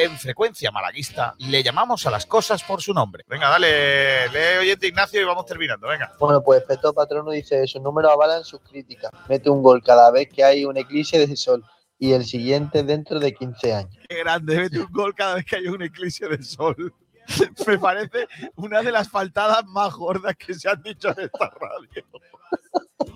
En 0.00 0.16
frecuencia 0.16 0.70
malaguista 0.70 1.34
le 1.40 1.62
llamamos 1.62 2.06
a 2.06 2.10
las 2.10 2.24
cosas 2.24 2.62
por 2.62 2.80
su 2.80 2.94
nombre. 2.94 3.22
Venga, 3.28 3.50
dale, 3.50 4.30
lee 4.30 4.58
oyente 4.60 4.86
Ignacio 4.86 5.20
y 5.20 5.24
vamos 5.24 5.44
terminando. 5.44 5.88
Venga. 5.88 6.10
Bueno, 6.18 6.42
pues 6.42 6.62
Peto 6.62 6.94
Patrono 6.94 7.30
dice, 7.32 7.66
sus 7.66 7.82
números 7.82 8.10
avalan 8.10 8.42
sus 8.42 8.60
críticas. 8.60 9.10
Mete 9.28 9.50
un 9.50 9.62
gol 9.62 9.82
cada 9.82 10.10
vez 10.10 10.30
que 10.30 10.42
hay 10.42 10.64
un 10.64 10.78
eclipse 10.78 11.26
de 11.26 11.36
sol 11.36 11.62
y 11.98 12.12
el 12.12 12.24
siguiente 12.24 12.82
dentro 12.82 13.20
de 13.20 13.34
15 13.34 13.74
años. 13.74 13.94
Qué 14.08 14.20
grande, 14.20 14.56
mete 14.56 14.80
un 14.80 14.90
gol 14.90 15.14
cada 15.14 15.34
vez 15.34 15.44
que 15.44 15.56
hay 15.56 15.66
un 15.66 15.82
eclipse 15.82 16.26
de 16.26 16.42
sol. 16.42 16.94
Me 17.66 17.78
parece 17.78 18.26
una 18.56 18.80
de 18.80 18.92
las 18.92 19.10
faltadas 19.10 19.66
más 19.66 19.92
gordas 19.92 20.34
que 20.34 20.54
se 20.54 20.66
han 20.66 20.82
dicho 20.82 21.08
en 21.08 21.24
esta 21.24 21.50
radio. 21.50 22.06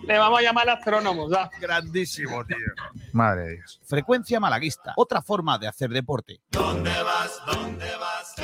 Le 0.06 0.18
vamos 0.18 0.38
a 0.38 0.42
llamar 0.42 0.68
astrónomos, 0.68 1.30
¿ya? 1.30 1.48
Grandísimo, 1.60 2.44
tío. 2.44 2.56
Madre 3.12 3.42
de 3.42 3.54
Dios. 3.56 3.80
Frecuencia 3.84 4.38
malaguista. 4.40 4.92
Otra 4.96 5.22
forma 5.22 5.58
de 5.58 5.66
hacer 5.66 5.90
deporte. 5.90 6.40
¿Dónde 6.50 6.90
vas? 7.02 7.40
¿Dónde 7.46 7.86
vas? 7.98 8.34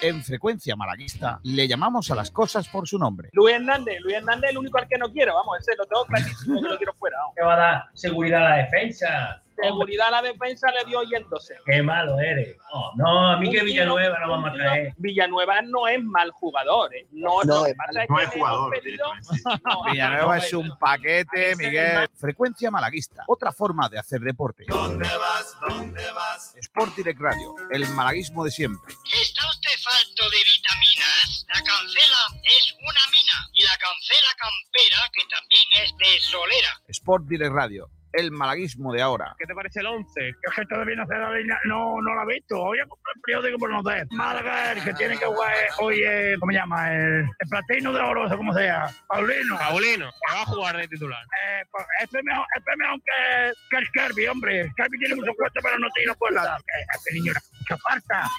En 0.00 0.22
frecuencia 0.22 0.76
malaguista 0.76 1.40
le 1.44 1.66
llamamos 1.66 2.10
a 2.10 2.14
las 2.14 2.30
cosas 2.30 2.68
por 2.68 2.86
su 2.86 2.98
nombre. 2.98 3.30
Luis 3.32 3.54
Hernández, 3.54 4.00
Luis 4.02 4.16
Hernández 4.16 4.44
es 4.44 4.50
el 4.50 4.58
único 4.58 4.78
al 4.78 4.86
que 4.86 4.98
no 4.98 5.10
quiero, 5.10 5.34
vamos, 5.34 5.58
ese 5.60 5.74
lo 5.76 5.86
tengo 5.86 6.04
clarísimo 6.04 6.60
que 6.60 6.68
lo 6.68 6.76
quiero 6.76 6.94
fuera. 6.94 7.16
vamos. 7.18 7.32
¿Qué 7.36 7.42
va 7.42 7.54
a 7.54 7.56
dar 7.56 7.84
seguridad 7.94 8.46
a 8.46 8.50
la 8.50 8.56
defensa? 8.56 9.43
Seguridad 9.62 10.08
a 10.08 10.10
la 10.10 10.22
defensa 10.22 10.70
le 10.72 10.84
dio 10.84 11.02
yéndose. 11.04 11.54
Qué 11.66 11.82
malo 11.82 12.18
eres. 12.20 12.56
No, 12.72 12.92
no, 12.96 13.28
a 13.32 13.36
mí 13.38 13.50
que 13.50 13.62
Villanueva 13.62 14.18
no 14.20 14.30
vamos 14.30 14.50
a 14.50 14.54
traer. 14.54 14.94
Villanueva 14.96 15.62
no 15.62 15.86
es 15.88 16.02
mal 16.02 16.30
jugador, 16.32 16.94
¿eh? 16.94 17.06
No, 17.12 17.42
No, 17.44 17.66
es 17.66 17.74
no 18.08 18.20
es 18.20 18.28
jugador, 18.30 18.72
pedido- 18.74 19.12
Villanueva 19.92 20.38
es 20.38 20.52
un 20.52 20.76
paquete, 20.78 21.56
Miguel. 21.56 22.08
Frecuencia 22.14 22.70
malaguista. 22.70 23.24
Otra 23.28 23.52
forma 23.52 23.88
de 23.88 23.98
hacer 23.98 24.20
deporte. 24.20 24.64
¿Dónde 24.68 25.08
vas? 25.08 25.56
¿Dónde 25.68 26.10
vas? 26.12 26.54
Sport 26.56 26.94
Direct 26.96 27.20
Radio. 27.20 27.54
El 27.70 27.86
malaguismo 27.90 28.44
de 28.44 28.50
siempre. 28.50 28.94
¿Está 29.20 29.48
usted 29.48 29.70
falto 29.82 30.30
de 30.30 30.38
vitaminas? 30.38 31.46
La 31.48 31.62
cancela 31.62 32.40
es 32.42 32.74
una 32.80 33.00
mina 33.10 33.48
y 33.52 33.62
la 33.62 33.76
cancela 33.78 34.34
campera, 34.38 35.10
que 35.12 35.22
también 35.28 35.84
es 35.84 35.96
de 35.98 36.20
solera. 36.26 36.80
Sport 36.88 37.24
Direct 37.26 37.52
Radio. 37.52 37.88
El 38.16 38.30
malaguismo 38.32 38.92
de 38.92 39.02
ahora. 39.02 39.34
¿Qué 39.38 39.46
te 39.46 39.54
parece 39.54 39.80
el 39.80 39.86
11? 39.86 40.28
Es 40.28 40.36
que 40.56 40.66
todavía 40.66 40.96
no, 40.96 41.06
se 41.06 41.14
la 41.18 41.30
línea- 41.32 41.58
no, 41.64 42.00
no 42.00 42.14
la 42.14 42.22
he 42.22 42.34
visto. 42.34 42.56
Voy 42.56 42.78
a 42.78 42.86
comprar 42.86 43.12
el 43.16 43.20
periódico 43.22 43.58
por 43.58 43.70
no 43.70 43.82
sé. 43.82 44.06
Málaga, 44.10 44.72
el 44.72 44.84
que 44.84 44.94
tiene 44.94 45.18
que 45.18 45.24
jugar 45.26 45.52
hoy, 45.80 46.02
eh, 46.06 46.36
¿cómo 46.40 46.52
se 46.52 46.58
llama? 46.58 46.92
El, 46.94 47.20
el 47.22 47.48
platino 47.50 47.92
de 47.92 48.00
oro, 48.00 48.26
o 48.26 48.36
como 48.36 48.52
sea. 48.54 48.86
Paulino. 49.08 49.58
Paulino, 49.58 50.10
que 50.10 50.34
va 50.34 50.42
a 50.42 50.46
jugar 50.46 50.76
de 50.76 50.88
titular. 50.88 51.22
Eh, 51.22 51.62
pues 51.70 51.84
este 52.02 52.18
es 52.18 52.24
mejor, 52.24 52.46
este 52.56 52.70
es 52.70 52.76
mejor 52.78 53.00
que, 53.02 53.52
que 53.70 53.76
el 53.76 53.90
Kirby, 53.90 54.26
hombre. 54.28 54.60
El 54.60 54.74
Kirby 54.74 54.98
tiene 54.98 55.14
mucho 55.16 55.32
fuerte, 55.34 55.60
pero 55.62 55.78
no 55.78 55.88
tiene 55.94 56.14
fuerza. 56.14 56.56
Eh, 56.58 56.84
Este 56.94 57.12
niño 57.14 57.32
hace 57.36 57.63
mucha 57.64 57.76
falta. 57.82 58.30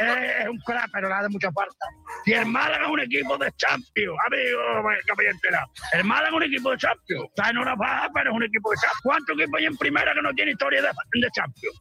Es 0.00 0.48
un 0.48 0.58
crack, 0.60 0.90
pero 0.92 1.08
le 1.08 1.14
hace 1.14 1.28
mucha 1.28 1.52
falta. 1.52 1.86
Si 2.24 2.32
el 2.32 2.46
Málaga 2.46 2.84
es 2.84 2.90
un 2.90 3.00
equipo 3.00 3.36
de 3.38 3.50
Champions, 3.56 4.18
amigo, 4.26 4.90
entera. 5.30 5.66
El 5.92 6.04
Málaga 6.04 6.28
es 6.28 6.34
un 6.34 6.42
equipo 6.42 6.70
de 6.70 6.76
Champions. 6.78 7.24
Está 7.28 7.50
en 7.50 7.58
una 7.58 7.74
baja, 7.74 8.10
pero 8.14 8.30
es 8.30 8.36
un 8.36 8.42
equipo 8.42 8.70
de 8.70 8.76
Champions. 8.76 9.00
¿Cuántos 9.02 9.36
equipos 9.38 9.58
hay 9.58 9.66
en 9.66 9.76
primera 9.76 10.14
que 10.14 10.22
no 10.22 10.32
tiene 10.32 10.52
historia 10.52 10.82
de, 10.82 10.88
de 10.88 11.30
Champions? 11.32 11.80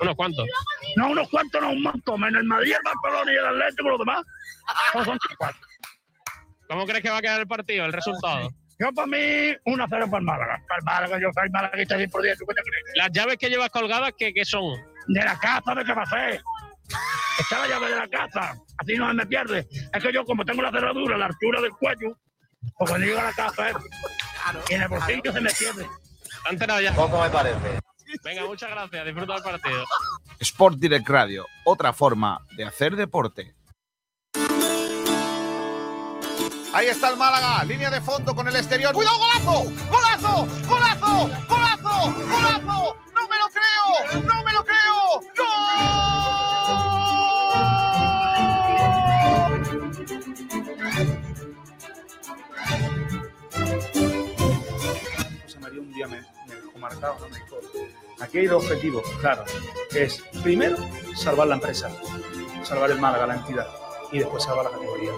¿Unos 0.00 0.14
cuantos? 0.14 0.46
No, 0.96 1.10
unos 1.10 1.28
cuantos, 1.28 1.60
no, 1.60 1.70
un 1.70 1.82
montón. 1.82 2.20
Menos 2.20 2.40
el 2.40 2.46
Madrid, 2.46 2.72
el 2.72 2.82
Barcelona 2.84 3.32
y 3.32 3.36
el 3.36 3.46
Atlético, 3.46 3.88
los 3.90 3.98
demás. 3.98 4.24
Todos 4.92 5.06
son 5.06 5.18
cuatro. 5.38 5.60
¿Cómo 6.68 6.86
crees 6.86 7.02
que 7.02 7.10
va 7.10 7.18
a 7.18 7.22
quedar 7.22 7.40
el 7.40 7.46
partido, 7.46 7.84
el 7.84 7.92
resultado? 7.92 8.48
Yo, 8.78 8.92
para 8.92 9.06
mí, 9.06 9.16
1-0 9.16 9.88
para 9.88 10.04
el 10.04 10.22
Málaga. 10.22 10.62
Para 10.66 10.78
el 10.78 10.84
Málaga, 10.84 11.20
yo 11.20 11.28
soy 11.34 11.50
malaguista 11.50 11.96
100%. 11.96 12.10
¿Tú 12.10 12.18
qué 12.18 12.54
te 12.54 12.62
crees? 12.62 12.84
Las 12.94 13.10
llaves 13.12 13.36
que 13.36 13.48
llevas 13.48 13.68
colgadas, 13.70 14.12
¿qué, 14.18 14.32
qué 14.32 14.44
son? 14.44 14.91
De 15.06 15.24
la 15.24 15.38
casa 15.38 15.74
de 15.74 15.92
a 15.92 16.02
hacer. 16.02 16.42
Está 17.38 17.58
la 17.60 17.68
llave 17.68 17.88
de 17.88 17.96
la 17.96 18.08
casa, 18.08 18.54
así 18.78 18.94
no 18.96 19.08
se 19.08 19.14
me 19.14 19.26
pierde. 19.26 19.66
Es 19.92 20.02
que 20.02 20.12
yo, 20.12 20.24
como 20.24 20.44
tengo 20.44 20.62
la 20.62 20.70
cerradura 20.70 21.16
a 21.16 21.18
la 21.18 21.26
altura 21.26 21.60
del 21.60 21.72
cuello, 21.72 22.18
pues 22.78 22.90
cuando 22.90 23.06
llego 23.06 23.20
a 23.20 23.24
la 23.24 23.32
casa, 23.32 23.70
eh, 23.70 23.74
y 24.68 24.74
en 24.74 24.82
el 24.82 24.88
bolsillo 24.88 25.32
se 25.32 25.40
me 25.40 25.50
pierde. 25.50 25.84
¿Te 25.84 26.48
has 26.48 26.52
enterado 26.52 26.80
ya? 26.80 26.94
Poco 26.94 27.20
me 27.20 27.30
parece. 27.30 27.80
Venga, 28.24 28.44
muchas 28.44 28.70
gracias. 28.70 29.06
Disfruta 29.06 29.34
del 29.34 29.42
partido. 29.42 29.84
Sport 30.38 30.78
Direct 30.78 31.08
Radio. 31.08 31.46
Otra 31.64 31.92
forma 31.92 32.38
de 32.56 32.64
hacer 32.64 32.96
deporte. 32.96 33.54
Ahí 36.74 36.86
está 36.86 37.10
el 37.10 37.18
Málaga, 37.18 37.64
línea 37.64 37.90
de 37.90 38.00
fondo 38.00 38.34
con 38.34 38.48
el 38.48 38.56
exterior. 38.56 38.94
¡Cuidado, 38.94 39.18
golazo! 39.18 39.64
¡Golazo! 39.90 40.46
¡Golazo! 40.66 41.30
¡Golazo! 41.46 42.12
¡Golazo! 42.12 42.96
¡No 43.14 43.28
me 43.28 43.36
lo 43.36 43.48
creo! 43.50 44.22
¡No 44.22 44.42
me 44.42 44.52
lo 44.52 44.64
creo! 44.64 44.91
José 45.12 45.28
María 55.60 55.80
un 55.80 55.92
día 55.92 56.08
me, 56.08 56.20
me 56.48 56.54
dejó 56.54 56.78
¿no? 56.78 56.88
me 57.28 57.36
dijo, 57.36 57.56
aquí 58.20 58.38
hay 58.38 58.46
dos 58.46 58.64
objetivos, 58.64 59.02
claro, 59.20 59.44
que 59.90 60.04
es 60.04 60.22
primero 60.42 60.78
salvar 61.14 61.48
la 61.48 61.56
empresa, 61.56 61.90
salvar 62.62 62.90
el 62.90 62.98
Málaga, 62.98 63.26
la 63.26 63.34
entidad, 63.34 63.68
y 64.12 64.20
después 64.20 64.44
salvar 64.44 64.64
la 64.64 64.70
categoría. 64.70 65.12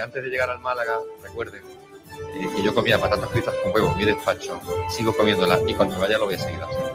Antes 0.00 0.22
de 0.22 0.28
llegar 0.28 0.50
al 0.50 0.60
Málaga, 0.60 0.98
recuerden 1.22 1.62
eh, 1.62 2.48
que 2.56 2.62
yo 2.62 2.74
comía 2.74 2.98
patatas 2.98 3.30
fritas 3.30 3.54
con 3.62 3.72
huevo 3.72 3.92
en 3.92 3.98
mi 3.98 4.04
despacho, 4.04 4.60
sigo 4.88 5.16
comiéndolas 5.16 5.60
y 5.66 5.74
cuando 5.74 5.98
vaya 5.98 6.18
lo 6.18 6.26
voy 6.26 6.34
a 6.34 6.38
seguir 6.38 6.60
haciendo. 6.62 6.90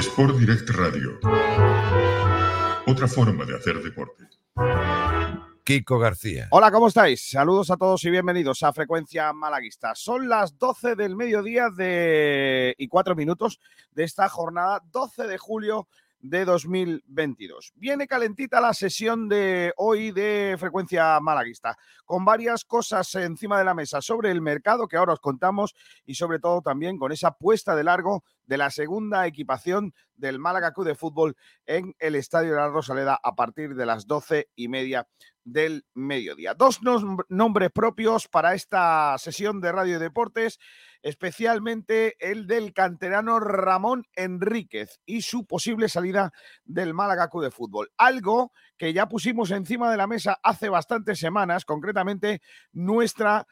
Sport 0.00 0.36
Direct 0.36 0.68
Radio. 0.70 1.18
Otra 2.86 3.08
forma 3.08 3.46
de 3.46 3.56
hacer 3.56 3.82
deporte. 3.82 4.24
Kiko 5.64 5.98
García. 5.98 6.48
Hola, 6.50 6.70
¿cómo 6.70 6.88
estáis? 6.88 7.30
Saludos 7.30 7.70
a 7.70 7.78
todos 7.78 8.04
y 8.04 8.10
bienvenidos 8.10 8.62
a 8.62 8.74
Frecuencia 8.74 9.32
Malaguista. 9.32 9.94
Son 9.94 10.28
las 10.28 10.58
12 10.58 10.96
del 10.96 11.16
mediodía 11.16 11.70
de... 11.74 12.74
y 12.76 12.88
4 12.88 13.16
minutos 13.16 13.58
de 13.92 14.04
esta 14.04 14.28
jornada, 14.28 14.82
12 14.92 15.28
de 15.28 15.38
julio 15.38 15.88
de 16.20 16.44
2022. 16.44 17.72
Viene 17.76 18.06
calentita 18.06 18.60
la 18.60 18.74
sesión 18.74 19.30
de 19.30 19.72
hoy 19.78 20.10
de 20.10 20.56
Frecuencia 20.58 21.18
Malaguista, 21.20 21.78
con 22.04 22.24
varias 22.24 22.64
cosas 22.64 23.14
encima 23.14 23.58
de 23.58 23.64
la 23.64 23.74
mesa 23.74 24.02
sobre 24.02 24.30
el 24.30 24.42
mercado 24.42 24.88
que 24.88 24.96
ahora 24.98 25.14
os 25.14 25.20
contamos 25.20 25.74
y 26.04 26.16
sobre 26.16 26.38
todo 26.38 26.60
también 26.60 26.98
con 26.98 27.12
esa 27.12 27.32
puesta 27.32 27.74
de 27.74 27.84
largo 27.84 28.24
de 28.46 28.56
la 28.56 28.70
segunda 28.70 29.26
equipación 29.26 29.92
del 30.14 30.38
Málaga 30.38 30.72
Club 30.72 30.86
de 30.86 30.94
Fútbol 30.94 31.36
en 31.66 31.94
el 31.98 32.14
Estadio 32.14 32.50
de 32.52 32.56
la 32.56 32.68
Rosaleda 32.68 33.18
a 33.22 33.34
partir 33.34 33.74
de 33.74 33.86
las 33.86 34.06
doce 34.06 34.48
y 34.54 34.68
media 34.68 35.06
del 35.44 35.84
mediodía. 35.94 36.54
Dos 36.54 36.80
nom- 36.82 37.24
nombres 37.28 37.70
propios 37.70 38.26
para 38.26 38.54
esta 38.54 39.16
sesión 39.18 39.60
de 39.60 39.70
Radio 39.72 39.98
Deportes, 40.00 40.58
especialmente 41.02 42.16
el 42.18 42.46
del 42.46 42.72
canterano 42.72 43.38
Ramón 43.38 44.04
Enríquez 44.14 45.00
y 45.06 45.22
su 45.22 45.46
posible 45.46 45.88
salida 45.88 46.32
del 46.64 46.94
Málaga 46.94 47.28
Club 47.28 47.44
de 47.44 47.50
Fútbol. 47.50 47.90
Algo 47.96 48.52
que 48.76 48.92
ya 48.92 49.08
pusimos 49.08 49.50
encima 49.50 49.90
de 49.90 49.96
la 49.96 50.06
mesa 50.06 50.38
hace 50.42 50.68
bastantes 50.68 51.18
semanas, 51.18 51.64
concretamente 51.64 52.40
nuestra 52.72 53.46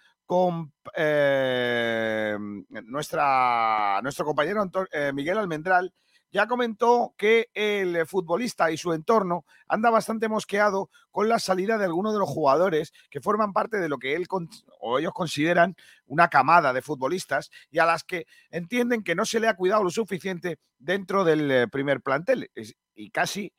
eh, 0.96 2.36
nuestro 2.84 4.24
compañero 4.24 4.70
eh, 4.92 5.12
Miguel 5.12 5.38
Almendral 5.38 5.92
ya 6.30 6.48
comentó 6.48 7.14
que 7.16 7.48
el 7.54 8.06
futbolista 8.06 8.70
y 8.72 8.76
su 8.76 8.92
entorno 8.92 9.44
anda 9.68 9.90
bastante 9.90 10.28
mosqueado 10.28 10.90
con 11.12 11.28
la 11.28 11.38
salida 11.38 11.78
de 11.78 11.84
algunos 11.84 12.12
de 12.12 12.18
los 12.18 12.28
jugadores 12.28 12.92
que 13.08 13.20
forman 13.20 13.52
parte 13.52 13.76
de 13.76 13.88
lo 13.88 13.98
que 13.98 14.16
ellos 14.16 15.12
consideran 15.14 15.76
una 16.06 16.28
camada 16.28 16.72
de 16.72 16.82
futbolistas 16.82 17.50
y 17.70 17.78
a 17.78 17.86
las 17.86 18.02
que 18.02 18.26
entienden 18.50 19.04
que 19.04 19.14
no 19.14 19.24
se 19.24 19.38
le 19.38 19.46
ha 19.46 19.54
cuidado 19.54 19.84
lo 19.84 19.90
suficiente 19.90 20.58
dentro 20.78 21.22
del 21.22 21.50
eh, 21.50 21.68
primer 21.68 22.00
plantel 22.00 22.50
y 22.94 23.10
casi 23.10 23.52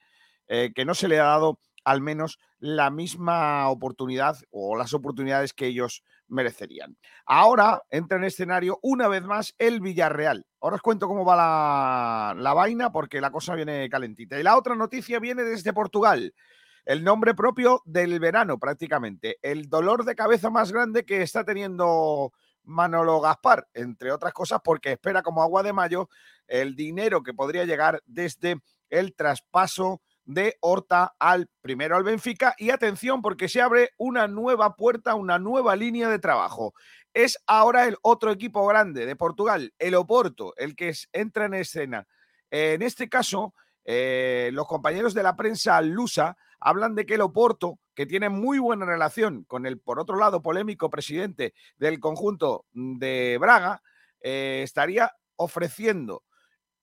que 0.47 0.85
no 0.85 0.94
se 0.94 1.07
le 1.07 1.19
ha 1.19 1.23
dado 1.23 1.59
al 1.85 2.01
menos 2.01 2.39
la 2.59 2.89
misma 2.89 3.69
oportunidad 3.69 4.37
o 4.51 4.75
las 4.75 4.93
oportunidades 4.93 5.53
que 5.53 5.67
ellos 5.67 6.03
merecerían. 6.27 6.97
Ahora 7.25 7.83
entra 7.89 8.17
en 8.17 8.25
escenario 8.25 8.79
una 8.81 9.07
vez 9.07 9.23
más 9.23 9.55
el 9.57 9.79
Villarreal. 9.79 10.45
Ahora 10.59 10.77
os 10.77 10.81
cuento 10.81 11.07
cómo 11.07 11.23
va 11.23 11.35
la, 11.35 12.35
la 12.37 12.53
vaina 12.53 12.91
porque 12.91 13.21
la 13.21 13.31
cosa 13.31 13.55
viene 13.55 13.87
calentita. 13.89 14.39
Y 14.39 14.43
la 14.43 14.57
otra 14.57 14.75
noticia 14.75 15.19
viene 15.19 15.43
desde 15.43 15.71
Portugal 15.71 16.33
el 16.85 17.03
nombre 17.03 17.33
propio 17.33 17.81
del 17.85 18.19
verano 18.19 18.59
prácticamente. 18.59 19.37
El 19.41 19.69
dolor 19.69 20.05
de 20.05 20.15
cabeza 20.15 20.49
más 20.49 20.71
grande 20.71 21.05
que 21.05 21.21
está 21.21 21.43
teniendo 21.43 22.31
Manolo 22.63 23.21
Gaspar, 23.21 23.67
entre 23.73 24.11
otras 24.11 24.33
cosas 24.33 24.59
porque 24.63 24.93
espera 24.93 25.21
como 25.21 25.43
agua 25.43 25.63
de 25.63 25.73
mayo 25.73 26.09
el 26.47 26.75
dinero 26.75 27.23
que 27.23 27.33
podría 27.33 27.65
llegar 27.65 28.01
desde 28.05 28.57
el 28.89 29.15
traspaso 29.15 30.01
de 30.25 30.57
Horta 30.60 31.16
al 31.19 31.48
primero 31.62 31.95
al 31.95 32.04
Benfica 32.04 32.56
y 32.57 32.72
atención 32.72 33.22
porque 33.22 33.48
se 33.48 33.62
abre 33.62 33.92
una 33.98 34.27
nueva 34.27 34.75
puerta, 34.75 35.16
una 35.16 35.39
nueva 35.39 35.75
línea 35.75 36.10
de 36.10 36.19
trabajo. 36.19 36.74
Es 37.13 37.38
ahora 37.48 37.88
el 37.88 37.98
otro 38.01 38.31
equipo 38.31 38.66
grande 38.68 39.06
de 39.06 39.16
Portugal, 39.16 39.74
el 39.80 39.95
Oporto, 39.95 40.54
el 40.57 40.75
que 40.75 40.94
entra 41.13 41.45
en 41.45 41.54
escena. 41.54 42.07
En 42.51 42.81
este 42.81 43.07
caso, 43.07 43.54
eh, 43.86 44.50
los 44.54 44.68
compañeros 44.68 45.13
de 45.13 45.24
la 45.24 45.36
prensa 45.36 45.80
lusa 45.81 46.38
hablan 46.60 46.95
de 46.95 47.06
que 47.06 47.16
el 47.16 47.21
Oporto, 47.21 47.80
que 47.94 48.06
tiene 48.06 48.30
muy 48.30 48.60
buena 48.60 48.86
relación 48.86 49.44
con 49.45 49.66
el, 49.66 49.80
por 49.80 50.00
otro 50.00 50.18
lado, 50.18 50.42
polémico 50.42 50.89
presidente 50.89 51.54
del 51.78 52.00
conjunto 52.00 52.66
de 52.74 53.38
Braga, 53.39 53.81
eh, 54.21 54.62
estaría 54.63 55.12
ofreciendo 55.36 56.24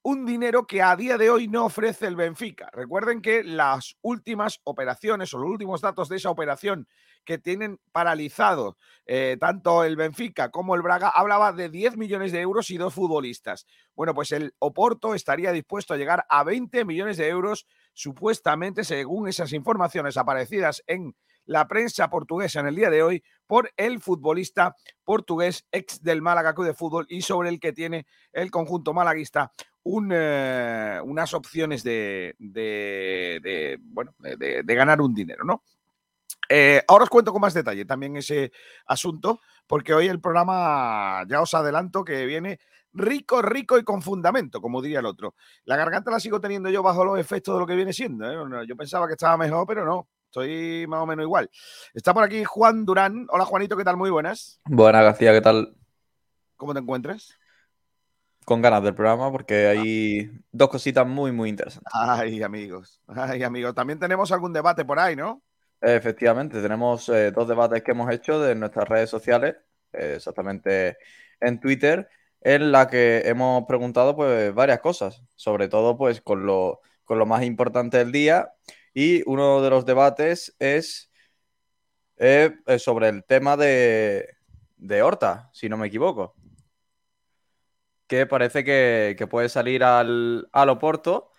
un 0.02 0.26
dinero 0.26 0.66
que 0.66 0.82
a 0.82 0.96
día 0.96 1.16
de 1.16 1.31
hoy 1.31 1.49
no 1.49 1.66
ofrece 1.66 2.06
el 2.06 2.16
Benfica. 2.16 2.69
Recuerden 2.72 3.22
que 3.22 3.44
las 3.44 3.96
últimas 4.02 4.60
operaciones 4.64 5.32
o 5.32 5.38
los 5.38 5.50
últimos 5.50 5.81
datos 5.81 6.08
de 6.08 6.16
esa 6.16 6.31
operación 6.31 6.88
que 7.25 7.38
tienen 7.38 7.78
paralizado 7.93 8.76
eh, 9.06 9.37
tanto 9.38 9.84
el 9.84 9.94
Benfica 9.94 10.50
como 10.50 10.75
el 10.75 10.82
Braga 10.82 11.08
hablaba 11.08 11.52
de 11.52 11.69
10 11.69 11.96
millones 11.96 12.32
de 12.32 12.40
euros 12.40 12.70
y 12.70 12.78
dos 12.78 12.94
futbolistas. 12.94 13.66
Bueno, 13.94 14.12
pues 14.12 14.32
el 14.32 14.54
Oporto 14.58 15.14
estaría 15.14 15.52
dispuesto 15.52 15.94
a 15.94 15.96
llegar 15.96 16.25
a 16.28 16.43
20 16.43 16.84
millones 16.84 17.16
de 17.16 17.28
euros, 17.28 17.66
supuestamente, 17.93 18.82
según 18.82 19.28
esas 19.28 19.52
informaciones 19.52 20.16
aparecidas 20.16 20.82
en 20.88 21.14
la 21.52 21.69
prensa 21.69 22.10
portuguesa 22.10 22.60
en 22.60 22.66
el 22.66 22.75
día 22.75 22.90
de 22.90 23.02
hoy 23.02 23.22
por 23.46 23.70
el 23.76 24.00
futbolista 24.00 24.75
portugués 25.04 25.66
ex 25.70 26.02
del 26.02 26.22
Málaga 26.22 26.54
Club 26.54 26.66
de 26.66 26.75
Fútbol 26.75 27.06
y 27.08 27.22
sobre 27.22 27.50
el 27.50 27.60
que 27.60 27.72
tiene 27.72 28.06
el 28.32 28.50
conjunto 28.50 28.93
malaguista 28.94 29.52
eh, 29.84 31.00
unas 31.04 31.34
opciones 31.34 31.82
de, 31.82 32.34
bueno, 33.82 34.14
de, 34.19 34.75
ganar 34.75 35.00
un 35.00 35.14
dinero, 35.14 35.44
¿no? 35.44 35.62
Eh, 36.49 36.82
ahora 36.88 37.04
os 37.04 37.10
cuento 37.10 37.32
con 37.32 37.40
más 37.40 37.54
detalle 37.54 37.84
también 37.84 38.16
ese 38.16 38.52
asunto, 38.87 39.40
porque 39.66 39.94
hoy 39.94 40.08
el 40.08 40.20
programa, 40.20 41.25
ya 41.28 41.40
os 41.40 41.54
adelanto 41.54 42.04
que 42.04 42.26
viene 42.26 42.60
rico, 42.93 43.43
rico 43.43 43.78
y 43.78 43.84
con 43.84 44.02
fundamento, 44.02 44.60
como 44.60 44.82
diría 44.82 45.00
el 45.00 45.06
otro. 45.06 45.34
La 45.64 45.76
garganta 45.76 46.10
la 46.10 46.20
sigo 46.20 46.40
teniendo 46.40 46.70
yo 46.70 46.82
bajo 46.82 47.04
los 47.04 47.19
efectos 47.19 47.54
de 47.54 47.60
lo 47.60 47.66
que 47.66 47.75
viene 47.75 47.93
siendo. 47.93 48.31
¿eh? 48.31 48.66
Yo 48.66 48.76
pensaba 48.76 49.06
que 49.06 49.14
estaba 49.14 49.37
mejor, 49.37 49.66
pero 49.66 49.84
no. 49.84 50.08
Estoy 50.32 50.87
más 50.87 51.02
o 51.02 51.05
menos 51.05 51.25
igual. 51.25 51.50
Está 51.93 52.14
por 52.14 52.25
aquí 52.25 52.43
Juan 52.43 52.87
Durán. 52.87 53.26
Hola 53.29 53.44
Juanito, 53.44 53.76
¿qué 53.76 53.84
tal? 53.84 53.99
Muy 53.99 54.08
buenas. 54.08 54.62
Buenas, 54.64 55.05
García, 55.05 55.31
¿qué 55.31 55.43
tal? 55.43 55.76
¿Cómo 56.56 56.73
te 56.73 56.81
encuentras? 56.81 57.38
con 58.46 58.61
ganas 58.61 58.82
del 58.82 58.94
programa 58.94 59.31
porque 59.31 59.69
hay 59.69 60.31
dos 60.50 60.69
cositas 60.69 61.06
muy, 61.06 61.31
muy 61.32 61.50
interesantes. 61.50 61.93
Ay, 61.94 62.43
amigos. 62.43 63.00
Ay, 63.06 63.43
amigos. 63.43 63.75
También 63.75 64.00
tenemos 64.00 64.32
algún 64.32 64.55
debate 64.55 64.84
por 64.87 64.99
ahí, 64.99 65.14
¿no? 65.14 65.43
Efectivamente, 65.81 66.61
tenemos 66.61 67.08
eh, 67.11 67.31
dos 67.31 67.46
debates 67.46 67.82
que 67.82 67.93
hemos 67.93 68.11
hecho 68.11 68.40
de 68.40 68.55
nuestras 68.55 68.88
redes 68.88 69.11
sociales, 69.11 69.56
eh, 69.93 70.14
exactamente 70.17 70.96
en 71.40 71.61
Twitter, 71.61 72.08
en 72.40 72.73
la 72.73 72.88
que 72.88 73.23
hemos 73.26 73.64
preguntado 73.67 74.17
pues 74.17 74.52
varias 74.55 74.81
cosas, 74.81 75.23
sobre 75.37 75.69
todo 75.69 75.96
pues 75.96 76.20
con 76.23 76.46
lo, 76.46 76.81
con 77.05 77.19
lo 77.19 77.26
más 77.26 77.44
importante 77.44 77.99
del 77.99 78.11
día. 78.11 78.50
Y 78.94 79.23
uno 79.29 79.62
de 79.62 79.71
los 79.71 79.87
debates 79.87 80.55
es 80.59 81.11
eh, 82.17 82.55
sobre 82.79 83.09
el 83.09 83.25
tema 83.25 83.56
de, 83.56 84.29
de 84.77 85.03
Horta, 85.03 85.50
si 85.53 85.69
no 85.69 85.77
me 85.77 85.89
equivoco 85.89 86.35
que 88.12 88.27
parece 88.27 88.62
que, 88.62 89.27
puede 89.31 89.49
salir 89.49 89.83
al, 89.83 90.47
Oporto, 90.53 91.31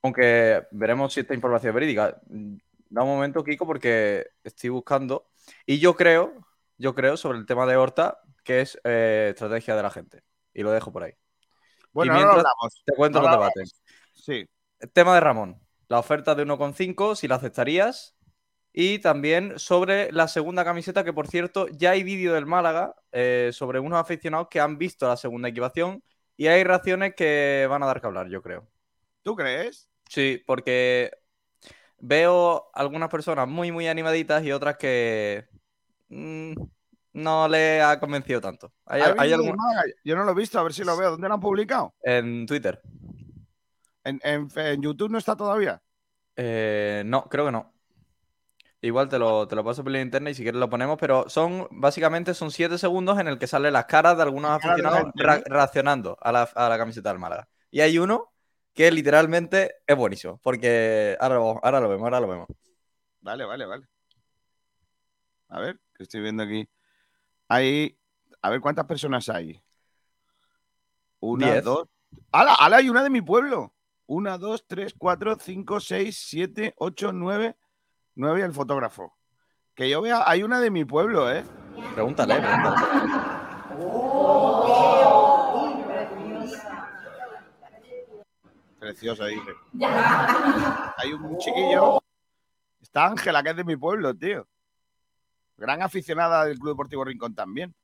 aunque 0.00 0.64
veremos 0.70 1.12
si 1.12 1.18
esta 1.18 1.34
información 1.34 1.70
es 1.70 1.74
verídica. 1.74 2.20
Da 2.88 3.02
un 3.02 3.08
momento, 3.08 3.42
Kiko, 3.42 3.66
porque 3.66 4.28
estoy 4.44 4.70
buscando. 4.70 5.28
Y 5.66 5.80
yo 5.80 5.96
creo, 5.96 6.34
yo 6.78 6.94
creo 6.94 7.16
sobre 7.16 7.38
el 7.38 7.46
tema 7.46 7.66
de 7.66 7.74
Horta, 7.74 8.20
que 8.44 8.60
es 8.60 8.78
eh, 8.84 9.30
estrategia 9.30 9.74
de 9.74 9.82
la 9.82 9.90
gente. 9.90 10.22
Y 10.54 10.62
lo 10.62 10.70
dejo 10.70 10.92
por 10.92 11.02
ahí. 11.02 11.14
Bueno, 11.90 12.14
hablamos. 12.14 12.82
Te 12.84 12.94
cuento 12.94 13.20
los 13.20 13.32
debates. 13.32 13.82
Sí. 14.14 14.48
El 14.78 14.92
tema 14.92 15.14
de 15.14 15.20
Ramón. 15.20 15.61
La 15.92 15.98
oferta 15.98 16.34
de 16.34 16.46
1,5, 16.46 17.14
si 17.14 17.28
la 17.28 17.34
aceptarías. 17.34 18.16
Y 18.72 19.00
también 19.00 19.58
sobre 19.58 20.10
la 20.10 20.26
segunda 20.26 20.64
camiseta, 20.64 21.04
que 21.04 21.12
por 21.12 21.28
cierto, 21.28 21.68
ya 21.68 21.90
hay 21.90 22.02
vídeo 22.02 22.32
del 22.32 22.46
Málaga 22.46 22.94
eh, 23.12 23.50
sobre 23.52 23.78
unos 23.78 24.00
aficionados 24.00 24.48
que 24.50 24.58
han 24.58 24.78
visto 24.78 25.06
la 25.06 25.18
segunda 25.18 25.50
equipación 25.50 26.02
y 26.34 26.46
hay 26.46 26.64
reacciones 26.64 27.12
que 27.14 27.66
van 27.68 27.82
a 27.82 27.86
dar 27.86 28.00
que 28.00 28.06
hablar, 28.06 28.30
yo 28.30 28.40
creo. 28.40 28.66
¿Tú 29.20 29.36
crees? 29.36 29.90
Sí, 30.08 30.42
porque 30.46 31.10
veo 31.98 32.70
algunas 32.72 33.10
personas 33.10 33.46
muy, 33.46 33.70
muy 33.70 33.86
animaditas 33.86 34.42
y 34.44 34.50
otras 34.50 34.78
que 34.78 35.46
mm, 36.08 36.54
no 37.12 37.48
le 37.48 37.82
ha 37.82 38.00
convencido 38.00 38.40
tanto. 38.40 38.72
Yo 40.02 40.16
no 40.16 40.24
lo 40.24 40.30
he 40.30 40.36
visto, 40.36 40.58
a 40.58 40.62
ver 40.62 40.72
si 40.72 40.84
lo 40.84 40.96
veo. 40.96 41.10
¿Dónde 41.10 41.28
lo 41.28 41.34
han 41.34 41.40
publicado? 41.40 41.94
En 42.02 42.46
Twitter. 42.46 42.80
¿En, 44.04 44.82
YouTube 44.82 45.10
no 45.10 45.18
está 45.18 45.36
todavía? 45.36 45.82
Eh, 46.36 47.02
no, 47.06 47.24
creo 47.24 47.46
que 47.46 47.52
no. 47.52 47.72
Igual 48.80 49.08
te 49.08 49.18
lo, 49.18 49.46
te 49.46 49.54
lo 49.54 49.62
paso 49.62 49.84
por 49.84 49.92
la 49.92 50.00
internet 50.00 50.32
y 50.32 50.34
si 50.34 50.42
quieres 50.42 50.58
lo 50.58 50.68
ponemos, 50.68 50.98
pero 50.98 51.28
son 51.28 51.68
básicamente 51.70 52.34
son 52.34 52.50
siete 52.50 52.78
segundos 52.78 53.18
en 53.20 53.28
el 53.28 53.38
que 53.38 53.46
salen 53.46 53.74
las 53.74 53.84
caras 53.84 54.16
de 54.16 54.24
algunos 54.24 54.50
aficionados 54.50 55.12
reaccionando 55.14 56.16
a 56.20 56.32
la, 56.32 56.42
a 56.42 56.68
la, 56.68 56.78
camiseta 56.78 57.10
del 57.10 57.20
Málaga. 57.20 57.48
Y 57.70 57.80
hay 57.80 57.98
uno 57.98 58.32
que 58.74 58.90
literalmente 58.90 59.76
es 59.86 59.96
buenísimo, 59.96 60.40
porque 60.42 61.16
ahora 61.20 61.36
lo, 61.36 61.64
ahora 61.64 61.80
lo 61.80 61.88
vemos, 61.88 62.04
ahora 62.04 62.20
lo 62.20 62.28
vemos. 62.28 62.48
Vale, 63.20 63.44
vale, 63.44 63.66
vale. 63.66 63.86
A 65.48 65.60
ver, 65.60 65.78
que 65.94 66.02
estoy 66.02 66.22
viendo 66.22 66.42
aquí. 66.42 66.68
Hay, 67.46 67.96
a 68.40 68.50
ver 68.50 68.60
cuántas 68.60 68.86
personas 68.86 69.28
hay. 69.28 69.62
Una, 71.20 71.60
dos. 71.60 71.86
¡Hala! 72.32 72.54
¡Hala! 72.58 72.78
Hay 72.78 72.88
una 72.88 73.04
de 73.04 73.10
mi 73.10 73.22
pueblo. 73.22 73.72
Una, 74.06 74.38
dos, 74.38 74.66
tres, 74.66 74.94
cuatro, 74.96 75.36
cinco, 75.40 75.80
seis, 75.80 76.24
siete, 76.28 76.74
ocho, 76.76 77.12
nueve. 77.12 77.56
9 78.14 78.40
y 78.40 78.42
el 78.42 78.52
fotógrafo. 78.52 79.16
Que 79.74 79.88
yo 79.88 80.02
vea, 80.02 80.22
hay 80.26 80.42
una 80.42 80.60
de 80.60 80.70
mi 80.70 80.84
pueblo, 80.84 81.32
¿eh? 81.32 81.44
Pregúntale, 81.94 82.40
pregúntale. 82.40 82.76
Preciosa, 88.78 89.26
dice. 89.26 89.52
Hay 90.96 91.12
un 91.12 91.38
chiquillo. 91.38 92.02
Está 92.80 93.06
Ángela, 93.06 93.42
que 93.42 93.50
es 93.50 93.56
de 93.56 93.64
mi 93.64 93.76
pueblo, 93.76 94.14
tío. 94.14 94.46
Gran 95.56 95.80
aficionada 95.82 96.44
del 96.44 96.58
Club 96.58 96.72
Deportivo 96.72 97.04
Rincón 97.04 97.34
también. 97.34 97.74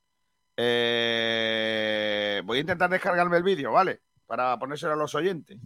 Eh, 0.57 2.43
voy 2.45 2.59
a 2.59 2.61
intentar 2.63 2.91
descargarme 2.91 3.37
el 3.37 3.45
vídeo, 3.45 3.73
¿vale? 3.73 4.01
Para 4.27 4.59
ponérselo 4.59 4.95
a 4.95 4.97
los 4.97 5.15
oyentes. 5.15 5.57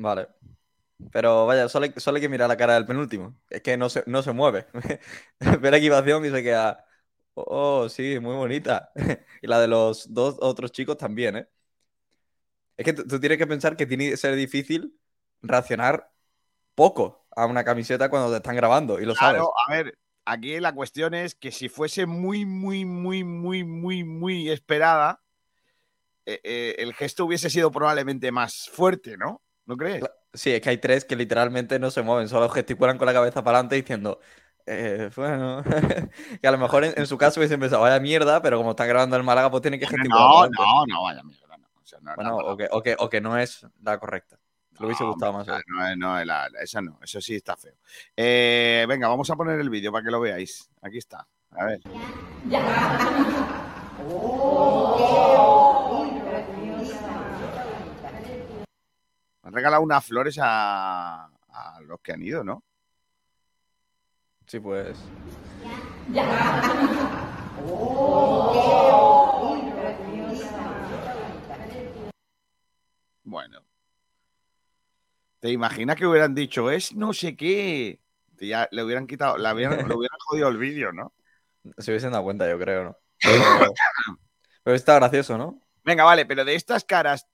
Vale. 0.00 0.28
Pero 1.12 1.44
vaya, 1.44 1.68
solo 1.68 1.84
hay, 1.84 1.92
solo 1.98 2.18
que 2.20 2.28
mirar 2.28 2.48
la 2.48 2.56
cara 2.56 2.74
del 2.74 2.86
penúltimo. 2.86 3.36
Es 3.50 3.60
que 3.60 3.76
no 3.76 3.90
se, 3.90 4.02
no 4.06 4.22
se 4.22 4.32
mueve. 4.32 4.66
Ve 5.60 5.70
la 5.70 5.76
equipación 5.76 6.24
y 6.24 6.30
se 6.30 6.42
queda. 6.42 6.86
Oh, 7.34 7.86
sí, 7.88 8.18
muy 8.18 8.34
bonita. 8.34 8.90
y 9.42 9.46
la 9.46 9.60
de 9.60 9.68
los 9.68 10.12
dos 10.12 10.36
otros 10.40 10.72
chicos 10.72 10.96
también, 10.96 11.36
¿eh? 11.36 11.48
Es 12.78 12.84
que 12.86 12.94
tú 12.94 13.20
tienes 13.20 13.36
que 13.36 13.46
pensar 13.46 13.76
que 13.76 13.84
tiene 13.84 14.08
que 14.08 14.16
ser 14.16 14.34
difícil 14.34 14.98
reaccionar 15.42 16.10
poco 16.74 17.26
a 17.36 17.44
una 17.44 17.62
camiseta 17.62 18.08
cuando 18.08 18.30
te 18.30 18.36
están 18.36 18.56
grabando 18.56 18.98
y 18.98 19.04
lo 19.04 19.14
sabes. 19.14 19.42
a 19.42 19.70
ver, 19.70 19.98
aquí 20.24 20.58
la 20.60 20.74
cuestión 20.74 21.12
es 21.12 21.34
que 21.34 21.52
si 21.52 21.68
fuese 21.68 22.06
muy, 22.06 22.46
muy, 22.46 22.86
muy, 22.86 23.22
muy, 23.22 23.64
muy, 23.64 24.02
muy 24.02 24.48
esperada, 24.48 25.20
eh, 26.24 26.40
eh, 26.42 26.76
el 26.78 26.94
gesto 26.94 27.26
hubiese 27.26 27.50
sido 27.50 27.70
probablemente 27.70 28.32
más 28.32 28.70
fuerte, 28.72 29.18
¿no? 29.18 29.42
¿No 29.70 29.76
crees? 29.76 30.02
Sí, 30.34 30.50
es 30.50 30.60
que 30.60 30.70
hay 30.70 30.78
tres 30.78 31.04
que 31.04 31.14
literalmente 31.14 31.78
no 31.78 31.92
se 31.92 32.02
mueven, 32.02 32.28
solo 32.28 32.48
gesticulan 32.48 32.98
con 32.98 33.06
la 33.06 33.12
cabeza 33.12 33.44
para 33.44 33.58
adelante 33.58 33.76
diciendo, 33.76 34.18
eh, 34.66 35.10
bueno, 35.14 35.62
que 36.42 36.48
a 36.48 36.50
lo 36.50 36.58
mejor 36.58 36.82
en, 36.86 37.06
su 37.06 37.16
caso 37.16 37.38
hubiesen 37.38 37.60
pensado, 37.60 37.82
vaya 37.82 38.00
mierda, 38.00 38.42
pero 38.42 38.56
como 38.56 38.70
está 38.70 38.84
grabando 38.84 39.16
el 39.16 39.22
Málaga, 39.22 39.48
pues 39.48 39.62
tiene 39.62 39.78
que 39.78 39.86
gesticular. 39.86 40.50
No, 40.50 40.64
no, 40.64 40.86
no, 40.86 41.02
vaya 41.04 41.22
mierda. 41.22 41.56
No. 41.56 42.14
bueno, 42.16 42.36
o, 42.38 42.56
que, 42.56 42.68
o, 42.68 42.82
que, 42.82 42.96
o, 42.98 43.08
que, 43.08 43.20
no 43.20 43.38
es 43.38 43.64
la 43.80 43.96
correcta. 43.98 44.40
Le 44.80 44.86
hubiese 44.86 45.04
gustado 45.04 45.34
más. 45.34 45.48
Ah, 45.48 45.60
no, 45.68 45.94
no, 45.94 46.24
la- 46.24 46.48
la- 46.48 46.60
esa 46.60 46.82
no, 46.82 46.98
eso 47.00 47.20
sí 47.20 47.36
está 47.36 47.56
feo. 47.56 47.74
Eh, 48.16 48.84
venga, 48.88 49.06
vamos 49.06 49.30
a 49.30 49.36
poner 49.36 49.60
el 49.60 49.70
vídeo 49.70 49.92
para 49.92 50.04
que 50.04 50.10
lo 50.10 50.18
veáis. 50.18 50.68
Aquí 50.82 50.98
está. 50.98 51.24
A 51.52 51.64
ver. 51.64 51.80
Han 59.50 59.54
regalado 59.54 59.82
unas 59.82 60.04
flores 60.04 60.38
a, 60.40 61.24
a 61.24 61.80
los 61.80 62.00
que 62.00 62.12
han 62.12 62.22
ido, 62.22 62.44
¿no? 62.44 62.62
Sí, 64.46 64.60
pues. 64.60 64.96
Bueno. 73.24 73.60
¿Te 75.40 75.50
imaginas 75.50 75.96
que 75.96 76.06
hubieran 76.06 76.32
dicho, 76.32 76.70
es 76.70 76.94
no 76.94 77.12
sé 77.12 77.34
qué? 77.34 77.98
Ya 78.38 78.68
le 78.70 78.84
hubieran 78.84 79.08
quitado, 79.08 79.36
le 79.36 79.52
hubieran, 79.52 79.88
le 79.88 79.94
hubieran 79.96 80.18
jodido 80.26 80.46
el 80.46 80.58
vídeo, 80.58 80.92
¿no? 80.92 81.12
Se 81.78 81.90
hubiesen 81.90 82.12
dado 82.12 82.22
cuenta, 82.22 82.48
yo 82.48 82.56
creo, 82.56 82.84
¿no? 82.84 82.96
Pero, 83.20 83.42
pero 84.62 84.76
está 84.76 84.94
gracioso, 84.94 85.36
¿no? 85.36 85.60
Venga, 85.82 86.04
vale, 86.04 86.24
pero 86.24 86.44
de 86.44 86.54
estas 86.54 86.84
caras, 86.84 87.26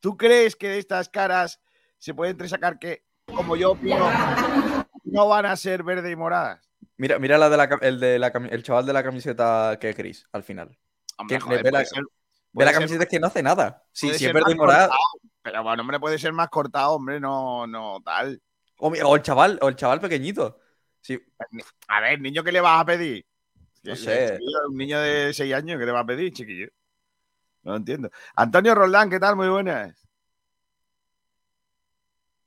¿tú 0.00 0.16
crees 0.16 0.56
que 0.56 0.68
de 0.68 0.78
estas 0.78 1.08
caras 1.08 1.60
se 1.98 2.14
puede 2.14 2.30
entresacar 2.32 2.78
que, 2.78 3.04
como 3.26 3.56
yo 3.56 3.72
opino, 3.72 4.08
no 5.04 5.28
van 5.28 5.46
a 5.46 5.56
ser 5.56 5.82
verde 5.82 6.10
y 6.10 6.16
moradas? 6.16 6.60
Mira, 6.96 7.18
mira 7.18 7.38
la 7.38 7.48
de 7.48 7.56
la, 7.56 7.64
el, 7.82 8.00
de 8.00 8.18
la 8.18 8.32
cami- 8.32 8.48
el 8.50 8.62
chaval 8.62 8.84
de 8.86 8.92
la 8.92 9.02
camiseta 9.02 9.78
que 9.80 9.90
es 9.90 9.96
gris, 9.96 10.26
al 10.32 10.42
final. 10.42 10.76
Hombre, 11.18 11.36
Que 11.36 11.40
joder, 11.40 11.62
ve 11.62 11.70
la, 11.72 11.84
ser- 11.84 12.02
ve 12.52 12.64
la 12.64 12.70
ser- 12.70 12.74
camiseta 12.80 13.02
es 13.04 13.08
que 13.10 13.20
no 13.20 13.26
hace 13.28 13.42
nada. 13.42 13.84
Sí, 13.92 14.08
si 14.08 14.14
es 14.14 14.18
ser 14.20 14.34
verde 14.34 14.52
y 14.52 14.54
morada. 14.54 14.88
cortado, 14.88 15.30
Pero 15.42 15.62
bueno, 15.62 15.82
hombre, 15.82 16.00
puede 16.00 16.18
ser 16.18 16.32
más 16.32 16.48
cortado, 16.48 16.92
hombre, 16.92 17.20
no, 17.20 17.66
no 17.66 18.00
tal. 18.04 18.40
O, 18.78 19.14
el 19.16 19.22
chaval, 19.22 19.58
o 19.62 19.68
el 19.68 19.76
chaval 19.76 20.00
pequeñito. 20.00 20.58
Sí, 21.02 21.18
A 21.88 22.00
ver, 22.00 22.20
niño, 22.20 22.42
¿qué 22.44 22.52
le 22.52 22.60
vas 22.60 22.80
a 22.80 22.84
pedir? 22.84 23.26
No 23.82 23.96
sé. 23.96 24.38
Un 24.68 24.76
niño 24.76 25.00
de 25.00 25.32
6 25.32 25.54
años, 25.54 25.78
¿qué 25.78 25.86
le 25.86 25.92
va 25.92 26.00
a 26.00 26.06
pedir, 26.06 26.32
chiquillo? 26.32 26.68
No 27.62 27.76
entiendo. 27.76 28.10
Antonio 28.36 28.74
Roldán, 28.74 29.10
¿qué 29.10 29.20
tal? 29.20 29.36
Muy 29.36 29.48
buenas. 29.48 29.96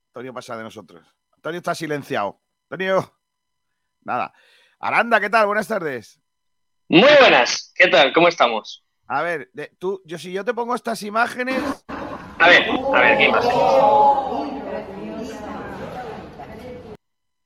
Antonio 0.08 0.34
pasa 0.34 0.58
de 0.58 0.64
nosotros. 0.64 1.06
Antonio 1.34 1.58
está 1.58 1.76
silenciado. 1.76 2.40
Antonio. 2.70 3.14
Nada. 4.02 4.34
Aranda, 4.80 5.20
¿qué 5.20 5.30
tal? 5.30 5.46
Buenas 5.48 5.68
tardes. 5.68 6.20
Muy 6.90 7.10
buenas, 7.20 7.72
¿qué 7.76 7.88
tal? 7.88 8.12
¿Cómo 8.14 8.28
estamos? 8.28 8.84
A 9.08 9.22
ver, 9.22 9.50
de- 9.54 9.72
tú, 9.80 10.02
yo 10.06 10.18
si 10.18 10.32
yo 10.32 10.44
te 10.46 10.54
pongo 10.54 10.76
estas 10.76 11.02
imágenes, 11.04 11.62
A 12.40 12.50
ver, 12.50 12.70
a 12.70 13.00
ver, 13.00 13.18
¿qué 13.18 13.24
imágenes? 13.26 13.56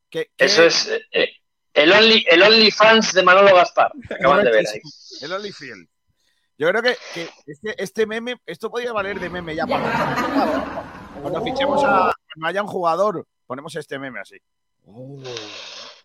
¿qué, 0.09 0.31
qué- 0.35 0.45
Eso 0.45 0.63
es 0.63 0.87
eh, 0.87 1.01
eh, 1.11 1.29
el 1.73 1.91
Only, 1.91 2.25
el 2.29 2.41
OnlyFans 2.41 3.13
de 3.13 3.23
Manolo 3.23 3.55
Gaspar. 3.55 3.91
Acaban 4.09 4.43
de 4.43 4.51
ver 4.51 4.65
ahí. 4.67 4.81
El 5.21 5.31
Holyfield. 5.33 5.87
Yo 6.57 6.67
creo 6.69 6.81
que, 6.81 6.97
que 7.13 7.29
este, 7.45 7.83
este 7.83 8.05
meme, 8.07 8.41
esto 8.45 8.69
podría 8.69 8.91
valer 8.91 9.19
de 9.19 9.29
meme 9.29 9.55
ya 9.55 9.67
para 9.67 11.07
cuando 11.21 11.41
fichemos 11.43 11.83
a 11.83 12.11
cuando 12.33 12.47
haya 12.47 12.61
un 12.61 12.67
jugador, 12.67 13.25
ponemos 13.45 13.75
este 13.75 13.99
meme 13.99 14.19
así. 14.19 14.37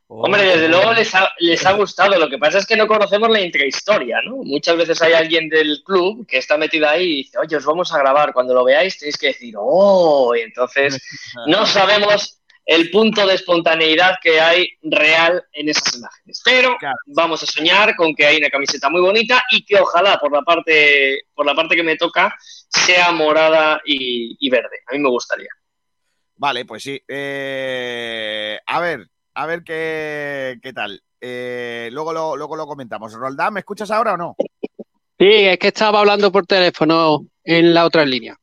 Hombre, 0.08 0.42
desde 0.42 0.68
luego 0.68 0.92
les 0.92 1.14
ha, 1.14 1.30
les 1.38 1.64
ha 1.64 1.72
gustado. 1.72 2.18
Lo 2.18 2.28
que 2.28 2.38
pasa 2.38 2.58
es 2.58 2.66
que 2.66 2.76
no 2.76 2.86
conocemos 2.86 3.30
la 3.30 3.40
intrahistoria, 3.40 4.20
¿no? 4.22 4.36
Muchas 4.38 4.76
veces 4.76 5.00
hay 5.00 5.14
alguien 5.14 5.48
del 5.48 5.82
club 5.84 6.26
que 6.26 6.38
está 6.38 6.58
metido 6.58 6.88
ahí 6.88 7.04
y 7.04 7.16
dice, 7.22 7.38
oye, 7.38 7.56
os 7.56 7.64
vamos 7.64 7.92
a 7.92 7.98
grabar. 7.98 8.32
Cuando 8.34 8.52
lo 8.52 8.64
veáis 8.64 8.98
tenéis 8.98 9.16
que 9.16 9.28
decir, 9.28 9.54
oh, 9.56 10.34
y 10.36 10.40
entonces 10.40 10.98
no 11.46 11.64
sabemos 11.64 12.41
el 12.64 12.90
punto 12.90 13.26
de 13.26 13.34
espontaneidad 13.34 14.14
que 14.22 14.40
hay 14.40 14.68
real 14.82 15.44
en 15.52 15.68
esas 15.68 15.96
imágenes. 15.96 16.40
Pero 16.44 16.76
vamos 17.06 17.42
a 17.42 17.46
soñar 17.46 17.96
con 17.96 18.14
que 18.14 18.26
hay 18.26 18.36
una 18.38 18.50
camiseta 18.50 18.88
muy 18.88 19.00
bonita 19.00 19.42
y 19.50 19.64
que 19.64 19.80
ojalá 19.80 20.18
por 20.18 20.32
la 20.32 20.42
parte, 20.42 21.22
por 21.34 21.44
la 21.44 21.54
parte 21.54 21.74
que 21.76 21.82
me 21.82 21.96
toca 21.96 22.34
sea 22.68 23.10
morada 23.12 23.80
y, 23.84 24.36
y 24.38 24.50
verde. 24.50 24.78
A 24.88 24.92
mí 24.94 24.98
me 25.00 25.08
gustaría. 25.08 25.48
Vale, 26.36 26.64
pues 26.64 26.82
sí. 26.82 27.02
Eh, 27.06 28.58
a 28.66 28.80
ver, 28.80 29.08
a 29.34 29.46
ver 29.46 29.62
qué, 29.64 30.58
qué 30.62 30.72
tal. 30.72 31.02
Eh, 31.20 31.88
luego, 31.92 32.12
lo, 32.12 32.36
luego 32.36 32.56
lo 32.56 32.66
comentamos. 32.66 33.12
Roldán, 33.12 33.54
¿me 33.54 33.60
escuchas 33.60 33.90
ahora 33.90 34.14
o 34.14 34.16
no? 34.16 34.36
Sí, 35.18 35.28
es 35.28 35.58
que 35.58 35.68
estaba 35.68 36.00
hablando 36.00 36.32
por 36.32 36.46
teléfono 36.46 37.26
en 37.44 37.72
la 37.72 37.84
otra 37.86 38.04
línea. 38.04 38.36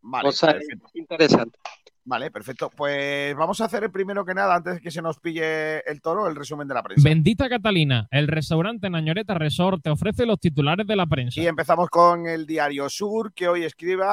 Vale, 0.00 0.28
O 0.28 0.32
sea, 0.32 0.52
perfecto. 0.52 0.88
interesante. 0.94 1.58
Vale, 2.06 2.30
perfecto. 2.30 2.70
Pues 2.70 3.34
vamos 3.34 3.62
a 3.62 3.64
hacer 3.64 3.82
el 3.84 3.90
primero 3.90 4.26
que 4.26 4.34
nada, 4.34 4.54
antes 4.54 4.74
de 4.74 4.80
que 4.80 4.90
se 4.90 5.00
nos 5.00 5.18
pille 5.18 5.78
el 5.88 6.02
toro, 6.02 6.28
el 6.28 6.36
resumen 6.36 6.68
de 6.68 6.74
la 6.74 6.82
prensa. 6.82 7.08
Bendita 7.08 7.48
Catalina, 7.48 8.06
el 8.10 8.28
restaurante 8.28 8.90
Nañoreta 8.90 9.32
Resort 9.34 9.82
te 9.82 9.88
ofrece 9.88 10.26
los 10.26 10.38
titulares 10.38 10.86
de 10.86 10.96
la 10.96 11.06
prensa. 11.06 11.40
Y 11.40 11.46
empezamos 11.46 11.88
con 11.88 12.26
el 12.26 12.44
diario 12.44 12.90
Sur, 12.90 13.32
que 13.32 13.48
hoy 13.48 13.64
escriba, 13.64 14.12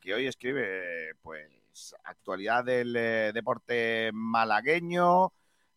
que 0.00 0.14
hoy 0.14 0.26
escribe, 0.26 1.16
pues, 1.20 1.96
actualidad 2.04 2.64
del 2.64 2.94
eh, 2.94 3.32
deporte 3.34 4.10
malagueño. 4.12 5.32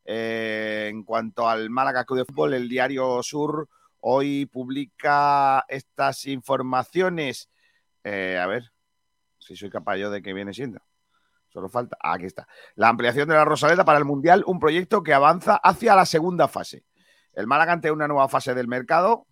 Eh, 0.06 0.90
en 0.92 1.04
cuanto 1.04 1.50
al 1.50 1.72
Málaga 1.72 2.06
Club 2.06 2.20
de 2.20 2.26
Fútbol, 2.26 2.54
el 2.54 2.70
diario 2.70 3.24
Sur 3.24 3.68
hoy 4.02 4.46
publica 4.46 5.66
estas 5.68 6.28
informaciones. 6.28 7.50
Eh, 8.04 8.38
a 8.38 8.46
ver 8.46 8.73
si 9.46 9.56
soy 9.56 9.70
capaz 9.70 9.98
yo 9.98 10.10
de 10.10 10.22
que 10.22 10.34
viene 10.34 10.54
siendo. 10.54 10.82
Solo 11.50 11.70
falta. 11.70 11.98
ah, 12.02 12.14
aquí 12.14 12.26
está. 12.26 12.48
La 12.76 12.90
ampliación 12.90 13.28
de 13.28 13.36
la 13.36 13.46
Rosaleda 13.46 13.86
para 13.86 14.00
el 14.00 14.06
Mundial, 14.06 14.44
un 14.48 14.60
proyecto 14.60 15.04
que 15.04 15.14
avanza 15.14 15.56
hacia 15.58 15.96
la 15.96 16.06
segunda 16.06 16.48
fase. 16.48 16.84
El 17.34 17.46
Málaga 17.48 17.74
ante 17.74 17.92
una 17.92 18.08
nueva 18.08 18.28
fase 18.28 18.56
del 18.56 18.68
mercado 18.68 19.28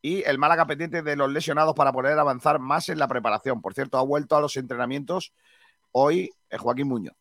y 0.00 0.22
el 0.24 0.38
Málaga 0.38 0.66
pendiente 0.66 1.02
de 1.02 1.16
los 1.16 1.30
lesionados 1.30 1.74
para 1.74 1.92
poder 1.92 2.18
avanzar 2.18 2.58
más 2.58 2.88
en 2.88 2.98
la 2.98 3.06
preparación. 3.06 3.62
Por 3.62 3.74
cierto, 3.74 3.98
ha 3.98 4.02
vuelto 4.02 4.36
a 4.36 4.40
los 4.40 4.56
entrenamientos 4.56 5.32
hoy 5.92 6.30
eh, 6.50 6.58
Joaquín 6.58 6.88
Muñoz. 6.88 7.14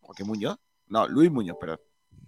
¿Joaquín 0.00 0.26
Muñoz? 0.26 0.56
No, 0.88 1.06
Luis 1.06 1.30
Muñoz, 1.30 1.56
pero 1.60 1.80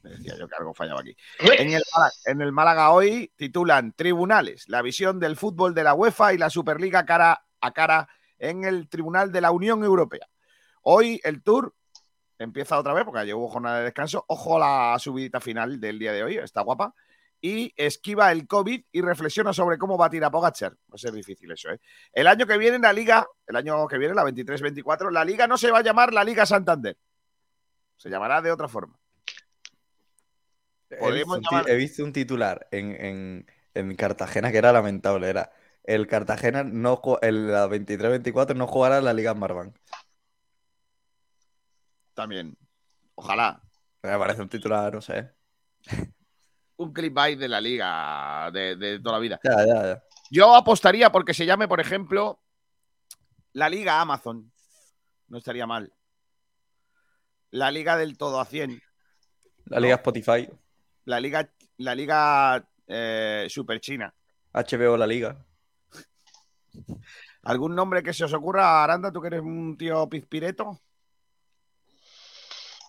me 0.02 0.10
decía 0.10 0.36
yo 0.38 0.46
que 0.46 0.54
algo 0.56 0.74
fallaba 0.74 1.00
aquí. 1.00 1.16
En 1.40 1.72
el, 1.72 1.82
en 2.26 2.40
el 2.40 2.52
Málaga 2.52 2.90
hoy 2.90 3.32
titulan 3.36 3.92
Tribunales, 3.92 4.68
la 4.68 4.82
visión 4.82 5.18
del 5.18 5.36
fútbol 5.36 5.74
de 5.74 5.84
la 5.84 5.94
UEFA 5.94 6.34
y 6.34 6.38
la 6.38 6.50
Superliga 6.50 7.04
cara 7.04 7.44
a 7.60 7.72
cara 7.72 8.08
en 8.38 8.64
el 8.64 8.88
Tribunal 8.88 9.32
de 9.32 9.40
la 9.40 9.50
Unión 9.50 9.82
Europea. 9.84 10.26
Hoy 10.82 11.20
el 11.24 11.42
Tour 11.42 11.74
empieza 12.38 12.78
otra 12.78 12.92
vez 12.94 13.04
porque 13.04 13.20
ayer 13.20 13.34
hubo 13.34 13.48
jornada 13.48 13.78
de 13.78 13.84
descanso. 13.84 14.24
Ojo 14.28 14.62
a 14.62 14.92
la 14.92 14.98
subidita 14.98 15.40
final 15.40 15.80
del 15.80 15.98
día 15.98 16.12
de 16.12 16.22
hoy, 16.22 16.36
está 16.38 16.62
guapa. 16.62 16.94
Y 17.40 17.72
esquiva 17.76 18.32
el 18.32 18.48
COVID 18.48 18.84
y 18.90 19.00
reflexiona 19.00 19.52
sobre 19.52 19.78
cómo 19.78 19.96
batir 19.96 20.24
a 20.24 20.30
Pogacar. 20.30 20.72
Va 20.72 20.94
a 20.94 20.98
ser 20.98 21.12
difícil 21.12 21.50
eso, 21.52 21.70
¿eh? 21.70 21.78
El 22.12 22.26
año 22.26 22.46
que 22.46 22.58
viene 22.58 22.78
la 22.80 22.92
Liga, 22.92 23.26
el 23.46 23.54
año 23.54 23.86
que 23.86 23.96
viene, 23.98 24.14
la 24.14 24.24
23-24, 24.24 25.10
la 25.12 25.24
Liga 25.24 25.46
no 25.46 25.56
se 25.56 25.70
va 25.70 25.78
a 25.78 25.82
llamar 25.82 26.12
la 26.12 26.24
Liga 26.24 26.44
Santander. 26.46 26.96
Se 27.96 28.10
llamará 28.10 28.42
de 28.42 28.50
otra 28.50 28.66
forma. 28.66 28.98
He 30.90 30.96
visto, 31.12 31.28
llamar- 31.50 31.68
he 31.68 31.76
visto 31.76 32.02
un 32.04 32.12
titular 32.12 32.66
en, 32.70 32.92
en- 33.04 33.46
en 33.74 33.94
Cartagena 33.94 34.50
que 34.50 34.58
era 34.58 34.72
lamentable. 34.72 35.28
Era 35.28 35.50
el 35.88 36.06
Cartagena 36.06 36.64
no 36.64 37.00
el, 37.22 37.50
la 37.50 37.66
23-24 37.66 38.54
no 38.54 38.66
jugará 38.66 38.98
en 38.98 39.06
la 39.06 39.14
Liga 39.14 39.32
Marbank. 39.32 39.74
También. 42.12 42.58
Ojalá. 43.14 43.62
Me 44.02 44.18
parece 44.18 44.42
un 44.42 44.50
titular, 44.50 44.92
no 44.92 45.00
sé. 45.00 45.32
Un 46.76 46.92
clickbait 46.92 47.36
de 47.36 47.48
la 47.48 47.60
Liga 47.60 48.50
de, 48.52 48.76
de 48.76 49.00
toda 49.00 49.14
la 49.14 49.18
vida. 49.18 49.40
Ya, 49.42 49.66
ya, 49.66 49.82
ya. 49.82 50.02
Yo 50.30 50.54
apostaría 50.54 51.10
porque 51.10 51.34
se 51.34 51.44
llame, 51.44 51.66
por 51.66 51.80
ejemplo, 51.80 52.40
la 53.54 53.68
Liga 53.68 54.00
Amazon. 54.00 54.52
No 55.26 55.38
estaría 55.38 55.66
mal. 55.66 55.92
La 57.50 57.72
Liga 57.72 57.96
del 57.96 58.16
todo 58.16 58.40
a 58.40 58.44
100. 58.44 58.80
La 59.64 59.80
Liga 59.80 59.96
Spotify, 59.96 60.48
La 61.04 61.18
Liga, 61.18 61.50
la 61.78 61.94
Liga 61.96 62.68
eh, 62.86 63.46
Super 63.48 63.80
China. 63.80 64.14
HBO 64.52 64.96
La 64.96 65.06
Liga. 65.06 65.47
¿Algún 67.42 67.74
nombre 67.74 68.02
que 68.02 68.12
se 68.12 68.24
os 68.24 68.32
ocurra, 68.32 68.82
Aranda? 68.82 69.12
¿Tú 69.12 69.20
que 69.20 69.28
eres 69.28 69.40
un 69.40 69.76
tío 69.76 70.08
pizpireto? 70.08 70.80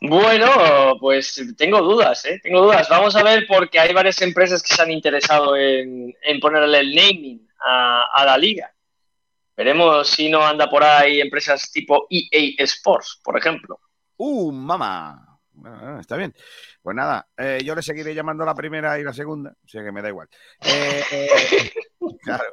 Bueno, 0.01 0.97
pues 0.99 1.41
tengo 1.57 1.81
dudas, 1.81 2.23
¿eh? 2.25 2.39
Tengo 2.41 2.61
dudas. 2.61 2.87
Vamos 2.89 3.15
a 3.15 3.23
ver 3.23 3.45
porque 3.47 3.79
hay 3.79 3.93
varias 3.93 4.21
empresas 4.21 4.63
que 4.63 4.73
se 4.73 4.81
han 4.81 4.91
interesado 4.91 5.57
en, 5.57 6.15
en 6.21 6.39
ponerle 6.39 6.79
el 6.79 6.95
naming 6.95 7.47
a, 7.65 8.05
a 8.13 8.25
la 8.25 8.37
liga. 8.37 8.73
Veremos 9.57 10.07
si 10.07 10.29
no 10.29 10.41
anda 10.41 10.69
por 10.69 10.83
ahí 10.83 11.19
empresas 11.19 11.69
tipo 11.69 12.07
EA 12.09 12.63
Sports, 12.63 13.19
por 13.21 13.37
ejemplo. 13.37 13.77
¡Uh, 14.15 14.53
mamá! 14.53 15.29
Ah, 15.65 15.97
está 15.99 16.15
bien. 16.15 16.33
Pues 16.81 16.95
nada, 16.95 17.27
eh, 17.37 17.59
yo 17.63 17.75
le 17.75 17.81
seguiré 17.81 18.15
llamando 18.15 18.45
la 18.45 18.55
primera 18.55 18.97
y 18.97 19.03
la 19.03 19.13
segunda, 19.13 19.51
o 19.51 19.67
sea 19.67 19.83
que 19.83 19.91
me 19.91 20.01
da 20.01 20.07
igual. 20.07 20.29
Eh, 20.61 21.03
eh, 21.11 21.71
Claro. 22.21 22.43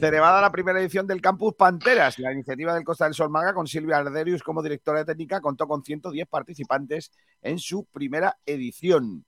La 0.00 0.52
primera 0.52 0.80
edición 0.80 1.06
del 1.06 1.20
Campus 1.20 1.54
Panteras, 1.54 2.18
la 2.18 2.32
iniciativa 2.32 2.74
del 2.74 2.84
Costa 2.84 3.04
del 3.04 3.14
Sol 3.14 3.30
Maga 3.30 3.54
con 3.54 3.66
Silvia 3.66 3.98
Arderius 3.98 4.42
como 4.42 4.62
directora 4.62 5.00
de 5.00 5.04
técnica 5.06 5.40
contó 5.40 5.66
con 5.66 5.82
110 5.82 6.26
participantes 6.28 7.10
en 7.42 7.58
su 7.58 7.84
primera 7.86 8.38
edición. 8.46 9.24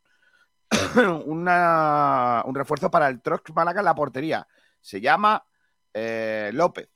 Un 1.25 2.55
refuerzo 2.55 2.91
para 2.91 3.09
el 3.09 3.21
Trox 3.21 3.55
Málaga 3.55 3.81
en 3.81 3.85
la 3.85 3.95
portería. 3.95 4.47
Se 4.81 5.01
llama 5.01 5.45
eh, 5.95 6.51
López. 6.53 6.89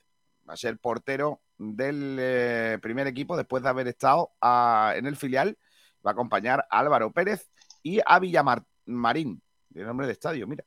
Va 0.47 0.53
a 0.53 0.57
ser 0.57 0.77
portero 0.77 1.41
del 1.57 2.17
eh, 2.19 2.79
primer 2.81 3.07
equipo 3.07 3.37
después 3.37 3.63
de 3.63 3.69
haber 3.69 3.87
estado 3.87 4.31
ah, 4.41 4.93
en 4.95 5.05
el 5.05 5.15
filial. 5.15 5.57
Va 6.05 6.11
a 6.11 6.13
acompañar 6.13 6.65
a 6.69 6.79
Álvaro 6.79 7.11
Pérez 7.11 7.49
y 7.81 7.99
a 8.05 8.19
Villamarín, 8.19 9.41
de 9.69 9.83
nombre 9.83 10.07
de 10.07 10.13
estadio, 10.13 10.47
mira. 10.47 10.65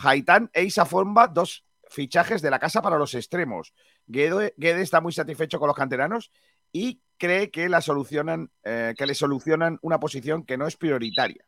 Haitán 0.00 0.50
e 0.52 0.64
Isa 0.64 0.84
Forma, 0.84 1.26
dos 1.26 1.64
fichajes 1.88 2.40
de 2.40 2.50
la 2.50 2.58
casa 2.58 2.80
para 2.82 2.98
los 2.98 3.14
extremos. 3.14 3.74
Guede, 4.06 4.54
está 4.56 5.00
muy 5.00 5.12
satisfecho 5.12 5.58
con 5.58 5.66
los 5.66 5.76
canteranos 5.76 6.30
y 6.72 7.00
cree 7.16 7.50
que, 7.50 7.68
la 7.68 7.80
solucionan, 7.80 8.50
eh, 8.62 8.94
que 8.96 9.06
le 9.06 9.14
solucionan 9.14 9.78
una 9.82 9.98
posición 9.98 10.44
que 10.44 10.56
no 10.56 10.66
es 10.66 10.76
prioritaria. 10.76 11.44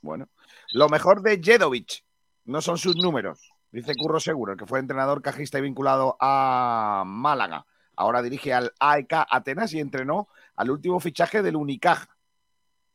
Bueno, 0.00 0.28
lo 0.72 0.88
mejor 0.88 1.22
de 1.22 1.40
Jedovic 1.42 2.04
no 2.44 2.62
son 2.62 2.78
sus 2.78 2.96
números, 2.96 3.52
dice 3.70 3.94
Curro 3.94 4.20
Seguro, 4.20 4.52
el 4.52 4.58
que 4.58 4.66
fue 4.66 4.78
entrenador 4.78 5.20
cajista 5.20 5.58
y 5.58 5.62
vinculado 5.62 6.16
a 6.20 7.02
Málaga. 7.06 7.66
Ahora 7.94 8.22
dirige 8.22 8.54
al 8.54 8.72
AEK 8.78 9.26
Atenas 9.28 9.74
y 9.74 9.80
entrenó 9.80 10.28
al 10.56 10.70
último 10.70 10.98
fichaje 11.00 11.42
del 11.42 11.56
Unicaja, 11.56 12.16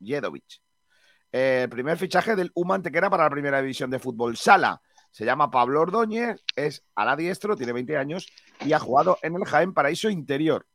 Jedovic. 0.02 0.63
Eh, 1.34 1.62
el 1.64 1.70
primer 1.70 1.98
fichaje 1.98 2.36
del 2.36 2.52
UMA 2.54 2.76
Antequera 2.76 3.10
para 3.10 3.24
la 3.24 3.30
primera 3.32 3.60
división 3.60 3.90
de 3.90 3.98
fútbol 3.98 4.38
sala. 4.38 4.80
Se 5.10 5.26
llama 5.26 5.50
Pablo 5.50 5.82
Ordóñez, 5.82 6.44
es 6.56 6.84
ala 6.94 7.16
diestro, 7.16 7.56
tiene 7.56 7.74
20 7.74 7.98
años 7.98 8.28
y 8.62 8.74
ha 8.74 8.80
jugado 8.80 9.18
en 9.24 9.36
el 9.36 9.44
Jaén 9.44 9.74
Paraíso 9.74 10.12
Interior. 10.12 10.68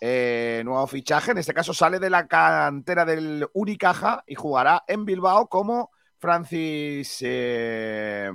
Eh, 0.00 0.62
nuevo 0.64 0.86
fichaje, 0.86 1.32
en 1.32 1.38
este 1.38 1.52
caso 1.52 1.74
sale 1.74 1.98
de 1.98 2.08
la 2.08 2.26
cantera 2.26 3.04
del 3.04 3.46
Unicaja 3.52 4.24
y 4.26 4.34
jugará 4.34 4.84
en 4.86 5.04
Bilbao 5.04 5.48
como 5.48 5.90
Francis 6.18 7.18
eh, 7.20 8.30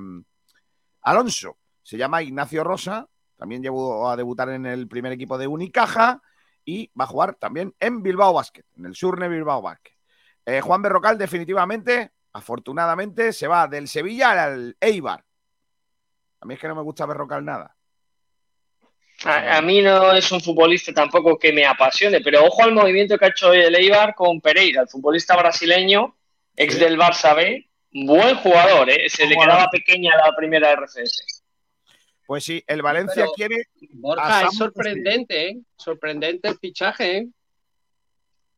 Alonso. 1.02 1.58
Se 1.82 1.98
llama 1.98 2.22
Ignacio 2.22 2.64
Rosa, 2.64 3.08
también 3.38 3.64
llegó 3.64 4.08
a 4.08 4.16
debutar 4.16 4.50
en 4.50 4.68
el 4.68 4.88
primer 4.88 5.14
equipo 5.14 5.38
de 5.40 5.48
Unicaja 5.48 6.22
y 6.64 6.92
va 7.00 7.06
a 7.06 7.08
jugar 7.08 7.36
también 7.36 7.74
en 7.80 8.04
Bilbao 8.04 8.34
Basket, 8.34 8.66
en 8.78 8.86
el 8.86 8.96
Surne 8.96 9.28
Bilbao 9.28 9.64
Basket. 9.64 9.99
Eh, 10.46 10.62
Juan 10.62 10.82
Berrocal 10.82 11.18
definitivamente, 11.18 12.12
afortunadamente, 12.34 13.34
se 13.34 13.48
va 13.48 13.68
del 13.68 13.88
Sevilla 13.88 14.44
al 14.44 14.76
Eibar. 14.80 15.24
A 16.42 16.46
mí 16.46 16.54
es 16.54 16.60
que 16.60 16.68
no 16.68 16.76
me 16.76 16.82
gusta 16.82 17.06
Berrocal 17.06 17.44
nada. 17.44 17.76
A, 19.26 19.58
a 19.58 19.62
mí 19.62 19.82
no 19.82 20.14
es 20.14 20.32
un 20.32 20.40
futbolista 20.40 20.94
tampoco 20.94 21.38
que 21.38 21.52
me 21.52 21.66
apasione, 21.66 22.22
pero 22.22 22.46
ojo 22.46 22.64
al 22.64 22.74
movimiento 22.74 23.18
que 23.18 23.26
ha 23.26 23.30
hecho 23.30 23.52
el 23.54 23.76
Eibar 23.76 24.16
con 24.16 24.40
Pereira, 24.40 24.82
el 24.84 24.88
futbolista 24.88 25.36
brasileño, 25.36 26.16
ex 26.56 26.76
Sí. 26.76 26.80
del 26.80 26.98
Barça 26.98 27.36
B. 27.36 27.70
Buen 27.92 28.36
jugador, 28.38 28.90
¿eh? 28.90 29.10
se 29.10 29.26
le 29.26 29.36
quedaba 29.36 29.68
pequeña 29.70 30.16
la 30.16 30.34
primera 30.36 30.72
RFS. 30.76 31.44
Pues 32.28 32.44
sí, 32.46 32.64
el 32.68 32.84
Valencia 32.84 33.24
Pero, 33.24 33.32
quiere. 33.34 33.56
Borja, 33.94 34.44
es 34.44 34.56
sorprendente, 34.56 35.48
¿eh? 35.50 35.58
Sorprendente 35.76 36.48
el 36.50 36.58
fichaje, 36.60 37.18
¿eh? 37.18 37.28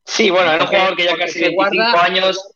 Sí, 0.06 0.30
bueno, 0.30 0.52
era 0.52 0.64
un 0.64 0.70
jugador 0.70 0.96
que 0.96 1.04
ya 1.06 1.16
casi 1.18 1.34
se 1.34 1.40
25 1.50 1.56
guarda- 1.56 2.04
años 2.04 2.54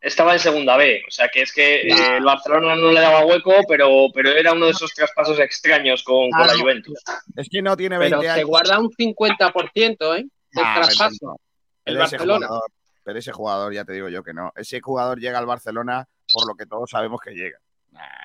estaba 0.00 0.32
en 0.34 0.38
segunda 0.38 0.76
B. 0.76 1.02
O 1.06 1.10
sea 1.10 1.28
que 1.28 1.42
es 1.42 1.52
que 1.52 1.82
Claro. 1.86 2.02
eh, 2.02 2.16
el 2.18 2.24
Barcelona 2.24 2.76
no 2.76 2.90
le 2.92 3.00
daba 3.00 3.24
hueco, 3.26 3.52
pero, 3.68 4.06
pero 4.14 4.30
era 4.30 4.52
uno 4.52 4.66
de 4.66 4.72
esos 4.72 4.92
traspasos 4.92 5.38
extraños 5.40 6.02
con, 6.04 6.30
con 6.30 6.46
la. 6.46 6.54
Juventus. 6.58 6.98
Es 7.36 7.48
que 7.50 7.62
no 7.62 7.76
tiene 7.76 7.98
20 7.98 8.16
Pero 8.18 8.22
se 8.22 8.30
años. 8.40 8.46
guarda 8.48 8.78
un 8.78 8.90
50%, 8.90 10.14
¿eh? 10.16 10.24
Del 10.52 10.64
Ah, 10.64 10.74
traspaso. 10.82 11.16
pero, 11.20 11.36
El 11.84 11.98
Barcelona. 11.98 12.46
jugador, 12.46 12.70
pero 13.04 13.18
ese 13.18 13.32
jugador, 13.32 13.72
ya 13.74 13.84
te 13.84 13.92
digo 13.92 14.08
yo 14.08 14.22
que 14.22 14.32
no. 14.32 14.52
Ese 14.56 14.80
jugador 14.80 15.18
llega 15.20 15.38
al 15.38 15.46
Barcelona 15.46 16.06
por 16.32 16.48
lo 16.48 16.54
que 16.54 16.66
todos 16.66 16.88
sabemos 16.90 17.20
que 17.20 17.30
llega. 17.32 17.58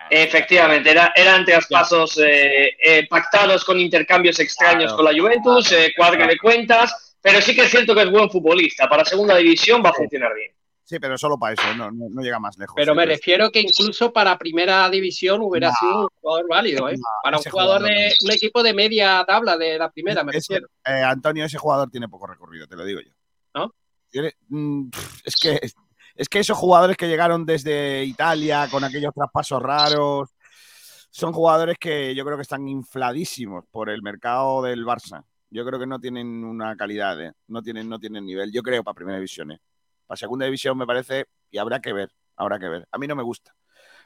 Efectivamente, 0.10 0.92
era- 0.92 1.14
eran 1.16 1.46
traspasos 1.46 2.18
eh, 2.18 2.72
eh, 2.84 3.08
pactados 3.10 3.64
con 3.64 3.80
intercambios 3.80 4.40
extraños 4.40 4.92
Claro, 4.92 4.98
con 4.98 5.06
la 5.06 5.20
Juventus, 5.22 5.72
eh, 5.72 5.94
cuadre 5.96 6.28
de 6.28 6.38
cuentas, 6.38 7.11
pero 7.22 7.42
sí 7.42 7.56
que 7.56 7.62
es 7.64 7.70
cierto 7.72 7.94
que 7.96 8.02
es 8.04 8.12
buen 8.12 8.30
futbolista. 8.30 8.88
Para 8.90 9.06
segunda 9.06 9.36
división 9.38 9.82
va 9.84 9.90
a 9.90 9.94
funcionar 9.94 10.34
bien. 10.36 10.52
Sí, 10.84 11.00
pero 11.00 11.18
solo 11.18 11.38
para 11.40 11.54
eso, 11.54 11.64
no, 11.78 11.90
no- 11.92 12.10
no 12.10 12.22
llega 12.22 12.38
más 12.40 12.58
lejos. 12.58 12.74
Pero 12.76 12.92
Sí, 12.94 12.98
me 12.98 13.06
refiero 13.06 13.50
que 13.50 13.62
incluso 13.62 14.12
para 14.12 14.38
primera 14.38 14.90
división 14.90 15.40
hubiera 15.42 15.70
No. 15.70 15.74
sido 15.80 16.02
un 16.02 16.08
jugador 16.20 16.48
válido, 16.50 16.90
¿eh? 16.90 16.98
No, 16.98 17.04
para 17.24 17.38
un 17.38 17.44
jugador 17.44 17.80
jugador 17.82 17.96
de 17.96 18.14
un 18.26 18.32
equipo 18.32 18.62
de 18.64 18.74
media 18.74 19.24
tabla 19.26 19.58
de 19.58 19.78
la 19.78 19.90
primera, 19.90 20.24
me 20.24 20.32
Ese- 20.32 20.56
refiero. 20.56 20.68
eh, 20.86 21.02
Antonio, 21.04 21.46
ese 21.46 21.58
jugador 21.58 21.90
tiene 21.90 22.10
poco 22.10 22.28
recorrido, 22.28 22.68
te 22.68 22.76
lo 22.76 22.84
digo 22.84 23.00
yo. 23.00 23.12
¿No? 23.54 23.74
Mm, 24.50 24.90
es 25.24 25.36
que 25.42 25.60
es 26.16 26.28
que 26.28 26.40
esos 26.40 26.58
jugadores 26.58 26.98
que 26.98 27.08
llegaron 27.08 27.46
desde 27.46 28.04
Italia 28.04 28.68
con 28.70 28.84
aquellos 28.84 29.14
traspasos 29.14 29.62
raros 29.62 30.30
son 31.10 31.32
jugadores 31.32 31.78
que 31.80 32.14
yo 32.14 32.26
creo 32.26 32.36
que 32.38 32.42
están 32.44 32.68
infladísimos 32.68 33.64
por 33.72 33.90
el 33.90 34.02
mercado 34.02 34.62
del 34.62 34.84
Barça. 34.86 35.24
Yo 35.52 35.66
creo 35.66 35.80
que 35.80 35.86
no 35.86 36.00
tienen 36.00 36.46
una 36.46 36.76
calidad, 36.78 37.22
¿eh? 37.22 37.34
no 37.48 37.62
tienen 37.62 37.90
no 37.90 38.00
tienen 38.00 38.26
nivel. 38.26 38.52
Yo 38.54 38.64
creo 38.64 38.84
para 38.84 38.96
primera 38.96 39.18
división, 39.18 39.52
¿eh? 39.52 39.60
para 40.08 40.18
segunda 40.18 40.46
división 40.46 40.78
me 40.78 40.88
parece 40.88 41.26
y 41.52 41.58
habrá 41.58 41.82
que 41.82 41.92
ver, 41.92 42.10
habrá 42.38 42.58
que 42.58 42.70
ver. 42.70 42.88
A 42.90 42.98
mí 42.98 43.06
no 43.06 43.16
me 43.18 43.24
gusta. 43.24 43.54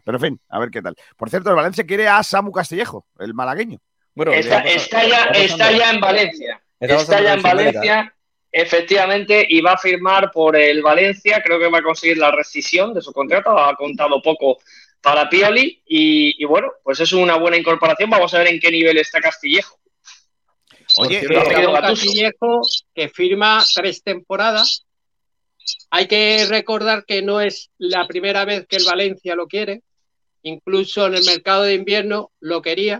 Pero 0.03 0.17
en 0.17 0.21
fin, 0.21 0.41
a 0.49 0.59
ver 0.59 0.69
qué 0.71 0.81
tal. 0.81 0.95
Por 1.15 1.29
cierto, 1.29 1.51
el 1.51 1.55
Valencia 1.55 1.85
quiere 1.85 2.07
a 2.07 2.21
Samu 2.23 2.51
Castillejo, 2.51 3.05
el 3.19 3.35
malagueño. 3.35 3.79
Bueno, 4.15 4.33
Está, 4.33 4.63
ya 4.63 4.71
está 4.71 5.07
ya, 5.07 5.23
está 5.25 5.91
en 5.91 5.99
Valencia. 5.99 6.61
Está 6.79 7.21
ya 7.21 7.33
en. 7.33 7.41
Valencia, 7.41 8.15
efectivamente, 8.51 9.45
y 9.47 9.61
va 9.61 9.73
a 9.73 9.77
firmar 9.77 10.31
por 10.31 10.55
el 10.55 10.81
Valencia. 10.81 11.41
Creo 11.43 11.59
que 11.59 11.69
va 11.69 11.79
a 11.79 11.83
conseguir 11.83 12.17
la 12.17 12.31
rescisión 12.31 12.93
de 12.93 13.01
su 13.01 13.13
contrato. 13.13 13.57
Ha 13.57 13.75
contado 13.75 14.21
poco 14.21 14.57
para 15.01 15.29
Pioli. 15.29 15.83
Y, 15.85 16.41
y 16.41 16.45
bueno, 16.45 16.71
pues 16.83 16.99
es 17.01 17.13
una 17.13 17.35
buena 17.37 17.57
incorporación. 17.57 18.09
Vamos 18.09 18.33
a 18.33 18.39
ver 18.39 18.47
en 18.47 18.59
qué 18.59 18.71
nivel 18.71 18.97
está 18.97 19.19
Castillejo. 19.19 19.77
Oye. 20.97 21.21
Castillejo, 21.81 22.61
que 22.93 23.09
firma 23.09 23.63
tres 23.73 24.01
temporadas. 24.03 24.85
Hay 25.89 26.07
que 26.07 26.45
recordar 26.47 27.05
que 27.05 27.21
no 27.21 27.41
es 27.41 27.71
la 27.77 28.07
primera 28.07 28.45
vez 28.45 28.65
que 28.67 28.75
el 28.77 28.85
Valencia 28.85 29.35
lo 29.35 29.47
quiere. 29.47 29.81
Incluso 30.43 31.07
en 31.07 31.15
el 31.15 31.25
mercado 31.25 31.63
de 31.63 31.73
invierno 31.73 32.31
lo 32.39 32.61
quería. 32.61 32.99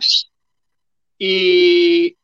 Y 1.17 2.17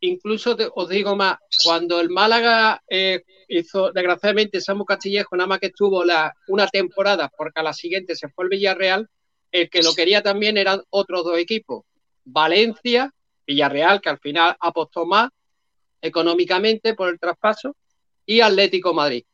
incluso 0.00 0.54
te- 0.54 0.68
os 0.74 0.88
digo 0.88 1.16
más, 1.16 1.38
cuando 1.64 2.00
el 2.00 2.10
Málaga 2.10 2.82
eh, 2.88 3.22
hizo, 3.48 3.90
desgraciadamente, 3.90 4.60
Samu 4.60 4.84
Castillejo 4.84 5.34
nada 5.36 5.46
más 5.46 5.60
que 5.60 5.66
estuvo 5.68 6.04
la, 6.04 6.34
una 6.48 6.66
temporada, 6.68 7.30
porque 7.36 7.60
a 7.60 7.62
la 7.62 7.72
siguiente 7.72 8.14
se 8.14 8.28
fue 8.28 8.44
el 8.44 8.50
Villarreal, 8.50 9.08
el 9.50 9.70
que 9.70 9.82
lo 9.82 9.94
quería 9.94 10.22
también 10.22 10.58
eran 10.58 10.82
otros 10.90 11.24
dos 11.24 11.38
equipos, 11.38 11.84
Valencia, 12.24 13.12
Villarreal, 13.46 14.00
que 14.00 14.08
al 14.10 14.18
final 14.18 14.56
apostó 14.60 15.04
más 15.06 15.30
económicamente 16.00 16.94
por 16.94 17.08
el 17.08 17.18
traspaso, 17.18 17.76
y 18.26 18.40
Atlético 18.40 18.92
Madrid. 18.94 19.24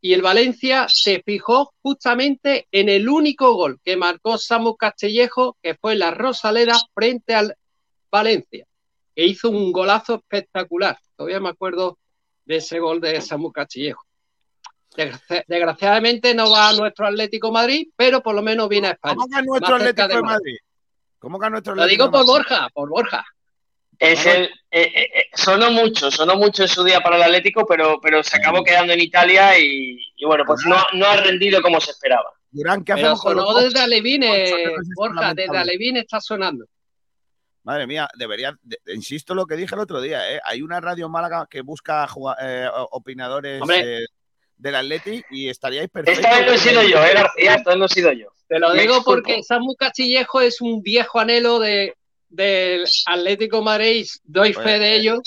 Y 0.00 0.14
el 0.14 0.22
Valencia 0.22 0.86
se 0.88 1.22
fijó 1.24 1.72
justamente 1.82 2.66
en 2.72 2.88
el 2.88 3.08
único 3.08 3.54
gol 3.54 3.80
que 3.84 3.96
marcó 3.96 4.36
Samu 4.36 4.76
Castillejo, 4.76 5.56
que 5.62 5.74
fue 5.74 5.94
la 5.96 6.10
Rosaleda 6.10 6.76
frente 6.94 7.34
al 7.34 7.54
Valencia, 8.10 8.66
que 9.14 9.24
hizo 9.26 9.48
un 9.48 9.70
golazo 9.72 10.16
espectacular. 10.16 10.98
Todavía 11.16 11.40
me 11.40 11.50
acuerdo 11.50 11.98
de 12.44 12.56
ese 12.56 12.78
gol 12.80 13.00
de 13.00 13.20
Samu 13.20 13.52
Castillejo. 13.52 14.02
Desgraci- 14.96 15.44
Desgraciadamente 15.46 16.34
no 16.34 16.50
va 16.50 16.70
a 16.70 16.72
nuestro 16.74 17.06
Atlético 17.06 17.50
Madrid, 17.52 17.88
pero 17.96 18.22
por 18.22 18.34
lo 18.34 18.42
menos 18.42 18.68
viene 18.68 18.88
a 18.88 18.92
España. 18.92 19.14
¿Cómo 19.14 19.28
que 19.28 19.42
nuestro 19.42 19.76
Atlético 19.76 20.08
de. 20.08 20.22
Madrid? 20.22 20.56
¿Cómo 21.18 21.38
que 21.40 21.50
nuestro 21.50 21.74
Lo 21.74 21.82
Atlético 21.82 22.04
digo 22.04 22.10
por 22.18 22.26
Madrid? 22.26 22.32
Borja, 22.50 22.68
por 22.74 22.88
Borja. 22.90 23.24
Es 24.02 24.26
el, 24.26 24.44
eh, 24.44 24.50
eh, 24.72 25.10
eh, 25.14 25.24
sonó 25.32 25.70
mucho, 25.70 26.10
sonó 26.10 26.34
mucho 26.34 26.62
en 26.64 26.68
su 26.68 26.82
día 26.82 27.00
para 27.00 27.14
el 27.16 27.22
Atlético, 27.22 27.64
pero, 27.64 28.00
pero 28.00 28.20
se 28.24 28.36
acabó 28.36 28.64
quedando 28.64 28.92
en 28.92 29.00
Italia 29.00 29.56
y, 29.56 29.96
y 30.16 30.24
bueno, 30.24 30.42
pues 30.44 30.64
no, 30.66 30.76
no 30.94 31.06
ha 31.06 31.18
rendido 31.18 31.62
como 31.62 31.80
se 31.80 31.92
esperaba. 31.92 32.28
Durán, 32.50 32.82
¿qué 32.84 32.94
Pero 32.94 33.06
hacemos 33.06 33.22
con 33.22 33.36
los 33.36 33.46
sonó 33.46 33.60
desde 33.60 33.78
Alevine, 33.80 34.28
Ocho 34.28 34.56
meses 34.56 34.88
Borja, 34.96 35.34
desde. 35.34 35.56
Alevine 35.56 36.00
está 36.00 36.20
sonando. 36.20 36.64
Madre 37.62 37.86
mía, 37.86 38.08
debería, 38.18 38.58
de- 38.60 38.78
insisto 38.92 39.36
lo 39.36 39.46
que 39.46 39.54
dije 39.54 39.72
el 39.76 39.80
otro 39.80 40.00
día, 40.00 40.32
¿eh? 40.32 40.40
hay 40.44 40.62
una 40.62 40.80
radio 40.80 41.08
Málaga 41.08 41.46
que 41.48 41.60
busca 41.60 42.08
eh, 42.40 42.68
opinadores 42.90 43.62
eh, 43.72 44.04
del 44.56 44.74
Atleti 44.74 45.22
y 45.30 45.48
estaríais 45.48 45.88
perfectos. 45.90 46.24
Esta 46.24 46.38
vez 46.38 46.46
no 46.48 46.52
he 46.54 46.58
sido 46.58 46.82
yo, 46.82 47.04
eh, 47.04 47.14
García, 47.14 47.54
esta 47.54 47.70
vez 47.70 47.78
no 47.78 47.84
he 47.84 47.88
sido 47.88 48.10
yo. 48.10 48.26
Te 48.48 48.58
lo 48.58 48.70
Me 48.74 48.82
digo 48.82 49.04
porque 49.04 49.44
Samu 49.44 49.76
Castillejo 49.76 50.40
es 50.40 50.60
un 50.60 50.82
viejo 50.82 51.20
anhelo 51.20 51.60
de, 51.60 51.94
del 52.32 52.84
Atlético 53.06 53.62
Madrid, 53.62 54.06
doy 54.24 54.52
Pues, 54.52 54.64
fe 54.66 54.78
de 54.78 54.88
eh, 54.88 54.96
ello, 54.96 55.20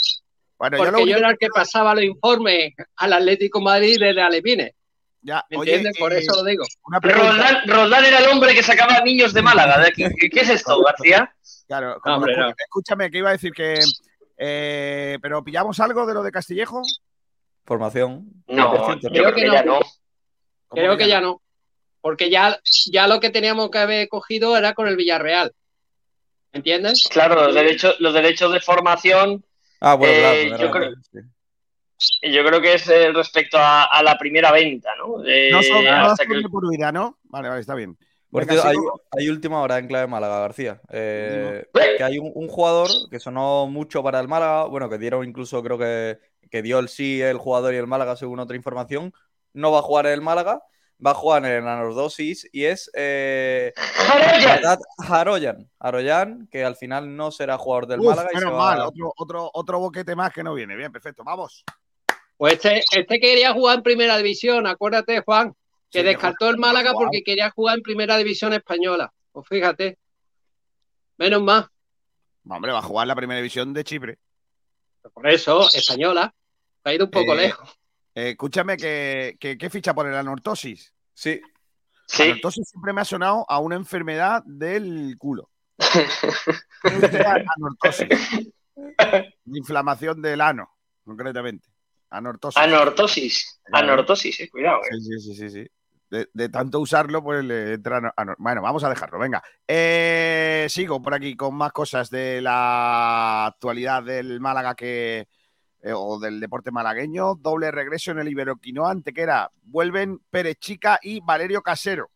Bueno, 0.57 0.77
yo 0.77 0.83
porque 0.83 0.91
lo 0.91 0.97
yo, 0.99 1.03
único 1.03 1.19
era 1.19 1.29
el 1.31 1.37
que 1.37 1.47
pasaba 1.53 1.93
los 1.95 2.03
informes 2.03 2.73
al 2.97 3.13
Atlético 3.13 3.61
Madrid 3.61 3.97
desde 3.99 4.21
Alevine. 4.21 4.73
Ya, 5.21 5.43
¿Me 5.49 5.57
oye, 5.57 5.75
entiendes? 5.75 5.99
Por 5.99 6.13
eh, 6.13 6.19
eso 6.19 6.35
lo 6.35 6.43
digo. 6.43 6.63
Roldán, 7.01 7.61
Roldán 7.67 8.05
era 8.05 8.19
el 8.19 8.27
hombre 8.29 8.53
que 8.53 8.61
sacaba 8.63 8.99
niños 9.01 9.33
de 9.33 9.41
Málaga. 9.41 9.79
¿De 9.79 9.87
aquí. 9.87 10.03
¿Qué 10.29 10.39
es 10.41 10.49
esto, 10.49 10.81
García? 10.83 11.33
Claro, 11.67 11.99
como 12.01 12.17
Hombre, 12.17 12.35
lo- 12.35 12.49
no. 12.49 12.53
escúchame, 12.57 13.09
que 13.09 13.17
iba 13.19 13.29
a 13.29 13.33
decir 13.33 13.51
que. 13.51 13.79
eh, 14.37 15.17
¿Pero 15.21 15.43
pillamos 15.43 15.79
algo 15.79 16.05
de 16.05 16.13
lo 16.13 16.21
de 16.21 16.31
Castillejo? 16.31 16.81
Formación. 17.65 18.25
No, 18.47 18.71
100%, 18.87 19.01
yo 19.01 19.09
creo 19.23 19.33
que 19.33 19.49
ya 19.51 19.63
no. 19.63 19.79
Creo 20.69 20.97
que 20.97 21.07
ya 21.07 21.21
no. 21.21 21.41
Porque 22.01 22.29
ya, 22.29 22.59
ya 22.91 23.07
lo 23.07 23.19
que 23.19 23.31
teníamos 23.31 23.71
que 23.71 23.79
haber 23.79 24.07
cogido 24.09 24.55
era 24.55 24.73
con 24.75 24.87
el 24.87 24.95
Villarreal. 24.95 25.51
¿Entiendes? 26.55 27.03
Claro, 27.11 27.35
los 27.35 27.53
derechos, 27.53 27.97
los 27.99 28.13
derechos 28.13 28.51
de 28.53 28.61
formación. 28.61 29.43
Ah, 29.81 29.95
bueno, 29.95 30.13
eh, 30.13 30.55
yo, 30.57 30.71
creo, 30.71 30.89
vez, 30.91 30.99
sí. 31.97 32.31
yo 32.31 32.45
creo 32.45 32.61
que 32.61 32.73
es 32.75 32.87
eh, 32.87 33.11
respecto 33.11 33.57
a, 33.57 33.83
a 33.83 34.01
la 34.01 34.17
primera 34.17 34.53
venta, 34.53 34.89
¿no? 34.97 35.21
Eh, 35.25 35.49
No 35.51 35.61
son, 35.61 35.85
hasta 35.85 36.25
que- 36.25 36.41
por 36.49 36.69
vida, 36.69 36.93
¿no? 36.93 37.19
Vale, 37.23 37.49
vale, 37.49 37.59
está 37.59 37.75
bien. 37.75 37.97
Por 38.31 38.45
Venga, 38.45 38.61
cierto, 38.61 39.01
hay, 39.17 39.29
última 39.29 39.61
hora 39.61 39.77
en 39.77 39.87
clave 39.87 40.07
Málaga, 40.07 40.39
García. 40.39 40.81
Eh, 40.91 41.65
que 41.97 42.03
hay 42.03 42.19
un, 42.19 42.31
un 42.33 42.47
jugador 42.47 42.89
que 43.11 43.19
sonó 43.19 43.67
mucho 43.67 44.01
para 44.01 44.21
el 44.21 44.29
Málaga, 44.29 44.63
bueno, 44.65 44.89
que 44.89 44.97
dieron 44.97 45.27
incluso, 45.27 45.61
creo 45.61 45.77
que, 45.77 46.19
que 46.49 46.61
dio 46.61 46.79
el 46.79 46.87
sí 46.87 47.21
el 47.21 47.37
jugador 47.37 47.73
y 47.73 47.77
el 47.77 47.87
Málaga, 47.87 48.15
según 48.15 48.39
otra 48.39 48.55
información. 48.55 49.13
No 49.53 49.71
va 49.71 49.79
a 49.79 49.83
jugar 49.83 50.07
el 50.07 50.21
Málaga, 50.21 50.61
va 51.05 51.11
a 51.11 51.13
jugar 51.15 51.45
en 51.45 51.51
el 51.63 51.67
Anordosis 51.67 52.47
y 52.51 52.65
es 52.65 52.89
eh, 52.93 53.73
Haroyan. 54.97 55.69
Haroyan, 55.79 56.47
que 56.51 56.63
al 56.63 56.75
final 56.75 57.15
no 57.15 57.31
será 57.31 57.57
jugador 57.57 57.87
del 57.87 57.99
Uf, 58.01 58.07
Málaga. 58.07 58.29
y 58.31 58.37
se 58.37 58.45
menos 58.45 58.53
va- 58.53 58.57
mal, 58.75 58.81
otro, 58.81 59.13
otro, 59.17 59.51
otro 59.53 59.79
boquete 59.79 60.15
más 60.15 60.31
que 60.33 60.43
no 60.43 60.53
viene. 60.53 60.75
Bien, 60.75 60.91
perfecto, 60.91 61.23
vamos. 61.23 61.63
Pues 62.37 62.53
este, 62.53 62.83
este 62.91 63.19
quería 63.19 63.53
jugar 63.53 63.77
en 63.77 63.83
primera 63.83 64.17
división, 64.17 64.67
acuérdate, 64.67 65.21
Juan, 65.21 65.53
que 65.89 65.99
Sí, 65.99 66.05
descartó 66.05 66.49
el 66.49 66.57
Málaga 66.57 66.91
Juan. 66.91 67.05
porque 67.05 67.23
quería 67.23 67.49
jugar 67.51 67.77
en 67.77 67.83
primera 67.83 68.17
división 68.17 68.53
española. 68.53 69.11
Pues 69.31 69.47
fíjate. 69.47 69.97
Menos 71.17 71.41
más. 71.41 71.65
Hombre, 72.47 72.71
va 72.73 72.79
a 72.79 72.83
jugar 72.83 73.07
la 73.07 73.15
primera 73.15 73.37
división 73.37 73.73
de 73.73 73.83
Chipre. 73.83 74.17
Por 75.13 75.27
eso, 75.29 75.69
española. 75.73 76.33
Ha 76.83 76.93
ido 76.93 77.05
un 77.05 77.11
poco 77.11 77.33
Eh, 77.33 77.37
lejos. 77.37 77.69
Eh, 78.15 78.29
escúchame, 78.31 78.77
que, 78.77 79.35
que- 79.39 79.57
¿qué 79.57 79.69
ficha 79.69 79.93
por 79.93 80.07
el 80.07 80.15
anortosis? 80.15 80.93
Sí. 81.13 81.41
Sí. 82.07 82.23
Anortosis 82.23 82.69
siempre 82.69 82.93
me 82.93 83.01
ha 83.01 83.05
sonado 83.05 83.45
a 83.49 83.59
una 83.59 83.75
enfermedad 83.75 84.41
del 84.45 85.15
culo. 85.17 85.49
anortosis. 87.57 88.07
Inflamación 89.45 90.21
del 90.21 90.41
ano, 90.41 90.69
concretamente. 91.03 91.67
Anortosis. 92.09 92.61
Anortosis. 92.61 93.61
Anortosis, 93.71 94.39
eh, 94.41 94.49
cuidado. 94.49 94.79
eh. 94.83 94.87
Sí, 94.91 95.01
sí, 95.01 95.19
sí, 95.19 95.35
sí, 95.35 95.49
sí. 95.49 95.67
De, 96.09 96.29
de 96.33 96.49
tanto 96.49 96.79
usarlo, 96.79 97.23
pues 97.23 97.43
le 97.43 97.73
entra. 97.73 98.13
Bueno, 98.37 98.61
vamos 98.61 98.83
a 98.83 98.89
dejarlo, 98.89 99.17
venga. 99.19 99.43
Eh, 99.67 100.67
sigo 100.69 101.01
por 101.01 101.13
aquí 101.15 101.35
con 101.35 101.55
más 101.55 101.71
cosas 101.71 102.09
de 102.09 102.41
la 102.41 103.47
actualidad 103.47 104.03
del 104.03 104.39
Málaga 104.39 104.75
que. 104.75 105.27
Eh, 105.85 105.93
o 105.95 106.17
del 106.17 106.39
deporte 106.39 106.71
malagueño. 106.71 107.35
Doble 107.35 107.69
regreso 107.69 108.09
en 108.09 108.17
el 108.17 108.27
Iberoquinoa 108.27 108.89
Antequera. 108.89 109.51
Vuelven 109.61 110.19
Pérez 110.31 110.57
Chica 110.57 110.97
y 110.99 111.19
Valerio 111.21 111.61
Casero. 111.61 112.09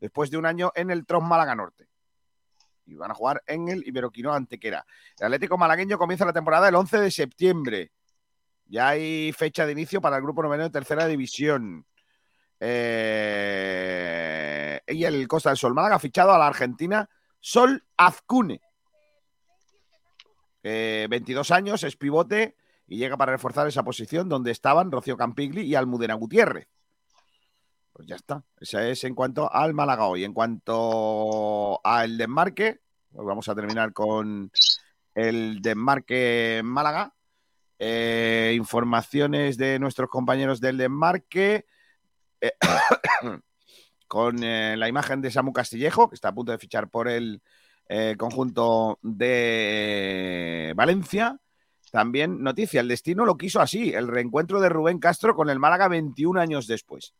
Después 0.00 0.28
de 0.28 0.38
un 0.38 0.46
año 0.46 0.72
en 0.74 0.90
el 0.90 1.06
Tros 1.06 1.22
Málaga 1.22 1.54
Norte. 1.54 1.86
Y 2.84 2.96
van 2.96 3.12
a 3.12 3.14
jugar 3.14 3.40
en 3.46 3.68
el 3.68 3.86
Iberoquinoa 3.86 4.34
Antequera. 4.34 4.84
El 5.20 5.26
Atlético 5.26 5.56
Malagueño 5.56 5.98
comienza 5.98 6.24
la 6.24 6.32
temporada 6.32 6.68
el 6.68 6.74
11 6.74 6.98
de 6.98 7.12
septiembre. 7.12 7.92
Ya 8.66 8.88
hay 8.88 9.32
fecha 9.32 9.66
de 9.66 9.72
inicio 9.72 10.00
para 10.00 10.16
el 10.16 10.22
grupo 10.22 10.42
noveno 10.42 10.64
de 10.64 10.70
tercera 10.70 11.06
división. 11.06 11.86
Eh, 12.58 14.00
y 14.88 15.04
el 15.04 15.28
Costa 15.28 15.50
del 15.50 15.58
Sol 15.58 15.74
Málaga 15.74 15.94
ha 15.94 16.00
fichado 16.00 16.32
a 16.32 16.38
la 16.38 16.48
Argentina 16.48 17.08
Sol 17.38 17.84
Azcune. 17.96 18.60
Eh, 20.64 21.06
22 21.08 21.52
años, 21.52 21.84
es 21.84 21.94
pivote 21.94 22.56
y 22.86 22.98
llega 22.98 23.16
para 23.16 23.32
reforzar 23.32 23.66
esa 23.66 23.82
posición 23.82 24.28
donde 24.28 24.50
estaban 24.50 24.90
Rocío 24.90 25.16
Campigli 25.16 25.62
y 25.62 25.74
Almudena 25.74 26.14
Gutiérrez. 26.14 26.68
Pues 27.92 28.08
ya 28.08 28.16
está. 28.16 28.42
Esa 28.58 28.86
es 28.88 29.04
en 29.04 29.14
cuanto 29.14 29.52
al 29.52 29.74
Málaga 29.74 30.06
hoy. 30.06 30.24
En 30.24 30.32
cuanto 30.32 31.80
al 31.84 32.16
desmarque, 32.16 32.80
pues 33.12 33.26
vamos 33.26 33.48
a 33.48 33.54
terminar 33.54 33.92
con 33.92 34.50
el 35.14 35.60
desmarque 35.60 36.62
Málaga. 36.64 37.14
Eh, 37.78 38.54
informaciones 38.56 39.58
de 39.58 39.78
nuestros 39.78 40.08
compañeros 40.08 40.60
del 40.60 40.78
desmarque. 40.78 41.66
Eh, 42.40 42.52
con 44.08 44.42
eh, 44.42 44.76
la 44.76 44.88
imagen 44.88 45.20
de 45.20 45.30
Samu 45.30 45.52
Castillejo, 45.52 46.08
que 46.08 46.14
está 46.14 46.28
a 46.28 46.34
punto 46.34 46.52
de 46.52 46.58
fichar 46.58 46.88
por 46.88 47.08
el 47.08 47.42
conjunto 48.16 48.98
de 49.02 50.72
Valencia. 50.74 51.41
También 51.92 52.42
noticia, 52.42 52.80
el 52.80 52.88
destino 52.88 53.26
lo 53.26 53.36
quiso 53.36 53.60
así, 53.60 53.92
el 53.92 54.08
reencuentro 54.08 54.62
de 54.62 54.70
Rubén 54.70 54.98
Castro 54.98 55.36
con 55.36 55.50
el 55.50 55.58
Málaga 55.58 55.88
21 55.88 56.40
años 56.40 56.66
después. 56.66 57.12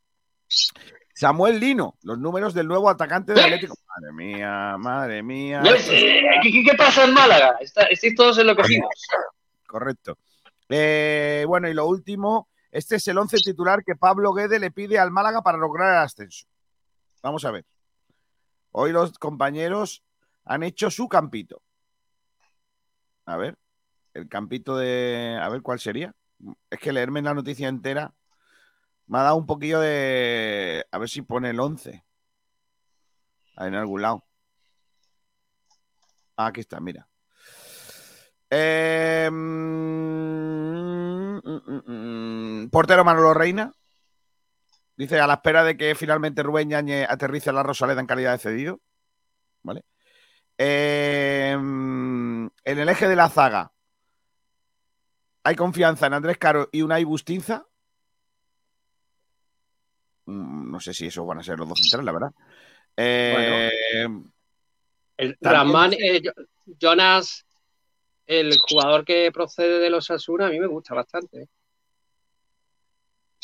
Samuel 1.15 1.61
Lino, 1.61 1.99
los 2.03 2.19
números 2.19 2.55
del 2.55 2.69
nuevo 2.69 2.89
atacante 2.89 3.35
del 3.35 3.45
Atlético. 3.45 3.75
Madre 3.87 4.13
mía, 4.15 4.77
madre 4.79 5.23
mía. 5.23 5.63
Eh, 5.91 6.23
¿Qué, 6.43 6.75
pasa 6.75 7.05
en 7.05 7.13
Málaga? 7.13 7.59
Está- 7.61 7.85
estáis 7.85 8.15
todos 8.15 8.39
enloquecidos. 8.39 8.89
Correcto. 9.67 10.17
Eh, 10.71 11.45
bueno, 11.47 11.69
y 11.69 11.75
lo 11.75 11.87
último, 11.87 12.49
este 12.71 12.97
es 12.97 13.07
el 13.09 13.19
11 13.19 13.37
titular 13.45 13.85
que 13.85 13.95
Pablo 13.95 14.33
Guede 14.33 14.59
le 14.59 14.71
pide 14.71 14.99
al 14.99 15.11
Málaga 15.11 15.43
para 15.43 15.59
lograr 15.59 15.91
el 15.91 15.99
ascenso. 15.99 16.47
Vamos 17.23 17.45
a 17.45 17.51
ver. 17.51 17.67
Hoy 18.71 18.93
los 18.93 19.19
compañeros 19.19 20.03
han 20.47 20.63
hecho 20.63 20.91
su 20.91 21.07
campito. 21.11 21.61
A 23.27 23.37
ver, 23.37 23.59
el 24.14 24.29
campito 24.29 24.77
de... 24.77 25.38
A 25.40 25.48
ver 25.48 25.62
cuál 25.62 25.79
sería. 25.81 26.14
Es 26.70 26.79
que 26.79 26.92
leerme 26.92 27.22
la 27.22 27.35
noticia 27.35 27.68
entera 27.68 28.12
me 29.07 29.18
ha 29.18 29.22
dado 29.22 29.37
un 29.37 29.46
poquillo 29.46 29.79
de... 29.81 30.87
A 30.90 30.98
ver 30.98 31.09
si 31.09 31.22
pone 31.22 31.51
el 31.51 31.61
11. 31.61 32.03
Ahí 33.57 33.68
en 33.68 33.75
algún 33.75 34.03
lado. 34.03 34.25
Ah, 36.37 36.46
aquí 36.46 36.61
está, 36.61 36.81
mira. 36.81 37.07
Eh, 38.48 39.29
mm, 39.31 39.37
mm, 41.44 41.62
mm, 41.66 42.62
mm. 42.64 42.70
portero 42.70 43.05
Manolo 43.05 43.35
Reina. 43.35 43.72
Dice 44.96 45.20
a 45.20 45.27
la 45.27 45.35
espera 45.35 45.64
de 45.64 45.77
que 45.77 45.94
finalmente 45.94 46.42
Rubén 46.42 46.70
Yañez 46.70 47.07
aterrice 47.09 47.51
a 47.51 47.53
la 47.53 47.62
Rosaleda 47.62 48.01
en 48.01 48.07
calidad 48.07 48.33
de 48.33 48.38
cedido. 48.38 48.81
¿Vale? 49.62 49.85
Eh, 50.57 51.57
mm, 51.59 52.46
en 52.64 52.79
el 52.79 52.88
eje 52.88 53.09
de 53.09 53.16
la 53.16 53.29
zaga 53.29 53.72
hay 55.44 55.57
confianza 55.57 56.07
en 56.07 56.14
Andrés 56.14 56.38
Caro 56.38 56.68
y 56.72 56.83
Unai 56.83 57.05
Bustinza. 57.05 57.66
Mm, 60.26 60.70
No 60.70 60.81
sé 60.81 60.94
si 60.94 61.07
esos 61.07 61.26
van 61.26 61.38
a 61.38 61.42
ser 61.42 61.59
los 61.59 61.68
dos 61.68 61.78
centrales, 61.81 62.05
la 62.07 62.12
verdad. 62.12 62.33
Eh, 62.96 64.09
El 65.16 65.38
también- 65.38 65.52
Ramán, 65.74 65.92
eh, 65.94 66.20
Jo- 66.24 66.42
Jonas, 66.78 67.44
el 68.26 68.59
jugador 68.68 69.05
que 69.05 69.31
procede 69.33 69.78
de 69.78 69.90
los 69.90 70.11
Asuna, 70.11 70.46
a 70.46 70.50
mí 70.50 70.59
me 70.61 70.66
gusta 70.66 70.94
bastante. 70.94 71.48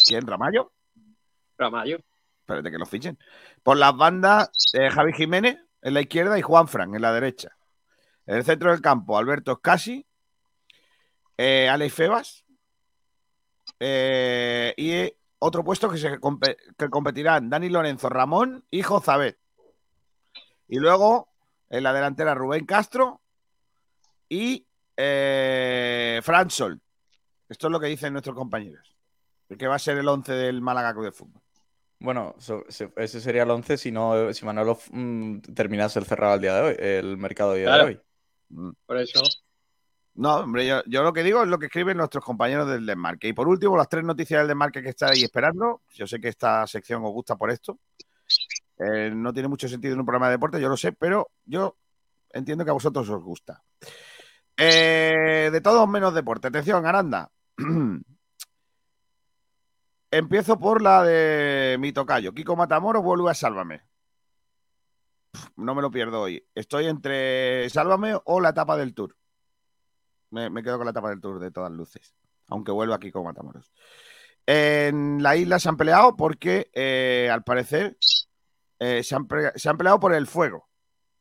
¿Quién? 0.06 0.26
¿Ramayo? 0.26 0.72
Ramallo. 1.56 1.98
Espérate 2.40 2.70
que 2.70 2.78
lo 2.78 2.86
fichen. 2.86 3.18
Por 3.62 3.76
las 3.76 3.94
bandas, 3.96 4.50
eh, 4.72 4.88
Javi 4.90 5.12
Jiménez 5.12 5.58
en 5.82 5.94
la 5.94 6.00
izquierda 6.00 6.38
y 6.38 6.42
Juan 6.42 6.68
Fran 6.68 6.94
en 6.94 7.02
la 7.02 7.12
derecha. 7.12 7.50
En 8.26 8.36
el 8.36 8.44
centro 8.44 8.70
del 8.70 8.80
campo, 8.80 9.18
Alberto 9.18 9.56
Scasi, 9.56 10.06
eh, 11.38 11.68
Alex 11.68 11.94
Febas 11.94 12.44
eh, 13.80 14.74
y 14.76 15.12
otro 15.38 15.64
puesto 15.64 15.88
que, 15.88 15.98
se 15.98 16.18
que 16.76 16.90
competirán 16.90 17.48
Dani 17.48 17.68
Lorenzo, 17.68 18.08
Ramón 18.08 18.64
y 18.70 18.82
Jozabet. 18.82 19.38
Y 20.68 20.78
luego 20.78 21.28
en 21.70 21.82
la 21.84 21.92
delantera 21.92 22.34
Rubén 22.34 22.66
Castro 22.66 23.20
y 24.28 24.66
eh, 24.96 26.20
Fran 26.22 26.50
Sol. 26.50 26.80
Esto 27.48 27.68
es 27.68 27.70
lo 27.72 27.80
que 27.80 27.86
dicen 27.86 28.12
nuestros 28.12 28.36
compañeros. 28.36 28.96
El 29.48 29.56
que 29.56 29.66
va 29.68 29.76
a 29.76 29.78
ser 29.78 29.96
el 29.96 30.08
11 30.08 30.32
del 30.32 30.60
Málaga 30.60 30.92
Club 30.92 31.04
de 31.06 31.12
Fútbol. 31.12 31.40
Bueno, 32.00 32.34
so- 32.38 32.64
ese 32.68 33.20
sería 33.20 33.44
el 33.44 33.50
11 33.50 33.76
si 33.78 33.90
no 33.90 34.32
si 34.34 34.44
Manolo 34.44 34.78
mm, 34.92 35.38
terminase 35.54 35.98
el 35.98 36.04
cerrado 36.04 36.34
el 36.34 36.40
día 36.40 36.54
de 36.54 36.60
hoy, 36.62 36.76
el 36.78 37.16
mercado 37.16 37.54
día 37.54 37.64
Claro. 37.66 37.86
de 37.86 37.90
hoy. 37.92 38.00
Mm. 38.50 38.70
Por 38.86 38.98
eso. 38.98 39.20
No, 40.18 40.38
hombre, 40.38 40.66
yo, 40.66 40.82
lo 41.04 41.12
que 41.12 41.22
digo 41.22 41.44
es 41.44 41.48
lo 41.48 41.60
que 41.60 41.66
escriben 41.66 41.96
nuestros 41.96 42.24
compañeros 42.24 42.68
del 42.68 42.84
desmarque. 42.84 43.28
Y 43.28 43.32
por 43.32 43.46
último, 43.46 43.76
las 43.76 43.88
tres 43.88 44.02
noticias 44.02 44.40
del 44.40 44.48
desmarque 44.48 44.82
que 44.82 44.88
estáis 44.88 45.22
esperando. 45.22 45.82
Yo 45.94 46.08
sé 46.08 46.20
que 46.20 46.26
esta 46.26 46.66
sección 46.66 47.04
os 47.04 47.12
gusta 47.12 47.36
por 47.36 47.52
esto. 47.52 47.78
Eh, 48.78 49.12
no 49.14 49.32
tiene 49.32 49.48
mucho 49.48 49.68
sentido 49.68 49.94
en 49.94 50.00
un 50.00 50.06
programa 50.06 50.26
de 50.26 50.32
deporte, 50.32 50.60
yo 50.60 50.68
lo 50.68 50.76
sé, 50.76 50.90
pero 50.92 51.30
yo 51.44 51.76
entiendo 52.30 52.64
que 52.64 52.70
a 52.70 52.74
vosotros 52.74 53.08
os 53.08 53.22
gusta. 53.22 53.62
Eh, 54.56 55.50
de 55.52 55.60
todos 55.60 55.88
menos 55.88 56.12
deporte. 56.12 56.48
Atención, 56.48 56.84
Aranda. 56.84 57.30
Empiezo 60.10 60.58
por 60.58 60.82
la 60.82 61.04
de 61.04 61.76
mi 61.78 61.92
tocayo. 61.92 62.32
Kiko 62.32 62.56
Matamoros 62.56 63.04
vuelve 63.04 63.30
a 63.30 63.34
Sálvame. 63.34 63.82
No 65.54 65.76
me 65.76 65.82
lo 65.82 65.92
pierdo 65.92 66.22
hoy. 66.22 66.44
Estoy 66.56 66.86
entre 66.86 67.70
Sálvame 67.70 68.18
o 68.24 68.40
la 68.40 68.48
etapa 68.48 68.76
del 68.76 68.94
Tour. 68.94 69.14
Me, 70.30 70.50
me 70.50 70.62
quedo 70.62 70.76
con 70.76 70.84
la 70.84 70.90
etapa 70.90 71.10
del 71.10 71.20
Tour 71.20 71.38
de 71.38 71.50
todas 71.50 71.72
luces. 71.72 72.14
Aunque 72.48 72.72
vuelva 72.72 72.98
Kiko 72.98 73.22
Matamoros. 73.22 73.72
En 74.46 75.22
la 75.22 75.36
isla 75.36 75.58
se 75.58 75.68
han 75.68 75.76
peleado 75.76 76.16
porque, 76.16 76.70
eh, 76.72 77.28
al 77.30 77.44
parecer, 77.44 77.98
eh, 78.78 79.02
se, 79.02 79.14
han 79.14 79.28
se 79.54 79.68
han 79.68 79.76
peleado 79.76 80.00
por 80.00 80.14
el 80.14 80.26
fuego. 80.26 80.68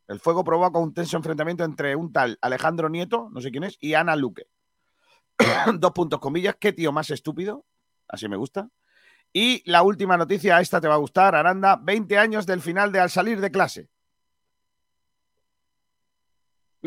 El 0.08 0.22
fuego 0.22 0.44
provoca 0.46 0.80
un 0.80 0.94
tenso 0.94 1.18
enfrentamiento 1.18 1.66
entre 1.66 1.96
un 1.96 2.14
tal 2.14 2.38
Alejandro 2.42 2.88
Nieto, 2.88 3.30
no 3.32 3.42
sé 3.42 3.52
quién 3.52 3.66
es, 3.66 3.78
y 3.82 3.96
Ana 3.96 4.16
Luque. 4.16 4.48
Dos 5.80 5.92
puntos 5.92 6.20
comillas. 6.20 6.56
¿Qué 6.58 6.72
tío 6.72 6.94
más 6.94 7.10
estúpido? 7.10 7.66
Así 8.08 8.30
me 8.30 8.38
gusta. 8.38 8.70
Y 9.34 9.62
la 9.70 9.84
última 9.84 10.16
noticia, 10.16 10.62
esta 10.62 10.80
te 10.80 10.88
va 10.88 10.94
a 10.94 11.00
gustar, 11.00 11.36
Aranda. 11.36 11.76
20 11.76 12.18
años 12.18 12.46
del 12.46 12.62
final 12.62 12.94
de 12.94 13.02
Al 13.02 13.10
salir 13.10 13.42
de 13.42 13.52
clase. 13.52 13.90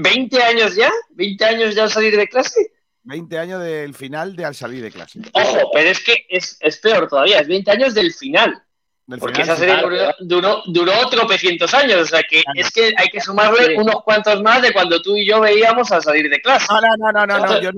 ¿20 0.02 0.42
años 0.42 0.74
ya? 0.74 0.90
¿20 1.14 1.42
años 1.42 1.74
ya 1.74 1.84
al 1.84 1.90
salir 1.90 2.16
de 2.16 2.28
clase? 2.28 2.72
20 3.02 3.38
años 3.38 3.62
del 3.62 3.94
final 3.94 4.36
de 4.36 4.44
Al 4.44 4.54
salir 4.54 4.82
de 4.82 4.90
clase. 4.90 5.20
Ojo, 5.32 5.70
pero 5.72 5.90
es 5.90 6.00
que 6.00 6.26
es, 6.28 6.56
es 6.60 6.78
peor 6.78 7.08
todavía, 7.08 7.40
es 7.40 7.48
20 7.48 7.70
años 7.70 7.94
del 7.94 8.12
final. 8.12 8.62
Del 9.06 9.18
Porque 9.18 9.42
final, 9.42 9.48
esa 9.48 9.56
serie 9.56 9.74
final. 9.76 10.14
duró, 10.20 10.62
duró, 10.66 11.08
tropecientos 11.08 11.74
años, 11.74 12.02
o 12.02 12.06
sea 12.06 12.22
que 12.22 12.42
es 12.54 12.70
que 12.70 12.92
hay 12.96 13.08
que 13.08 13.20
sumarle 13.20 13.76
unos 13.76 14.04
cuantos 14.04 14.40
más 14.42 14.62
de 14.62 14.72
cuando 14.72 15.02
tú 15.02 15.16
y 15.16 15.26
yo 15.26 15.40
veíamos 15.40 15.90
al 15.90 16.02
salir 16.02 16.30
de 16.30 16.40
clase. 16.40 16.66
No, 16.70 16.80
no, 16.80 16.88
no, 17.12 17.26
no, 17.26 17.26
no, 17.26 17.46
no, 17.46 17.60
Yo, 17.60 17.70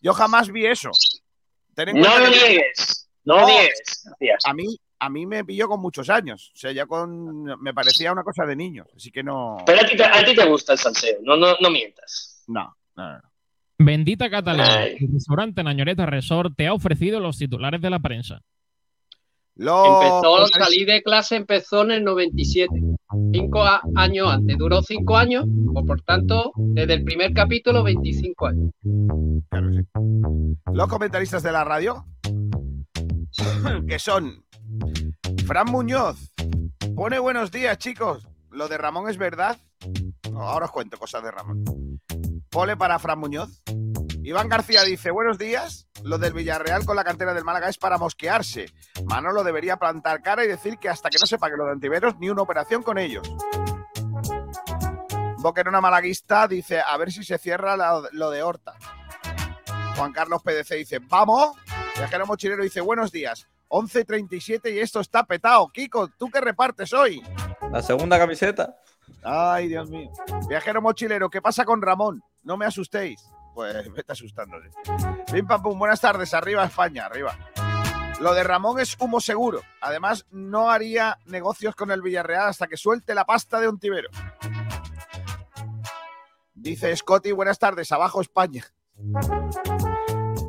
yo 0.00 0.12
jamás 0.12 0.50
vi 0.50 0.66
eso. 0.66 0.90
Ten 1.74 1.88
en 1.88 2.00
No 2.00 2.18
lo 2.18 2.28
niegues, 2.28 3.08
no 3.24 3.40
lo 3.40 3.46
niegues. 3.46 4.02
Gracias. 4.04 4.44
A 4.44 4.52
mí, 4.52 4.76
a 5.04 5.10
mí 5.10 5.26
me 5.26 5.44
pilló 5.44 5.68
con 5.68 5.80
muchos 5.80 6.08
años. 6.10 6.50
O 6.54 6.56
sea, 6.56 6.72
ya 6.72 6.86
con. 6.86 7.44
Me 7.62 7.72
parecía 7.74 8.12
una 8.12 8.22
cosa 8.24 8.44
de 8.46 8.56
niños. 8.56 8.86
Así 8.96 9.10
que 9.10 9.22
no. 9.22 9.56
Pero 9.66 9.80
a 9.80 9.86
ti, 9.86 9.96
te- 9.96 10.04
a 10.04 10.24
ti 10.24 10.34
te 10.34 10.46
gusta 10.46 10.72
el 10.72 10.78
salseo, 10.78 11.18
no, 11.22 11.36
no, 11.36 11.48
no 11.60 11.70
mientas. 11.70 12.42
No, 12.48 12.74
no, 12.96 13.12
no. 13.14 13.20
Bendita 13.78 14.30
Catalina, 14.30 14.84
el 14.86 15.08
restaurante 15.12 15.62
Nañoreta 15.64 16.06
Resort 16.06 16.54
te 16.56 16.66
ha 16.68 16.72
ofrecido 16.74 17.18
los 17.20 17.36
titulares 17.38 17.80
de 17.82 17.90
la 17.90 17.98
prensa. 17.98 18.40
Empezó, 19.56 20.38
Los- 20.40 20.50
salí 20.50 20.84
de 20.84 21.00
clase, 21.02 21.36
empezó 21.36 21.82
en 21.82 21.92
el 21.92 22.04
97. 22.04 22.68
Cinco 23.32 23.62
a- 23.62 23.82
años 23.94 24.28
antes. 24.32 24.58
Duró 24.58 24.82
cinco 24.82 25.16
años, 25.16 25.44
o 25.74 25.84
por 25.84 26.00
tanto, 26.02 26.50
desde 26.56 26.94
el 26.94 27.04
primer 27.04 27.32
capítulo, 27.32 27.82
25 27.84 28.46
años. 28.46 28.70
Los 30.72 30.88
comentaristas 30.88 31.42
de 31.44 31.52
la 31.52 31.62
radio, 31.64 32.04
que 33.88 33.98
son 33.98 34.44
Fran 35.46 35.70
Muñoz, 35.70 36.32
pone 36.96 37.18
buenos 37.18 37.50
días, 37.50 37.78
chicos. 37.78 38.26
Lo 38.50 38.68
de 38.68 38.78
Ramón 38.78 39.08
es 39.10 39.18
verdad. 39.18 39.58
Ahora 40.34 40.66
os 40.66 40.72
cuento 40.72 40.98
cosas 40.98 41.22
de 41.22 41.30
Ramón. 41.30 41.64
Pole 42.50 42.76
para 42.76 42.98
Fran 42.98 43.18
Muñoz. 43.18 43.62
Iván 44.22 44.48
García 44.48 44.82
dice, 44.84 45.10
buenos 45.10 45.36
días. 45.38 45.86
Lo 46.02 46.18
del 46.18 46.32
Villarreal 46.32 46.86
con 46.86 46.96
la 46.96 47.04
cantera 47.04 47.34
del 47.34 47.44
Málaga 47.44 47.68
es 47.68 47.76
para 47.76 47.98
mosquearse. 47.98 48.72
Manolo 49.04 49.44
debería 49.44 49.76
plantar 49.76 50.22
cara 50.22 50.44
y 50.44 50.48
decir 50.48 50.78
que 50.78 50.88
hasta 50.88 51.10
que 51.10 51.18
no 51.20 51.26
sepa 51.26 51.50
que 51.50 51.56
lo 51.56 51.66
de 51.66 51.72
Antiveros, 51.72 52.18
ni 52.18 52.30
una 52.30 52.42
operación 52.42 52.82
con 52.82 52.96
ellos. 52.96 53.28
Boquerona 55.38 55.82
Malaguista 55.82 56.48
dice, 56.48 56.80
a 56.80 56.96
ver 56.96 57.12
si 57.12 57.22
se 57.22 57.36
cierra 57.36 57.76
lo 58.12 58.30
de 58.30 58.42
Horta. 58.42 58.74
Juan 59.96 60.12
Carlos 60.12 60.42
PDC 60.42 60.74
dice, 60.76 60.98
vamos. 61.00 61.54
Viajero 61.96 62.26
Mochilero 62.26 62.62
dice, 62.62 62.80
buenos 62.80 63.12
días. 63.12 63.46
11.37 63.68 64.72
y 64.72 64.78
esto 64.78 65.00
está 65.00 65.24
petado. 65.24 65.68
Kiko, 65.68 66.08
¿tú 66.08 66.30
qué 66.30 66.40
repartes 66.40 66.92
hoy? 66.92 67.22
La 67.70 67.82
segunda 67.82 68.18
camiseta. 68.18 68.76
Ay, 69.22 69.68
Dios 69.68 69.90
mío. 69.90 70.10
Viajero 70.48 70.82
Mochilero, 70.82 71.30
¿qué 71.30 71.42
pasa 71.42 71.64
con 71.64 71.82
Ramón? 71.82 72.22
No 72.42 72.56
me 72.56 72.66
asustéis. 72.66 73.24
Pues 73.54 73.92
vete 73.92 74.12
asustándole. 74.12 74.70
Pim 75.32 75.46
pam 75.46 75.62
pum, 75.62 75.78
buenas 75.78 76.00
tardes. 76.00 76.34
Arriba 76.34 76.64
España, 76.64 77.06
arriba. 77.06 77.36
Lo 78.20 78.34
de 78.34 78.44
Ramón 78.44 78.80
es 78.80 78.96
humo 79.00 79.20
seguro. 79.20 79.62
Además, 79.80 80.26
no 80.30 80.70
haría 80.70 81.18
negocios 81.26 81.74
con 81.74 81.90
el 81.90 82.02
Villarreal 82.02 82.48
hasta 82.48 82.66
que 82.66 82.76
suelte 82.76 83.14
la 83.14 83.24
pasta 83.24 83.60
de 83.60 83.68
Ontivero. 83.68 84.08
Dice 86.54 86.94
Scotty, 86.96 87.32
buenas 87.32 87.58
tardes. 87.58 87.92
Abajo 87.92 88.20
España. 88.20 88.64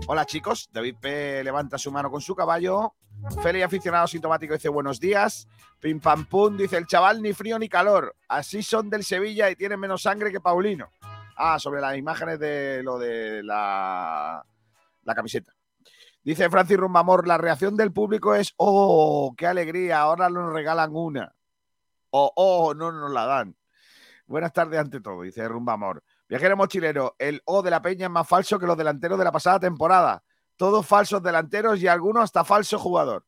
Hola 0.08 0.24
chicos, 0.24 0.70
David 0.72 0.98
P. 1.02 1.44
levanta 1.44 1.80
su 1.80 1.92
mano 1.92 2.12
con 2.12 2.22
su 2.22 2.36
caballo. 2.36 2.94
Feli, 3.42 3.64
aficionado 3.64 4.06
sintomático, 4.06 4.54
dice 4.54 4.70
buenos 4.70 5.00
días. 5.00 5.48
Pim 5.80 6.00
pam 6.00 6.26
pum, 6.26 6.56
dice 6.56 6.78
el 6.78 6.86
chaval 6.86 7.24
ni 7.24 7.34
frío 7.34 7.58
ni 7.58 7.68
calor. 7.68 8.16
Así 8.28 8.62
son 8.62 8.92
del 8.92 9.04
Sevilla 9.04 9.50
y 9.50 9.56
tienen 9.56 9.80
menos 9.80 10.04
sangre 10.04 10.32
que 10.32 10.40
Paulino. 10.40 10.90
Ah, 11.36 11.58
sobre 11.58 11.82
las 11.82 11.98
imágenes 11.98 12.40
de 12.40 12.84
lo 12.84 13.00
de 13.00 13.42
la, 13.42 14.46
la 15.04 15.16
camiseta. 15.16 15.54
Dice 16.24 16.52
Francis 16.52 16.78
Rumbamor, 16.78 17.28
la 17.28 17.40
reacción 17.40 17.76
del 17.76 17.92
público 17.92 18.36
es, 18.36 18.54
oh, 18.58 19.34
qué 19.36 19.48
alegría, 19.48 20.02
ahora 20.02 20.30
nos 20.30 20.54
regalan 20.54 20.92
una. 20.96 21.34
O, 22.12 22.32
oh, 22.36 22.76
no 22.76 22.92
nos 22.92 23.12
la 23.12 23.26
dan. 23.26 23.56
Buenas 24.28 24.54
tardes 24.54 24.80
ante 24.80 25.02
todo, 25.02 25.24
dice 25.24 25.48
Rumbamor. 25.48 26.04
Viajero 26.28 26.58
mochilero, 26.58 27.16
el 27.20 27.42
O 27.46 27.62
de 27.62 27.70
la 27.70 27.82
Peña 27.82 28.08
es 28.08 28.12
más 28.12 28.28
falso 28.28 28.58
que 28.58 28.66
los 28.66 28.78
delanteros 28.78 29.18
de 29.18 29.26
la 29.26 29.32
pasada 29.32 29.60
temporada. 29.60 30.24
Todos 30.56 30.86
falsos 30.86 31.22
delanteros 31.22 31.80
y 31.82 31.88
algunos 31.88 32.24
hasta 32.24 32.44
falso 32.44 32.80
jugador. 32.80 33.26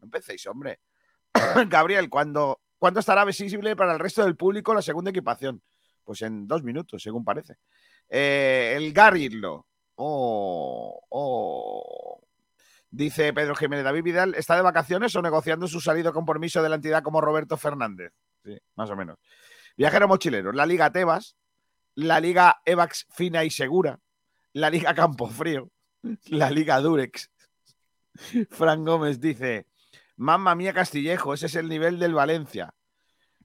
No 0.00 0.06
empecéis, 0.06 0.46
hombre. 0.46 0.80
Gabriel, 1.68 2.08
¿cuándo, 2.08 2.60
¿cuándo 2.78 3.00
estará 3.00 3.24
visible 3.24 3.76
para 3.76 3.92
el 3.92 3.98
resto 3.98 4.24
del 4.24 4.36
público 4.36 4.74
la 4.74 4.82
segunda 4.82 5.10
equipación? 5.10 5.62
Pues 6.04 6.22
en 6.22 6.48
dos 6.48 6.62
minutos, 6.62 7.02
según 7.02 7.24
parece. 7.24 7.56
Eh, 8.08 8.74
el 8.76 8.92
Garrillo. 8.92 9.66
Oh, 9.94 11.00
oh. 11.10 12.20
Dice 12.90 13.32
Pedro 13.32 13.54
Jiménez, 13.54 13.84
David 13.84 14.02
Vidal 14.02 14.34
está 14.34 14.56
de 14.56 14.62
vacaciones 14.62 15.14
o 15.16 15.22
negociando 15.22 15.66
su 15.66 15.80
salido 15.80 16.12
compromiso 16.12 16.62
de 16.62 16.68
la 16.68 16.74
entidad 16.74 17.02
como 17.02 17.20
Roberto 17.20 17.56
Fernández. 17.56 18.12
Sí, 18.44 18.58
más 18.74 18.90
o 18.90 18.96
menos. 18.96 19.18
Viajero 19.76 20.08
mochilero, 20.08 20.52
la 20.52 20.66
Liga 20.66 20.90
Tebas, 20.90 21.36
la 21.94 22.20
Liga 22.20 22.60
Evax 22.64 23.06
fina 23.10 23.44
y 23.44 23.50
segura, 23.50 23.98
la 24.52 24.70
Liga 24.70 24.94
Campofrío, 24.94 25.70
la 26.26 26.50
Liga 26.50 26.80
Durex. 26.80 27.30
Fran 28.50 28.84
Gómez 28.84 29.20
dice, 29.20 29.66
mamma 30.16 30.54
mía 30.54 30.72
Castillejo, 30.72 31.34
ese 31.34 31.46
es 31.46 31.54
el 31.56 31.68
nivel 31.68 31.98
del 31.98 32.14
Valencia. 32.14 32.74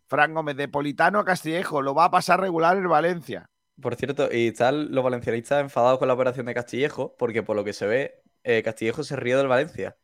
Fran 0.08 0.34
Gómez, 0.34 0.56
de 0.56 0.68
Politano 0.68 1.20
a 1.20 1.26
Castillejo, 1.26 1.82
lo 1.82 1.94
va 1.94 2.06
a 2.06 2.12
pasar 2.12 2.40
regular 2.40 2.78
el 2.78 2.88
Valencia. 2.88 3.50
Por 3.82 3.96
cierto, 3.96 4.30
y 4.32 4.48
están 4.48 4.92
los 4.94 5.04
valencianistas 5.04 5.62
enfadados 5.62 6.00
con 6.00 6.08
la 6.08 6.14
operación 6.14 6.46
de 6.46 6.54
Castillejo, 6.54 7.16
porque 7.18 7.44
por 7.44 7.56
lo 7.56 7.64
que 7.64 7.74
se 7.74 7.86
ve, 7.86 8.24
eh, 8.44 8.64
Castillejo 8.64 9.04
se 9.04 9.16
rió 9.16 9.38
del 9.38 9.48
Valencia. 9.48 9.98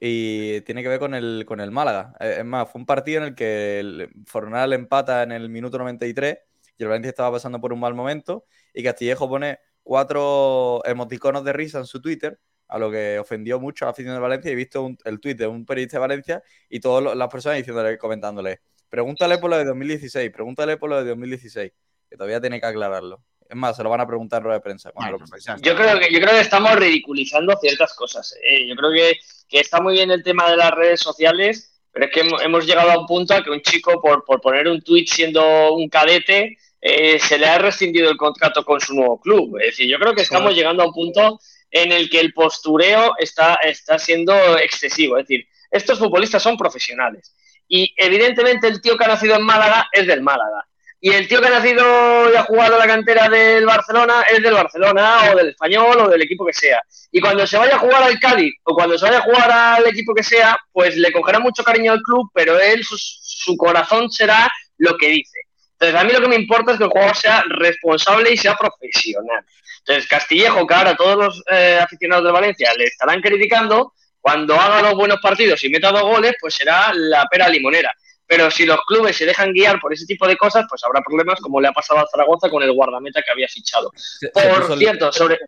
Y 0.00 0.62
tiene 0.62 0.82
que 0.82 0.88
ver 0.88 0.98
con 0.98 1.14
el, 1.14 1.44
con 1.46 1.60
el 1.60 1.70
Málaga. 1.70 2.14
Eh, 2.20 2.36
Es 2.38 2.44
más, 2.44 2.70
fue 2.70 2.80
un 2.80 2.86
partido 2.86 3.18
en 3.18 3.28
el 3.28 3.34
que 3.34 3.80
el 3.80 4.10
Fornal 4.26 4.72
empata 4.72 5.22
en 5.22 5.32
el 5.32 5.50
minuto 5.50 5.76
93 5.78 6.38
y 6.82 6.84
el 6.84 6.88
Valencia 6.90 7.10
estaba 7.10 7.32
pasando 7.32 7.60
por 7.60 7.72
un 7.72 7.80
mal 7.80 7.94
momento. 7.94 8.44
Y 8.74 8.82
Castillejo 8.82 9.28
pone 9.28 9.58
cuatro 9.82 10.82
emoticonos 10.84 11.44
de 11.44 11.52
risa 11.52 11.78
en 11.78 11.86
su 11.86 12.00
Twitter, 12.00 12.38
a 12.68 12.78
lo 12.78 12.90
que 12.90 13.18
ofendió 13.18 13.60
mucho 13.60 13.84
a 13.84 13.86
la 13.86 13.90
afición 13.92 14.14
de 14.14 14.20
Valencia. 14.20 14.50
Y 14.50 14.52
he 14.52 14.56
visto 14.56 14.82
un- 14.82 14.98
el 15.04 15.20
tuit 15.20 15.36
de 15.38 15.46
un 15.46 15.64
periodista 15.64 15.96
de 15.98 16.00
Valencia 16.00 16.42
y 16.68 16.80
todas 16.80 17.16
las 17.16 17.28
personas 17.28 17.58
diciéndole, 17.58 17.98
comentándole: 17.98 18.60
Pregúntale 18.88 19.38
por 19.38 19.50
lo 19.50 19.58
de 19.58 19.64
2016, 19.64 20.30
pregúntale 20.30 20.76
por 20.76 20.90
lo 20.90 20.96
de 21.02 21.08
2016, 21.10 21.72
que 22.10 22.16
todavía 22.16 22.40
tiene 22.40 22.60
que 22.60 22.66
aclararlo. 22.66 23.22
Es 23.48 23.56
más, 23.56 23.76
se 23.76 23.82
lo 23.82 23.90
van 23.90 24.00
a 24.00 24.06
preguntar 24.06 24.38
en 24.38 24.44
rueda 24.44 24.58
de 24.58 24.62
prensa. 24.62 24.90
lo- 25.10 25.18
Yo 25.62 25.76
creo 25.76 25.98
que 26.00 26.12
yo 26.12 26.20
creo 26.20 26.32
que 26.32 26.40
estamos 26.40 26.74
ridiculizando 26.76 27.54
ciertas 27.60 27.94
cosas. 27.94 28.34
¿eh? 28.42 28.66
Yo 28.66 28.74
creo 28.76 28.90
que, 28.92 29.18
que 29.48 29.60
está 29.60 29.80
muy 29.80 29.94
bien 29.94 30.10
el 30.10 30.22
tema 30.22 30.50
de 30.50 30.56
las 30.56 30.70
redes 30.70 31.00
sociales, 31.00 31.80
pero 31.90 32.06
es 32.06 32.12
que 32.12 32.20
hemos, 32.20 32.42
hemos 32.42 32.66
llegado 32.66 32.90
a 32.90 32.98
un 32.98 33.06
punto 33.06 33.34
a 33.34 33.42
que 33.44 33.50
un 33.50 33.60
chico, 33.60 34.00
por, 34.00 34.24
por 34.24 34.40
poner 34.40 34.68
un 34.68 34.80
tuit 34.80 35.06
siendo 35.08 35.74
un 35.74 35.88
cadete, 35.90 36.56
eh, 36.84 37.20
se 37.20 37.38
le 37.38 37.46
ha 37.46 37.58
rescindido 37.58 38.10
el 38.10 38.16
contrato 38.16 38.64
con 38.64 38.80
su 38.80 38.92
nuevo 38.92 39.20
club. 39.20 39.56
Es 39.60 39.66
decir, 39.66 39.88
yo 39.88 40.00
creo 40.00 40.14
que 40.14 40.22
estamos 40.22 40.52
llegando 40.52 40.82
a 40.82 40.86
un 40.86 40.92
punto 40.92 41.38
en 41.70 41.92
el 41.92 42.10
que 42.10 42.18
el 42.18 42.32
postureo 42.32 43.14
está, 43.18 43.54
está 43.62 44.00
siendo 44.00 44.58
excesivo. 44.58 45.16
Es 45.16 45.28
decir, 45.28 45.46
estos 45.70 46.00
futbolistas 46.00 46.42
son 46.42 46.56
profesionales. 46.56 47.34
Y 47.68 47.94
evidentemente 47.96 48.66
el 48.66 48.82
tío 48.82 48.98
que 48.98 49.04
ha 49.04 49.08
nacido 49.08 49.36
en 49.36 49.44
Málaga 49.44 49.88
es 49.92 50.08
del 50.08 50.22
Málaga. 50.22 50.66
Y 51.00 51.10
el 51.10 51.28
tío 51.28 51.40
que 51.40 51.46
ha 51.46 51.50
nacido 51.50 52.32
y 52.32 52.36
ha 52.36 52.42
jugado 52.42 52.76
la 52.78 52.86
cantera 52.86 53.28
del 53.28 53.64
Barcelona 53.64 54.22
es 54.22 54.42
del 54.42 54.54
Barcelona 54.54 55.32
o 55.32 55.36
del 55.36 55.50
Español 55.50 56.00
o 56.00 56.08
del 56.08 56.22
equipo 56.22 56.44
que 56.44 56.52
sea. 56.52 56.80
Y 57.12 57.20
cuando 57.20 57.46
se 57.46 57.58
vaya 57.58 57.76
a 57.76 57.78
jugar 57.78 58.02
al 58.02 58.18
Cádiz 58.18 58.54
o 58.64 58.74
cuando 58.74 58.98
se 58.98 59.06
vaya 59.06 59.18
a 59.18 59.22
jugar 59.22 59.50
al 59.50 59.86
equipo 59.86 60.14
que 60.14 60.22
sea, 60.24 60.58
pues 60.72 60.96
le 60.96 61.12
cogerá 61.12 61.38
mucho 61.38 61.62
cariño 61.62 61.92
al 61.92 62.02
club, 62.02 62.28
pero 62.34 62.58
él, 62.58 62.82
su, 62.84 62.96
su 62.98 63.56
corazón 63.56 64.10
será 64.10 64.50
lo 64.78 64.96
que 64.96 65.08
dice. 65.08 65.38
Entonces, 65.82 66.00
a 66.00 66.04
mí 66.04 66.12
lo 66.12 66.20
que 66.20 66.28
me 66.28 66.36
importa 66.36 66.72
es 66.72 66.78
que 66.78 66.84
el 66.84 66.90
jugador 66.90 67.16
sea 67.16 67.42
responsable 67.48 68.32
y 68.32 68.36
sea 68.36 68.54
profesional. 68.54 69.44
Entonces, 69.78 70.06
Castillejo, 70.06 70.64
que 70.64 70.74
ahora 70.74 70.94
todos 70.94 71.16
los 71.16 71.42
eh, 71.50 71.76
aficionados 71.82 72.24
de 72.24 72.30
Valencia 72.30 72.72
le 72.78 72.84
estarán 72.84 73.20
criticando, 73.20 73.92
cuando 74.20 74.54
haga 74.54 74.80
dos 74.80 74.94
buenos 74.94 75.18
partidos 75.20 75.64
y 75.64 75.70
meta 75.70 75.90
dos 75.90 76.02
goles, 76.02 76.34
pues 76.40 76.54
será 76.54 76.92
la 76.94 77.26
pera 77.26 77.48
limonera. 77.48 77.92
Pero 78.24 78.48
si 78.52 78.64
los 78.64 78.78
clubes 78.86 79.16
se 79.16 79.26
dejan 79.26 79.52
guiar 79.52 79.80
por 79.80 79.92
ese 79.92 80.06
tipo 80.06 80.28
de 80.28 80.36
cosas, 80.36 80.66
pues 80.68 80.80
habrá 80.84 81.00
problemas 81.00 81.40
como 81.40 81.60
le 81.60 81.66
ha 81.66 81.72
pasado 81.72 81.98
a 81.98 82.06
Zaragoza 82.08 82.48
con 82.48 82.62
el 82.62 82.72
guardameta 82.72 83.20
que 83.20 83.32
había 83.32 83.48
fichado. 83.48 83.90
se 83.96 84.28
Por 84.28 84.70
el- 84.70 84.78
cierto, 84.78 85.12
sobre, 85.12 85.38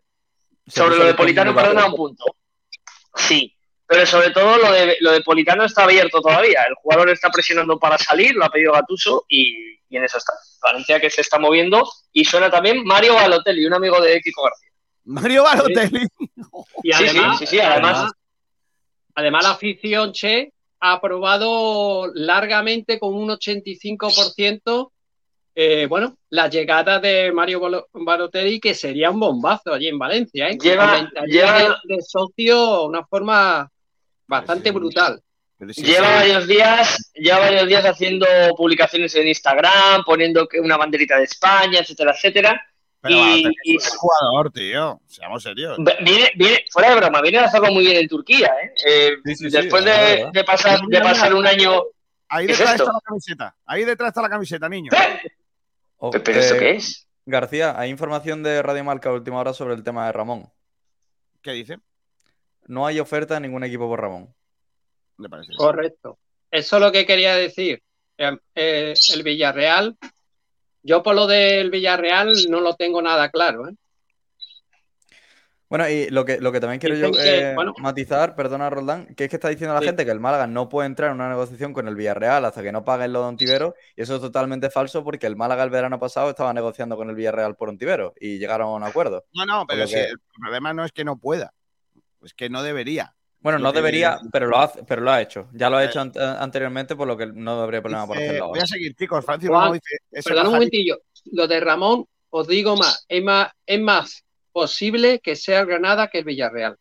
sobre 0.66 0.97
lo 0.99 1.05
de 1.05 1.14
Politano, 1.14 1.55
perdona 1.55 1.87
un 1.87 1.94
punto. 1.94 2.25
Sí, 3.14 3.55
pero 3.87 4.05
sobre 4.05 4.31
todo 4.31 4.59
lo 4.59 4.73
de, 4.73 4.97
lo 4.99 5.12
de 5.12 5.20
Politano 5.20 5.62
está 5.64 5.85
abierto 5.85 6.20
todavía. 6.20 6.64
El 6.68 6.75
jugador 6.75 7.11
está 7.11 7.31
presionando 7.31 7.79
para 7.79 7.97
salir, 7.99 8.35
lo 8.35 8.44
ha 8.44 8.51
pedido 8.51 8.73
Gatuso 8.73 9.25
y, 9.29 9.73
y 9.94 9.96
en 9.96 10.04
eso 10.04 10.18
está. 10.18 10.33
Valencia 10.62 10.98
que 11.00 11.09
se 11.11 11.20
está 11.20 11.38
moviendo 11.38 11.88
y 12.12 12.24
suena 12.24 12.50
también 12.50 12.85
Mario 12.85 13.14
Balotelli, 13.14 13.64
un 13.66 13.74
amigo 13.74 14.00
de 14.00 14.20
Kiko 14.20 14.42
García. 14.42 14.68
Mario 15.04 15.44
Balotelli. 15.44 16.07
Y 16.83 16.92
Sí, 16.92 17.04
además, 17.09 17.38
sí, 17.38 17.46
sí, 17.46 17.57
sí, 17.57 17.61
además- 17.61 18.12
además 19.14 19.44
la 19.44 19.50
afición 19.50 20.12
Che 20.12 20.52
ha 20.80 20.92
aprobado 20.94 22.11
largamente 22.14 22.98
con 22.98 23.14
un 23.14 23.30
85% 23.30 24.90
eh, 25.57 25.87
bueno, 25.88 26.16
la 26.30 26.48
llegada 26.48 26.98
de 26.98 27.30
Mario 27.30 27.61
Balo- 27.61 27.87
Balotelli, 27.92 28.59
que 28.59 28.74
sería 28.74 29.11
un 29.12 29.20
bombazo 29.20 29.72
allí 29.72 29.87
en 29.87 29.98
Valencia, 30.00 30.48
¿eh? 30.48 30.59
Lleva- 30.61 31.09
lleva- 31.26 31.78
de, 31.85 31.94
de 31.94 32.02
socio 32.02 32.80
de 32.80 32.87
una 32.87 33.07
forma 33.07 33.70
bastante 34.26 34.72
brutal. 34.72 35.22
Lleva 35.59 36.17
varios 36.17 36.47
días, 36.47 37.11
lleva 37.14 37.38
varios 37.38 37.67
días 37.67 37.85
haciendo 37.85 38.27
publicaciones 38.57 39.14
en 39.14 39.29
Instagram, 39.29 40.03
poniendo 40.05 40.47
que 40.49 40.61
una 40.61 40.77
banderita 40.77 41.17
de 41.17 41.25
España, 41.25 41.81
etcétera, 41.81 42.12
etcétera. 42.12 42.62
Pero 43.01 43.17
y, 43.17 43.77
es 43.77 43.93
un 43.93 43.99
jugador, 43.99 44.51
tío. 44.51 45.01
Seamos 45.07 45.43
serios. 45.43 45.77
viene, 46.01 46.31
viene, 46.37 46.64
fuera 46.71 46.90
de 46.90 46.97
broma, 46.97 47.21
viene 47.21 47.38
a 47.38 47.45
hacerlo 47.45 47.71
muy 47.71 47.85
bien 47.85 47.99
en 47.99 48.09
Turquía, 48.09 48.53
¿eh? 48.62 48.75
Eh, 48.87 49.35
sí, 49.35 49.51
después 49.51 49.85
de, 49.85 50.45
pasar, 50.45 50.81
de 50.81 51.01
pasar 51.01 51.35
un 51.35 51.47
año. 51.47 51.83
Ahí 52.29 52.47
¿Qué 52.47 52.53
es 52.53 52.59
detrás 52.59 52.81
está 52.81 52.93
la 52.93 53.01
camiseta. 53.05 53.57
Ahí 53.67 53.85
detrás 53.85 54.09
está 54.09 54.23
la 54.23 54.31
camiseta, 54.31 54.69
niño. 54.69 54.90
Oh, 55.99 56.11
¿Pero 56.11 56.40
esto 56.40 56.59
qué 56.59 56.71
es? 56.73 57.07
García, 57.27 57.79
hay 57.79 57.90
información 57.90 58.43
de 58.43 58.62
Radio 58.62 58.85
Marca 58.85 59.11
a 59.11 59.12
última 59.12 59.38
hora 59.38 59.53
sobre 59.53 59.75
el 59.75 59.83
tema 59.83 60.07
de 60.07 60.12
Ramón. 60.12 60.51
¿Qué 61.43 61.53
dice? 61.53 61.79
No 62.67 62.87
hay 62.87 63.01
oferta 63.01 63.35
de 63.35 63.40
ningún 63.40 63.64
equipo 63.64 63.87
por 63.87 64.01
Ramón. 64.01 64.35
Me 65.16 65.29
parece. 65.29 65.53
Correcto. 65.57 66.18
Eso 66.50 66.77
es 66.77 66.83
lo 66.83 66.92
que 66.92 67.07
quería 67.07 67.35
decir. 67.37 67.83
Eh, 68.18 68.37
eh, 68.55 68.94
el 69.14 69.22
Villarreal, 69.22 69.96
yo 70.83 71.03
por 71.03 71.14
lo 71.14 71.27
del 71.27 71.70
Villarreal 71.70 72.33
no 72.48 72.61
lo 72.61 72.74
tengo 72.77 73.03
nada 73.03 73.29
claro. 73.31 73.68
¿eh? 73.68 73.74
Bueno, 75.68 75.88
y 75.88 76.09
lo 76.11 76.24
que, 76.24 76.38
lo 76.40 76.53
que 76.53 76.61
también 76.61 76.79
quiero 76.79 76.94
yo 76.94 77.11
que, 77.11 77.50
eh, 77.50 77.55
bueno. 77.55 77.74
matizar, 77.81 78.37
perdona 78.37 78.70
Roldán, 78.70 79.12
que 79.16 79.24
es 79.24 79.31
que 79.31 79.37
está 79.37 79.48
diciendo 79.48 79.74
la 79.74 79.81
Sí. 79.81 79.87
gente 79.87 80.05
que 80.05 80.11
el 80.12 80.20
Málaga 80.20 80.46
no 80.46 80.68
puede 80.68 80.87
entrar 80.87 81.09
en 81.11 81.16
una 81.16 81.29
negociación 81.29 81.72
con 81.72 81.88
el 81.88 81.96
Villarreal 81.96 82.44
hasta 82.44 82.62
que 82.62 82.70
no 82.70 82.85
paguen 82.85 83.12
lo 83.12 83.22
de 83.22 83.27
Ontivero, 83.29 83.74
y 83.96 84.03
eso 84.03 84.14
es 84.14 84.20
totalmente 84.20 84.70
falso 84.70 85.03
porque 85.03 85.27
el 85.27 85.35
Málaga 85.35 85.64
el 85.64 85.70
verano 85.70 85.98
pasado 85.98 86.31
estaba 86.31 86.53
negociando 86.53 86.96
con 86.96 87.09
el 87.11 87.16
Villarreal 87.16 87.57
por 87.57 87.70
Ontivero 87.70 88.14
y 88.20 88.38
llegaron 88.38 88.68
a 88.68 88.72
un 88.72 88.83
acuerdo. 88.85 89.24
No, 89.33 89.46
no, 89.46 89.66
pero 89.66 89.81
lo 89.81 89.87
si 89.88 89.94
que- 89.94 90.05
el 90.05 90.18
problema 90.38 90.72
no 90.74 90.85
es 90.85 90.92
que 90.92 91.05
no 91.05 91.16
pueda. 91.16 91.53
Es 92.22 92.35
que 92.35 92.48
no 92.50 92.62
debería. 92.62 93.14
Bueno, 93.44 93.59
no 93.59 93.72
que 93.72 93.76
debería, 93.78 94.18
pero 94.33 94.46
lo 94.48 94.59
hace, 94.59 94.83
pero 94.85 95.02
lo 95.02 95.11
ha 95.12 95.20
hecho. 95.20 95.48
Ya 95.52 95.68
lo 95.68 95.76
ha 95.76 95.85
Eh, 95.85 95.87
hecho 95.88 96.00
ante- 96.00 96.18
anteriormente, 96.18 96.96
por 96.96 97.07
lo 97.07 97.14
que 97.16 97.26
no 97.26 97.61
habría 97.61 97.83
problema 97.83 98.07
por 98.07 98.16
hacerlo 98.16 98.48
voy 98.48 98.59
ahora. 98.59 98.62
a 98.62 98.66
seguir, 98.66 98.94
chicos. 98.96 99.22
Francis 99.24 99.50
Juan, 99.50 99.72
dice. 99.74 99.96
ese 100.11 100.30
Perdón 100.30 100.46
un 100.46 100.52
momentillo. 100.54 100.96
Lo 101.33 101.46
de 101.46 101.61
Ramón, 101.61 102.07
os 102.30 102.48
digo 102.48 102.74
más, 102.76 103.04
es 103.07 103.22
más, 103.22 103.50
es 103.66 103.80
más 103.83 104.24
posible 104.50 105.20
que 105.20 105.37
sea 105.37 105.61
el 105.61 105.66
Granada 105.66 106.09
que 106.09 106.18
el 106.20 106.24
Villarreal. 106.24 106.76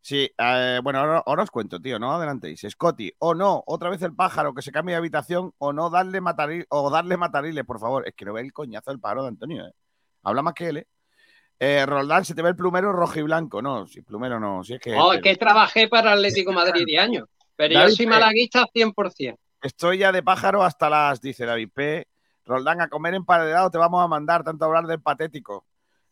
Sí, 0.00 0.30
eh, 0.38 0.80
bueno, 0.82 1.00
ahora, 1.00 1.22
ahora 1.26 1.42
os 1.42 1.50
cuento, 1.50 1.78
tío, 1.80 1.98
no 1.98 2.12
adelantéis. 2.14 2.62
Scotty, 2.68 3.12
o 3.18 3.34
no, 3.34 3.62
otra 3.66 3.90
vez 3.90 4.00
el 4.02 4.14
pájaro 4.14 4.54
que 4.54 4.62
se 4.62 4.72
cambie 4.72 4.94
de 4.94 4.98
habitación, 4.98 5.52
o 5.58 5.72
no 5.74 5.90
darle 5.90 6.20
mataril, 6.22 6.64
o 6.70 6.88
darle 6.90 7.16
matariles, 7.18 7.64
por 7.64 7.78
favor. 7.78 8.08
Es 8.08 8.14
que 8.14 8.24
no 8.24 8.32
ve 8.32 8.40
el 8.40 8.52
coñazo 8.54 8.90
del 8.90 9.00
pájaro 9.00 9.22
de 9.24 9.28
Antonio, 9.28 9.66
¿eh? 9.66 9.72
Habla 10.22 10.40
más 10.42 10.54
que 10.54 10.68
él, 10.68 10.76
¿eh? 10.78 10.86
Eh, 11.66 11.86
Roldán, 11.86 12.26
se 12.26 12.34
te 12.34 12.42
ve 12.42 12.50
el 12.50 12.56
plumero 12.56 12.92
rojo 12.92 13.18
y 13.18 13.22
blanco. 13.22 13.62
No, 13.62 13.86
si 13.86 14.02
plumero 14.02 14.38
no, 14.38 14.62
si 14.62 14.74
es 14.74 14.80
que. 14.80 14.94
Oh, 14.94 15.14
es 15.14 15.22
que 15.22 15.34
trabajé 15.36 15.88
para 15.88 16.12
Atlético 16.12 16.50
de 16.50 16.56
Madrid 16.56 16.84
de 16.86 16.98
años, 16.98 17.26
pero 17.56 17.72
David 17.72 17.88
yo 17.88 17.96
soy 17.96 18.06
malaguista 18.06 18.66
100%. 18.66 19.38
Estoy 19.62 19.96
ya 19.96 20.12
de 20.12 20.22
pájaro 20.22 20.62
hasta 20.62 20.90
las, 20.90 21.22
dice 21.22 21.46
David 21.46 21.70
P. 21.72 22.06
Roldán, 22.44 22.82
a 22.82 22.88
comer 22.88 23.14
emparedado 23.14 23.70
te 23.70 23.78
vamos 23.78 24.04
a 24.04 24.06
mandar, 24.06 24.44
tanto 24.44 24.66
hablar 24.66 24.86
del 24.86 25.00
patético. 25.00 25.64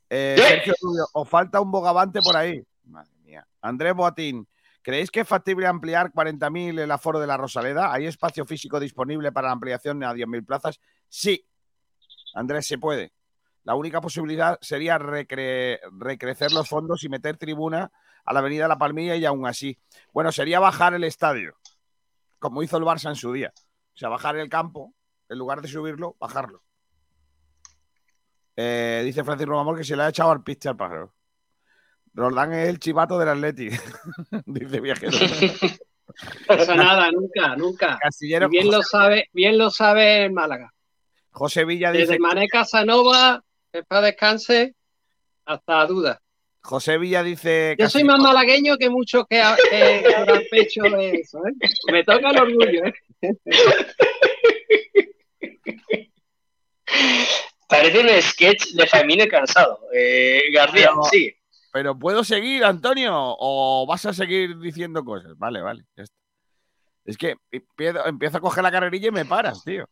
Eh, 0.09 0.37
Sergio 0.39 0.73
Rubio, 0.81 1.05
os 1.13 1.29
falta 1.29 1.61
un 1.61 1.71
bogavante 1.71 2.23
por 2.23 2.35
ahí. 2.35 2.65
Madre 2.85 3.13
mía. 3.23 3.47
Andrés 3.61 3.93
Boatín, 3.93 4.49
¿creéis 4.81 5.11
que 5.11 5.21
es 5.21 5.29
factible 5.29 5.67
ampliar 5.67 6.13
40.000 6.13 6.81
el 6.81 6.91
aforo 6.91 7.21
de 7.21 7.27
la 7.27 7.37
Rosaleda? 7.37 7.93
¿Hay 7.93 8.07
espacio 8.07 8.47
físico 8.47 8.81
disponible 8.81 9.33
para 9.33 9.49
la 9.49 9.53
ampliación 9.53 10.03
a 10.03 10.15
10.000 10.15 10.47
plazas? 10.47 10.81
Sí. 11.11 11.45
Andrés, 12.33 12.67
se 12.67 12.79
puede. 12.79 13.13
La 13.65 13.75
única 13.75 14.01
posibilidad 14.01 14.59
sería 14.61 14.99
recre- 14.99 15.79
recrecer 15.99 16.53
los 16.53 16.69
fondos 16.69 17.05
y 17.05 17.09
meter 17.09 17.37
tribuna 17.37 17.91
a 18.25 18.33
la 18.33 18.41
Avenida 18.41 18.67
La 18.69 18.79
Palmilla 18.79 19.15
y 19.17 19.25
aún 19.25 19.47
así. 19.47 19.79
Bueno, 20.13 20.33
sería 20.33 20.59
bajar 20.61 20.95
el 20.95 21.05
estadio, 21.05 21.57
como 22.39 22.63
hizo 22.63 22.77
el 22.77 22.85
Barça 22.85 23.09
en 23.09 23.17
su 23.17 23.33
día. 23.33 23.53
O 23.57 23.97
sea, 23.97 24.09
bajar 24.09 24.37
el 24.37 24.49
campo, 24.49 24.95
en 25.29 25.39
lugar 25.39 25.61
de 25.63 25.69
subirlo, 25.69 26.17
bajarlo. 26.19 26.63
Eh, 28.57 29.03
dice 29.05 29.25
Francis 29.25 29.47
Romamor 29.47 29.77
que 29.79 29.85
se 29.85 29.97
le 29.97 30.03
ha 30.03 30.09
echado 30.09 30.31
al 30.31 30.43
pitch 30.43 30.67
al 30.67 30.77
pájaro. 30.77 31.15
Roldán 32.15 32.53
es 32.53 32.69
el 32.69 32.79
chivato 32.79 33.19
del 33.19 33.29
Atleti, 33.31 33.69
dice 34.47 34.81
Viajero. 34.81 35.13
Eso 36.49 36.75
nada, 36.75 37.11
nunca, 37.11 37.57
nunca. 37.57 37.99
Castillero, 38.03 38.49
bien 38.51 38.71
lo 38.71 38.83
sabe, 38.83 39.31
bien 39.33 39.57
lo 39.57 39.71
sabe 39.71 40.27
el 40.27 40.33
Málaga. 40.33 40.75
José 41.31 41.65
Villa 41.65 41.91
dice, 41.91 42.03
Desde 42.03 42.19
Mané 42.19 42.49
Casanova, 42.49 43.43
que 43.73 43.83
para 43.85 44.03
descanse, 44.03 44.75
hasta 45.45 45.87
duda. 45.87 46.21
José 46.61 46.97
Villa 46.99 47.23
dice, 47.25 47.75
Yo 47.79 47.89
soy 47.89 48.05
más 48.05 48.21
malagueño 48.21 48.77
que 48.77 48.89
muchos 48.89 49.25
que, 49.29 49.43
que, 49.71 50.05
que 50.07 50.15
habrán 50.15 50.43
pecho 50.51 50.83
de 50.83 51.11
eso. 51.11 51.39
¿eh? 51.47 51.53
Me 51.91 52.05
toca 52.05 52.31
el 52.31 52.39
orgullo. 52.41 52.85
¿eh? 52.85 52.95
Parece 57.69 57.99
un 58.01 58.23
sketch 58.23 58.73
de 58.75 58.87
Jaime 58.87 59.29
Cansado. 59.29 59.81
Eh, 59.93 60.43
García, 60.53 60.89
Pero- 60.91 61.03
sí. 61.11 61.35
pero 61.73 61.99
¿puedo 61.99 62.23
seguir, 62.23 62.65
Antonio? 62.65 63.13
¿O 63.17 63.87
vas 63.89 64.05
a 64.07 64.13
seguir 64.13 64.59
diciendo 64.59 65.05
cosas? 65.05 65.33
Vale, 65.39 65.61
vale, 65.63 65.85
ya 65.97 66.03
está. 66.05 66.17
Es 67.05 67.17
que 67.17 67.35
empiezo, 67.51 68.07
empiezo 68.07 68.37
a 68.37 68.41
coger 68.41 68.63
la 68.63 68.71
carrerilla 68.71 69.09
y 69.09 69.13
me 69.13 69.25
paras, 69.25 69.65
tío. 69.65 69.87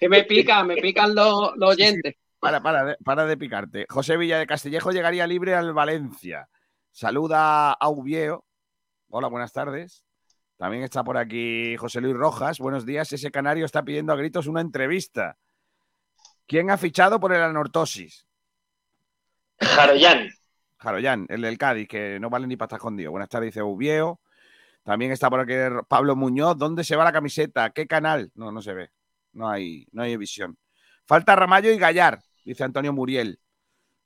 Que 0.00 0.08
me 0.08 0.24
pica, 0.24 0.64
me 0.64 0.76
pican 0.76 1.14
los, 1.14 1.52
los 1.56 1.70
oyentes. 1.70 2.14
Para, 2.38 2.62
para, 2.62 2.96
para 3.04 3.26
de 3.26 3.36
picarte. 3.36 3.86
José 3.88 4.16
Villa 4.16 4.38
de 4.38 4.46
Castillejo 4.46 4.92
llegaría 4.92 5.26
libre 5.26 5.54
al 5.54 5.72
Valencia. 5.72 6.48
Saluda 6.90 7.72
a 7.72 7.88
Ubieo. 7.88 8.44
Hola, 9.08 9.28
buenas 9.28 9.52
tardes. 9.52 10.04
También 10.56 10.82
está 10.82 11.04
por 11.04 11.16
aquí 11.16 11.76
José 11.76 12.00
Luis 12.00 12.14
Rojas. 12.14 12.58
Buenos 12.58 12.86
días. 12.86 13.12
Ese 13.12 13.30
canario 13.30 13.64
está 13.64 13.82
pidiendo 13.82 14.12
a 14.12 14.16
gritos 14.16 14.46
una 14.46 14.60
entrevista. 14.60 15.36
¿Quién 16.46 16.70
ha 16.70 16.78
fichado 16.78 17.20
por 17.20 17.32
el 17.32 17.42
anortosis? 17.42 18.26
Jaroyan. 19.60 20.28
Jaroyan, 20.78 21.26
el 21.28 21.42
del 21.42 21.58
Cádiz, 21.58 21.88
que 21.88 22.18
no 22.20 22.30
vale 22.30 22.46
ni 22.46 22.56
para 22.56 22.66
estar 22.66 22.78
escondido. 22.78 23.10
Buenas 23.10 23.28
tardes, 23.28 23.48
dice 23.48 23.62
Ubieo. 23.62 24.20
También 24.82 25.10
está 25.10 25.28
por 25.28 25.40
aquí 25.40 25.54
Pablo 25.88 26.14
Muñoz. 26.14 26.56
¿Dónde 26.56 26.84
se 26.84 26.96
va 26.96 27.04
la 27.04 27.12
camiseta? 27.12 27.70
¿Qué 27.70 27.86
canal? 27.86 28.30
No, 28.34 28.52
no 28.52 28.62
se 28.62 28.72
ve. 28.72 28.90
No 29.32 29.48
hay, 29.48 29.86
no 29.92 30.02
hay 30.02 30.16
visión. 30.16 30.56
Falta 31.04 31.36
Ramallo 31.36 31.70
y 31.70 31.78
Gallar, 31.78 32.20
dice 32.46 32.64
Antonio 32.64 32.92
Muriel. 32.92 33.40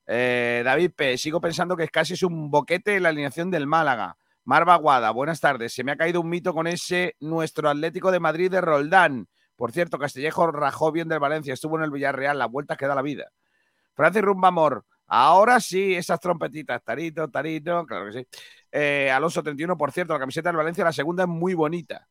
Eh, 0.06 0.62
David 0.64 0.92
P. 0.96 1.18
Sigo 1.18 1.40
pensando 1.40 1.76
que 1.76 1.84
es 1.84 1.90
casi 1.90 2.14
es 2.14 2.22
un 2.22 2.50
boquete 2.50 2.96
en 2.96 3.04
la 3.04 3.10
alineación 3.10 3.50
del 3.50 3.66
Málaga. 3.66 4.16
Marva 4.44 4.74
Guada, 4.76 5.10
buenas 5.10 5.40
tardes. 5.40 5.72
Se 5.72 5.84
me 5.84 5.92
ha 5.92 5.96
caído 5.96 6.20
un 6.20 6.28
mito 6.28 6.52
con 6.52 6.66
ese 6.66 7.14
nuestro 7.20 7.68
Atlético 7.68 8.10
de 8.10 8.18
Madrid 8.18 8.50
de 8.50 8.60
Roldán. 8.60 9.28
Por 9.54 9.72
cierto, 9.72 9.98
Castillejo 9.98 10.50
rajó 10.50 10.90
bien 10.90 11.06
del 11.06 11.20
Valencia, 11.20 11.52
estuvo 11.52 11.76
en 11.76 11.84
el 11.84 11.90
Villarreal, 11.90 12.38
la 12.38 12.46
vuelta 12.46 12.76
que 12.76 12.86
da 12.86 12.94
la 12.94 13.02
vida. 13.02 13.30
Francis 13.94 14.22
Rumbamor, 14.22 14.86
ahora 15.06 15.60
sí, 15.60 15.94
esas 15.94 16.18
trompetitas, 16.18 16.82
tarito, 16.82 17.28
tarito, 17.28 17.84
claro 17.84 18.06
que 18.06 18.12
sí. 18.12 18.26
Eh, 18.72 19.10
Alonso 19.10 19.42
31, 19.42 19.76
por 19.76 19.92
cierto, 19.92 20.14
la 20.14 20.18
camiseta 20.18 20.48
del 20.48 20.56
Valencia, 20.56 20.82
la 20.82 20.92
segunda 20.92 21.24
es 21.24 21.28
muy 21.28 21.52
bonita. 21.52 22.08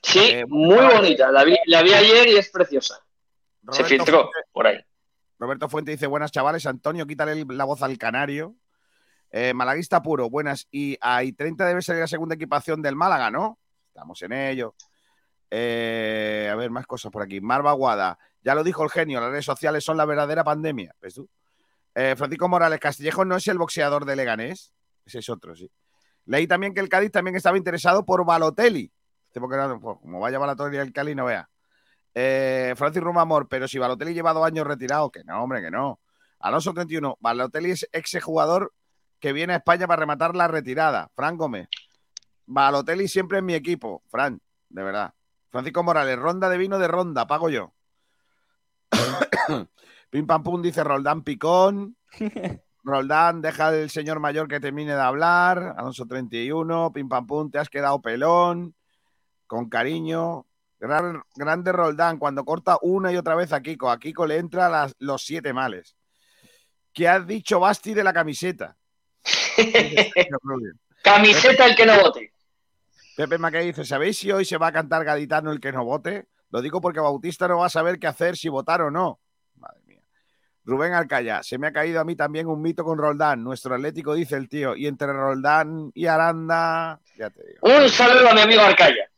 Sí, 0.00 0.20
Eh, 0.20 0.46
muy 0.46 0.86
bonita. 0.86 1.32
La 1.32 1.44
vi, 1.44 1.56
la 1.66 1.82
vi 1.82 1.92
ayer 1.94 2.28
y 2.28 2.36
es 2.36 2.50
preciosa. 2.50 3.04
Se 3.70 3.82
filtró 3.84 4.30
por 4.52 4.66
ahí. 4.66 4.78
Roberto 5.44 5.68
Fuente 5.68 5.90
dice, 5.90 6.06
buenas 6.06 6.32
chavales, 6.32 6.64
Antonio, 6.64 7.06
quítale 7.06 7.44
la 7.50 7.64
voz 7.64 7.82
al 7.82 7.98
canario. 7.98 8.56
Eh, 9.30 9.52
Malaguista 9.52 10.02
puro, 10.02 10.30
buenas. 10.30 10.66
Y 10.70 10.96
a 11.02 11.20
30 11.20 11.66
debe 11.66 11.82
ser 11.82 11.96
la 11.96 12.06
segunda 12.06 12.34
equipación 12.34 12.80
del 12.80 12.96
Málaga, 12.96 13.30
¿no? 13.30 13.58
Estamos 13.88 14.22
en 14.22 14.32
ello. 14.32 14.74
Eh, 15.50 16.48
a 16.50 16.54
ver, 16.54 16.70
más 16.70 16.86
cosas 16.86 17.12
por 17.12 17.20
aquí. 17.20 17.42
Marva 17.42 17.72
Guada, 17.72 18.18
ya 18.42 18.54
lo 18.54 18.64
dijo 18.64 18.84
el 18.84 18.88
genio, 18.88 19.20
las 19.20 19.32
redes 19.32 19.44
sociales 19.44 19.84
son 19.84 19.98
la 19.98 20.06
verdadera 20.06 20.44
pandemia. 20.44 20.94
¿Ves 20.98 21.16
tú? 21.16 21.28
Eh, 21.94 22.14
Francisco 22.16 22.48
Morales, 22.48 22.80
Castillejo 22.80 23.26
no 23.26 23.36
es 23.36 23.46
el 23.46 23.58
boxeador 23.58 24.06
de 24.06 24.16
Leganés. 24.16 24.72
Ese 25.04 25.18
es 25.18 25.28
otro, 25.28 25.54
sí. 25.54 25.70
Leí 26.24 26.46
también 26.46 26.72
que 26.72 26.80
el 26.80 26.88
Cádiz 26.88 27.12
también 27.12 27.36
estaba 27.36 27.58
interesado 27.58 28.06
por 28.06 28.24
Balotelli. 28.24 28.90
Este 29.26 29.40
pues, 29.40 29.82
como 30.00 30.20
vaya 30.20 30.38
Balotelli 30.38 30.78
al 30.78 30.90
Cali, 30.90 31.14
no 31.14 31.26
vea. 31.26 31.50
Eh, 32.14 32.74
Francis 32.76 33.02
Rumamor, 33.02 33.48
pero 33.48 33.66
si 33.66 33.78
Balotelli 33.78 34.14
lleva 34.14 34.32
dos 34.32 34.46
años 34.46 34.66
retirado, 34.66 35.10
que 35.10 35.24
no, 35.24 35.42
hombre, 35.42 35.60
que 35.60 35.70
no. 35.70 36.00
Alonso 36.38 36.72
31, 36.72 37.18
Balotelli 37.20 37.72
es 37.72 37.88
ex 37.92 38.22
jugador 38.22 38.72
que 39.18 39.32
viene 39.32 39.54
a 39.54 39.56
España 39.56 39.86
para 39.86 40.00
rematar 40.00 40.36
la 40.36 40.46
retirada. 40.46 41.10
Fran 41.14 41.36
Gómez, 41.36 41.68
Balotelli 42.46 43.08
siempre 43.08 43.38
en 43.38 43.46
mi 43.46 43.54
equipo. 43.54 44.02
Fran, 44.08 44.40
de 44.68 44.82
verdad. 44.82 45.14
Francisco 45.50 45.82
Morales, 45.82 46.18
ronda 46.18 46.48
de 46.48 46.58
vino 46.58 46.78
de 46.78 46.88
ronda, 46.88 47.26
pago 47.26 47.48
yo. 47.48 47.72
Pim 50.10 50.26
pam 50.26 50.42
pum 50.42 50.62
dice 50.62 50.84
Roldán 50.84 51.22
Picón. 51.22 51.96
Roldán, 52.84 53.40
deja 53.40 53.68
al 53.68 53.88
señor 53.88 54.20
mayor 54.20 54.46
que 54.46 54.60
termine 54.60 54.94
de 54.94 55.00
hablar. 55.00 55.74
Alonso 55.76 56.06
31, 56.06 56.92
pim 56.92 57.08
pam 57.08 57.26
pum, 57.26 57.50
te 57.50 57.58
has 57.58 57.68
quedado 57.68 58.00
pelón. 58.00 58.74
Con 59.46 59.68
cariño. 59.68 60.46
Gran- 60.86 61.22
grande 61.34 61.72
Roldán, 61.72 62.18
cuando 62.18 62.44
corta 62.44 62.76
una 62.82 63.10
y 63.10 63.16
otra 63.16 63.34
vez 63.34 63.52
a 63.52 63.62
Kiko. 63.62 63.90
A 63.90 63.98
Kiko 63.98 64.26
le 64.26 64.36
entra 64.36 64.68
las- 64.68 64.94
los 64.98 65.24
siete 65.24 65.52
males. 65.54 65.96
¿Qué 66.92 67.08
has 67.08 67.26
dicho 67.26 67.58
Basti 67.58 67.94
de 67.94 68.04
la 68.04 68.12
camiseta? 68.12 68.76
Camiseta 71.02 71.66
el 71.66 71.74
que 71.76 71.86
no 71.86 72.00
vote. 72.00 72.32
Pepe 73.16 73.38
Mackay 73.38 73.66
dice, 73.66 73.84
¿sabéis 73.84 74.18
si 74.18 74.30
hoy 74.32 74.44
se 74.44 74.56
va 74.58 74.68
a 74.68 74.72
cantar 74.72 75.04
gaditano 75.04 75.52
el 75.52 75.60
que 75.60 75.72
no 75.72 75.84
vote? 75.84 76.26
Lo 76.50 76.60
digo 76.62 76.80
porque 76.80 77.00
Bautista 77.00 77.48
no 77.48 77.58
va 77.58 77.66
a 77.66 77.70
saber 77.70 77.98
qué 77.98 78.06
hacer 78.06 78.36
si 78.36 78.48
votar 78.48 78.82
o 78.82 78.90
no. 78.90 79.20
Madre 79.56 79.80
mía. 79.86 80.02
Rubén 80.64 80.92
Alcaya, 80.92 81.42
se 81.42 81.58
me 81.58 81.66
ha 81.68 81.72
caído 81.72 82.00
a 82.00 82.04
mí 82.04 82.16
también 82.16 82.46
un 82.46 82.60
mito 82.62 82.84
con 82.84 82.98
Roldán. 82.98 83.42
Nuestro 83.44 83.74
Atlético 83.74 84.14
dice 84.14 84.36
el 84.36 84.48
tío. 84.48 84.74
Y 84.76 84.86
entre 84.86 85.12
Roldán 85.12 85.90
y 85.94 86.06
Aranda, 86.06 87.00
ya 87.16 87.30
te 87.30 87.42
digo. 87.46 87.60
Un 87.62 87.88
saludo 87.88 88.30
a 88.30 88.34
mi 88.34 88.40
amigo 88.40 88.62
Arcaya. 88.62 89.08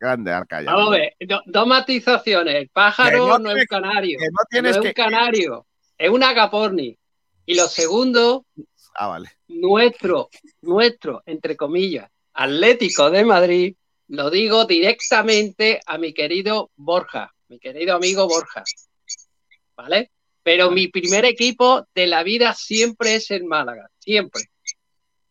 Grande 0.00 0.32
Alcaya. 0.32 0.70
Vamos 0.70 0.88
a 0.88 0.90
ver, 0.98 1.16
do- 1.20 1.42
dos 1.46 1.66
matizaciones. 1.66 2.54
El 2.54 2.68
pájaro 2.68 3.26
no 3.26 3.38
no, 3.38 3.50
es 3.50 3.56
un 3.62 3.66
canario. 3.66 4.18
que 4.18 4.26
no 4.26 4.38
tienes 4.48 4.76
es 4.76 4.82
que- 4.82 4.88
un 4.88 4.94
canario. 4.94 5.66
Es 5.96 6.10
un 6.10 6.22
agaporni. 6.22 6.96
Y 7.46 7.54
lo 7.54 7.66
segundo, 7.66 8.44
Ah, 8.94 9.08
vale. 9.08 9.30
nuestro, 9.48 10.28
nuestro, 10.62 11.22
entre 11.26 11.56
comillas, 11.56 12.08
Atlético 12.34 13.10
de 13.10 13.24
Madrid, 13.24 13.74
lo 14.08 14.30
digo 14.30 14.64
directamente 14.66 15.80
a 15.84 15.98
mi 15.98 16.12
querido 16.14 16.70
Borja, 16.76 17.34
mi 17.48 17.58
querido 17.58 17.96
amigo 17.96 18.28
Borja. 18.28 18.62
¿Vale? 19.76 20.12
Pero 20.42 20.70
mi 20.70 20.88
primer 20.88 21.24
equipo 21.24 21.86
de 21.94 22.06
la 22.06 22.22
vida 22.22 22.54
siempre 22.54 23.16
es 23.16 23.30
el 23.30 23.44
Málaga, 23.44 23.88
siempre. 23.98 24.42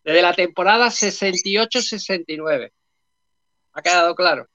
Desde 0.04 0.22
la 0.22 0.34
temporada 0.34 0.90
68-69. 0.92 2.72
¿Ha 3.74 3.82
quedado 3.82 4.16
claro? 4.16 4.48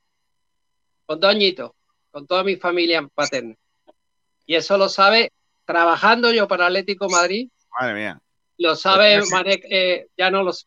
Con 1.07 1.20
dos 1.20 1.30
añitos, 1.30 1.72
con 2.11 2.26
toda 2.26 2.44
mi 2.44 2.57
familia 2.57 3.07
paterna. 3.14 3.55
Y 4.46 4.55
eso 4.55 4.76
lo 4.76 4.88
sabe 4.88 5.30
trabajando 5.64 6.32
yo 6.32 6.48
para 6.48 6.66
Atlético 6.66 7.09
Madrid 7.09 7.48
Madre 7.80 7.94
mía. 7.94 8.20
lo 8.59 8.76
sabe 8.76 9.14
crees 9.14 9.30
Marek, 9.30 9.64
eh, 9.70 10.07
ya 10.16 10.30
no 10.30 10.42
los 10.42 10.66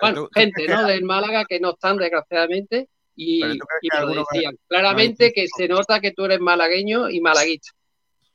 bueno 0.00 0.28
gente 0.32 0.66
no 0.68 0.86
del 0.86 1.04
Málaga 1.04 1.44
que 1.44 1.58
no 1.60 1.70
están 1.70 1.96
desgraciadamente 1.96 2.88
y, 3.16 3.42
me 3.42 3.56
lo 4.00 4.14
decían 4.14 4.56
claramente 4.68 5.32
que 5.32 5.46
se 5.48 5.66
nota 5.66 6.00
que 6.00 6.12
tú 6.12 6.24
eres 6.26 6.38
malagueño 6.38 7.10
y 7.10 7.20
malaguista 7.20 7.72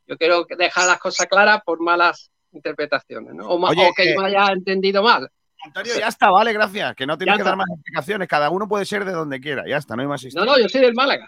yo 0.06 0.18
quiero 0.18 0.46
dejar 0.58 0.88
las 0.88 1.00
cosas 1.00 1.26
claras 1.28 1.62
por 1.66 1.80
malas 1.80 2.30
interpretaciones 2.52 3.34
¿no? 3.34 3.48
o, 3.48 3.58
ma- 3.58 3.70
Oye, 3.70 3.88
o 3.88 3.94
que 3.94 4.04
eh, 4.04 4.14
yo 4.14 4.22
me 4.22 4.28
haya 4.28 4.52
entendido 4.52 5.02
mal 5.02 5.30
Antonio, 5.64 5.94
ya 5.98 6.08
está, 6.08 6.30
vale, 6.30 6.52
gracias. 6.54 6.96
Que 6.96 7.06
no 7.08 7.18
tienes 7.18 7.34
Ya 7.34 7.38
que 7.38 7.44
dar 7.44 7.56
más 7.58 7.68
explicaciones. 7.70 8.28
Cada 8.28 8.50
uno 8.50 8.68
puede 8.68 8.86
ser 8.86 9.06
de 9.06 9.12
donde 9.14 9.40
quiera. 9.40 9.64
Ya 9.68 9.78
está, 9.78 9.96
no 9.96 10.02
hay 10.02 10.08
más 10.08 10.22
no 10.24 10.28
historia. 10.28 10.52
no 10.52 10.60
yo 10.60 10.68
soy 10.70 10.82
del 10.82 10.94
Málaga 10.94 11.28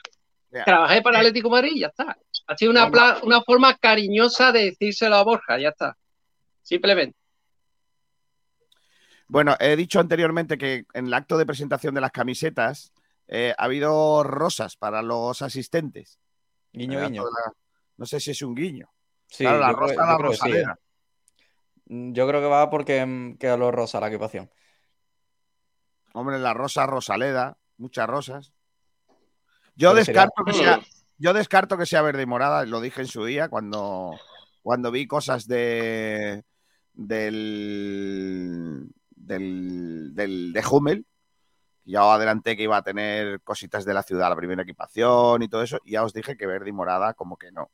Ya. 0.52 0.64
trabajé 0.66 1.02
para 1.02 1.20
Atlético 1.20 1.50
Madrid 1.50 1.72
y 1.76 1.80
ya 1.82 1.88
está 1.88 2.18
ha 2.48 2.56
sido 2.58 2.72
una, 2.72 2.92
pla- 2.92 3.20
una 3.24 3.42
forma 3.42 3.76
cariñosa 3.78 4.52
de 4.52 4.66
decírselo 4.66 5.16
a 5.16 5.24
Borja 5.24 5.58
ya 5.58 5.70
está 5.70 5.98
simplemente 6.62 7.18
Bueno, 9.28 9.56
he 9.60 9.76
dicho 9.76 10.00
anteriormente 10.00 10.58
que 10.58 10.86
en 10.94 11.08
el 11.08 11.14
acto 11.14 11.38
de 11.38 11.46
presentación 11.48 11.96
de 11.96 12.02
las 12.02 12.12
camisetas 12.12 12.94
eh, 13.28 13.56
ha 13.58 13.64
habido 13.64 14.22
rosas 14.24 14.76
para 14.78 15.02
los 15.02 15.42
asistentes. 15.42 16.20
Guiño, 16.72 17.00
el 17.00 17.06
guiño. 17.08 17.24
la- 17.24 17.54
No 17.98 18.06
sé 18.06 18.20
si 18.20 18.32
es 18.32 18.42
un 18.44 18.54
guiño. 18.54 18.88
Sí, 19.28 19.44
claro, 19.44 19.60
la 19.60 19.72
rosa, 19.72 19.96
la 19.96 20.18
creo 20.18 20.30
que 20.30 20.36
sí, 20.36 20.42
rosaleda. 20.44 20.74
Mm, 20.74 21.75
Yo 21.86 22.28
creo 22.28 22.42
que 22.42 22.48
va 22.48 22.70
porque 22.70 23.06
mm, 23.06 23.38
queda 23.38 23.58
lo 23.58 23.72
rosa 23.72 24.00
la 24.00 24.08
equipación. 24.08 24.50
Hombre, 26.14 26.40
la 26.40 26.54
rosa 26.54 26.86
rosaleda, 26.86 27.58
muchas 27.78 28.08
rosas. 28.08 28.54
Yo 29.76 29.92
Pero 29.92 30.06
sería- 30.06 30.22
descarto 30.24 30.44
que 30.46 30.54
sea, 30.54 30.80
yo 31.18 31.34
descarto 31.34 31.78
que 31.78 31.86
sea 31.86 32.02
verde 32.02 32.24
y 32.24 32.26
morada, 32.26 32.66
lo 32.66 32.80
dije 32.82 33.02
en 33.02 33.08
su 33.08 33.26
día 33.26 33.50
cuando, 33.50 34.18
cuando 34.64 34.92
vi 34.92 35.06
cosas 35.08 35.48
de 35.48 36.44
del, 36.94 38.90
del, 39.12 40.16
del 40.16 40.54
de 40.54 40.64
Hummel. 40.70 41.06
Ya 41.88 42.04
os 42.04 42.16
adelanté 42.16 42.58
que 42.58 42.64
iba 42.64 42.78
a 42.78 42.82
tener 42.84 43.42
cositas 43.42 43.86
de 43.86 43.94
la 43.94 44.02
ciudad, 44.02 44.30
la 44.30 44.36
primera 44.36 44.64
equipación 44.64 45.44
y 45.44 45.48
todo 45.50 45.62
eso, 45.62 45.78
y 45.86 45.92
ya 45.92 46.04
os 46.04 46.14
dije 46.14 46.36
que 46.36 46.48
verde 46.48 46.70
y 46.70 46.74
morada 46.74 47.14
como 47.14 47.38
que 47.38 47.52
no. 47.52 47.70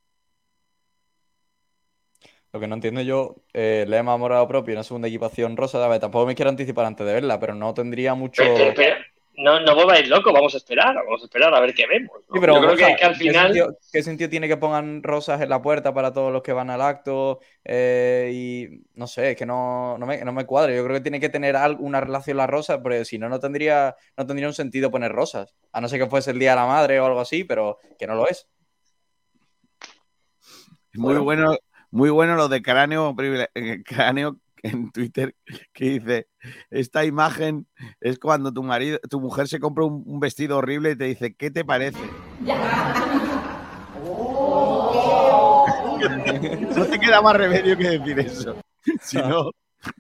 Lo 2.53 2.59
que 2.59 2.67
no 2.67 2.75
entiendo 2.75 3.01
yo, 3.01 3.35
eh, 3.53 3.85
lema 3.87 4.17
morado 4.17 4.47
propio 4.47 4.73
y 4.73 4.75
una 4.75 4.83
segunda 4.83 5.07
equipación 5.07 5.55
rosa, 5.55 5.83
a 5.83 5.87
ver, 5.87 6.01
tampoco 6.01 6.25
me 6.25 6.35
quiero 6.35 6.49
anticipar 6.49 6.85
antes 6.85 7.07
de 7.07 7.13
verla, 7.13 7.39
pero 7.39 7.55
no 7.55 7.73
tendría 7.73 8.13
mucho... 8.13 8.43
Pero, 8.43 8.55
pero- 8.55 8.73
pero 8.75 8.95
no, 9.37 9.59
no 9.61 9.73
volváis 9.73 10.07
loco, 10.09 10.33
vamos 10.33 10.53
a 10.53 10.57
esperar, 10.57 10.93
vamos 10.93 11.21
a 11.21 11.23
esperar 11.23 11.53
a 11.55 11.61
ver 11.61 11.73
qué 11.73 11.87
vemos. 11.87 12.11
¿no? 12.27 12.33
Sí, 12.35 12.39
pero 12.41 12.55
Yo 12.55 12.61
creo 12.61 12.75
que, 12.75 12.95
que 12.97 13.05
al 13.05 13.13
¿qué 13.13 13.17
final. 13.19 13.43
sentido, 13.47 13.77
qué 13.93 14.03
sentido 14.03 14.29
tiene 14.29 14.47
que 14.49 14.57
pongan 14.57 15.01
rosas 15.01 15.41
en 15.41 15.47
la 15.49 15.61
puerta 15.61 15.93
para 15.93 16.11
todos 16.11 16.31
los 16.33 16.43
que 16.43 16.51
van 16.51 16.69
al 16.69 16.81
acto? 16.81 17.39
Eh, 17.63 18.29
y 18.33 18.83
no 18.95 19.07
sé, 19.07 19.31
es 19.31 19.37
que 19.37 19.45
no, 19.45 19.97
no, 19.97 20.05
me, 20.05 20.23
no 20.23 20.33
me 20.33 20.45
cuadra. 20.45 20.75
Yo 20.75 20.83
creo 20.83 20.97
que 20.97 21.01
tiene 21.01 21.21
que 21.21 21.29
tener 21.29 21.55
una 21.79 22.01
relación 22.01 22.35
la 22.37 22.45
rosa, 22.45 22.83
porque 22.83 23.05
si 23.05 23.17
no, 23.17 23.29
no 23.29 23.39
tendría, 23.39 23.95
no 24.17 24.27
tendría 24.27 24.49
un 24.49 24.53
sentido 24.53 24.91
poner 24.91 25.13
rosas. 25.13 25.55
A 25.71 25.79
no 25.79 25.87
ser 25.87 25.99
que 26.01 26.09
fuese 26.09 26.31
el 26.31 26.39
Día 26.39 26.49
de 26.51 26.57
la 26.57 26.67
Madre 26.67 26.99
o 26.99 27.05
algo 27.05 27.21
así, 27.21 27.45
pero 27.45 27.77
que 27.97 28.05
no 28.07 28.15
lo 28.15 28.27
es. 28.27 28.47
Muy 30.93 31.15
bueno, 31.17 31.55
muy 31.91 32.09
bueno 32.09 32.35
lo 32.35 32.47
de 32.47 32.61
cráneo, 32.61 33.15
eh, 33.19 33.83
cráneo 33.85 34.37
en 34.63 34.91
Twitter 34.91 35.35
que 35.73 35.85
dice 35.99 36.27
esta 36.69 37.03
imagen 37.03 37.67
es 37.99 38.19
cuando 38.19 38.53
tu 38.53 38.61
marido, 38.63 38.99
tu 39.09 39.19
mujer 39.19 39.47
se 39.47 39.59
compra 39.59 39.85
un, 39.85 40.03
un 40.05 40.19
vestido 40.19 40.57
horrible 40.57 40.91
y 40.91 40.95
te 40.95 41.05
dice 41.05 41.35
¿qué 41.35 41.49
te 41.51 41.65
parece? 41.65 41.99
No 46.75 46.85
te 46.85 46.99
queda 46.99 47.21
más 47.21 47.35
remedio 47.35 47.77
que 47.77 47.99
decir 47.99 48.19
eso. 48.19 48.55
Si 49.01 49.17
no, 49.17 49.51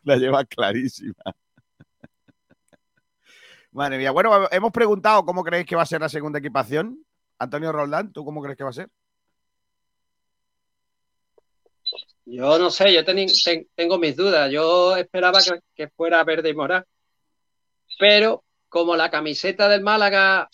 la 0.03 0.15
llevas 0.15 0.45
clarísima. 0.45 1.13
Madre 3.71 3.99
mía. 3.99 4.09
Bueno, 4.11 4.47
hemos 4.51 4.71
preguntado 4.71 5.23
cómo 5.23 5.43
creéis 5.43 5.67
que 5.67 5.75
va 5.75 5.83
a 5.83 5.85
ser 5.85 6.01
la 6.01 6.09
segunda 6.09 6.39
equipación. 6.39 7.05
Antonio 7.37 7.71
Roldán, 7.71 8.11
¿tú 8.11 8.25
cómo 8.25 8.41
crees 8.41 8.57
que 8.57 8.63
va 8.63 8.71
a 8.71 8.73
ser? 8.73 8.89
Yo 12.35 12.57
no 12.57 12.71
sé, 12.71 12.93
yo 12.93 13.03
teni- 13.03 13.27
ten- 13.43 13.67
tengo 13.75 13.97
mis 13.99 14.15
dudas. 14.15 14.49
Yo 14.51 14.95
esperaba 14.95 15.39
que, 15.75 15.89
fuera 15.89 16.23
verde 16.23 16.49
y 16.49 16.53
morado. 16.55 16.85
Pero 17.99 18.43
como 18.69 18.95
la 18.95 19.11
camiseta 19.11 19.67
del 19.69 19.81
Málaga, 19.81 20.49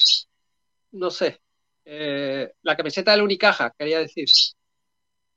no 0.91 1.11
sé, 1.11 1.41
eh, 1.85 2.51
la 2.63 2.75
camiseta 2.77 3.11
del 3.11 3.21
Unicaja, 3.23 3.73
quería 3.77 3.99
decir, 3.99 4.27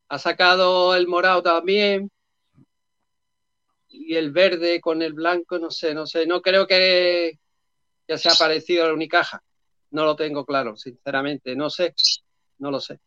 ha 0.09 0.18
sacado 0.18 0.95
el 0.95 1.09
morado 1.09 1.43
también 1.43 2.11
y 3.88 4.14
el 4.16 4.30
verde 4.32 4.80
con 4.80 5.03
el 5.03 5.12
blanco, 5.12 5.59
no 5.59 5.70
sé, 5.70 5.95
no 5.95 6.07
sé, 6.07 6.26
no 6.26 6.41
creo 6.43 6.66
que, 6.66 7.32
que 8.07 8.18
sea 8.18 8.32
parecido 8.38 8.86
al 8.86 8.93
Unicaja. 8.95 9.43
No 9.91 10.05
lo 10.05 10.16
tengo 10.16 10.45
claro, 10.47 10.76
sinceramente, 10.76 11.57
no 11.57 11.70
sé, 11.70 11.95
no 12.59 12.70
lo 12.70 12.80
sé 12.80 13.01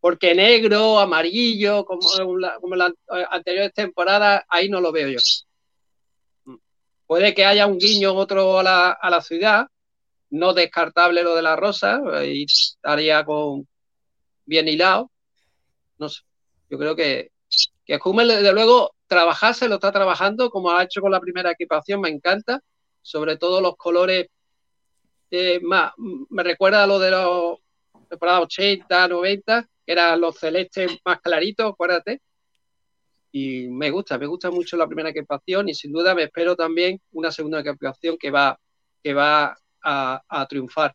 porque 0.00 0.34
negro, 0.34 0.98
amarillo, 0.98 1.84
como, 1.84 2.38
la- 2.38 2.58
como 2.60 2.76
las 2.76 2.92
anteriores 3.30 3.72
temporadas, 3.74 4.42
ahí 4.48 4.68
no 4.68 4.80
lo 4.80 4.92
veo 4.92 5.08
yo. 5.08 5.18
Puede 7.06 7.34
que 7.34 7.44
haya 7.46 7.66
un 7.66 7.78
guiño 7.78 8.14
otro 8.14 8.58
a 8.58 8.62
la, 8.62 8.90
a 8.90 9.10
la 9.10 9.22
ciudad, 9.22 9.66
no 10.30 10.52
descartable 10.52 11.22
lo 11.22 11.34
de 11.34 11.42
la 11.42 11.56
rosa, 11.56 12.00
y 12.24 12.44
estaría 12.44 13.24
con 13.24 13.66
bien 14.44 14.68
hilado. 14.68 15.10
No 15.98 16.08
sé, 16.08 16.22
yo 16.68 16.78
creo 16.78 16.94
que, 16.94 17.30
que 17.86 17.98
Hummel, 18.04 18.28
desde 18.28 18.52
luego, 18.52 18.94
trabajarse 19.06 19.68
lo 19.68 19.76
está 19.76 19.90
trabajando, 19.90 20.50
como 20.50 20.70
ha 20.70 20.84
hecho 20.84 21.00
con 21.00 21.10
la 21.10 21.20
primera 21.20 21.50
equipación, 21.52 22.00
me 22.02 22.10
encanta, 22.10 22.60
sobre 23.00 23.38
todo 23.38 23.62
los 23.62 23.76
colores 23.76 24.26
eh, 25.30 25.60
más, 25.62 25.92
me 25.96 26.42
recuerda 26.42 26.84
a 26.84 26.86
lo 26.86 26.98
de 26.98 27.10
los 27.10 27.58
temporadas 28.08 28.42
80, 28.44 29.08
90, 29.08 29.66
eran 29.88 30.20
los 30.20 30.36
celestes 30.38 30.98
más 31.04 31.20
claritos, 31.20 31.72
acuérdate. 31.72 32.20
y 33.32 33.68
me 33.68 33.90
gusta, 33.90 34.18
me 34.18 34.26
gusta 34.26 34.50
mucho 34.50 34.76
la 34.76 34.86
primera 34.86 35.10
equipación 35.10 35.68
y 35.68 35.74
sin 35.74 35.92
duda 35.92 36.14
me 36.14 36.24
espero 36.24 36.56
también 36.56 37.00
una 37.12 37.30
segunda 37.30 37.60
equipación 37.60 38.18
que 38.18 38.30
va, 38.30 38.58
que 39.02 39.14
va 39.14 39.56
a, 39.82 40.46
triunfar. 40.48 40.94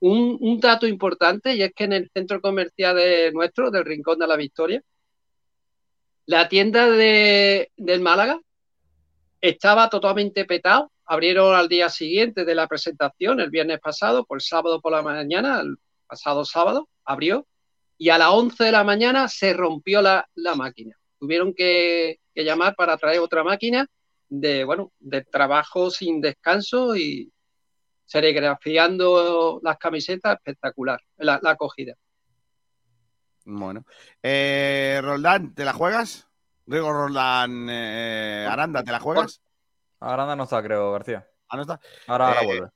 Un, 0.00 0.36
un 0.40 0.60
dato 0.60 0.86
importante 0.86 1.54
y 1.54 1.62
es 1.62 1.72
que 1.74 1.84
en 1.84 1.94
el 1.94 2.10
centro 2.12 2.40
comercial 2.40 2.96
de 2.96 3.32
nuestro, 3.32 3.70
del 3.70 3.84
Rincón 3.84 4.18
de 4.18 4.26
la 4.26 4.36
Victoria, 4.36 4.82
la 6.26 6.48
tienda 6.48 6.90
de, 6.90 7.70
del 7.76 8.00
Málaga 8.00 8.40
estaba 9.40 9.88
totalmente 9.88 10.44
petado. 10.44 10.90
Abrieron 11.06 11.54
al 11.54 11.68
día 11.68 11.88
siguiente 11.88 12.44
de 12.44 12.54
la 12.54 12.66
presentación, 12.66 13.40
el 13.40 13.50
viernes 13.50 13.80
pasado, 13.80 14.24
por 14.24 14.38
el 14.38 14.42
sábado 14.42 14.80
por 14.80 14.92
la 14.92 15.02
mañana, 15.02 15.60
el 15.60 15.76
pasado 16.06 16.44
sábado, 16.44 16.88
abrió 17.04 17.46
y 17.98 18.08
a 18.08 18.18
las 18.18 18.28
11 18.30 18.64
de 18.64 18.72
la 18.72 18.84
mañana 18.84 19.28
se 19.28 19.52
rompió 19.52 20.02
la, 20.02 20.28
la 20.34 20.54
máquina. 20.54 20.96
Tuvieron 21.18 21.54
que, 21.54 22.20
que 22.34 22.44
llamar 22.44 22.74
para 22.74 22.96
traer 22.96 23.20
otra 23.20 23.44
máquina 23.44 23.86
de, 24.28 24.64
bueno, 24.64 24.92
de 24.98 25.22
trabajo 25.22 25.90
sin 25.90 26.20
descanso 26.20 26.96
y 26.96 27.30
serigrafiando 28.04 29.60
las 29.62 29.78
camisetas, 29.78 30.34
espectacular, 30.34 31.00
la, 31.16 31.38
la 31.42 31.50
acogida. 31.50 31.94
Bueno. 33.44 33.84
Eh, 34.22 35.00
Roldán, 35.02 35.54
¿te 35.54 35.64
la 35.64 35.72
juegas? 35.72 36.26
Digo, 36.66 36.92
Roldán, 36.92 37.66
eh, 37.70 38.46
Aranda, 38.50 38.82
¿te 38.82 38.90
la 38.92 39.00
juegas? 39.00 39.40
Aranda 40.00 40.34
no 40.36 40.44
está, 40.44 40.62
creo, 40.62 40.92
García. 40.92 41.26
Ah, 41.48 41.56
no 41.56 41.62
está. 41.62 41.78
Ahora, 42.06 42.28
ahora 42.28 42.42
Eh, 42.42 42.46
vuelve. 42.46 42.68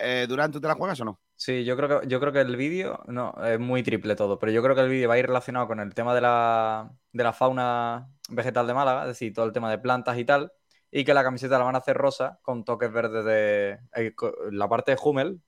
Eh, 0.00 0.26
Durán, 0.28 0.50
¿tú 0.50 0.60
te 0.60 0.68
la 0.68 0.74
juegas 0.74 1.00
o 1.00 1.04
no? 1.04 1.20
Sí, 1.40 1.64
yo 1.64 1.76
creo 1.76 2.00
que, 2.00 2.08
yo 2.08 2.18
creo 2.18 2.32
que 2.32 2.40
el 2.40 2.56
vídeo, 2.56 3.00
no, 3.06 3.32
es 3.46 3.60
muy 3.60 3.84
triple 3.84 4.16
todo, 4.16 4.40
pero 4.40 4.50
yo 4.50 4.60
creo 4.60 4.74
que 4.74 4.80
el 4.80 4.88
vídeo 4.88 5.08
va 5.08 5.14
a 5.14 5.18
ir 5.18 5.26
relacionado 5.26 5.68
con 5.68 5.78
el 5.78 5.94
tema 5.94 6.12
de 6.12 6.20
la, 6.20 6.90
de 7.12 7.22
la 7.22 7.32
fauna 7.32 8.08
vegetal 8.28 8.66
de 8.66 8.74
Málaga, 8.74 9.02
es 9.02 9.08
decir, 9.08 9.32
todo 9.32 9.44
el 9.46 9.52
tema 9.52 9.70
de 9.70 9.78
plantas 9.78 10.18
y 10.18 10.24
tal, 10.24 10.52
y 10.90 11.04
que 11.04 11.14
la 11.14 11.22
camiseta 11.22 11.56
la 11.58 11.64
van 11.64 11.76
a 11.76 11.78
hacer 11.78 11.96
rosa 11.96 12.40
con 12.42 12.64
toques 12.64 12.92
verdes 12.92 13.24
de 13.24 13.78
eh, 13.94 14.14
la 14.50 14.68
parte 14.68 14.92
de 14.92 14.98
Hummel, 15.00 15.40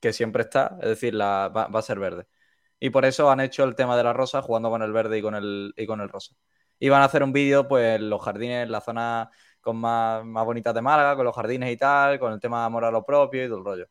que 0.00 0.12
siempre 0.12 0.42
está, 0.42 0.78
es 0.82 0.88
decir, 0.88 1.14
la, 1.14 1.48
va, 1.48 1.66
a 1.72 1.82
ser 1.82 2.00
verde. 2.00 2.26
Y 2.80 2.90
por 2.90 3.04
eso 3.04 3.30
han 3.30 3.40
hecho 3.40 3.64
el 3.64 3.76
tema 3.76 3.96
de 3.96 4.04
la 4.04 4.12
rosa 4.12 4.42
jugando 4.42 4.70
con 4.70 4.82
el 4.82 4.92
verde 4.92 5.18
y 5.18 5.22
con 5.22 5.34
el, 5.36 5.72
y 5.76 5.86
con 5.86 6.00
el 6.00 6.08
rosa. 6.08 6.34
Y 6.78 6.88
van 6.88 7.02
a 7.02 7.06
hacer 7.06 7.22
un 7.22 7.32
vídeo, 7.32 7.68
pues, 7.68 8.00
los 8.00 8.22
jardines, 8.22 8.68
la 8.68 8.80
zona 8.80 9.30
con 9.60 9.76
más, 9.78 10.24
más 10.24 10.44
bonitas 10.44 10.74
de 10.74 10.82
Málaga, 10.82 11.16
con 11.16 11.24
los 11.24 11.34
jardines 11.36 11.72
y 11.72 11.76
tal, 11.76 12.18
con 12.18 12.32
el 12.32 12.40
tema 12.40 12.60
de 12.60 12.66
amor 12.66 12.92
lo 12.92 13.04
propio 13.04 13.44
y 13.44 13.48
todo 13.48 13.58
el 13.58 13.64
rollo. 13.64 13.86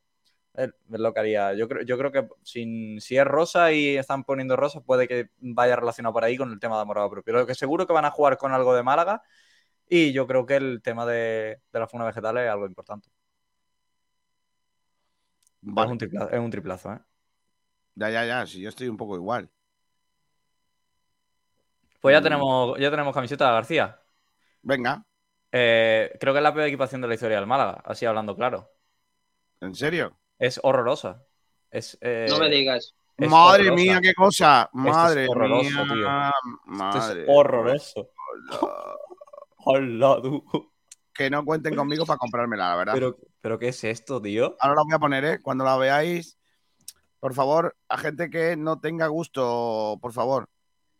Es 0.56 0.70
lo 0.88 1.12
que 1.12 1.20
haría. 1.20 1.52
Yo 1.54 1.68
creo, 1.68 1.82
yo 1.84 1.98
creo 1.98 2.10
que 2.12 2.28
sin, 2.42 3.00
si 3.00 3.16
es 3.18 3.24
rosa 3.26 3.72
y 3.72 3.96
están 3.96 4.24
poniendo 4.24 4.56
rosa, 4.56 4.80
puede 4.80 5.06
que 5.06 5.28
vaya 5.38 5.76
relacionado 5.76 6.12
por 6.14 6.24
ahí 6.24 6.36
con 6.36 6.50
el 6.50 6.58
tema 6.58 6.78
de 6.82 6.86
lo 6.94 7.10
propio. 7.10 7.34
Lo 7.34 7.46
que 7.46 7.54
seguro 7.54 7.86
que 7.86 7.92
van 7.92 8.06
a 8.06 8.10
jugar 8.10 8.38
con 8.38 8.52
algo 8.52 8.74
de 8.74 8.82
Málaga 8.82 9.22
y 9.88 10.12
yo 10.12 10.26
creo 10.26 10.46
que 10.46 10.56
el 10.56 10.80
tema 10.82 11.04
de, 11.06 11.60
de 11.72 11.78
la 11.80 11.86
fauna 11.88 12.06
vegetal 12.06 12.38
es 12.38 12.50
algo 12.50 12.66
importante. 12.66 13.08
Es, 15.62 15.72
un 15.86 15.98
tripla- 15.98 16.28
es 16.32 16.38
un 16.40 16.50
triplazo, 16.50 16.92
¿eh? 16.92 16.98
Ya, 17.96 18.10
ya, 18.10 18.24
ya, 18.24 18.46
si 18.46 18.60
yo 18.60 18.68
estoy 18.68 18.88
un 18.88 18.96
poco 18.96 19.16
igual. 19.16 19.50
Pues 22.00 22.14
ya 22.14 22.20
Mm. 22.20 22.22
tenemos, 22.22 22.78
ya 22.78 22.90
tenemos 22.90 23.14
camiseta 23.14 23.52
García. 23.52 24.00
Venga. 24.62 25.02
Eh, 25.52 26.16
creo 26.20 26.32
que 26.34 26.38
es 26.38 26.42
la 26.42 26.52
peor 26.54 26.66
equipación 26.66 27.00
de 27.00 27.08
la 27.08 27.14
historia 27.14 27.36
del 27.38 27.46
Málaga, 27.46 27.82
así 27.84 28.04
hablando 28.06 28.36
claro. 28.36 28.70
¿En 29.60 29.74
serio? 29.74 30.16
Es 30.38 30.60
horrorosa. 30.62 31.24
Es, 31.70 31.96
eh, 32.00 32.26
No 32.28 32.38
me 32.38 32.48
digas. 32.48 32.94
es 33.16 33.28
Madre 33.30 33.64
horrorosa. 33.68 33.82
mía, 33.82 34.00
qué 34.02 34.14
cosa. 34.14 34.62
Esto 34.74 34.78
es 34.88 34.94
Madre 34.94 35.28
horroroso, 35.28 35.70
mía. 35.70 35.94
tío. 35.94 36.08
Madre. 36.66 36.98
Esto 36.98 37.20
es 37.20 37.26
horroroso. 37.28 38.10
Hola, 39.58 40.20
tú. 40.22 40.44
Que 41.12 41.30
no 41.30 41.44
cuenten 41.44 41.74
conmigo 41.74 42.04
para 42.04 42.18
comprármela, 42.18 42.68
la 42.68 42.76
verdad. 42.76 42.94
Pero, 42.94 43.16
pero 43.40 43.58
¿qué 43.58 43.68
es 43.68 43.82
esto, 43.84 44.20
tío? 44.20 44.56
Ahora 44.60 44.76
la 44.76 44.82
voy 44.82 44.92
a 44.94 44.98
poner, 44.98 45.24
¿eh? 45.24 45.40
Cuando 45.42 45.64
la 45.64 45.76
veáis, 45.76 46.38
por 47.20 47.32
favor, 47.34 47.74
a 47.88 47.96
gente 47.98 48.28
que 48.28 48.56
no 48.56 48.80
tenga 48.80 49.06
gusto, 49.06 49.98
por 50.00 50.12
favor, 50.12 50.48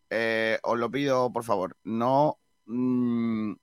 eh, 0.09 0.57
os 0.63 0.77
lo 0.79 0.89
pido, 0.89 1.31
por 1.31 1.43
favor, 1.43 1.77
no, 1.83 2.39
mm, 2.65 3.53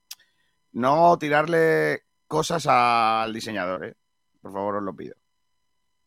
no 0.73 1.17
tirarle 1.19 2.03
cosas 2.27 2.65
al 2.67 3.33
diseñador, 3.33 3.85
¿eh? 3.85 3.95
Por 4.41 4.53
favor, 4.53 4.77
os 4.77 4.83
lo 4.83 4.95
pido. 4.95 5.15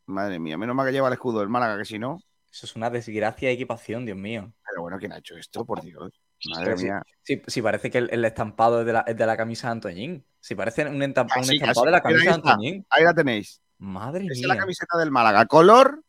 Madre 0.08 0.38
mía, 0.38 0.56
menos 0.58 0.74
mal 0.74 0.86
que 0.86 0.92
lleva 0.92 1.08
el 1.08 1.14
escudo 1.14 1.40
del 1.40 1.48
Málaga, 1.48 1.78
que 1.78 1.84
si 1.84 1.98
no. 1.98 2.18
Eso 2.50 2.64
es 2.66 2.74
una 2.76 2.88
desgracia 2.90 3.48
de 3.48 3.54
equipación, 3.54 4.04
Dios 4.06 4.16
mío. 4.16 4.52
Pero 4.68 4.82
bueno, 4.82 4.98
¿quién 4.98 5.12
ha 5.12 5.18
hecho 5.18 5.36
esto? 5.36 5.64
Por 5.64 5.82
Dios. 5.82 6.20
Madre 6.50 6.76
sí, 6.78 6.84
mía. 6.84 7.02
sí, 7.22 7.42
sí, 7.46 7.60
parece 7.62 7.90
que 7.90 7.98
el, 7.98 8.08
el 8.10 8.24
estampado 8.24 8.80
es 8.80 8.86
de, 8.86 8.92
la, 8.94 9.00
es 9.00 9.16
de 9.16 9.26
la 9.26 9.36
camisa 9.36 9.66
de 9.68 9.72
Antoñín. 9.72 10.24
Si 10.40 10.54
parece 10.54 10.86
un, 10.86 11.00
entamp- 11.02 11.30
un 11.36 11.42
Así, 11.42 11.56
estampado 11.56 11.84
de 11.86 11.90
la 11.92 12.00
camisa 12.00 12.24
de. 12.24 12.30
Antoñín. 12.30 12.86
Ahí 12.90 13.04
la 13.04 13.12
tenéis. 13.12 13.60
Madre 13.78 14.24
Esa 14.24 14.32
es 14.32 14.38
mía. 14.38 14.48
la 14.48 14.56
camiseta 14.56 14.96
del 14.98 15.10
Málaga. 15.10 15.46
Color 15.46 16.02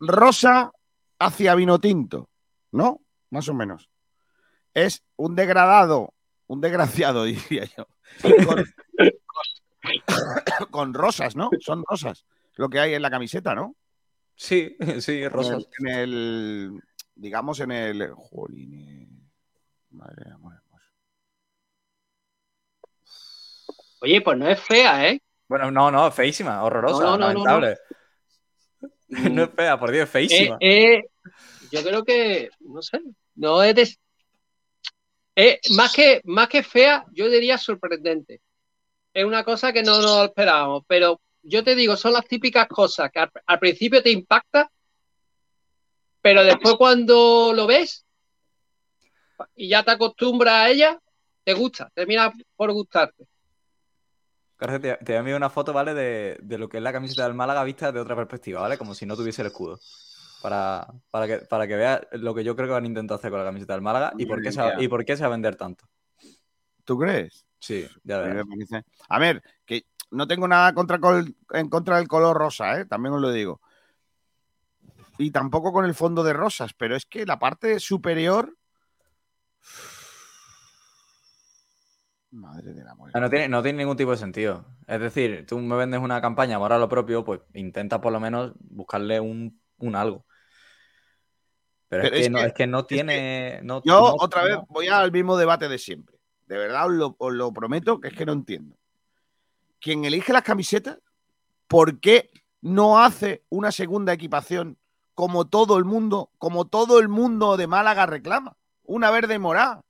rosa 0.00 0.72
hacia 1.18 1.54
vino 1.54 1.78
tinto, 1.78 2.28
¿no? 2.72 3.00
Más 3.30 3.48
o 3.48 3.54
menos. 3.54 3.88
Es 4.74 5.04
un 5.16 5.36
degradado, 5.36 6.14
un 6.48 6.60
desgraciado, 6.60 7.24
diría 7.26 7.64
yo. 7.76 7.86
Con, 8.22 8.44
con- 8.44 8.64
con 10.70 10.94
rosas, 10.94 11.36
¿no? 11.36 11.50
Son 11.60 11.84
rosas. 11.88 12.24
Lo 12.60 12.68
que 12.68 12.78
hay 12.78 12.92
en 12.92 13.00
la 13.00 13.08
camiseta, 13.10 13.54
¿no? 13.54 13.74
Sí, 14.36 14.76
sí, 15.00 15.22
En 15.22 15.30
rosas. 15.30 15.66
el, 15.78 15.86
en 15.86 15.94
el- 15.98 16.80
digamos, 17.14 17.58
en 17.60 17.70
el. 17.72 18.10
Jolín. 18.14 19.30
Madre 19.88 20.26
mía, 20.26 20.34
amor 20.34 20.52
hermoso. 20.56 20.84
Oye, 24.02 24.20
pues 24.20 24.36
no 24.36 24.46
es 24.46 24.60
fea, 24.60 25.08
¿eh? 25.08 25.22
Bueno, 25.48 25.70
no, 25.70 25.90
no, 25.90 26.10
feísima, 26.12 26.62
horrorosa, 26.62 27.02
No, 27.02 27.10
no, 27.12 27.16
no, 27.16 27.32
no, 27.32 27.60
lamentable. 27.60 27.78
No, 29.08 29.44
es 29.44 29.50
fea, 29.56 29.80
por 29.80 29.90
Dios, 29.90 30.06
Eh, 30.06 30.12
feísima. 30.12 30.58
eh, 30.60 31.02
yo 31.72 31.82
creo 31.82 32.04
que, 32.04 32.50
no 32.60 32.82
sé, 32.82 33.00
no 33.36 33.62
es 33.62 33.74
de- 33.74 33.96
eh, 35.36 35.60
más, 35.70 35.94
que, 35.94 36.20
más 36.24 36.48
que 36.48 36.62
fea, 36.62 37.06
yo 37.12 37.30
diría 37.30 37.56
sorprendente. 37.56 38.42
Es 39.14 39.24
una 39.24 39.44
cosa 39.44 39.72
que 39.72 39.82
no 39.82 39.98
nos 40.02 40.26
esperábamos, 40.28 40.84
pero 40.86 41.22
yo 41.42 41.64
te 41.64 41.74
digo, 41.74 41.96
son 41.96 42.12
las 42.12 42.26
típicas 42.26 42.66
cosas 42.68 43.10
que 43.10 43.20
al, 43.20 43.30
al 43.46 43.58
principio 43.58 44.02
te 44.02 44.10
impacta, 44.10 44.70
pero 46.22 46.44
después 46.44 46.74
cuando 46.74 47.52
lo 47.54 47.66
ves 47.66 48.04
y 49.54 49.68
ya 49.68 49.82
te 49.82 49.92
acostumbras 49.92 50.54
a 50.54 50.68
ella, 50.70 51.00
te 51.44 51.54
gusta, 51.54 51.90
termina 51.94 52.32
por 52.56 52.72
gustarte. 52.72 53.26
García, 54.58 54.98
te, 54.98 55.04
te 55.04 55.12
voy 55.12 55.16
a 55.16 55.18
enviar 55.20 55.36
una 55.38 55.48
foto, 55.48 55.72
¿vale? 55.72 55.94
De, 55.94 56.38
de 56.42 56.58
lo 56.58 56.68
que 56.68 56.76
es 56.76 56.82
la 56.82 56.92
camiseta 56.92 57.24
del 57.24 57.34
Málaga 57.34 57.64
vista 57.64 57.90
de 57.90 58.00
otra 58.00 58.14
perspectiva, 58.14 58.60
¿vale? 58.60 58.76
Como 58.76 58.94
si 58.94 59.06
no 59.06 59.16
tuviese 59.16 59.40
el 59.40 59.48
escudo. 59.48 59.80
Para, 60.42 60.86
para 61.10 61.26
que, 61.26 61.38
para 61.46 61.66
que 61.66 61.76
veas 61.76 62.00
lo 62.12 62.34
que 62.34 62.44
yo 62.44 62.56
creo 62.56 62.68
que 62.68 62.72
van 62.72 62.84
a 62.84 62.86
intentar 62.86 63.18
hacer 63.18 63.30
con 63.30 63.40
la 63.40 63.44
camiseta 63.44 63.74
del 63.74 63.82
Málaga 63.82 64.12
y 64.16 64.24
por, 64.24 64.40
qué 64.40 64.52
se 64.52 64.62
y 64.78 64.88
por 64.88 65.04
qué 65.04 65.16
se 65.16 65.22
va 65.22 65.28
a 65.28 65.30
vender 65.32 65.56
tanto. 65.56 65.84
¿Tú 66.84 66.98
crees? 66.98 67.44
Sí, 67.58 67.86
ya 68.04 68.18
verás. 68.18 68.46
A 69.08 69.18
ver, 69.18 69.42
que 69.66 69.84
no 70.10 70.26
tengo 70.26 70.46
nada 70.48 70.72
contra 70.74 70.98
col- 70.98 71.34
en 71.52 71.68
contra 71.68 71.96
del 71.98 72.08
color 72.08 72.36
rosa, 72.36 72.80
¿eh? 72.80 72.84
también 72.86 73.14
os 73.14 73.20
lo 73.20 73.30
digo. 73.30 73.60
Y 75.18 75.30
tampoco 75.30 75.72
con 75.72 75.84
el 75.84 75.94
fondo 75.94 76.22
de 76.22 76.32
rosas, 76.32 76.72
pero 76.74 76.96
es 76.96 77.04
que 77.06 77.26
la 77.26 77.38
parte 77.38 77.78
superior. 77.78 78.56
Madre 82.32 82.72
de 82.72 82.84
la 82.84 82.94
muerte. 82.94 83.18
No 83.18 83.28
tiene, 83.28 83.48
no 83.48 83.62
tiene 83.62 83.78
ningún 83.78 83.96
tipo 83.96 84.12
de 84.12 84.16
sentido. 84.16 84.64
Es 84.86 85.00
decir, 85.00 85.44
tú 85.46 85.58
me 85.58 85.76
vendes 85.76 86.00
una 86.00 86.20
campaña 86.20 86.56
ahora 86.56 86.78
lo 86.78 86.88
propio, 86.88 87.24
pues 87.24 87.40
intenta 87.54 88.00
por 88.00 88.12
lo 88.12 88.20
menos 88.20 88.52
buscarle 88.60 89.18
un, 89.20 89.60
un 89.78 89.96
algo. 89.96 90.24
Pero, 91.88 92.04
Pero 92.04 92.16
es, 92.16 92.22
que 92.22 92.30
no, 92.30 92.38
es 92.38 92.52
que 92.52 92.66
no 92.68 92.86
tiene. 92.86 93.60
no- 93.64 93.82
Yo 93.84 94.00
no- 94.00 94.14
otra 94.20 94.44
vez 94.44 94.58
voy 94.68 94.86
al 94.86 95.10
mismo 95.10 95.36
debate 95.36 95.68
de 95.68 95.78
siempre. 95.78 96.18
De 96.46 96.56
verdad 96.56 96.86
os 96.86 96.92
lo, 96.92 97.16
os 97.18 97.32
lo 97.32 97.52
prometo 97.52 98.00
que 98.00 98.08
es 98.08 98.14
que 98.14 98.24
no 98.26 98.32
entiendo. 98.32 98.76
Quien 99.80 100.04
elige 100.04 100.32
las 100.32 100.42
camisetas, 100.42 100.98
¿por 101.66 102.00
qué 102.00 102.30
no 102.60 102.98
hace 102.98 103.44
una 103.48 103.72
segunda 103.72 104.12
equipación 104.12 104.78
como 105.14 105.46
todo 105.48 105.78
el 105.78 105.84
mundo, 105.84 106.30
como 106.38 106.66
todo 106.66 106.98
el 107.00 107.08
mundo 107.08 107.56
de 107.56 107.66
Málaga 107.66 108.06
reclama? 108.06 108.56
Una 108.82 109.10
verde 109.10 109.38
morada. 109.38 109.82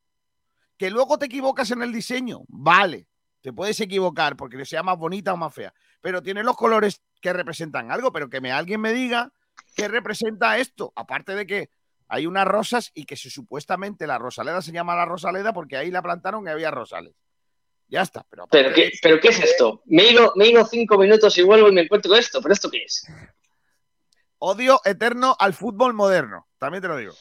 Que 0.76 0.90
luego 0.90 1.18
te 1.18 1.26
equivocas 1.26 1.70
en 1.72 1.82
el 1.82 1.92
diseño, 1.92 2.42
vale. 2.48 3.08
Te 3.40 3.52
puedes 3.52 3.80
equivocar 3.80 4.36
porque 4.36 4.64
sea 4.64 4.82
más 4.82 4.98
bonita 4.98 5.32
o 5.32 5.36
más 5.36 5.52
fea, 5.52 5.72
pero 6.00 6.22
tiene 6.22 6.42
los 6.42 6.56
colores 6.56 7.02
que 7.20 7.32
representan 7.32 7.90
algo, 7.90 8.12
pero 8.12 8.28
que 8.28 8.40
me, 8.40 8.52
alguien 8.52 8.80
me 8.80 8.92
diga 8.92 9.32
qué 9.74 9.88
representa 9.88 10.58
esto, 10.58 10.92
aparte 10.94 11.34
de 11.34 11.46
que 11.46 11.70
hay 12.06 12.26
unas 12.26 12.46
rosas 12.46 12.90
y 12.94 13.04
que 13.04 13.16
se, 13.16 13.30
supuestamente 13.30 14.06
la 14.06 14.18
rosaleda 14.18 14.62
se 14.62 14.72
llama 14.72 14.94
la 14.94 15.04
rosaleda 15.04 15.52
porque 15.52 15.76
ahí 15.76 15.90
la 15.90 16.02
plantaron 16.02 16.46
y 16.46 16.50
había 16.50 16.70
rosales. 16.70 17.14
Ya 17.90 18.02
está, 18.02 18.24
pero 18.30 18.46
¿Pero 18.50 18.72
qué, 18.72 18.92
¿Pero 19.02 19.20
qué 19.20 19.28
es 19.28 19.40
esto? 19.40 19.82
Me 19.86 20.04
he, 20.04 20.12
ido, 20.12 20.32
me 20.36 20.64
cinco 20.64 20.96
minutos 20.96 21.36
y 21.36 21.42
vuelvo 21.42 21.68
y 21.68 21.72
me 21.72 21.82
encuentro 21.82 22.10
con 22.10 22.20
esto. 22.20 22.40
¿Pero 22.40 22.54
esto 22.54 22.70
qué 22.70 22.84
es? 22.84 23.04
odio 24.40 24.80
eterno 24.84 25.36
al 25.38 25.54
fútbol 25.54 25.94
moderno, 25.94 26.48
también 26.58 26.82
te 26.82 26.88
lo 26.88 26.96
digo. 26.96 27.14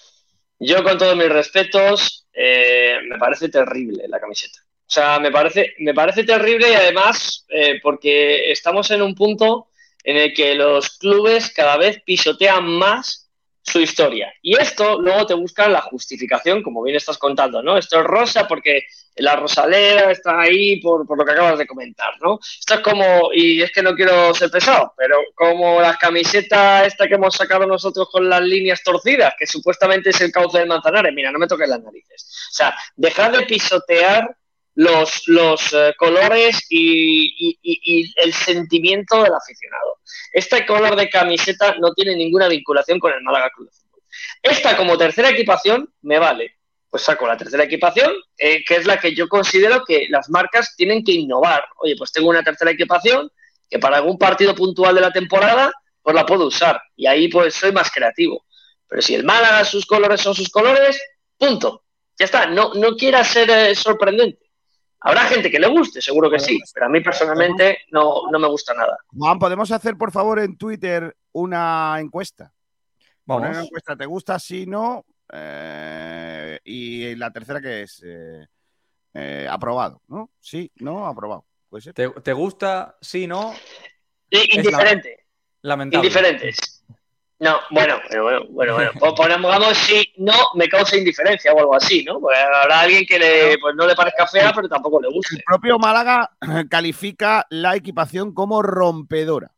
Yo, 0.59 0.83
con 0.83 0.97
todos 0.97 1.15
mis 1.15 1.29
respetos, 1.29 2.27
eh, 2.33 2.97
me 3.07 3.17
parece 3.17 3.49
terrible 3.49 4.07
la 4.07 4.19
camiseta. 4.19 4.59
O 4.61 4.91
sea, 4.91 5.19
me 5.19 5.31
parece, 5.31 5.73
me 5.79 5.93
parece 5.93 6.23
terrible 6.23 6.71
y 6.71 6.73
además 6.73 7.45
eh, 7.49 7.79
porque 7.81 8.51
estamos 8.51 8.89
en 8.91 9.01
un 9.01 9.13
punto 9.13 9.67
en 10.03 10.17
el 10.17 10.33
que 10.33 10.55
los 10.55 10.97
clubes 10.97 11.53
cada 11.53 11.77
vez 11.77 12.01
pisotean 12.03 12.65
más 12.65 13.29
su 13.61 13.79
historia. 13.79 14.33
Y 14.41 14.57
esto 14.57 14.99
luego 14.99 15.27
te 15.27 15.35
buscan 15.35 15.71
la 15.71 15.81
justificación, 15.81 16.63
como 16.63 16.81
bien 16.81 16.95
estás 16.95 17.17
contando, 17.17 17.61
¿no? 17.61 17.77
Esto 17.77 17.99
es 17.99 18.05
rosa 18.05 18.47
porque 18.47 18.83
la 19.19 19.35
rosalera 19.35 20.11
está 20.11 20.39
ahí 20.41 20.79
por, 20.81 21.05
por 21.05 21.17
lo 21.17 21.25
que 21.25 21.31
acabas 21.31 21.57
de 21.57 21.67
comentar, 21.67 22.13
¿no? 22.21 22.39
Esto 22.59 22.75
es 22.75 22.79
como, 22.81 23.29
y 23.33 23.61
es 23.61 23.71
que 23.71 23.81
no 23.83 23.95
quiero 23.95 24.33
ser 24.33 24.49
pesado, 24.51 24.93
pero 24.97 25.17
como 25.35 25.81
la 25.81 25.95
camiseta 25.97 26.85
esta 26.85 27.07
que 27.07 27.15
hemos 27.15 27.35
sacado 27.35 27.65
nosotros 27.65 28.09
con 28.11 28.29
las 28.29 28.41
líneas 28.41 28.81
torcidas, 28.83 29.33
que 29.37 29.47
supuestamente 29.47 30.09
es 30.11 30.21
el 30.21 30.31
cauce 30.31 30.59
del 30.59 30.67
Manzanares, 30.67 31.13
mira, 31.13 31.31
no 31.31 31.39
me 31.39 31.47
toques 31.47 31.67
las 31.69 31.81
narices. 31.81 32.23
O 32.51 32.53
sea, 32.55 32.75
dejar 32.95 33.31
de 33.35 33.45
pisotear 33.45 34.35
los, 34.75 35.27
los 35.27 35.73
eh, 35.73 35.93
colores 35.97 36.65
y, 36.69 37.33
y- 37.37 37.59
y- 37.61 38.01
y 38.01 38.13
el 38.23 38.33
sentimiento 38.33 39.21
del 39.23 39.33
aficionado. 39.33 39.97
Este 40.31 40.65
color 40.65 40.95
de 40.95 41.09
camiseta 41.09 41.75
no 41.79 41.93
tiene 41.93 42.15
ninguna 42.15 42.47
vinculación 42.47 42.99
con 42.99 43.11
el 43.13 43.21
Málaga 43.21 43.49
Club 43.53 43.67
de 43.69 43.73
Fútbol. 43.75 44.03
Esta 44.41 44.77
como 44.77 44.97
tercera 44.97 45.29
equipación 45.31 45.93
me 46.01 46.17
vale. 46.19 46.58
Pues 46.89 47.03
saco 47.03 47.27
la 47.27 47.37
tercera 47.37 47.63
equipación, 47.63 48.11
eh, 48.37 48.63
que 48.65 48.75
es 48.75 48.85
la 48.85 48.99
que 48.99 49.13
yo 49.13 49.27
considero 49.27 49.83
que 49.85 50.07
las 50.09 50.29
marcas 50.29 50.75
tienen 50.75 51.03
que 51.03 51.11
innovar. 51.11 51.63
Oye, 51.77 51.95
pues 51.97 52.11
tengo 52.11 52.29
una 52.29 52.43
tercera 52.43 52.71
equipación 52.71 53.31
que 53.69 53.77
para 53.77 53.97
algún 53.97 54.17
partido 54.17 54.55
puntual 54.55 54.95
de 54.95 55.01
la 55.01 55.11
temporada, 55.11 55.71
pues 56.01 56.15
la 56.15 56.25
puedo 56.25 56.47
usar. 56.47 56.81
Y 56.95 57.05
ahí 57.05 57.27
pues 57.27 57.53
soy 57.53 57.71
más 57.71 57.91
creativo. 57.91 58.45
Pero 58.87 59.01
si 59.03 59.13
el 59.13 59.23
Málaga, 59.23 59.63
sus 59.65 59.85
colores 59.85 60.19
son 60.19 60.33
sus 60.33 60.49
colores, 60.49 60.99
punto. 61.37 61.83
Ya 62.17 62.25
está, 62.25 62.47
no, 62.47 62.73
no 62.73 62.95
quiera 62.95 63.23
ser 63.23 63.49
eh, 63.49 63.75
sorprendente. 63.75 64.49
Habrá 65.01 65.21
gente 65.21 65.49
que 65.49 65.59
le 65.59 65.67
guste, 65.67 66.01
seguro 66.01 66.29
que 66.29 66.39
sí, 66.39 66.59
pero 66.73 66.87
a 66.87 66.89
mí 66.89 66.99
personalmente 66.99 67.79
no, 67.91 68.23
no 68.29 68.37
me 68.37 68.49
gusta 68.49 68.73
nada. 68.73 68.97
Juan, 69.07 69.39
¿podemos 69.39 69.71
hacer, 69.71 69.95
por 69.97 70.11
favor, 70.11 70.39
en 70.39 70.57
Twitter 70.57 71.15
una 71.31 71.95
encuesta? 71.99 72.51
Vamos. 73.23 73.49
Una 73.49 73.63
encuesta, 73.63 73.95
¿te 73.95 74.05
gusta? 74.05 74.37
Sí, 74.39 74.65
no. 74.65 75.05
Eh, 75.31 76.59
y 76.63 77.15
la 77.15 77.31
tercera 77.31 77.61
que 77.61 77.83
es 77.83 78.01
eh, 78.05 78.47
eh, 79.13 79.47
aprobado, 79.49 80.01
¿no? 80.07 80.31
Sí, 80.39 80.71
no, 80.77 81.05
aprobado. 81.05 81.45
Puede 81.69 81.83
ser. 81.83 81.93
¿Te, 81.93 82.09
te 82.09 82.33
gusta? 82.33 82.97
Sí, 83.01 83.27
no. 83.27 83.53
Indiferente. 84.29 85.25
Lamentable. 85.61 86.07
Indiferentes. 86.07 86.79
No, 87.39 87.57
bueno, 87.71 87.95
bueno, 88.09 88.23
bueno, 88.23 88.45
bueno, 88.49 88.73
bueno. 88.73 88.91
Pues 88.99 89.13
pongamos 89.13 89.77
si 89.77 90.13
no 90.17 90.33
me 90.55 90.67
causa 90.67 90.97
indiferencia 90.97 91.53
o 91.53 91.59
algo 91.59 91.73
así, 91.73 92.03
¿no? 92.03 92.19
Porque 92.19 92.37
habrá 92.37 92.81
alguien 92.81 93.05
que 93.05 93.17
le, 93.17 93.57
pues 93.59 93.75
no 93.75 93.87
le 93.87 93.95
parezca 93.95 94.27
fea, 94.27 94.51
pero 94.53 94.67
tampoco 94.67 95.01
le 95.01 95.07
guste. 95.07 95.37
El 95.37 95.43
propio 95.43 95.79
Málaga 95.79 96.31
califica 96.69 97.45
la 97.49 97.77
equipación 97.77 98.33
como 98.33 98.61
rompedora. 98.61 99.53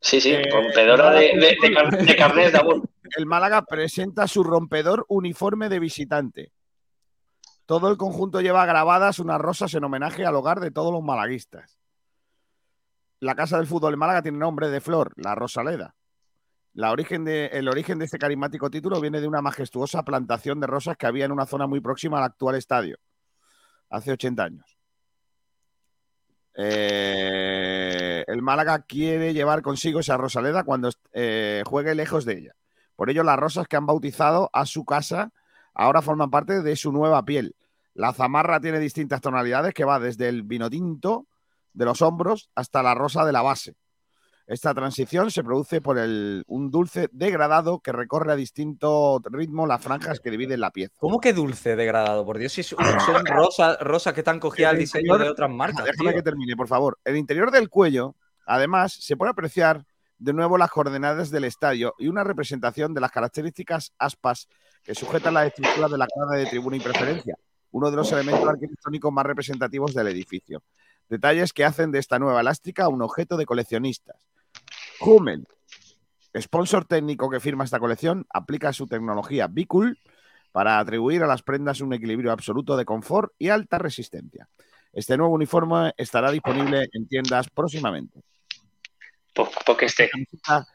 Sí, 0.00 0.20
sí, 0.20 0.32
Eh, 0.32 0.48
rompedora 0.52 1.10
de, 1.12 1.32
de, 1.34 1.56
de, 1.60 1.74
car- 1.74 1.90
de. 1.90 2.82
El 3.16 3.26
Málaga 3.26 3.62
presenta 3.62 4.26
su 4.26 4.42
rompedor 4.44 5.04
uniforme 5.08 5.68
de 5.68 5.78
visitante. 5.78 6.52
Todo 7.64 7.88
el 7.90 7.96
conjunto 7.96 8.40
lleva 8.40 8.66
grabadas 8.66 9.18
unas 9.18 9.40
rosas 9.40 9.72
en 9.74 9.84
homenaje 9.84 10.24
al 10.24 10.34
hogar 10.36 10.60
de 10.60 10.70
todos 10.70 10.92
los 10.92 11.02
malaguistas. 11.02 11.78
La 13.20 13.34
casa 13.34 13.56
del 13.56 13.66
fútbol 13.66 13.94
en 13.94 13.98
Málaga 13.98 14.22
tiene 14.22 14.38
nombre 14.38 14.68
de 14.68 14.80
flor, 14.80 15.12
la 15.16 15.34
Rosaleda. 15.34 15.94
La 16.74 16.92
origen 16.92 17.24
de- 17.24 17.46
el 17.46 17.68
origen 17.68 17.98
de 17.98 18.04
este 18.04 18.18
carismático 18.18 18.68
título 18.70 19.00
viene 19.00 19.20
de 19.20 19.26
una 19.28 19.40
majestuosa 19.40 20.02
plantación 20.04 20.60
de 20.60 20.66
rosas 20.66 20.96
que 20.96 21.06
había 21.06 21.24
en 21.24 21.32
una 21.32 21.46
zona 21.46 21.66
muy 21.66 21.80
próxima 21.80 22.18
al 22.18 22.24
actual 22.24 22.54
estadio, 22.56 22.98
hace 23.88 24.12
80 24.12 24.44
años. 24.44 24.75
Eh, 26.58 28.24
el 28.26 28.42
Málaga 28.42 28.80
quiere 28.82 29.34
llevar 29.34 29.60
consigo 29.60 30.00
esa 30.00 30.16
Rosaleda 30.16 30.64
cuando 30.64 30.90
eh, 31.12 31.62
juegue 31.66 31.94
lejos 31.94 32.24
de 32.24 32.38
ella. 32.38 32.56
Por 32.96 33.10
ello, 33.10 33.22
las 33.22 33.38
rosas 33.38 33.68
que 33.68 33.76
han 33.76 33.86
bautizado 33.86 34.48
a 34.52 34.64
su 34.64 34.84
casa 34.84 35.32
ahora 35.74 36.00
forman 36.00 36.30
parte 36.30 36.62
de 36.62 36.76
su 36.76 36.92
nueva 36.92 37.24
piel. 37.24 37.54
La 37.92 38.12
zamarra 38.12 38.60
tiene 38.60 38.78
distintas 38.78 39.20
tonalidades 39.20 39.74
que 39.74 39.84
va 39.84 39.98
desde 40.00 40.28
el 40.28 40.42
vino 40.42 40.70
tinto 40.70 41.26
de 41.74 41.84
los 41.84 42.00
hombros 42.00 42.50
hasta 42.54 42.82
la 42.82 42.94
rosa 42.94 43.24
de 43.24 43.32
la 43.32 43.42
base. 43.42 43.74
Esta 44.46 44.72
transición 44.74 45.30
se 45.32 45.42
produce 45.42 45.80
por 45.80 45.98
el- 45.98 46.44
un 46.46 46.70
dulce 46.70 47.08
degradado 47.10 47.80
que 47.80 47.90
recorre 47.90 48.32
a 48.32 48.36
distinto 48.36 49.20
ritmo 49.24 49.66
las 49.66 49.82
franjas 49.82 50.20
que 50.20 50.30
dividen 50.30 50.60
la 50.60 50.70
pieza. 50.70 50.94
¿Cómo 50.98 51.18
que 51.18 51.32
dulce 51.32 51.74
degradado? 51.74 52.24
Por 52.24 52.38
Dios, 52.38 52.52
si 52.52 52.60
es- 52.60 52.68
son 52.68 52.76
rosas 53.26 53.76
rosas 53.80 54.14
que 54.14 54.20
están 54.20 54.38
cogidas 54.38 54.70
al 54.70 54.76
El 54.76 54.80
diseño 54.82 55.00
interior- 55.02 55.24
de 55.24 55.30
otras 55.30 55.50
marcas. 55.50 55.84
Déjame 55.84 56.10
tío. 56.10 56.18
que 56.18 56.22
termine, 56.22 56.54
por 56.56 56.68
favor. 56.68 56.96
El 57.04 57.16
interior 57.16 57.50
del 57.50 57.68
cuello, 57.68 58.14
además, 58.46 58.92
se 58.92 59.16
puede 59.16 59.32
apreciar 59.32 59.84
de 60.18 60.32
nuevo 60.32 60.56
las 60.58 60.70
coordenadas 60.70 61.30
del 61.30 61.44
estadio 61.44 61.94
y 61.98 62.06
una 62.06 62.22
representación 62.22 62.94
de 62.94 63.00
las 63.00 63.10
características 63.10 63.92
aspas 63.98 64.48
que 64.84 64.94
sujetan 64.94 65.34
las 65.34 65.48
estructuras 65.48 65.90
de 65.90 65.98
la 65.98 66.06
cuadra 66.06 66.38
de 66.38 66.46
tribuna 66.46 66.76
y 66.76 66.80
preferencia, 66.80 67.34
uno 67.72 67.90
de 67.90 67.96
los 67.96 68.10
elementos 68.12 68.48
arquitectónicos 68.48 69.12
más 69.12 69.26
representativos 69.26 69.92
del 69.92 70.06
edificio. 70.06 70.62
Detalles 71.08 71.52
que 71.52 71.64
hacen 71.64 71.90
de 71.90 71.98
esta 71.98 72.18
nueva 72.20 72.40
elástica 72.40 72.88
un 72.88 73.02
objeto 73.02 73.36
de 73.36 73.44
coleccionistas. 73.44 74.16
Hummel, 75.00 75.46
sponsor 76.40 76.84
técnico 76.84 77.30
que 77.30 77.40
firma 77.40 77.64
esta 77.64 77.78
colección, 77.78 78.26
aplica 78.30 78.72
su 78.72 78.86
tecnología 78.86 79.46
Bicool 79.46 79.98
para 80.52 80.78
atribuir 80.78 81.22
a 81.22 81.26
las 81.26 81.42
prendas 81.42 81.80
un 81.80 81.92
equilibrio 81.92 82.32
absoluto 82.32 82.76
de 82.76 82.84
confort 82.84 83.32
y 83.38 83.48
alta 83.48 83.78
resistencia. 83.78 84.48
Este 84.92 85.16
nuevo 85.16 85.34
uniforme 85.34 85.92
estará 85.96 86.30
disponible 86.30 86.88
en 86.92 87.06
tiendas 87.06 87.50
próximamente. 87.50 88.22
Porque 89.66 89.84
esté. 89.84 90.04
Esta 90.04 90.12
camiseta, 90.12 90.66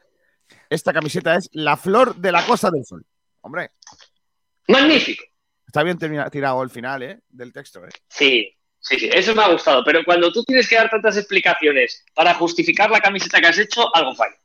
esta 0.69 0.93
camiseta 0.93 1.35
es 1.35 1.49
la 1.53 1.77
flor 1.77 2.15
de 2.15 2.31
la 2.31 2.45
Costa 2.45 2.69
del 2.69 2.85
Sol. 2.85 3.03
Hombre, 3.41 3.71
Magnífico. 4.67 5.23
está 5.65 5.81
bien 5.81 5.97
tirado 5.97 6.61
el 6.61 6.69
final 6.69 7.01
¿eh? 7.01 7.19
del 7.29 7.51
texto. 7.51 7.83
¿eh? 7.83 7.89
Sí, 8.07 8.55
sí, 8.81 8.99
sí, 8.99 9.09
eso 9.13 9.33
me 9.33 9.43
ha 9.43 9.47
gustado. 9.47 9.83
Pero 9.83 10.03
cuando 10.03 10.31
tú 10.31 10.43
tienes 10.43 10.67
que 10.67 10.75
dar 10.75 10.89
tantas 10.89 11.15
explicaciones 11.17 12.03
para 12.13 12.33
justificar 12.33 12.89
la 12.91 12.99
camiseta 12.99 13.39
que 13.39 13.47
has 13.47 13.57
hecho, 13.57 13.95
algo 13.95 14.13
falla. 14.13 14.35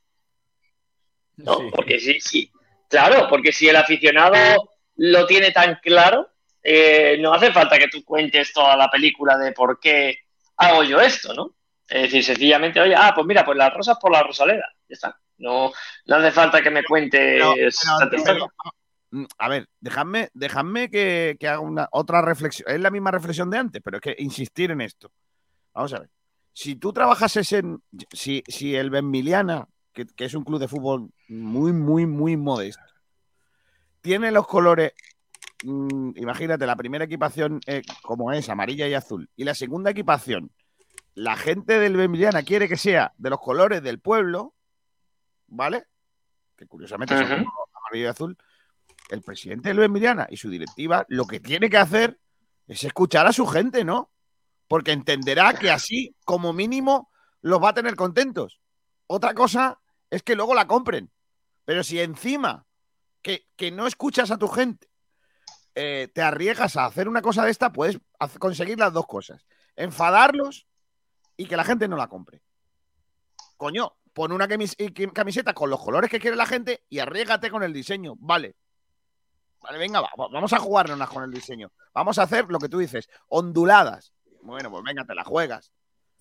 ¿No? 1.39 1.70
Porque 1.70 1.99
sí, 1.99 2.20
sí. 2.20 2.51
Claro, 2.89 3.26
porque 3.28 3.53
si 3.53 3.68
el 3.68 3.76
aficionado 3.76 4.70
lo 4.97 5.26
tiene 5.26 5.51
tan 5.51 5.78
claro, 5.82 6.30
eh, 6.62 7.16
no 7.20 7.32
hace 7.34 7.53
falta 7.53 7.78
que 7.78 7.89
tú 7.89 8.05
cuentes 8.05 8.53
toda 8.53 8.76
la 8.76 8.91
película 8.91 9.37
de 9.37 9.53
por 9.53 9.78
qué 9.80 10.20
hago 10.57 10.82
yo 10.84 11.01
esto, 11.01 11.34
¿no? 11.34 11.55
Es 11.89 12.03
decir, 12.03 12.24
sencillamente, 12.24 12.80
oye, 12.80 12.95
ah, 12.97 13.12
pues 13.14 13.26
mira, 13.26 13.45
pues 13.45 13.57
las 13.59 13.72
rosas 13.72 13.99
por 14.01 14.11
la 14.12 14.22
rosaleda. 14.22 14.68
Ya 14.89 14.95
está. 14.95 15.20
No, 15.39 15.72
no 16.07 16.16
hace 16.16 16.30
falta 16.32 16.62
que 16.62 16.70
me 16.70 16.82
cuentes 16.84 17.43
Pero- 17.43 17.55
pero- 18.24 18.53
A 19.39 19.49
ver, 19.49 19.69
dejadme, 19.81 20.31
dejadme 20.35 20.91
que, 20.91 21.37
que 21.39 21.49
haga 21.49 21.61
una 21.61 21.89
otra 21.93 22.23
reflexión. 22.23 22.69
Es 22.71 22.81
la 22.81 22.91
misma 22.91 23.11
reflexión 23.11 23.51
de 23.51 23.59
antes, 23.59 23.83
pero 23.83 23.99
es 23.99 24.03
que 24.03 24.17
insistir 24.19 24.71
en 24.71 24.81
esto. 24.81 25.11
Vamos 25.75 25.93
a 25.95 26.01
ver. 26.01 26.11
Si 26.53 26.77
tú 26.77 26.93
trabajases 26.93 27.53
en. 27.53 27.83
Si, 28.12 28.43
si 28.49 28.75
el 28.75 28.91
Benmiliana, 28.91 29.69
que, 29.93 30.07
que 30.07 30.25
es 30.25 30.35
un 30.35 30.45
club 30.45 30.59
de 30.59 30.69
fútbol 30.69 31.11
muy, 31.29 31.73
muy, 31.73 32.07
muy 32.07 32.37
modesto, 32.37 32.83
tiene 34.01 34.31
los 34.31 34.47
colores. 34.47 34.93
mm, 35.64 36.12
imagínate, 36.17 36.67
la 36.67 36.77
primera 36.77 37.05
equipación 37.05 37.61
eh, 37.67 37.83
como 38.03 38.33
es, 38.33 38.49
amarilla 38.49 38.89
y 38.89 38.95
azul. 38.95 39.29
Y 39.37 39.45
la 39.45 39.55
segunda 39.55 39.91
equipación, 39.91 40.51
la 41.14 41.37
gente 41.37 41.79
del 41.79 41.97
Benmiliana 41.97 42.43
quiere 42.43 42.69
que 42.69 42.77
sea 42.77 43.12
de 43.19 43.31
los 43.31 43.41
colores 43.41 43.83
del 43.83 44.01
pueblo, 44.01 44.55
¿vale? 45.47 45.85
Que 46.57 46.67
curiosamente 46.67 47.17
son 47.17 47.27
amarillo 47.27 48.05
y 48.05 48.07
azul 48.07 48.39
el 49.11 49.23
presidente 49.23 49.69
de 49.69 49.75
Luis 49.75 49.87
Emiliana 49.87 50.27
y 50.31 50.37
su 50.37 50.51
directiva 50.51 51.05
lo 51.09 51.27
que 51.27 51.41
tiene 51.41 51.71
que 51.71 51.79
hacer 51.79 52.19
es 52.67 52.83
escuchar 52.85 53.27
a 53.27 53.33
su 53.33 53.47
gente, 53.47 53.85
¿no? 53.85 54.11
Porque 54.69 54.93
entenderá 54.93 55.55
que 55.55 55.71
así, 55.71 56.17
como 56.25 56.53
mínimo, 56.53 57.11
los 57.41 57.63
va 57.63 57.71
a 57.71 57.75
tener 57.75 57.95
contentos. 57.95 58.61
Otra 59.07 59.35
cosa 59.35 59.81
es 60.11 60.23
que 60.23 60.35
luego 60.35 60.55
la 60.55 60.67
compren. 60.67 61.13
Pero 61.65 61.85
si 61.85 62.01
encima 62.01 62.67
que, 63.23 63.47
que 63.57 63.71
no 63.71 63.87
escuchas 63.87 64.31
a 64.31 64.39
tu 64.39 64.49
gente, 64.49 64.89
eh, 65.75 66.09
te 66.13 66.23
arriesgas 66.23 66.77
a 66.77 66.87
hacer 66.87 67.09
una 67.09 67.23
cosa 67.23 67.45
de 67.45 67.51
esta, 67.51 67.73
puedes 67.73 67.99
conseguir 68.39 68.79
las 68.79 68.93
dos 68.93 69.07
cosas. 69.07 69.45
Enfadarlos 69.77 70.67
y 71.37 71.47
que 71.47 71.57
la 71.57 71.65
gente 71.65 71.87
no 71.87 71.97
la 71.97 72.09
compre. 72.09 72.43
Coño, 73.57 73.95
pon 74.13 74.33
una 74.33 74.49
camiseta 74.49 75.53
con 75.53 75.69
los 75.69 75.83
colores 75.83 76.11
que 76.11 76.19
quiere 76.19 76.37
la 76.37 76.47
gente 76.47 76.85
y 76.89 76.99
arriesgate 76.99 77.51
con 77.51 77.63
el 77.63 77.73
diseño. 77.73 78.15
Vale. 78.19 78.57
Vale, 79.61 79.79
venga, 79.79 80.01
va- 80.01 80.11
va- 80.19 80.29
vamos 80.29 80.53
a 80.53 80.59
jugárnoslas 80.59 81.09
con 81.09 81.25
el 81.25 81.33
diseño. 81.33 81.73
Vamos 81.93 82.19
a 82.19 82.23
hacer 82.23 82.47
lo 82.49 82.59
que 82.59 82.69
tú 82.69 82.79
dices, 82.79 83.09
onduladas. 83.29 84.13
Bueno, 84.43 84.71
pues 84.71 84.83
venga, 84.85 85.05
te 85.05 85.15
la 85.15 85.25
juegas. 85.25 85.73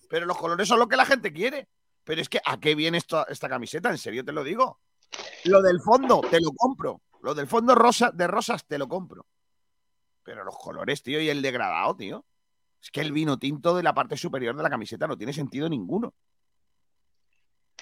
Pero 0.08 0.26
los 0.26 0.36
colores 0.36 0.66
son 0.68 0.78
lo 0.78 0.88
que 0.88 0.96
la 0.96 1.04
gente 1.06 1.32
quiere. 1.32 1.68
Pero 2.04 2.20
es 2.20 2.28
que, 2.28 2.40
¿a 2.44 2.58
qué 2.58 2.74
viene 2.74 2.98
esta 2.98 3.48
camiseta? 3.48 3.90
En 3.90 3.98
serio 3.98 4.24
te 4.24 4.32
lo 4.32 4.42
digo. 4.44 4.80
Lo 5.44 5.60
del 5.62 5.80
fondo, 5.80 6.20
te 6.28 6.40
lo 6.40 6.50
compro. 6.56 7.02
Lo 7.22 7.34
del 7.34 7.46
fondo 7.48 7.74
rosa, 7.74 8.10
de 8.12 8.26
rosas 8.26 8.64
te 8.66 8.78
lo 8.78 8.88
compro. 8.88 9.26
Pero 10.22 10.44
los 10.44 10.56
colores, 10.56 11.02
tío, 11.02 11.20
y 11.20 11.28
el 11.28 11.42
degradado, 11.42 11.96
tío. 11.96 12.24
Es 12.82 12.90
que 12.90 13.00
el 13.00 13.12
vino 13.12 13.38
tinto 13.38 13.74
de 13.76 13.82
la 13.82 13.94
parte 13.94 14.16
superior 14.16 14.56
de 14.56 14.62
la 14.62 14.70
camiseta 14.70 15.06
no 15.08 15.16
tiene 15.16 15.32
sentido 15.32 15.68
ninguno. 15.68 16.14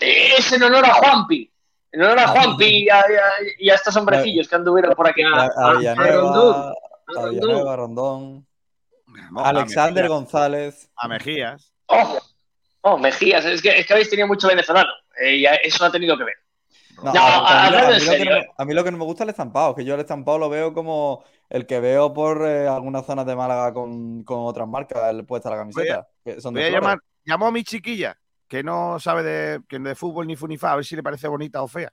Es 0.01 0.53
en 0.53 0.63
honor 0.63 0.85
a 0.87 0.95
Juanpi. 0.95 1.53
En 1.95 2.03
honor 2.03 2.19
a 2.19 2.27
Juanpi 2.29 2.65
y 2.85 2.89
a, 2.91 2.99
y 2.99 3.15
a- 3.15 3.53
y 3.59 3.71
a 3.71 3.75
estos 3.75 3.95
hombrecillos 3.97 4.49
que 4.49 4.57
anduvieron 4.57 4.93
por 4.95 5.09
aquí. 5.09 5.23
A- 5.23 5.45
a 5.45 5.71
Avillanueva, 5.71 6.13
Rondón. 6.17 6.75
A 7.17 7.21
Avillanueva, 7.23 7.77
Rondón. 7.77 8.47
a 9.37 9.49
Alexander. 9.49 10.09
González. 10.09 10.91
A 10.97 11.07
Mejías. 11.09 11.73
Oh, 11.87 12.19
oh, 12.81 12.99
Mejías, 12.99 13.45
es 13.45 13.63
que, 13.63 13.79
es 13.79 13.87
que 13.87 13.93
habéis 13.93 14.11
tenido 14.11 14.27
mucho 14.27 14.49
venezolano. 14.49 14.91
eh, 15.21 15.37
y 15.37 15.47
a- 15.47 15.55
eso 15.55 15.85
ha 15.85 15.93
tenido 15.93 16.19
que 16.19 16.25
ver. 16.25 16.35
No, 17.03 17.13
No, 17.13 17.21
a, 17.21 17.67
a 17.67 17.71
mí, 17.71 17.77
a 17.77 17.83
lo 17.83 17.89
que 17.95 18.01
serio, 18.01 18.31
no, 18.33 18.37
eh. 18.39 18.47
a 18.59 18.65
mí 18.65 18.75
lo 18.75 18.83
que 18.85 18.91
no 18.91 18.99
me 18.99 19.05
gusta 19.05 19.23
es 19.23 19.27
el 19.27 19.31
estampado, 19.31 19.75
que 19.75 19.85
yo 19.85 19.95
el 19.95 20.01
estampado 20.01 20.39
lo 20.39 20.49
veo 20.49 20.73
como 20.75 21.23
el 21.51 21.67
que 21.67 21.79
veo 21.81 22.13
por 22.13 22.45
eh, 22.47 22.67
algunas 22.67 23.05
zonas 23.07 23.27
de 23.27 23.37
Málaga 23.37 23.73
con, 23.73 24.25
con 24.25 24.41
otras 24.41 24.67
marcas 24.67 25.11
el- 25.11 25.25
puesta 25.25 25.51
la 25.51 25.57
camiseta. 25.59 26.09
que 26.25 26.41
son 26.41 26.55
de 26.55 26.61
Voy 26.63 26.69
a 26.71 26.73
llamar, 26.73 26.99
llamo 27.25 27.47
a 27.47 27.51
mi 27.53 27.63
chiquilla, 27.63 28.17
que 28.49 28.63
no 28.63 28.99
sabe 29.01 29.23
de, 29.23 29.61
que 29.69 29.79
de 29.79 29.95
fútbol 29.95 30.27
ni 30.27 30.37
funifa, 30.37 30.73
a 30.73 30.77
ver 30.77 30.85
si 30.85 30.97
le 30.97 31.03
parece 31.03 31.29
bonita 31.29 31.63
o 31.63 31.69
fea. 31.69 31.93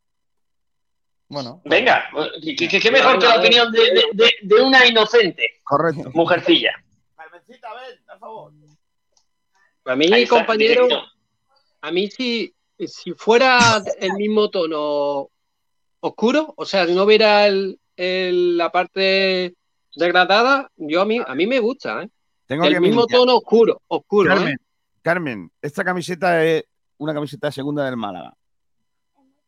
Bueno. 1.28 1.62
Venga, 1.64 2.04
¿qué, 2.44 2.56
qué- 2.56 2.80
qué 2.80 2.92
mejor 2.92 3.18
que 3.18 3.26
la 3.26 3.40
opinión 3.40 3.72
de, 3.72 3.80
de- 3.82 4.06
de- 4.14 4.34
de 4.42 4.56
una 4.62 4.86
inocente 4.86 5.62
Correcto. 5.64 6.12
mujercilla? 6.14 6.72
Carmencita, 7.16 7.70
ven, 7.74 8.00
por 8.06 8.20
favor. 8.20 8.52
A 9.86 9.96
mí, 9.96 10.06
está, 10.06 10.36
compañero, 10.36 10.84
directo. 10.88 11.06
a 11.82 11.92
mí 11.92 12.10
si, 12.12 12.54
si 12.86 13.14
fuera 13.14 13.82
el 14.00 14.14
mismo 14.14 14.50
tono 14.50 15.30
oscuro, 16.02 16.54
o 16.58 16.66
sea, 16.66 16.86
si 16.86 16.94
no 16.94 17.04
hubiera 17.04 17.48
el, 17.48 17.80
el- 17.96 18.58
la 18.58 18.70
parte 18.72 19.56
degradada, 19.96 20.70
yo 20.76 21.02
a 21.02 21.06
mí, 21.06 21.20
a 21.26 21.34
mí 21.34 21.48
me 21.48 21.60
gusta, 21.60 22.04
¿eh? 22.04 22.10
Tengo 22.46 22.66
el 22.66 22.74
que 22.74 22.80
mismo 22.82 23.06
mirar. 23.06 23.20
tono 23.22 23.38
oscuro, 23.38 23.82
oscuro, 23.88 24.30
Carmen, 24.36 24.54
¿eh? 24.54 24.58
Carmen, 25.02 25.52
esta 25.62 25.84
camiseta 25.84 26.44
es 26.44 26.66
una 26.98 27.14
camiseta 27.14 27.52
segunda 27.52 27.86
del 27.86 27.98
Málaga. 27.98 28.34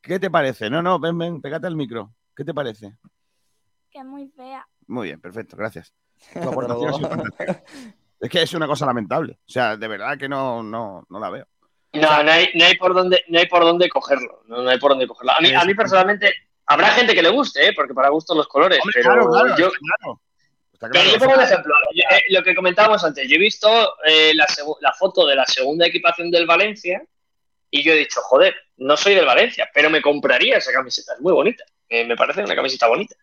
¿Qué 0.02 0.20
te 0.20 0.30
parece? 0.30 0.70
No, 0.70 0.82
no, 0.82 1.00
ven, 1.00 1.18
ven, 1.18 1.42
pégate 1.42 1.68
al 1.68 1.76
micro. 1.76 2.14
¿Qué 2.36 2.44
te 2.44 2.54
parece? 2.54 2.98
Que 3.90 4.00
es 4.00 4.06
muy 4.06 4.28
fea. 4.30 4.68
Muy 4.88 5.08
bien, 5.08 5.22
perfecto, 5.22 5.56
gracias. 5.56 5.94
Tu 6.34 6.50
aportación. 6.50 7.24
Es 8.20 8.30
que 8.30 8.42
es 8.42 8.54
una 8.54 8.68
cosa 8.68 8.86
lamentable. 8.86 9.34
O 9.34 9.52
sea, 9.52 9.78
de 9.78 9.88
verdad 9.88 10.18
que 10.18 10.30
no, 10.30 10.64
no, 10.64 11.06
no 11.10 11.20
la 11.20 11.30
veo. 11.30 11.46
No, 11.94 12.24
no 12.24 12.32
hay, 12.32 12.48
no 12.56 12.66
hay 12.66 12.78
por 12.78 12.94
dónde, 12.94 13.22
no 13.28 13.38
hay 13.38 13.48
por 13.48 13.64
dónde 13.64 13.88
cogerlo. 13.90 14.44
No, 14.48 14.64
no 14.64 14.70
hay 14.70 14.80
por 14.80 14.92
dónde 14.92 15.08
cogerlo. 15.08 15.34
A 15.34 15.42
mí, 15.42 15.54
a 15.54 15.64
mí 15.64 15.76
personalmente, 15.76 16.34
habrá 16.66 16.88
gente 16.88 17.14
que 17.14 17.22
le 17.22 17.30
guste, 17.30 17.68
¿eh? 17.68 17.74
porque 17.76 17.94
para 17.94 18.10
gusto 18.10 18.34
los 18.34 18.48
colores, 18.48 18.80
Hombre, 18.82 18.94
pero 18.96 19.30
claro, 19.30 19.30
claro, 19.30 19.58
yo, 19.58 19.72
está 20.88 20.90
claro. 20.90 21.10
Pero 21.10 21.20
yo 21.20 21.20
pongo 21.20 21.38
un 21.38 21.44
ejemplo. 21.44 21.76
Yo, 21.94 22.04
eh, 22.16 22.24
lo 22.30 22.44
que 22.44 22.56
comentábamos 22.56 23.04
antes. 23.04 23.28
Yo 23.28 23.36
he 23.36 23.40
visto 23.40 23.96
eh, 24.06 24.34
la, 24.36 24.46
la 24.82 24.94
foto 24.94 25.26
de 25.26 25.36
la 25.36 25.46
segunda 25.46 25.88
equipación 25.88 26.30
del 26.30 26.46
Valencia 26.46 27.02
y 27.70 27.82
yo 27.82 27.94
he 27.94 27.98
dicho, 27.98 28.22
joder, 28.22 28.56
no 28.78 28.96
soy 28.96 29.16
del 29.16 29.26
Valencia, 29.26 29.70
pero 29.74 29.90
me 29.90 30.02
compraría 30.02 30.58
esa 30.58 30.72
camiseta. 30.72 31.14
Es 31.14 31.22
muy 31.22 31.34
bonita. 31.34 31.64
Eh, 31.90 32.06
me 32.06 32.16
parece 32.16 32.44
una 32.44 32.56
camiseta 32.56 32.88
bonita. 32.88 33.16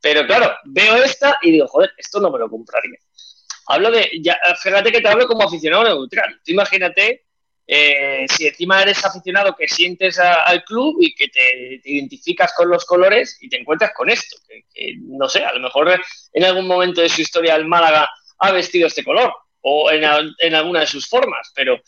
Pero 0.00 0.26
claro, 0.26 0.56
veo 0.64 0.96
esta 0.96 1.36
y 1.42 1.50
digo, 1.50 1.66
joder, 1.66 1.90
esto 1.96 2.20
no 2.20 2.30
me 2.30 2.38
lo 2.38 2.48
compraría. 2.48 2.98
Hablo 3.66 3.90
de, 3.90 4.10
ya, 4.22 4.38
fíjate 4.62 4.90
que 4.90 5.00
te 5.00 5.08
hablo 5.08 5.26
como 5.26 5.42
aficionado 5.42 5.84
neutral. 5.84 6.40
Tú 6.44 6.52
imagínate 6.52 7.26
eh, 7.72 8.26
si 8.36 8.48
encima 8.48 8.82
eres 8.82 9.04
aficionado 9.04 9.54
que 9.54 9.68
sientes 9.68 10.18
a- 10.18 10.42
al 10.42 10.64
club 10.64 10.96
y 11.00 11.14
que 11.14 11.28
te, 11.28 11.80
te 11.84 11.90
identificas 11.92 12.52
con 12.56 12.68
los 12.68 12.84
colores 12.84 13.38
y 13.40 13.48
te 13.48 13.60
encuentras 13.60 13.92
con 13.94 14.10
esto. 14.10 14.36
Que, 14.48 14.64
que, 14.74 14.94
no 15.02 15.28
sé, 15.28 15.44
a 15.44 15.52
lo 15.52 15.60
mejor 15.60 15.88
en 16.32 16.44
algún 16.44 16.66
momento 16.66 17.00
de 17.00 17.08
su 17.08 17.20
historia 17.20 17.54
el 17.54 17.66
Málaga 17.66 18.08
ha 18.38 18.50
vestido 18.50 18.88
este 18.88 19.04
color 19.04 19.32
o 19.60 19.88
en, 19.90 20.04
al- 20.04 20.34
en 20.40 20.54
alguna 20.56 20.80
de 20.80 20.86
sus 20.88 21.06
formas, 21.08 21.52
pero 21.54 21.78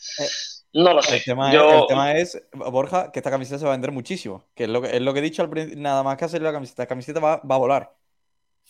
no 0.71 0.93
lo 0.93 1.01
sé. 1.01 1.17
El 1.17 1.23
tema, 1.25 1.51
Yo- 1.53 1.69
es, 1.69 1.81
el 1.81 1.87
tema 1.87 2.11
es, 2.13 2.41
Borja, 2.53 3.11
que 3.11 3.19
esta 3.19 3.29
camiseta 3.31 3.59
se 3.59 3.65
va 3.65 3.71
a 3.71 3.75
vender 3.75 3.91
muchísimo. 3.91 4.45
Que 4.55 4.63
es 4.63 4.69
lo 4.69 4.81
que, 4.81 4.95
es 4.95 5.01
lo 5.01 5.13
que 5.13 5.19
he 5.19 5.23
dicho 5.23 5.41
al 5.41 5.49
principio, 5.49 5.81
nada 5.81 6.01
más 6.01 6.15
que 6.17 6.25
hacer 6.25 6.41
la 6.41 6.53
camiseta. 6.53 6.83
La 6.83 6.87
camiseta 6.87 7.19
va, 7.19 7.41
va 7.43 7.55
a 7.55 7.59
volar. 7.59 7.91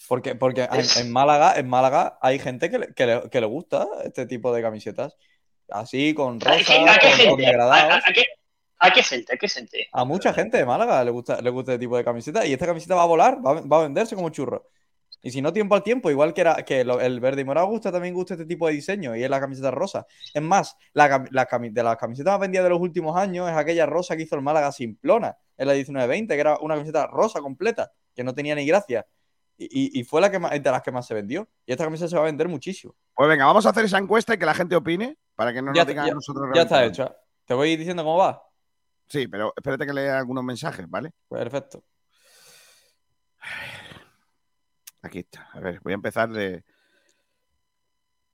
Porque, 0.07 0.33
porque 0.33 0.67
en, 0.97 1.11
Málaga, 1.11 1.53
en 1.57 1.69
Málaga 1.69 2.17
hay 2.21 2.39
gente 2.39 2.71
que 2.71 2.79
le, 2.79 2.93
que 2.95 3.05
le- 3.05 3.29
que 3.29 3.39
le 3.39 3.45
gusta 3.45 3.87
este 4.03 4.25
tipo 4.25 4.51
de 4.51 4.61
camisetas. 4.63 5.15
Así, 5.69 6.13
con 6.13 6.39
¿A 6.45 6.49
rosa, 6.51 6.63
qué, 6.65 6.73
a 6.89 6.97
qué 6.99 7.07
con, 7.09 7.09
con 7.09 7.17
gente? 7.17 7.45
¿A, 7.45 7.49
degradados. 7.49 7.93
a- 8.05 8.09
a 8.09 8.13
qué, 8.13 8.25
a 8.79 8.91
qué 8.93 9.03
gente? 9.03 9.33
¿A 9.33 9.37
qué 9.37 9.47
gente? 9.47 9.87
A 9.91 10.05
mucha 10.05 10.33
gente 10.33 10.57
de 10.57 10.65
Málaga 10.65 11.03
le 11.03 11.11
gusta, 11.11 11.41
le 11.41 11.49
gusta 11.49 11.73
este 11.73 11.79
tipo 11.85 11.97
de 11.97 12.03
camiseta. 12.03 12.45
Y 12.45 12.53
esta 12.53 12.65
camiseta 12.65 12.95
va 12.95 13.03
a 13.03 13.07
volar, 13.07 13.37
va 13.45 13.51
a, 13.51 13.61
va 13.61 13.77
a 13.79 13.83
venderse 13.83 14.15
como 14.15 14.29
churro. 14.29 14.67
Y 15.25 15.31
si 15.31 15.41
no, 15.41 15.53
tiempo 15.53 15.73
al 15.73 15.83
tiempo, 15.83 16.11
igual 16.11 16.33
que, 16.33 16.41
era, 16.41 16.55
que 16.65 16.83
lo- 16.83 16.99
el 16.99 17.21
verde 17.21 17.41
y 17.41 17.45
morado 17.45 17.67
gusta, 17.67 17.93
también 17.93 18.13
gusta 18.13 18.33
este 18.33 18.45
tipo 18.45 18.67
de 18.67 18.73
diseño. 18.73 19.15
Y 19.15 19.23
es 19.23 19.29
la 19.29 19.39
camiseta 19.39 19.71
rosa. 19.71 20.05
Es 20.33 20.41
más, 20.41 20.75
la, 20.91 21.19
de 21.19 21.83
las 21.83 21.97
camisetas 21.97 22.33
más 22.33 22.39
vendidas 22.41 22.65
de 22.65 22.69
los 22.71 22.81
últimos 22.81 23.15
años 23.15 23.49
es 23.49 23.55
aquella 23.55 23.85
rosa 23.85 24.17
que 24.17 24.23
hizo 24.23 24.35
el 24.35 24.41
Málaga 24.41 24.71
Simplona 24.73 25.37
en 25.57 25.67
la 25.67 25.75
19-20, 25.75 26.27
que 26.27 26.39
era 26.39 26.57
una 26.57 26.75
camiseta 26.75 27.07
rosa 27.07 27.39
completa, 27.39 27.89
que 28.13 28.23
no 28.25 28.35
tenía 28.35 28.53
ni 28.55 28.65
gracia. 28.65 29.05
Y 29.57 30.03
fue 30.03 30.19
la 30.19 30.29
que 30.29 30.39
más, 30.39 30.51
de 30.51 30.59
las 30.71 30.81
que 30.81 30.91
más 30.91 31.05
se 31.07 31.13
vendió. 31.13 31.47
Y 31.65 31.71
esta 31.71 31.85
camiseta 31.85 32.09
se 32.09 32.15
va 32.17 32.23
a 32.23 32.25
vender 32.25 32.49
muchísimo. 32.49 32.93
Pues 33.15 33.29
venga, 33.29 33.45
vamos 33.45 33.65
a 33.65 33.69
hacer 33.69 33.85
esa 33.85 33.99
encuesta 33.99 34.33
y 34.33 34.37
que 34.37 34.45
la 34.45 34.53
gente 34.55 34.75
opine 34.75 35.15
para 35.35 35.53
que 35.53 35.61
no 35.61 35.73
Ya, 35.73 35.81
nos 35.81 35.87
digan 35.87 36.05
ya- 36.07 36.11
a 36.11 36.15
nosotros. 36.15 36.49
ya 36.53 36.61
está 36.63 36.83
hecho. 36.85 37.15
Te 37.45 37.53
voy 37.53 37.75
diciendo 37.75 38.03
cómo 38.03 38.17
va. 38.17 38.41
Sí, 39.07 39.27
pero 39.27 39.53
espérate 39.55 39.85
que 39.85 39.93
lea 39.93 40.17
algunos 40.17 40.43
mensajes, 40.43 40.89
¿vale? 40.89 41.11
Perfecto. 41.29 41.83
Aquí 45.01 45.19
está. 45.19 45.49
A 45.53 45.59
ver, 45.59 45.79
voy 45.83 45.91
a 45.93 45.95
empezar 45.95 46.29
de. 46.29 46.63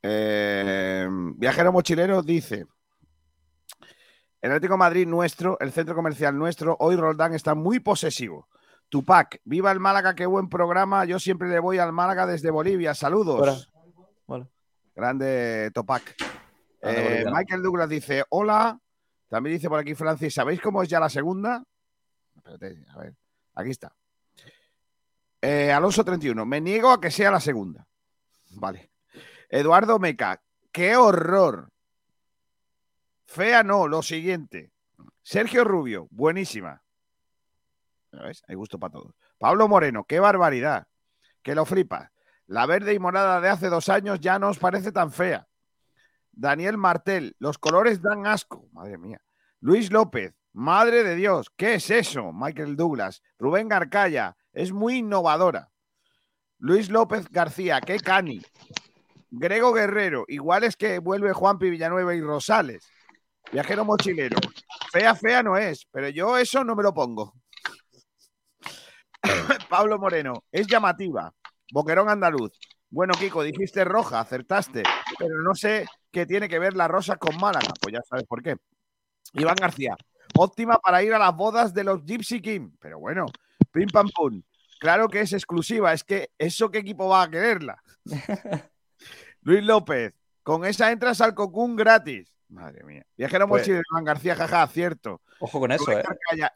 Eh, 0.03 1.07
Viajero 1.35 1.71
Mochilero 1.73 2.21
dice: 2.21 2.67
El 4.41 4.51
Atlético 4.51 4.75
de 4.75 4.77
Madrid 4.77 5.07
nuestro, 5.07 5.57
el 5.59 5.71
centro 5.71 5.95
comercial 5.95 6.37
nuestro, 6.37 6.77
hoy 6.79 6.95
Roldán 6.95 7.33
está 7.33 7.55
muy 7.55 7.79
posesivo. 7.79 8.47
Tupac, 8.87 9.39
viva 9.43 9.71
el 9.71 9.79
Málaga, 9.79 10.15
qué 10.15 10.25
buen 10.25 10.47
programa. 10.49 11.05
Yo 11.05 11.19
siempre 11.19 11.47
le 11.49 11.59
voy 11.59 11.79
al 11.79 11.91
Málaga 11.91 12.25
desde 12.25 12.49
Bolivia. 12.51 12.93
Saludos. 12.93 13.69
Vale. 14.27 14.47
Grande 14.95 15.71
Topac. 15.73 16.15
Eh. 16.81 17.25
Michael 17.31 17.61
Douglas 17.61 17.89
dice: 17.89 18.23
Hola. 18.29 18.79
También 19.27 19.57
dice 19.57 19.69
por 19.69 19.79
aquí 19.79 19.95
Francis: 19.95 20.33
¿Sabéis 20.33 20.61
cómo 20.61 20.81
es 20.81 20.89
ya 20.89 20.99
la 20.99 21.09
segunda? 21.09 21.63
Espérate, 22.35 22.85
a 22.89 22.97
ver. 22.99 23.15
Aquí 23.55 23.71
está. 23.71 23.95
Eh, 25.41 25.71
Alonso 25.71 26.03
31. 26.03 26.45
Me 26.45 26.61
niego 26.61 26.91
a 26.91 26.99
que 26.99 27.11
sea 27.11 27.31
la 27.31 27.39
segunda. 27.39 27.87
Vale. 28.51 28.91
Eduardo 29.49 29.99
Meca. 29.99 30.41
¡Qué 30.71 30.95
horror! 30.95 31.69
Fea 33.25 33.63
no, 33.63 33.87
lo 33.87 34.01
siguiente. 34.01 34.71
Sergio 35.21 35.63
Rubio. 35.63 36.07
Buenísima. 36.11 36.83
Hay 38.47 38.55
gusto 38.55 38.79
para 38.79 38.93
todos. 38.93 39.13
Pablo 39.37 39.67
Moreno. 39.67 40.03
¡Qué 40.05 40.19
barbaridad! 40.19 40.87
Que 41.41 41.55
lo 41.55 41.65
flipa. 41.65 42.11
La 42.47 42.65
verde 42.65 42.93
y 42.93 42.99
morada 42.99 43.39
de 43.41 43.49
hace 43.49 43.69
dos 43.69 43.89
años 43.89 44.19
ya 44.19 44.39
no 44.39 44.49
os 44.49 44.57
parece 44.57 44.91
tan 44.91 45.11
fea. 45.11 45.47
Daniel 46.39 46.77
Martel. 46.77 47.35
Los 47.39 47.57
colores 47.57 48.01
dan 48.01 48.25
asco. 48.25 48.69
Madre 48.71 48.97
mía. 48.97 49.21
Luis 49.59 49.91
López. 49.91 50.33
Madre 50.53 51.03
de 51.03 51.15
Dios. 51.15 51.51
¿Qué 51.57 51.75
es 51.75 51.89
eso? 51.89 52.31
Michael 52.33 52.77
Douglas. 52.77 53.21
Rubén 53.37 53.67
Garcaya. 53.67 54.37
Es 54.53 54.71
muy 54.71 54.99
innovadora. 54.99 55.69
Luis 56.57 56.89
López 56.89 57.29
García. 57.29 57.81
¡Qué 57.81 57.99
cani! 57.99 58.41
Grego 59.29 59.73
Guerrero. 59.73 60.23
Igual 60.27 60.63
es 60.63 60.77
que 60.77 60.99
vuelve 60.99 61.33
Juanpi 61.33 61.69
Villanueva 61.69 62.15
y 62.15 62.21
Rosales. 62.21 62.87
Viajero 63.51 63.83
mochilero. 63.83 64.37
Fea, 64.91 65.15
fea 65.15 65.43
no 65.43 65.57
es, 65.57 65.87
pero 65.91 66.07
yo 66.09 66.37
eso 66.37 66.63
no 66.63 66.75
me 66.75 66.83
lo 66.83 66.93
pongo. 66.93 67.33
Pablo 69.69 69.99
Moreno. 69.99 70.45
Es 70.51 70.67
llamativa. 70.67 71.33
Boquerón 71.71 72.09
andaluz. 72.09 72.57
Bueno, 72.89 73.13
Kiko, 73.13 73.43
dijiste 73.43 73.83
roja, 73.83 74.19
acertaste, 74.19 74.83
pero 75.17 75.41
no 75.43 75.53
sé 75.53 75.85
qué 76.11 76.25
tiene 76.25 76.49
que 76.49 76.57
ver 76.59 76.75
la 76.75 76.87
rosa 76.87 77.17
con 77.17 77.37
Málaga. 77.37 77.71
Pues 77.81 77.93
ya 77.93 78.01
sabes 78.01 78.25
por 78.25 78.41
qué. 78.41 78.55
Iván 79.33 79.55
García. 79.55 79.95
Óptima 80.35 80.79
para 80.79 81.03
ir 81.03 81.13
a 81.13 81.19
las 81.19 81.35
bodas 81.35 81.73
de 81.73 81.83
los 81.83 82.03
Gypsy 82.03 82.41
King. 82.41 82.71
Pero 82.79 82.99
bueno, 82.99 83.25
pim 83.71 83.87
pam 83.91 84.09
pum. 84.09 84.41
Claro 84.79 85.07
que 85.07 85.21
es 85.21 85.33
exclusiva. 85.33 85.93
Es 85.93 86.03
que 86.03 86.29
eso 86.37 86.71
qué 86.71 86.79
equipo 86.79 87.07
va 87.09 87.23
a 87.23 87.29
quererla. 87.29 87.81
Luis 89.41 89.63
López. 89.63 90.13
Con 90.43 90.65
esa 90.65 90.91
entras 90.91 91.21
al 91.21 91.35
Cocún 91.35 91.75
gratis. 91.75 92.33
Madre 92.47 92.83
mía. 92.83 93.05
Viajero 93.15 93.47
Pues- 93.47 93.61
mochilero, 93.61 93.83
Iván 93.91 94.03
García, 94.05 94.35
jaja, 94.35 94.65
cierto. 94.67 95.21
Ojo 95.39 95.59
con 95.59 95.71
eso, 95.71 95.91
¿eh? 95.91 96.03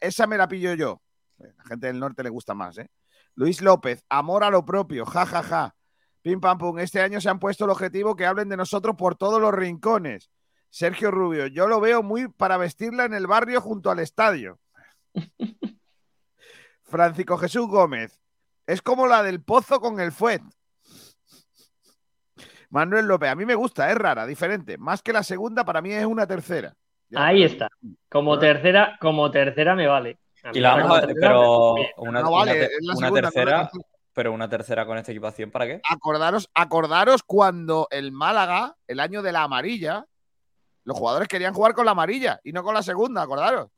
Esa 0.02 0.26
me 0.26 0.38
la 0.38 0.48
pillo 0.48 0.74
yo. 0.74 1.02
La 1.38 1.64
gente 1.66 1.88
del 1.88 2.00
norte 2.00 2.24
le 2.24 2.30
gusta 2.30 2.54
más, 2.56 2.78
¿eh? 2.80 2.90
Luis 3.36 3.62
López, 3.62 4.04
amor 4.10 4.44
a 4.44 4.50
lo 4.50 4.66
propio, 4.66 5.06
ja, 5.06 5.26
ja, 5.26 5.44
ja. 5.44 5.76
Pim 6.24 6.40
pam 6.40 6.58
pum, 6.58 6.80
este 6.80 7.02
año 7.02 7.20
se 7.20 7.30
han 7.30 7.38
puesto 7.38 7.66
el 7.66 7.72
objetivo 7.72 8.16
que 8.16 8.26
hablen 8.26 8.48
de 8.48 8.56
nosotros 8.56 8.96
por 8.96 9.16
todos 9.16 9.42
los 9.42 9.54
rincones. 9.54 10.32
Sergio 10.70 11.12
Rubio, 11.12 11.48
yo 11.48 11.68
lo 11.68 11.82
veo 11.82 12.02
muy 12.02 12.30
para 12.30 12.58
vestirla 12.58 13.04
en 13.04 13.14
el 13.14 13.28
barrio 13.28 13.60
junto 13.60 13.92
al 13.92 14.00
estadio. 14.00 14.58
Francisco 16.82 17.38
Jesús 17.38 17.68
Gómez, 17.68 18.20
Es 18.66 18.82
como 18.82 19.06
la 19.06 19.22
del 19.22 19.44
pozo 19.44 19.82
con 19.82 20.00
el 20.00 20.14
fuet. 20.14 20.42
Manuel 22.70 23.06
López, 23.06 23.30
a 23.30 23.36
mí 23.36 23.46
me 23.46 23.56
gusta, 23.56 23.92
es 23.92 23.98
rara, 23.98 24.26
diferente. 24.26 24.78
Más 24.78 25.04
que 25.04 25.14
la 25.14 25.24
segunda, 25.24 25.66
para 25.66 25.82
mí 25.82 25.92
es 25.92 26.06
una 26.06 26.26
tercera. 26.26 26.74
Ya. 27.10 27.28
Ahí 27.28 27.44
está. 27.44 27.68
Como 28.10 28.40
tercera, 28.40 28.98
como 29.00 29.30
tercera 29.30 29.76
me 29.76 29.88
vale. 29.88 30.18
Y 30.54 30.60
la 30.60 30.76
vamos 30.76 30.98
a 30.98 31.02
tercera 31.02 31.30
pero 31.30 31.76
una, 31.98 32.22
No 32.22 32.32
vale, 32.32 32.70
una 32.82 32.94
una 32.94 32.96
segunda, 32.96 33.22
tercera. 33.22 33.70
Pero 34.14 34.32
una 34.32 34.48
tercera 34.50 34.86
con 34.86 34.98
esta 34.98 35.12
equipación, 35.12 35.52
¿para 35.52 35.66
qué? 35.66 35.82
Acordaros, 35.90 36.50
acordaros 36.54 37.24
cuando 37.24 37.88
el 37.92 38.12
Málaga, 38.12 38.76
el 38.88 39.00
año 39.00 39.22
de 39.22 39.32
la 39.32 39.44
amarilla, 39.44 40.06
los 40.84 40.98
jugadores 40.98 41.28
querían 41.28 41.54
jugar 41.54 41.74
con 41.74 41.86
la 41.86 41.92
amarilla 41.92 42.40
y 42.44 42.52
no 42.52 42.64
con 42.64 42.74
la 42.74 42.84
segunda, 42.84 43.22
acordaros. 43.22 43.70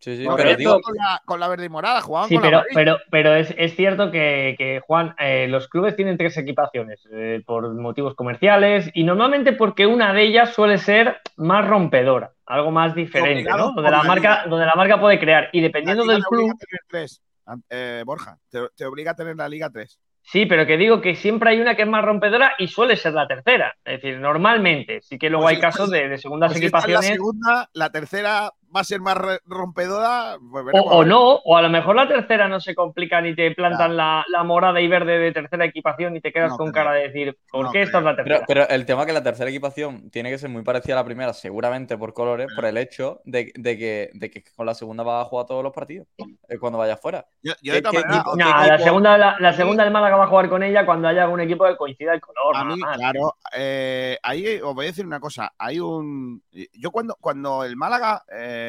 Sí, 0.00 0.18
sí, 0.18 0.26
pero 0.36 0.54
digo, 0.56 0.80
con, 0.82 0.94
la, 0.96 1.22
con 1.24 1.40
la 1.40 1.48
verde 1.48 1.64
y 1.64 1.68
morada, 1.70 2.02
jugaban 2.02 2.28
Sí, 2.28 2.34
con 2.34 2.42
pero, 2.42 2.58
la 2.58 2.58
amarilla. 2.58 2.74
pero, 2.74 2.98
pero 3.10 3.34
es, 3.36 3.54
es 3.56 3.74
cierto 3.74 4.10
que, 4.10 4.54
que, 4.58 4.80
Juan, 4.86 5.14
eh, 5.18 5.46
los 5.48 5.66
clubes 5.68 5.96
tienen 5.96 6.18
tres 6.18 6.36
equipaciones 6.36 7.08
eh, 7.10 7.42
por 7.46 7.72
motivos 7.74 8.14
comerciales 8.14 8.90
y 8.92 9.04
normalmente 9.04 9.52
porque 9.52 9.86
una 9.86 10.12
de 10.12 10.24
ellas 10.24 10.52
suele 10.52 10.76
ser 10.76 11.22
más 11.36 11.66
rompedora, 11.66 12.32
algo 12.44 12.70
más 12.70 12.94
diferente, 12.94 13.42
Obligado 13.50 13.68
¿no? 13.68 13.72
Donde 13.72 13.90
la, 13.90 13.98
la 13.98 14.02
marca, 14.04 14.44
donde 14.46 14.66
la 14.66 14.74
marca 14.74 15.00
puede 15.00 15.18
crear. 15.18 15.48
Y 15.52 15.62
dependiendo 15.62 16.04
del 16.04 16.22
club, 16.24 16.52
tres. 16.88 17.22
Eh, 17.70 18.02
Borja, 18.06 18.38
te, 18.48 18.60
te 18.76 18.84
obliga 18.86 19.12
a 19.12 19.16
tener 19.16 19.36
la 19.36 19.48
Liga 19.48 19.70
3. 19.70 20.00
sí, 20.22 20.46
pero 20.46 20.66
que 20.66 20.76
digo 20.78 21.00
que 21.00 21.14
siempre 21.16 21.50
hay 21.50 21.60
una 21.60 21.76
que 21.76 21.82
es 21.82 21.88
más 21.88 22.04
rompedora 22.04 22.52
y 22.58 22.68
suele 22.68 22.96
ser 22.96 23.12
la 23.14 23.26
tercera. 23.28 23.74
Es 23.84 24.00
decir, 24.02 24.18
normalmente, 24.18 25.00
sí 25.02 25.18
que 25.18 25.30
luego 25.30 25.44
Pues 25.44 25.56
hay 25.56 25.58
casos 25.60 25.90
de, 25.90 26.08
de 26.08 26.18
segundas 26.18 26.52
Pues 26.52 26.58
si 26.58 26.66
esta 26.66 26.78
es 26.80 26.88
la 26.88 27.00
equipaciones. 27.00 27.16
segunda, 27.16 27.70
la 27.74 27.90
tercera 27.90 28.52
va 28.74 28.80
a 28.80 28.84
ser 28.84 29.00
más 29.00 29.16
rompedora. 29.44 30.36
pues 30.50 30.62
O, 30.62 30.66
veremos 30.66 31.06
no, 31.06 31.34
o 31.36 31.56
a 31.56 31.62
lo 31.62 31.68
mejor 31.70 31.96
la 31.96 32.08
tercera 32.08 32.48
no 32.48 32.60
se 32.60 32.74
complica 32.74 33.20
ni 33.20 33.34
te 33.34 33.50
plantan 33.52 33.96
la, 33.96 34.24
la 34.28 34.44
morada 34.44 34.80
y 34.80 34.88
verde 34.88 35.18
de 35.18 35.32
tercera 35.32 35.64
equipación 35.64 36.16
y 36.16 36.20
te 36.20 36.32
quedas 36.32 36.50
No 36.50 36.56
con 36.56 36.72
creo. 36.72 36.84
cara 36.84 36.96
de 36.96 37.02
decir, 37.08 37.38
¿por 37.50 37.66
No 37.66 37.72
qué 37.72 37.82
esta 37.82 37.98
es 37.98 38.04
la 38.04 38.16
tercera? 38.16 38.44
pero 38.46 38.68
el 38.68 38.86
tema 38.86 39.02
es 39.02 39.06
que 39.06 39.12
la 39.12 39.22
tercera 39.22 39.50
equipación 39.50 40.10
tiene 40.10 40.30
que 40.30 40.38
ser 40.38 40.50
muy 40.50 40.62
parecida 40.62 40.94
a 40.94 40.98
la 41.00 41.04
primera, 41.04 41.32
seguramente 41.32 41.96
por 41.98 42.12
colores, 42.12 42.48
por 42.54 42.64
el 42.64 42.76
hecho 42.76 43.20
de, 43.24 43.52
de 43.54 43.78
que, 43.78 44.10
de 44.14 44.30
que 44.30 44.42
con 44.56 44.66
la 44.66 44.74
segunda 44.74 45.02
vas 45.04 45.24
a 45.26 45.28
jugar 45.28 45.46
todos 45.46 45.62
los 45.62 45.72
partidos 45.72 46.06
eh, 46.48 46.58
cuando 46.58 46.78
vayas 46.78 47.00
fuera. 47.00 47.26
Yo, 47.42 47.52
yo 47.62 47.72
de 47.74 47.78
¿Qué- 47.78 47.82
todas 47.82 47.92
qué 48.02 48.08
maneras, 48.08 48.24
equipo- 48.26 48.36
¿qué 48.36 48.44
No, 48.44 48.66
la 48.66 48.78
segunda, 48.78 49.18
la, 49.18 49.36
la 49.40 49.52
segunda 49.52 49.84
del 49.84 49.92
Málaga 49.92 50.16
va 50.16 50.24
a 50.24 50.28
jugar 50.28 50.48
con 50.48 50.62
ella 50.62 50.84
cuando 50.86 51.08
haya 51.08 51.22
algún 51.24 51.40
equipo 51.40 51.64
que 51.66 51.76
coincida 51.76 52.14
el 52.14 52.20
color. 52.20 52.56
A 52.56 52.64
mí, 52.64 52.74
claro, 52.80 53.34
eh, 53.56 54.18
ahí 54.22 54.60
os 54.62 54.74
voy 54.74 54.86
a 54.86 54.88
decir 54.88 55.06
una 55.06 55.20
cosa. 55.20 55.52
Hay 55.58 55.78
un. 55.80 56.42
Yo 56.72 56.90
cuando, 56.90 57.16
cuando 57.20 57.64
el 57.64 57.76
Málaga, 57.76 58.22
eh, 58.32 58.63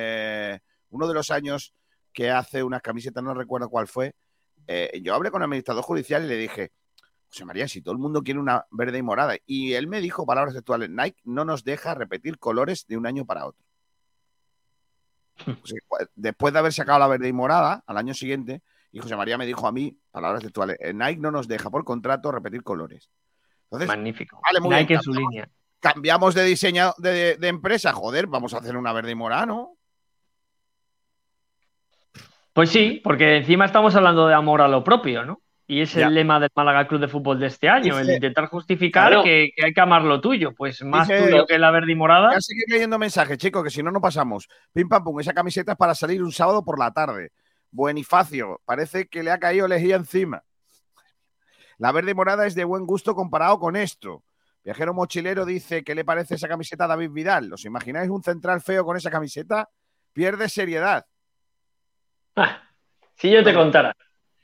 uno 0.96 1.08
de 1.08 1.14
los 1.14 1.30
años 1.32 1.74
que 2.14 2.32
hace 2.32 2.64
unas 2.64 2.82
camisetas, 2.82 3.24
no 3.24 3.34
recuerdo 3.34 3.70
cuál 3.70 3.88
fue, 3.88 4.16
eh, 4.68 5.00
yo 5.04 5.14
hablé 5.14 5.30
con 5.32 5.42
el 5.42 5.46
administrador 5.46 5.84
judicial 5.84 6.24
y 6.24 6.28
le 6.28 6.38
dije, 6.38 6.72
José 7.28 7.44
María, 7.46 7.68
si 7.68 7.82
todo 7.82 7.92
el 7.94 8.00
mundo 8.00 8.22
quiere 8.24 8.40
una 8.40 8.66
verde 8.72 8.98
y 9.00 9.02
morada. 9.02 9.36
Y 9.46 9.74
él 9.74 9.88
me 9.88 10.00
dijo 10.00 10.26
palabras 10.26 10.56
actuales, 10.56 10.90
Nike 10.90 11.22
no 11.26 11.44
nos 11.44 11.64
deja 11.66 11.94
repetir 11.94 12.40
colores 12.40 12.88
de 12.88 12.96
un 12.98 13.06
año 13.06 13.26
para 13.26 13.46
otro. 13.46 13.62
Cu- 15.88 15.98
después 16.16 16.54
de 16.54 16.60
haber 16.60 16.72
sacado 16.74 17.00
la 17.00 17.08
verde 17.08 17.28
y 17.28 17.34
morada, 17.34 17.84
al 17.86 17.98
año 17.98 18.14
siguiente, 18.14 18.64
y 18.92 19.00
José 19.00 19.18
María 19.18 19.38
me 19.38 19.46
dijo 19.46 19.68
a 19.68 19.72
mí, 19.74 20.00
palabras 20.12 20.42
textuales, 20.42 20.78
"Eh, 20.80 20.94
Nike 20.94 21.20
no 21.20 21.32
nos 21.32 21.48
deja 21.50 21.70
por 21.70 21.84
contrato 21.84 22.32
repetir 22.32 22.64
colores. 22.64 23.10
Entonces, 23.64 23.88
Magnífico. 23.90 24.40
vale, 24.42 24.60
muy 24.62 24.70
Nike 24.70 24.88
bien, 24.88 25.00
en 25.00 25.04
su 25.04 25.14
línea. 25.14 25.50
cambiamos 25.82 26.34
de 26.34 26.44
diseño 26.46 26.94
de, 26.98 27.36
de 27.36 27.48
empresa, 27.50 27.92
joder, 27.92 28.28
vamos 28.28 28.54
a 28.54 28.60
hacer 28.60 28.78
una 28.78 28.94
verde 28.94 29.12
y 29.12 29.16
morada, 29.16 29.46
¿no? 29.46 29.75
Pues 32.56 32.70
sí, 32.70 33.02
porque 33.04 33.36
encima 33.36 33.66
estamos 33.66 33.94
hablando 33.96 34.28
de 34.30 34.34
amor 34.34 34.62
a 34.62 34.70
lo 34.70 34.82
propio, 34.82 35.26
¿no? 35.26 35.42
Y 35.68 35.82
es 35.82 35.94
Ya. 35.94 36.08
el 36.08 36.14
lema 36.14 36.40
del 36.40 36.50
Málaga 36.56 36.88
Club 36.88 37.02
de 37.02 37.10
Fútbol 37.10 37.38
de 37.38 37.48
este 37.48 37.68
año, 37.68 38.00
el 38.00 38.10
intentar 38.10 38.48
justificar 38.48 39.10
Claro. 39.10 39.24
que, 39.24 39.50
que 39.54 39.66
hay 39.66 39.74
que 39.74 39.82
amar 39.82 40.04
lo 40.04 40.22
tuyo. 40.22 40.54
Pues 40.56 40.82
más 40.82 41.06
Dice- 41.06 41.24
tuyo 41.28 41.46
que 41.46 41.60
la 41.60 41.70
verde 41.72 41.92
y 41.92 41.96
morada. 41.96 42.28
Voy 42.30 42.38
a 42.38 42.42
seguir 42.42 42.64
leyendo 42.70 42.98
mensajes, 42.98 43.38
chicos, 43.40 43.62
que 43.62 43.70
si 43.70 43.84
no, 43.84 43.92
no 43.92 44.00
pasamos. 44.00 44.48
Pim 44.72 44.88
pam 44.88 45.04
pum, 45.04 45.20
esa 45.20 45.34
camiseta 45.34 45.74
es 45.74 45.78
para 45.78 45.94
salir 45.96 46.24
un 46.24 46.32
sábado 46.32 46.64
por 46.64 46.80
la 46.80 46.92
tarde. 46.94 47.32
Buenifacio, 47.72 48.62
parece 48.64 49.08
que 49.08 49.22
le 49.22 49.32
ha 49.32 49.38
caído 49.38 49.68
lejía 49.68 49.98
encima. 49.98 50.42
La 51.78 51.92
verde 51.92 52.12
y 52.12 52.14
morada 52.14 52.48
es 52.48 52.56
de 52.56 52.64
buen 52.64 52.86
gusto 52.86 53.16
comparado 53.16 53.60
con 53.60 53.76
esto. 53.76 54.24
Viajero 54.64 54.94
mochilero 54.94 55.44
dice 55.46 55.84
que 55.84 55.94
le 55.94 56.06
parece 56.06 56.36
esa 56.36 56.48
camiseta 56.48 56.86
a 56.86 56.88
David 56.88 57.12
Vidal. 57.12 57.52
¿Os 57.52 57.66
imagináis 57.66 58.10
un 58.10 58.24
central 58.24 58.62
feo 58.62 58.86
con 58.86 58.96
esa 58.96 59.12
camiseta? 59.12 59.68
Pierde 60.14 60.48
seriedad. 60.48 61.06
Ah, 62.36 62.62
si 63.16 63.32
yo 63.32 63.40
te 63.40 63.46
Bueno. 63.46 63.60
contara. 63.60 63.96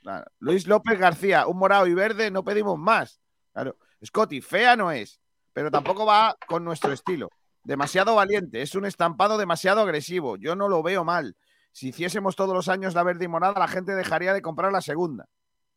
Claro. 0.02 0.24
Luis 0.40 0.66
López 0.66 0.98
García, 0.98 1.46
un 1.46 1.58
morado 1.58 1.86
y 1.86 1.94
verde, 1.94 2.30
no 2.30 2.42
pedimos 2.44 2.78
más. 2.78 3.20
Claro. 3.52 3.76
Scotty, 4.04 4.40
fea 4.40 4.74
no 4.76 4.90
es, 4.90 5.20
pero 5.52 5.70
tampoco 5.70 6.04
va 6.04 6.36
con 6.46 6.64
nuestro 6.64 6.92
estilo. 6.92 7.28
Demasiado 7.62 8.16
valiente, 8.16 8.62
es 8.62 8.74
un 8.74 8.84
estampado 8.84 9.38
demasiado 9.38 9.80
agresivo. 9.82 10.36
Yo 10.36 10.56
no 10.56 10.68
lo 10.68 10.82
veo 10.82 11.04
mal. 11.04 11.36
Si 11.70 11.88
hiciésemos 11.88 12.34
todos 12.34 12.54
los 12.54 12.68
años 12.68 12.94
la 12.94 13.04
verde 13.04 13.26
y 13.26 13.28
morada, 13.28 13.58
la 13.58 13.68
gente 13.68 13.94
dejaría 13.94 14.34
de 14.34 14.42
comprar 14.42 14.72
la 14.72 14.80
segunda. 14.80 15.28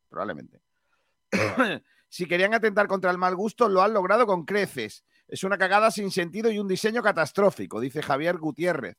Probablemente. 0.09 0.61
si 2.09 2.25
querían 2.25 2.55
atentar 2.55 2.87
contra 2.87 3.11
el 3.11 3.17
mal 3.19 3.35
gusto, 3.35 3.69
lo 3.69 3.83
han 3.83 3.93
logrado 3.93 4.25
con 4.25 4.45
creces. 4.45 5.03
Es 5.27 5.43
una 5.43 5.57
cagada 5.57 5.91
sin 5.91 6.09
sentido 6.09 6.49
y 6.49 6.57
un 6.57 6.67
diseño 6.67 7.03
catastrófico, 7.03 7.79
dice 7.79 8.01
Javier 8.01 8.37
Gutiérrez. 8.37 8.97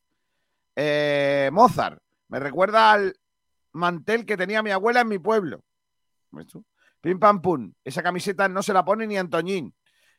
Eh, 0.77 1.51
Mozart, 1.53 2.01
me 2.29 2.41
recuerda 2.41 2.93
al 2.93 3.15
mantel 3.73 4.25
que 4.25 4.37
tenía 4.37 4.63
mi 4.63 4.71
abuela 4.71 5.01
en 5.01 5.09
mi 5.09 5.19
pueblo. 5.19 5.63
¿Ves 6.31 6.47
tú? 6.47 6.65
Pim 7.01 7.19
pam 7.19 7.41
pum. 7.41 7.73
Esa 7.85 8.03
camiseta 8.03 8.49
no 8.49 8.63
se 8.63 8.73
la 8.73 8.85
pone 8.85 9.07
ni 9.07 9.17
Antoñín. 9.17 9.75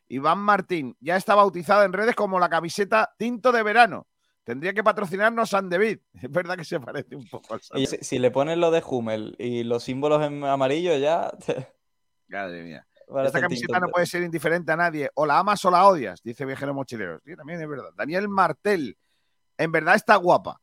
Iván 0.08 0.38
Martín 0.38 0.96
ya 1.00 1.16
está 1.16 1.34
bautizada 1.34 1.84
en 1.84 1.92
redes 1.92 2.14
como 2.14 2.38
la 2.38 2.48
camiseta 2.48 3.14
tinto 3.18 3.52
de 3.52 3.62
verano. 3.62 4.06
Tendría 4.42 4.72
que 4.72 4.82
patrocinarnos 4.82 5.50
San 5.50 5.68
David. 5.68 5.98
Es 6.22 6.30
verdad 6.30 6.56
que 6.56 6.64
se 6.64 6.80
parece 6.80 7.14
un 7.14 7.28
poco 7.28 7.54
al 7.54 7.60
San 7.60 7.78
Y 7.78 7.86
si, 7.86 7.98
si 7.98 8.18
le 8.18 8.30
pones 8.30 8.56
lo 8.56 8.70
de 8.70 8.82
Hummel 8.84 9.36
y 9.38 9.64
los 9.64 9.84
símbolos 9.84 10.24
en 10.26 10.42
amarillo, 10.44 10.96
ya. 10.96 11.30
Madre 12.28 12.62
mía. 12.62 12.86
Esta 13.24 13.40
camiseta 13.40 13.74
Tinto. 13.74 13.86
no 13.86 13.92
puede 13.92 14.06
ser 14.06 14.22
indiferente 14.22 14.72
a 14.72 14.76
nadie. 14.76 15.10
O 15.14 15.26
la 15.26 15.38
amas 15.38 15.64
o 15.64 15.70
la 15.70 15.86
odias, 15.86 16.22
dice 16.22 16.44
Viajero 16.44 16.74
Mochilero. 16.74 17.20
Sí, 17.24 17.36
también 17.36 17.60
es 17.60 17.68
verdad. 17.68 17.90
Daniel 17.96 18.28
Martel. 18.28 18.96
En 19.56 19.72
verdad 19.72 19.96
está 19.96 20.16
guapa. 20.16 20.60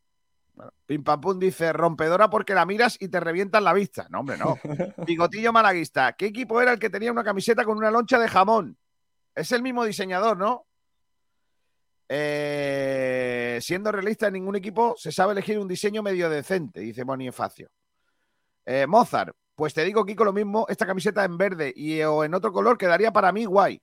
Bueno, 0.56 0.72
Pim 0.86 1.04
Pam 1.04 1.20
Pum 1.20 1.38
dice 1.38 1.74
rompedora 1.74 2.30
porque 2.30 2.54
la 2.54 2.66
miras 2.66 2.98
y 3.00 3.10
te 3.10 3.20
revientan 3.20 3.64
la 3.64 3.74
vista. 3.74 4.08
No, 4.10 4.22
hombre, 4.22 4.38
no. 4.38 4.58
Bigotillo 5.06 5.52
malaguista. 5.52 6.14
¿Qué 6.14 6.28
equipo 6.28 6.62
era 6.62 6.72
el 6.72 6.80
que 6.80 6.90
tenía 6.90 7.12
una 7.12 7.24
camiseta 7.24 7.66
con 7.66 7.78
una 7.78 7.92
loncha 7.92 8.18
de 8.18 8.30
jamón? 8.30 8.78
Es 9.36 9.52
el 9.52 9.62
mismo 9.62 9.84
diseñador, 9.84 10.38
¿no? 10.38 10.66
Eh, 12.08 13.60
siendo 13.62 13.92
realista, 13.92 14.28
en 14.28 14.34
ningún 14.34 14.56
equipo 14.56 14.96
se 14.98 15.12
sabe 15.12 15.34
elegir 15.34 15.60
un 15.60 15.68
diseño 15.68 16.02
medio 16.04 16.30
decente, 16.30 16.80
dice 16.80 17.04
Bonifacio. 17.04 17.70
Eh, 18.66 18.88
Mozart, 18.88 19.36
pues 19.56 19.74
te 19.74 19.84
digo, 19.84 20.06
Kiko, 20.06 20.24
lo 20.24 20.34
mismo, 20.34 20.66
esta 20.70 20.86
camiseta 20.86 21.26
en 21.26 21.38
verde 21.38 21.74
y 21.76 22.02
o 22.04 22.24
en 22.24 22.34
otro 22.34 22.54
color 22.54 22.78
quedaría 22.78 23.12
para 23.12 23.32
mí 23.32 23.46
guay. 23.46 23.82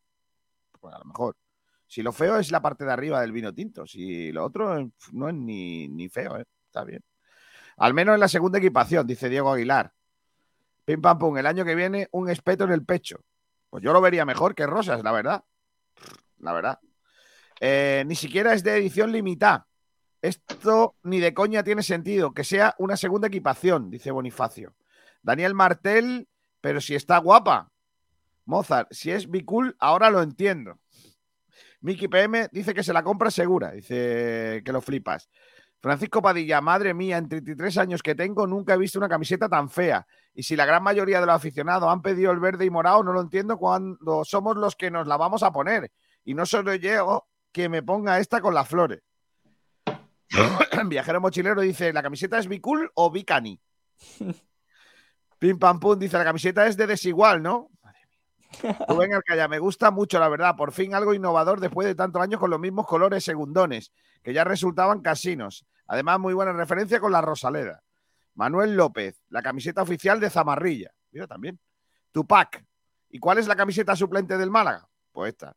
Pues 0.80 0.94
a 0.94 0.98
lo 0.98 1.04
mejor. 1.04 1.36
Si 1.86 2.02
lo 2.02 2.12
feo 2.12 2.38
es 2.38 2.50
la 2.50 2.62
parte 2.62 2.86
de 2.86 2.92
arriba 2.92 3.20
del 3.20 3.32
vino 3.32 3.52
tinto, 3.52 3.86
si 3.86 4.32
lo 4.32 4.46
otro 4.46 4.78
eh, 4.78 4.90
no 5.12 5.28
es 5.28 5.34
ni, 5.34 5.88
ni 5.88 6.08
feo, 6.08 6.38
¿eh? 6.38 6.44
Está 6.72 6.84
bien. 6.84 7.04
Al 7.76 7.92
menos 7.92 8.14
en 8.14 8.20
la 8.20 8.28
segunda 8.28 8.58
equipación, 8.58 9.06
dice 9.06 9.28
Diego 9.28 9.52
Aguilar. 9.52 9.92
Pim 10.86 11.02
pam 11.02 11.18
pum, 11.18 11.36
el 11.36 11.46
año 11.46 11.64
que 11.64 11.74
viene 11.74 12.08
un 12.12 12.30
espeto 12.30 12.64
en 12.64 12.72
el 12.72 12.84
pecho. 12.84 13.22
Pues 13.68 13.84
yo 13.84 13.92
lo 13.92 14.00
vería 14.00 14.24
mejor 14.24 14.54
que 14.54 14.66
Rosas, 14.66 15.02
la 15.02 15.12
verdad. 15.12 15.44
La 16.38 16.52
verdad. 16.52 16.80
Eh, 17.60 18.04
ni 18.06 18.14
siquiera 18.14 18.54
es 18.54 18.64
de 18.64 18.76
edición 18.76 19.12
limitada. 19.12 19.66
Esto 20.22 20.96
ni 21.02 21.20
de 21.20 21.34
coña 21.34 21.62
tiene 21.62 21.82
sentido, 21.82 22.32
que 22.32 22.44
sea 22.44 22.74
una 22.78 22.96
segunda 22.96 23.28
equipación, 23.28 23.90
dice 23.90 24.10
Bonifacio. 24.10 24.74
Daniel 25.22 25.54
Martel, 25.54 26.28
pero 26.60 26.80
si 26.80 26.94
está 26.94 27.18
guapa. 27.18 27.70
Mozart, 28.44 28.92
si 28.92 29.10
es 29.10 29.30
Bicul, 29.30 29.76
ahora 29.78 30.10
lo 30.10 30.22
entiendo. 30.22 30.78
Miki 31.80 32.08
PM 32.08 32.48
dice 32.52 32.74
que 32.74 32.82
se 32.82 32.92
la 32.92 33.02
compra 33.02 33.30
segura, 33.30 33.72
dice 33.72 34.62
que 34.64 34.72
lo 34.72 34.80
flipas. 34.80 35.28
Francisco 35.82 36.22
Padilla, 36.22 36.60
madre 36.60 36.94
mía, 36.94 37.18
en 37.18 37.28
33 37.28 37.76
años 37.78 38.02
que 38.04 38.14
tengo 38.14 38.46
nunca 38.46 38.74
he 38.74 38.78
visto 38.78 39.00
una 39.00 39.08
camiseta 39.08 39.48
tan 39.48 39.68
fea. 39.68 40.06
Y 40.32 40.44
si 40.44 40.54
la 40.54 40.64
gran 40.64 40.80
mayoría 40.80 41.18
de 41.18 41.26
los 41.26 41.34
aficionados 41.34 41.92
han 41.92 42.00
pedido 42.00 42.30
el 42.30 42.38
verde 42.38 42.64
y 42.64 42.70
morado, 42.70 43.02
no 43.02 43.12
lo 43.12 43.20
entiendo 43.20 43.58
cuando 43.58 44.24
somos 44.24 44.56
los 44.56 44.76
que 44.76 44.92
nos 44.92 45.08
la 45.08 45.16
vamos 45.16 45.42
a 45.42 45.50
poner. 45.50 45.90
Y 46.24 46.34
no 46.34 46.46
solo 46.46 46.72
yo 46.76 47.26
que 47.50 47.68
me 47.68 47.82
ponga 47.82 48.20
esta 48.20 48.40
con 48.40 48.54
las 48.54 48.68
flores. 48.68 49.02
Viajero 50.86 51.20
mochilero 51.20 51.60
dice, 51.60 51.92
¿la 51.92 52.04
camiseta 52.04 52.38
es 52.38 52.46
Bicul 52.46 52.88
o 52.94 53.10
Bicani? 53.10 53.60
Pim 55.40 55.58
pam 55.58 55.80
pum 55.80 55.98
dice, 55.98 56.16
la 56.16 56.24
camiseta 56.24 56.64
es 56.68 56.76
de 56.76 56.86
desigual, 56.86 57.42
¿no? 57.42 57.70
Rubén 58.88 59.14
Arcaya, 59.14 59.48
me 59.48 59.58
gusta 59.58 59.90
mucho, 59.90 60.18
la 60.18 60.28
verdad. 60.28 60.54
Por 60.56 60.72
fin 60.72 60.94
algo 60.94 61.14
innovador 61.14 61.60
después 61.60 61.86
de 61.86 61.94
tantos 61.94 62.20
años 62.22 62.40
con 62.40 62.50
los 62.50 62.60
mismos 62.60 62.86
colores 62.86 63.24
segundones, 63.24 63.92
que 64.22 64.32
ya 64.32 64.44
resultaban 64.44 65.00
casinos. 65.00 65.64
Además, 65.86 66.18
muy 66.20 66.34
buena 66.34 66.52
referencia 66.52 67.00
con 67.00 67.12
la 67.12 67.20
Rosaleda. 67.20 67.82
Manuel 68.34 68.76
López, 68.76 69.20
la 69.28 69.42
camiseta 69.42 69.82
oficial 69.82 70.18
de 70.20 70.30
Zamarrilla. 70.30 70.92
Mira 71.10 71.26
también. 71.26 71.58
Tupac. 72.12 72.64
¿Y 73.10 73.18
cuál 73.18 73.38
es 73.38 73.46
la 73.46 73.56
camiseta 73.56 73.94
suplente 73.94 74.38
del 74.38 74.50
Málaga? 74.50 74.88
Pues 75.12 75.32
esta. 75.32 75.54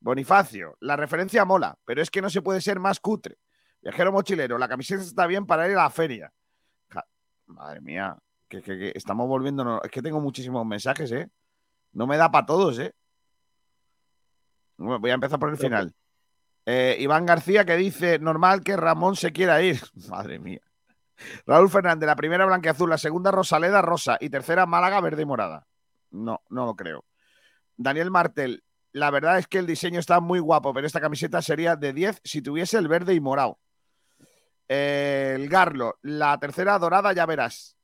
Bonifacio, 0.00 0.76
la 0.80 0.96
referencia 0.96 1.44
mola, 1.44 1.76
pero 1.84 2.02
es 2.02 2.10
que 2.10 2.20
no 2.20 2.28
se 2.28 2.42
puede 2.42 2.60
ser 2.60 2.80
más 2.80 2.98
cutre. 2.98 3.38
Viajero 3.80 4.10
mochilero, 4.10 4.58
la 4.58 4.68
camiseta 4.68 5.00
está 5.02 5.26
bien 5.28 5.46
para 5.46 5.68
ir 5.68 5.76
a 5.78 5.82
la 5.84 5.90
feria. 5.90 6.32
Madre 7.46 7.80
mía, 7.80 8.16
que, 8.48 8.62
que- 8.62 8.78
que 8.78 8.92
estamos 8.94 9.28
volviendo. 9.28 9.80
Es 9.82 9.90
que 9.90 10.02
tengo 10.02 10.20
muchísimos 10.20 10.64
mensajes, 10.66 11.12
¿eh? 11.12 11.28
No 11.92 12.06
me 12.06 12.16
da 12.16 12.30
para 12.30 12.46
todos, 12.46 12.78
¿eh? 12.78 12.94
Voy 14.76 15.10
a 15.10 15.14
empezar 15.14 15.38
por 15.38 15.50
el 15.50 15.56
final. 15.56 15.94
Eh, 16.66 16.96
Iván 17.00 17.26
García 17.26 17.64
que 17.64 17.76
dice: 17.76 18.18
normal 18.18 18.62
que 18.62 18.76
Ramón 18.76 19.16
se 19.16 19.32
quiera 19.32 19.62
ir. 19.62 19.80
Madre 20.08 20.38
mía. 20.38 20.60
Raúl 21.46 21.70
Fernández, 21.70 22.06
la 22.06 22.16
primera 22.16 22.46
blanqueazul, 22.46 22.90
la 22.90 22.98
segunda 22.98 23.30
Rosaleda 23.30 23.80
rosa 23.80 24.16
y 24.20 24.30
tercera 24.30 24.66
Málaga 24.66 25.00
verde 25.00 25.22
y 25.22 25.26
morada. 25.26 25.66
No, 26.10 26.42
no 26.48 26.66
lo 26.66 26.74
creo. 26.74 27.04
Daniel 27.76 28.10
Martel, 28.10 28.64
la 28.92 29.10
verdad 29.10 29.38
es 29.38 29.46
que 29.46 29.58
el 29.58 29.66
diseño 29.66 30.00
está 30.00 30.20
muy 30.20 30.40
guapo, 30.40 30.74
pero 30.74 30.86
esta 30.86 31.00
camiseta 31.00 31.40
sería 31.42 31.76
de 31.76 31.92
10 31.92 32.20
si 32.24 32.42
tuviese 32.42 32.78
el 32.78 32.88
verde 32.88 33.14
y 33.14 33.20
morado. 33.20 33.58
Eh, 34.68 35.34
el 35.36 35.48
Garlo, 35.48 35.98
la 36.02 36.38
tercera 36.38 36.78
dorada, 36.78 37.12
ya 37.12 37.26
verás. 37.26 37.76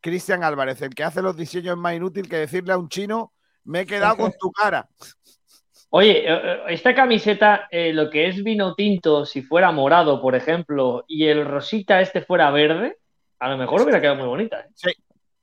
Cristian 0.00 0.42
Álvarez, 0.42 0.82
el 0.82 0.94
que 0.94 1.04
hace 1.04 1.22
los 1.22 1.36
diseños 1.36 1.74
es 1.74 1.78
más 1.78 1.94
inútil 1.94 2.28
que 2.28 2.36
decirle 2.36 2.72
a 2.72 2.78
un 2.78 2.88
chino, 2.88 3.32
me 3.64 3.80
he 3.80 3.86
quedado 3.86 4.16
con 4.16 4.32
tu 4.38 4.50
cara. 4.52 4.88
Oye, 5.90 6.26
eh, 6.26 6.40
eh, 6.42 6.58
esta 6.68 6.94
camiseta, 6.94 7.68
eh, 7.70 7.92
lo 7.92 8.08
que 8.08 8.26
es 8.28 8.42
vino 8.42 8.74
tinto, 8.74 9.26
si 9.26 9.42
fuera 9.42 9.70
morado, 9.72 10.22
por 10.22 10.34
ejemplo, 10.34 11.04
y 11.06 11.26
el 11.26 11.44
rosita 11.44 12.00
este 12.00 12.22
fuera 12.22 12.50
verde, 12.50 12.98
a 13.38 13.50
lo 13.50 13.58
mejor 13.58 13.82
hubiera 13.82 14.00
quedado 14.00 14.16
muy 14.16 14.26
bonita. 14.26 14.60
¿eh? 14.60 14.94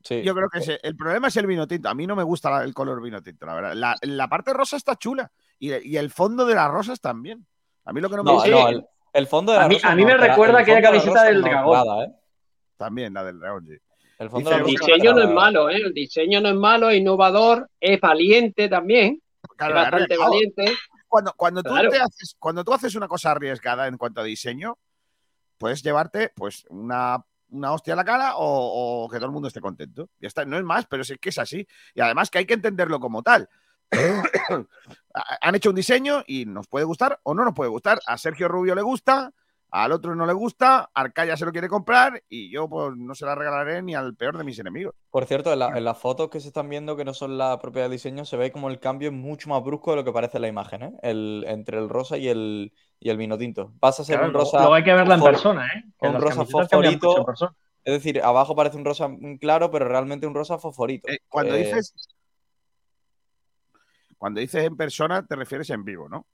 Sí. 0.01 0.23
Yo 0.23 0.33
creo 0.33 0.49
que 0.49 0.61
sí. 0.61 0.71
el 0.81 0.95
problema 0.95 1.27
es 1.27 1.37
el 1.37 1.45
vino 1.45 1.67
tinto. 1.67 1.89
A 1.89 1.93
mí 1.93 2.07
no 2.07 2.15
me 2.15 2.23
gusta 2.23 2.63
el 2.63 2.73
color 2.73 3.01
vino 3.01 3.21
tinto, 3.21 3.45
la 3.45 3.53
verdad. 3.53 3.73
La, 3.73 3.95
la 4.01 4.27
parte 4.27 4.53
rosa 4.53 4.77
está 4.77 4.95
chula 4.95 5.29
y, 5.59 5.73
y 5.87 5.97
el 5.97 6.09
fondo 6.09 6.45
de 6.45 6.55
las 6.55 6.71
rosas 6.71 6.99
también. 7.01 7.45
A 7.85 7.93
mí 7.93 8.01
lo 8.01 8.09
que 8.09 8.15
no 8.15 8.23
me 8.23 8.29
No, 8.31 8.35
gusta 8.35 8.49
no, 8.49 8.69
el, 8.69 8.85
el 9.13 9.27
fondo 9.27 9.51
de 9.51 9.59
la 9.59 9.65
A 9.65 9.67
mí- 9.67 9.75
rosa 9.75 9.91
a 9.91 9.95
mí 9.95 10.01
no, 10.03 10.07
me 10.07 10.17
recuerda 10.17 10.57
el 10.57 10.63
aquella 10.63 10.77
de 10.77 10.83
camiseta 10.83 11.23
del 11.25 11.41
no, 11.41 11.47
dragón. 11.47 11.77
nada, 11.87 12.03
¿eh? 12.05 12.11
También 12.77 13.13
la 13.13 13.23
del 13.25 13.39
dragón, 13.39 13.67
sí. 13.67 13.75
El 14.19 14.29
fondo 14.29 14.51
diseño 14.65 15.13
no 15.13 15.21
es 15.23 15.29
malo, 15.29 15.69
¿eh? 15.69 15.77
El 15.77 15.93
diseño 15.93 16.41
no 16.41 16.49
es 16.49 16.55
malo, 16.55 16.89
es 16.89 16.97
innovador, 16.99 17.69
es 17.79 17.99
valiente 17.99 18.67
también. 18.67 19.21
Claro, 19.55 19.75
es 19.79 19.81
bastante 19.91 20.17
valiente. 20.17 20.73
Cuando, 21.07 21.33
cuando, 21.35 21.63
tú 21.63 21.69
Claro. 21.69 21.89
te 21.89 21.97
haces, 21.99 22.35
cuando 22.37 22.63
tú 22.63 22.73
haces 22.73 22.93
una 22.95 23.07
cosa 23.07 23.31
arriesgada 23.31 23.87
en 23.87 23.97
cuanto 23.97 24.21
a 24.21 24.25
diseño, 24.25 24.77
puedes 25.57 25.81
llevarte 25.81 26.31
pues 26.35 26.65
una, 26.69 27.23
una 27.49 27.71
hostia 27.71 27.93
a 27.93 27.95
la 27.97 28.03
cara 28.05 28.35
o, 28.35 29.05
o 29.05 29.09
que 29.09 29.17
todo 29.17 29.27
el 29.27 29.31
mundo 29.31 29.47
esté 29.47 29.61
contento. 29.61 30.09
Ya 30.19 30.27
está, 30.27 30.43
no 30.45 30.57
es 30.57 30.63
más, 30.63 30.85
pero 30.85 31.01
es 31.01 31.13
que 31.19 31.29
es 31.29 31.37
así. 31.39 31.65
Y 31.95 32.01
además 32.01 32.29
que 32.29 32.39
hay 32.39 32.45
que 32.45 32.53
entenderlo 32.55 32.99
como 32.99 33.23
tal. 33.23 33.49
Han 35.41 35.55
hecho 35.55 35.69
un 35.69 35.75
diseño 35.75 36.23
y 36.27 36.45
nos 36.45 36.67
puede 36.67 36.85
gustar 36.85 37.19
o 37.23 37.33
no 37.33 37.43
nos 37.45 37.53
puede 37.53 37.69
gustar. 37.69 37.99
A 38.05 38.17
Sergio 38.17 38.47
Rubio 38.47 38.75
le 38.75 38.81
gusta, 38.81 39.31
al 39.71 39.91
otro 39.91 40.15
no 40.15 40.25
le 40.25 40.33
gusta, 40.33 40.89
Arcaya 40.93 41.37
se 41.37 41.45
lo 41.45 41.51
quiere 41.51 41.69
comprar 41.69 42.23
y 42.29 42.49
yo 42.51 42.67
pues 42.67 42.95
no 42.95 43.13
se 43.15 43.25
la 43.25 43.35
regalaré 43.35 43.81
ni 43.81 43.93
al 43.95 44.15
peor 44.15 44.37
de 44.37 44.43
mis 44.43 44.57
enemigos. 44.59 44.93
Por 45.11 45.25
cierto, 45.25 45.53
en, 45.53 45.59
la- 45.59 45.77
en 45.77 45.83
las 45.83 45.97
fotos 45.97 46.29
que 46.29 46.39
se 46.39 46.47
están 46.47 46.69
viendo, 46.69 46.95
que 46.95 47.05
no 47.05 47.13
son 47.13 47.37
la 47.37 47.59
propiedad 47.59 47.85
del 47.85 47.93
diseño, 47.93 48.25
se 48.25 48.37
ve 48.37 48.51
como 48.51 48.69
el 48.69 48.79
cambio 48.79 49.09
es 49.09 49.13
mucho 49.15 49.49
más 49.49 49.63
brusco 49.63 49.91
de 49.91 49.97
lo 49.97 50.03
que 50.03 50.11
parece 50.11 50.37
en 50.37 50.41
la 50.43 50.47
imagen, 50.47 50.83
¿eh? 50.83 50.93
El, 51.03 51.45
entre 51.47 51.77
el 51.77 51.89
rosa 51.89 52.17
y 52.17 52.27
el, 52.27 52.73
y 52.99 53.09
el 53.09 53.17
vino 53.17 53.37
tinto. 53.37 53.73
Pasa 53.79 54.01
a 54.01 54.05
ser 54.05 54.15
Claro, 54.17 54.29
un 54.29 54.33
rosa. 54.35 54.59
luego 54.59 54.73
hay 54.73 54.83
que 54.83 54.93
verla 54.93 55.15
en 55.15 55.23
persona, 55.23 55.67
¿eh? 55.67 55.83
Que 55.99 56.07
Un 56.07 56.19
rosa 56.21 56.45
fosforito. 56.45 57.25
Es 57.83 57.93
decir, 57.93 58.21
abajo 58.21 58.55
parece 58.55 58.77
un 58.77 58.85
rosa 58.85 59.09
claro, 59.39 59.71
pero 59.71 59.87
realmente 59.87 60.27
un 60.27 60.35
rosa 60.35 60.57
fosforito. 60.59 61.07
Cuando 61.29 61.55
Eh, 61.55 61.59
dices 61.59 61.93
cuando 64.17 64.41
dices 64.41 64.63
en 64.65 64.75
persona 64.75 65.25
te 65.25 65.35
refieres 65.35 65.69
en 65.69 65.83
vivo, 65.85 66.09
¿no? 66.09 66.27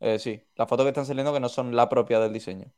Eh, 0.00 0.18
sí, 0.18 0.42
las 0.56 0.68
fotos 0.68 0.84
que 0.84 0.90
están 0.90 1.06
saliendo 1.06 1.32
que 1.32 1.40
no 1.40 1.48
son 1.48 1.74
la 1.74 1.88
propia 1.88 2.20
del 2.20 2.32
diseño. 2.32 2.70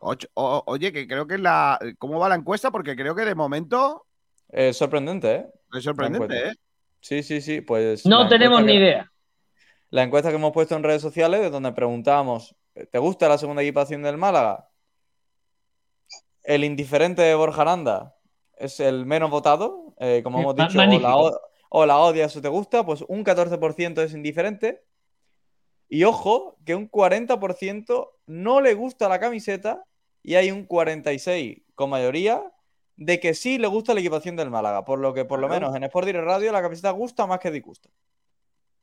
Ocho- 0.00 0.28
o- 0.34 0.62
oye, 0.66 0.92
que 0.92 1.06
creo 1.06 1.26
que 1.26 1.38
la. 1.38 1.78
¿Cómo 1.98 2.18
va 2.18 2.28
la 2.28 2.34
encuesta? 2.34 2.70
Porque 2.70 2.94
creo 2.96 3.14
que 3.14 3.24
de 3.24 3.34
momento 3.34 4.06
Es 4.50 4.76
sorprendente, 4.76 5.34
¿eh? 5.34 5.46
es 5.74 5.84
sorprendente, 5.84 6.48
¿eh? 6.48 6.52
Sí, 7.00 7.22
sí, 7.22 7.40
sí. 7.40 7.60
Pues. 7.60 8.04
No 8.06 8.28
tenemos 8.28 8.60
ni 8.62 8.66
que- 8.72 8.74
idea. 8.78 9.10
La 9.90 10.02
encuesta 10.02 10.30
que 10.30 10.36
hemos 10.36 10.52
puesto 10.52 10.74
en 10.74 10.82
redes 10.82 11.00
sociales, 11.00 11.40
de 11.40 11.50
donde 11.50 11.72
preguntamos: 11.72 12.54
¿te 12.90 12.98
gusta 12.98 13.28
la 13.28 13.38
segunda 13.38 13.62
equipación 13.62 14.02
del 14.02 14.18
Málaga? 14.18 14.68
El 16.42 16.64
indiferente 16.64 17.22
de 17.22 17.34
Borja 17.34 17.62
Aranda 17.62 18.14
es 18.58 18.80
el 18.80 19.06
menos 19.06 19.30
votado. 19.30 19.94
eh, 20.00 20.22
como 20.24 20.40
hemos 20.40 20.56
dicho, 20.56 20.78
o 20.80 20.98
la, 21.00 21.16
o- 21.16 21.40
o 21.70 21.86
la 21.86 21.98
odias 21.98 22.36
o 22.36 22.42
te 22.42 22.48
gusta, 22.48 22.84
pues 22.84 23.02
un 23.08 23.22
14% 23.24 24.02
es 24.02 24.12
indiferente. 24.12 24.82
Y 25.94 26.02
ojo, 26.02 26.56
que 26.66 26.74
un 26.74 26.90
40% 26.90 28.10
no 28.26 28.60
le 28.60 28.74
gusta 28.74 29.08
la 29.08 29.20
camiseta 29.20 29.84
y 30.24 30.34
hay 30.34 30.50
un 30.50 30.66
46% 30.66 31.62
con 31.76 31.88
mayoría 31.88 32.42
de 32.96 33.20
que 33.20 33.32
sí 33.32 33.58
le 33.58 33.68
gusta 33.68 33.94
la 33.94 34.00
equipación 34.00 34.34
del 34.34 34.50
Málaga. 34.50 34.84
Por 34.84 34.98
lo 34.98 35.14
que, 35.14 35.24
por 35.24 35.38
lo 35.38 35.48
menos 35.48 35.72
en 35.76 35.84
Sport 35.84 36.06
Direct 36.06 36.24
Radio, 36.24 36.50
la 36.50 36.62
camiseta 36.62 36.90
gusta 36.90 37.28
más 37.28 37.38
que 37.38 37.52
disgusta. 37.52 37.90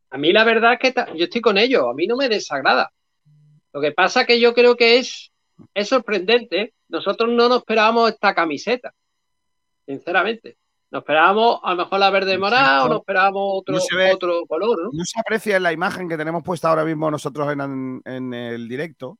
A 0.09 0.17
mí 0.17 0.31
la 0.31 0.45
verdad 0.45 0.77
es 0.79 0.93
que 0.93 1.17
yo 1.17 1.25
estoy 1.25 1.41
con 1.41 1.57
ellos, 1.57 1.83
a 1.85 1.93
mí 1.93 2.07
no 2.07 2.15
me 2.15 2.29
desagrada. 2.29 2.93
Lo 3.73 3.81
que 3.81 3.91
pasa 3.91 4.25
que 4.25 4.39
yo 4.39 4.53
creo 4.53 4.77
que 4.77 4.99
es, 4.99 5.33
es 5.73 5.89
sorprendente. 5.89 6.75
Nosotros 6.87 7.29
no 7.29 7.49
nos 7.49 7.57
esperábamos 7.57 8.09
esta 8.09 8.33
camiseta, 8.33 8.93
sinceramente. 9.85 10.55
Nos 10.91 10.99
esperábamos 11.03 11.59
a 11.63 11.71
lo 11.73 11.83
mejor 11.83 11.99
la 11.99 12.09
verde 12.09 12.37
morada 12.37 12.83
o 12.83 12.89
nos 12.89 12.99
esperábamos 12.99 13.41
otro, 13.45 13.75
No 13.75 13.79
se 13.79 13.95
ve- 13.95 14.11
otro 14.13 14.45
color, 14.45 14.83
¿no? 14.83 14.89
No 14.91 15.05
se 15.05 15.19
aprecia 15.19 15.55
en 15.57 15.63
la 15.63 15.71
imagen 15.71 16.09
que 16.09 16.17
tenemos 16.17 16.43
puesta 16.43 16.67
ahora 16.69 16.83
mismo 16.83 17.09
nosotros 17.09 17.51
en, 17.53 18.01
en 18.03 18.33
el 18.33 18.67
directo. 18.67 19.17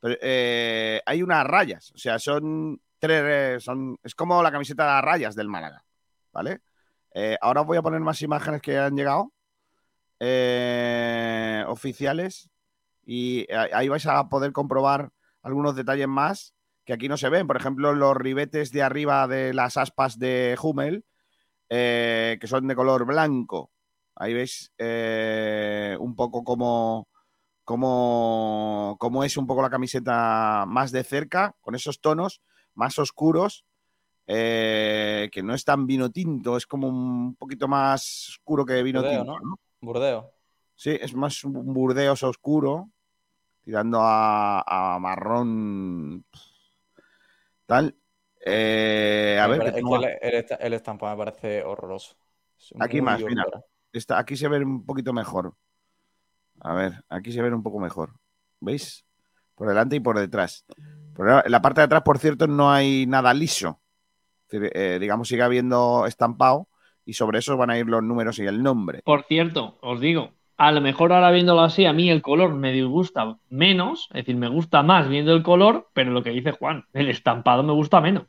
Pero, 0.00 0.16
eh, 0.20 1.00
hay 1.06 1.22
unas 1.22 1.46
rayas. 1.46 1.92
O 1.94 1.98
sea, 1.98 2.18
son 2.18 2.80
tres. 2.98 3.62
Son, 3.62 3.96
es 4.02 4.14
como 4.16 4.42
la 4.42 4.50
camiseta 4.50 4.96
de 4.96 5.02
rayas 5.02 5.34
del 5.36 5.48
Málaga. 5.48 5.84
¿Vale? 6.32 6.60
Eh, 7.14 7.38
ahora 7.40 7.60
os 7.62 7.66
voy 7.68 7.78
a 7.78 7.82
poner 7.82 8.00
más 8.00 8.20
imágenes 8.22 8.60
que 8.60 8.76
han 8.76 8.96
llegado. 8.96 9.32
eh, 10.20 11.64
oficiales. 11.68 12.50
Y 13.04 13.46
ahí 13.52 13.88
vais 13.88 14.04
a 14.06 14.28
poder 14.28 14.50
comprobar 14.52 15.10
algunos 15.42 15.76
detalles 15.76 16.08
más 16.08 16.54
que 16.86 16.92
aquí 16.92 17.08
no 17.08 17.16
se 17.16 17.28
ven. 17.28 17.46
Por 17.46 17.56
ejemplo, 17.56 17.92
los 17.92 18.16
ribetes 18.16 18.70
de 18.70 18.82
arriba 18.82 19.26
de 19.26 19.52
las 19.52 19.76
aspas 19.76 20.18
de 20.18 20.56
Hummel, 20.62 21.04
eh, 21.68 22.38
que 22.40 22.46
son 22.46 22.66
de 22.68 22.76
color 22.76 23.04
blanco. 23.04 23.72
Ahí 24.14 24.32
veis 24.32 24.72
eh, 24.78 25.96
un 26.00 26.14
poco 26.14 26.44
cómo, 26.44 27.08
cómo, 27.64 28.96
cómo 28.98 29.24
es 29.24 29.36
un 29.36 29.46
poco 29.46 29.62
la 29.62 29.68
camiseta 29.68 30.64
más 30.66 30.92
de 30.92 31.04
cerca, 31.04 31.54
con 31.60 31.74
esos 31.74 32.00
tonos 32.00 32.40
más 32.74 32.98
oscuros, 32.98 33.66
eh, 34.28 35.28
que 35.32 35.42
no 35.42 35.54
es 35.54 35.64
tan 35.64 35.86
vino 35.86 36.10
tinto, 36.10 36.56
es 36.56 36.66
como 36.66 36.88
un 36.88 37.34
poquito 37.34 37.68
más 37.68 38.28
oscuro 38.28 38.64
que 38.64 38.82
vino 38.82 39.00
Burdeo, 39.00 39.18
tinto. 39.24 39.40
¿no? 39.40 39.40
¿no? 39.40 39.60
Burdeo. 39.80 40.32
Sí, 40.76 40.96
es 41.00 41.14
más 41.14 41.42
un 41.42 41.74
burdeos 41.74 42.22
oscuro, 42.22 42.90
tirando 43.62 44.00
a, 44.02 44.62
a 44.94 44.98
marrón. 45.00 46.24
Tal. 47.66 47.96
Eh, 48.44 49.38
a 49.42 49.48
Me 49.48 49.58
ver, 49.58 49.74
el, 49.76 50.04
el 50.22 50.46
el 50.60 50.72
estampado 50.72 51.16
me 51.16 51.24
parece 51.24 51.64
horroroso. 51.64 52.16
Es 52.58 52.72
Aquí 52.78 53.00
más, 53.00 53.22
mira. 53.22 53.44
Está, 53.92 54.18
aquí 54.18 54.36
se 54.36 54.48
ve 54.48 54.58
un 54.58 54.84
poquito 54.84 55.12
mejor. 55.12 55.54
A 56.60 56.74
ver, 56.74 57.04
aquí 57.08 57.32
se 57.32 57.42
ve 57.42 57.52
un 57.52 57.62
poco 57.62 57.78
mejor. 57.80 58.14
¿Veis? 58.60 59.04
Por 59.54 59.68
delante 59.68 59.96
y 59.96 60.00
por 60.00 60.18
detrás. 60.18 60.64
En 61.18 61.50
la 61.50 61.62
parte 61.62 61.80
de 61.80 61.86
atrás, 61.86 62.02
por 62.02 62.18
cierto, 62.18 62.46
no 62.46 62.70
hay 62.70 63.06
nada 63.06 63.32
liso. 63.34 63.80
Es 64.48 64.60
decir, 64.60 64.70
eh, 64.74 64.98
digamos, 65.00 65.28
sigue 65.28 65.42
habiendo 65.42 66.06
estampado 66.06 66.68
y 67.04 67.14
sobre 67.14 67.38
eso 67.38 67.56
van 67.56 67.70
a 67.70 67.78
ir 67.78 67.86
los 67.86 68.02
números 68.02 68.38
y 68.38 68.46
el 68.46 68.62
nombre. 68.62 69.00
Por 69.04 69.24
cierto, 69.24 69.78
os 69.80 70.00
digo, 70.00 70.32
a 70.56 70.72
lo 70.72 70.80
mejor 70.80 71.12
ahora 71.12 71.30
viéndolo 71.30 71.60
así, 71.62 71.84
a 71.86 71.92
mí 71.92 72.10
el 72.10 72.22
color 72.22 72.54
me 72.54 72.72
disgusta 72.72 73.38
menos, 73.50 74.08
es 74.10 74.24
decir, 74.24 74.36
me 74.36 74.48
gusta 74.48 74.82
más 74.82 75.08
viendo 75.08 75.32
el 75.34 75.42
color, 75.42 75.88
pero 75.92 76.10
lo 76.10 76.22
que 76.22 76.30
dice 76.30 76.52
Juan, 76.52 76.84
el 76.92 77.08
estampado 77.10 77.62
me 77.62 77.72
gusta 77.72 78.00
menos. 78.00 78.24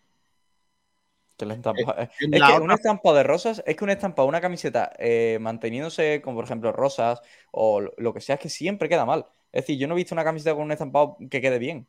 El 1.40 1.52
estampado- 1.52 1.96
en 2.00 2.10
es 2.34 2.40
que 2.42 2.52
otra- 2.54 2.62
un 2.62 2.72
estampado 2.72 3.16
de 3.16 3.24
rosas, 3.24 3.62
es 3.66 3.76
que 3.76 3.84
un 3.84 3.92
estampado, 3.92 4.28
una 4.28 4.42
camiseta 4.42 4.92
eh, 4.98 5.38
manteniéndose 5.40 6.22
como 6.24 6.38
por 6.38 6.46
ejemplo 6.46 6.72
rosas 6.72 7.22
o 7.52 7.80
lo- 7.80 8.14
que 8.14 8.22
sea, 8.22 8.36
es 8.36 8.42
que 8.42 8.50
siempre 8.50 8.90
queda 8.90 9.06
mal. 9.06 9.26
Es 9.52 9.64
decir, 9.64 9.78
yo 9.80 9.88
no 9.88 9.94
he 9.94 9.98
visto 9.98 10.16
una 10.16 10.24
camiseta 10.24 10.56
con 10.56 10.64
un 10.64 10.72
estampado 10.72 11.18
que 11.30 11.40
quede 11.42 11.60
bien. 11.60 11.88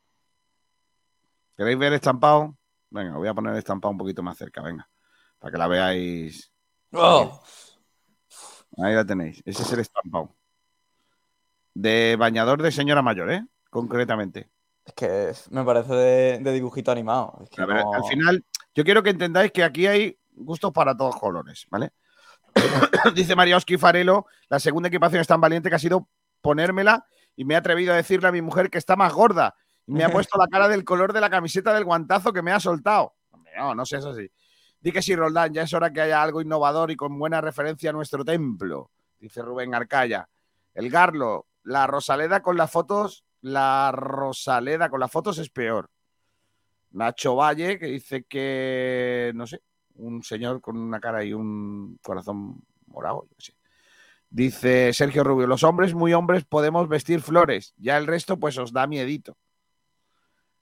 ¿Queréis 1.57 1.79
ver 1.79 1.93
estampado? 1.95 2.57
Venga, 2.91 3.17
voy 3.17 3.29
a 3.29 3.35
poner 3.35 3.53
el 3.53 3.59
estampado 3.59 3.93
un 3.93 3.99
poquito 3.99 4.23
más 4.23 4.37
cerca, 4.37 4.63
venga. 4.63 4.89
Para 5.39 5.53
que 5.53 5.59
la 5.59 5.67
veáis. 5.67 6.53
¡Oh! 6.93 7.41
Ahí 8.83 8.95
la 8.95 9.05
tenéis. 9.05 9.43
Ese 9.45 9.63
es 9.63 9.73
el 9.73 9.81
estampado. 9.81 10.35
De 11.75 12.17
bañador 12.19 12.63
de 12.63 12.73
señora 12.73 13.03
mayor, 13.03 13.31
¿eh? 13.31 13.45
Concretamente. 13.71 14.49
Es 14.85 14.93
que 14.95 15.33
me 15.51 15.65
parece 15.65 15.93
de, 15.95 16.39
de 16.39 16.53
dibujito 16.53 16.91
animado. 16.91 17.39
Es 17.43 17.51
que 17.51 17.65
ver, 17.65 17.85
no- 17.85 17.93
al 17.93 18.05
final, 18.05 18.45
yo 18.75 18.85
quiero 18.85 19.03
que 19.03 19.11
entendáis 19.11 19.53
que 19.53 19.63
aquí 19.63 19.87
hay 19.87 20.19
gustos 20.33 20.73
para 20.73 20.97
todos 20.97 21.17
colores, 21.17 21.67
¿vale? 21.71 21.91
Dice 23.15 23.37
Marioski 23.37 23.77
Farelo, 23.77 24.27
la 24.49 24.59
segunda 24.59 24.89
equipación 24.89 25.21
es 25.21 25.27
tan 25.27 25.41
valiente 25.41 25.69
que 25.69 25.75
ha 25.77 25.81
sido 25.81 26.09
ponérmela 26.41 27.05
y 27.37 27.45
me 27.45 27.55
he 27.55 27.57
atrevido 27.57 27.93
a 27.93 27.97
decirle 27.97 28.29
a 28.29 28.33
mi 28.33 28.41
mujer 28.43 28.71
que 28.71 28.79
está 28.79 28.97
más 28.97 29.13
gorda. 29.13 29.55
Y 29.87 29.93
me 29.93 30.05
ha 30.05 30.09
puesto 30.13 30.39
la 30.39 30.47
cara 30.49 30.69
del 30.69 30.85
color 30.85 31.13
de 31.13 31.21
la 31.21 31.31
camiseta 31.31 31.75
del 31.75 31.85
guantazo 31.85 32.33
que 32.33 32.43
me 32.43 32.53
ha 32.53 32.61
soltado. 32.61 33.15
No, 33.57 33.75
no 33.75 33.85
seas 33.85 34.05
así. 34.05 34.31
Di 34.81 34.93
que 34.93 35.03
sí, 35.03 35.17
Roldán, 35.17 35.53
ya 35.53 35.63
es 35.63 35.73
hora 35.75 35.93
que 35.93 36.01
haya 36.01 36.23
algo 36.23 36.41
innovador 36.41 36.91
y 36.91 36.97
con 36.97 37.19
buena 37.19 37.41
referencia 37.41 37.91
a 37.91 37.93
nuestro 37.93 38.25
templo, 38.25 38.91
dice 39.19 39.43
Rubén 39.43 39.75
Arcaya. 39.75 40.29
El 40.75 40.91
Garlo, 40.91 41.47
la 41.65 41.87
Rosaleda 41.87 42.43
con 42.43 42.57
las 42.57 42.71
fotos, 42.71 43.25
la 43.41 43.91
Rosaleda 43.93 44.89
con 44.89 45.01
las 45.01 45.11
fotos 45.11 45.39
es 45.39 45.51
peor. 45.51 45.91
Nacho 46.91 47.35
Valle, 47.35 47.79
que 47.79 47.87
dice 47.87 48.25
que, 48.25 49.33
no 49.35 49.47
sé, 49.47 49.63
un 49.97 50.23
señor 50.23 50.61
con 50.61 50.77
una 50.77 51.01
cara 51.01 51.25
y 51.25 51.35
un 51.35 51.99
corazón 52.03 52.63
morado, 52.87 53.27
yo 53.29 53.37
qué 53.37 53.45
sé. 53.47 53.55
Dice 54.31 54.93
Sergio 54.93 55.25
Rubio, 55.25 55.47
los 55.47 55.65
hombres 55.65 55.95
muy 55.95 56.13
hombres 56.13 56.45
podemos 56.45 56.89
vestir 56.89 57.21
flores, 57.21 57.75
ya 57.79 57.97
el 57.97 58.07
resto 58.07 58.39
pues 58.39 58.59
os 58.59 58.73
da 58.73 58.87
miedito. 58.87 59.37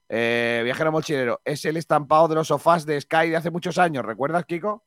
Eh, 0.09 0.61
viajero 0.63 0.91
mochilero, 0.91 1.41
es 1.43 1.65
el 1.65 1.75
estampado 1.77 2.27
de 2.29 2.35
los 2.35 2.47
sofás 2.47 2.85
de 2.85 2.99
Sky 3.01 3.29
de 3.29 3.35
hace 3.35 3.51
muchos 3.51 3.77
años, 3.77 4.05
¿recuerdas, 4.05 4.45
Kiko? 4.45 4.85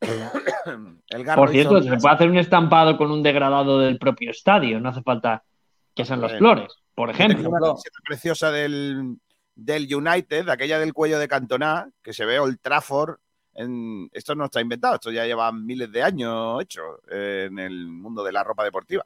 el 0.00 1.24
Por 1.34 1.50
cierto, 1.50 1.78
hizo- 1.78 1.82
se 1.90 1.96
puede 1.98 2.14
hacer 2.14 2.30
un 2.30 2.38
estampado 2.38 2.96
con 2.96 3.10
un 3.10 3.22
degradado 3.22 3.78
del 3.78 3.98
propio 3.98 4.30
estadio, 4.30 4.80
no 4.80 4.88
hace 4.88 5.02
falta 5.02 5.44
que 5.94 6.04
sean 6.04 6.20
las 6.20 6.32
Bueno. 6.32 6.38
flores, 6.56 6.74
por 6.94 7.10
ejemplo. 7.10 7.48
una 7.48 7.60
camiseta 7.60 7.98
preciosa 8.04 8.50
del, 8.50 9.18
del 9.54 9.94
United, 9.94 10.48
aquella 10.48 10.78
del 10.78 10.94
cuello 10.94 11.18
de 11.18 11.28
Cantona, 11.28 11.90
que 12.02 12.12
se 12.12 12.24
ve 12.24 12.38
Old 12.38 12.58
Trafford. 12.60 13.16
En, 13.54 14.08
esto 14.12 14.34
no 14.34 14.46
está 14.46 14.62
inventado, 14.62 14.94
esto 14.94 15.10
ya 15.10 15.26
lleva 15.26 15.52
miles 15.52 15.92
de 15.92 16.02
años 16.02 16.62
hecho 16.62 17.02
eh, 17.10 17.48
en 17.50 17.58
el 17.58 17.86
mundo 17.86 18.24
de 18.24 18.32
la 18.32 18.42
ropa 18.42 18.64
deportiva. 18.64 19.04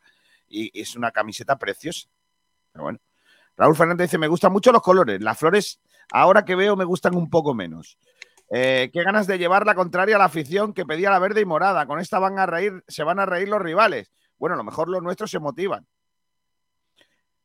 Y 0.48 0.70
es 0.80 0.94
una 0.94 1.10
camiseta 1.10 1.58
preciosa. 1.58 2.08
Pero 2.70 2.84
bueno. 2.84 3.00
Raúl 3.56 3.76
Fernández 3.76 4.08
dice: 4.08 4.18
Me 4.18 4.28
gustan 4.28 4.52
mucho 4.52 4.72
los 4.72 4.82
colores. 4.82 5.20
Las 5.22 5.38
flores, 5.38 5.80
ahora 6.12 6.44
que 6.44 6.54
veo, 6.54 6.76
me 6.76 6.84
gustan 6.84 7.14
un 7.16 7.30
poco 7.30 7.54
menos. 7.54 7.98
Eh, 8.50 8.90
qué 8.92 9.02
ganas 9.02 9.26
de 9.26 9.38
llevar 9.38 9.66
la 9.66 9.74
contraria 9.74 10.16
a 10.16 10.18
la 10.18 10.26
afición 10.26 10.72
que 10.72 10.84
pedía 10.86 11.10
la 11.10 11.18
verde 11.18 11.40
y 11.40 11.44
morada. 11.44 11.86
Con 11.86 11.98
esta 11.98 12.18
van 12.18 12.38
a 12.38 12.46
reír, 12.46 12.84
se 12.86 13.02
van 13.02 13.18
a 13.18 13.26
reír 13.26 13.48
los 13.48 13.60
rivales. 13.60 14.12
Bueno, 14.38 14.54
a 14.54 14.56
lo 14.58 14.64
mejor 14.64 14.88
los 14.88 15.02
nuestros 15.02 15.30
se 15.30 15.38
motivan. 15.38 15.86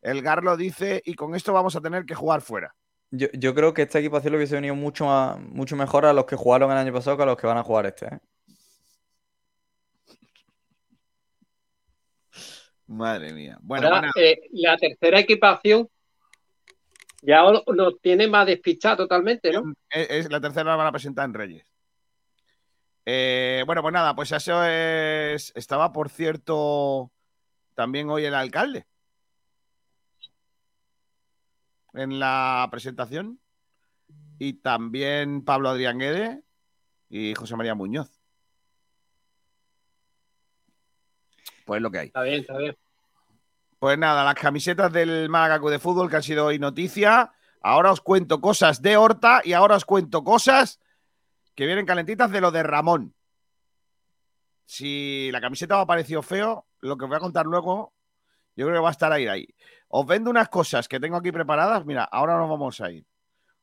El 0.02 0.22
Garlo 0.22 0.58
dice, 0.58 1.02
y 1.06 1.14
con 1.16 1.36
esto 1.36 1.54
vamos 1.54 1.76
a 1.76 1.82
tener 1.82 2.06
que 2.06 2.16
jugar 2.16 2.42
fuera. 2.42 2.76
Yo, 3.12 3.28
yo 3.34 3.54
creo 3.54 3.74
que 3.74 3.84
esta 3.84 4.00
equipación 4.00 4.32
le 4.32 4.38
hubiese 4.38 4.56
venido 4.56 4.74
mucho, 4.76 5.06
más- 5.06 5.40
mucho 5.40 5.76
mejor 5.76 6.06
a 6.06 6.14
los 6.14 6.26
que 6.26 6.36
jugaron 6.36 6.72
el 6.72 6.78
año 6.78 6.94
pasado 6.94 7.18
que 7.18 7.24
a 7.24 7.26
los 7.28 7.38
que 7.38 7.48
van 7.48 7.58
a 7.58 7.64
jugar 7.64 7.86
este. 7.86 8.06
¿eh? 8.08 8.20
Madre 12.88 13.34
mía. 13.34 13.58
Bueno, 13.62 13.88
Ahora, 13.88 14.12
eh, 14.16 14.42
la 14.52 14.78
tercera 14.78 15.20
equipación 15.20 15.88
ya 17.22 17.44
nos 17.44 18.00
tiene 18.02 18.28
más 18.28 18.46
despistado 18.48 18.98
totalmente, 18.98 19.52
¿no? 19.52 19.74
es, 19.90 20.10
es- 20.10 20.32
la 20.32 20.42
tercera 20.42 20.72
la 20.72 20.76
van 20.76 20.88
a 20.88 20.92
presentar 20.92 21.26
en 21.26 21.34
Reyes. 21.34 21.66
Eh, 23.06 23.64
bueno, 23.66 23.82
pues 23.82 23.94
nada, 23.94 24.16
pues 24.16 24.32
eso 24.32 24.64
es. 24.64 25.52
Estaba, 25.56 25.92
por 25.92 26.10
cierto, 26.10 27.12
también 27.74 28.10
hoy 28.10 28.26
el 28.26 28.36
alcalde. 28.36 28.86
En 31.94 32.20
la 32.20 32.68
presentación. 32.72 33.40
Y 34.40 34.54
también 34.54 35.44
Pablo 35.44 35.70
Adrián 35.70 36.00
Guede 36.00 36.42
y 37.10 37.34
José 37.36 37.56
María 37.56 37.76
Muñoz. 37.76 38.20
Pues 41.66 41.82
lo 41.82 41.92
que 41.92 42.00
hay. 42.00 42.08
Está 42.08 42.24
bien, 42.24 42.42
está 42.42 42.58
bien. 42.58 42.76
Pues 43.82 43.98
nada, 43.98 44.24
las 44.24 44.36
camisetas 44.36 44.94
del 44.94 45.28
Málaga 45.28 45.58
de 45.72 45.80
Fútbol 45.80 46.08
que 46.08 46.18
han 46.18 46.22
sido 46.22 46.46
hoy 46.46 46.60
noticia. 46.60 47.32
Ahora 47.62 47.92
os 47.92 48.00
cuento 48.00 48.40
cosas 48.40 48.84
de 48.84 48.96
Horta 48.96 49.42
y 49.44 49.54
ahora 49.54 49.76
os 49.76 49.86
cuento 49.86 50.24
cosas 50.24 50.80
que 51.56 51.66
vienen 51.66 51.88
calentitas 51.88 52.30
de 52.30 52.42
lo 52.42 52.52
de 52.52 52.62
Ramón. 52.62 53.16
Si 54.66 55.32
la 55.32 55.42
camiseta 55.42 55.78
os 55.78 55.82
ha 55.82 55.88
parecido 55.88 56.22
feo, 56.22 56.68
lo 56.82 56.96
que 56.96 57.06
os 57.06 57.10
voy 57.10 57.18
a 57.18 57.22
contar 57.22 57.48
luego, 57.48 57.96
yo 58.56 58.68
creo 58.68 58.78
que 58.78 58.84
va 58.84 58.90
a 58.90 58.92
estar 58.92 59.12
ahí. 59.12 59.26
ahí. 59.26 59.48
Os 59.88 60.06
vendo 60.06 60.30
unas 60.30 60.50
cosas 60.50 60.88
que 60.88 61.00
tengo 61.00 61.18
aquí 61.18 61.32
preparadas. 61.32 61.84
Mira, 61.84 62.04
ahora 62.04 62.38
nos 62.38 62.52
vamos 62.52 62.80
a 62.82 62.92
ir. 62.92 63.08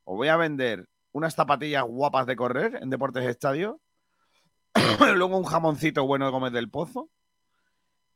Os 0.02 0.16
voy 0.16 0.26
a 0.26 0.36
vender 0.36 0.88
unas 1.12 1.36
zapatillas 1.36 1.84
guapas 1.84 2.26
de 2.26 2.34
correr 2.34 2.80
en 2.82 2.90
Deportes 2.90 3.24
Estadio. 3.24 3.80
luego 5.14 5.38
un 5.38 5.44
jamoncito 5.44 6.04
bueno 6.04 6.24
de 6.24 6.32
Gómez 6.32 6.52
del 6.52 6.70
Pozo. 6.70 7.08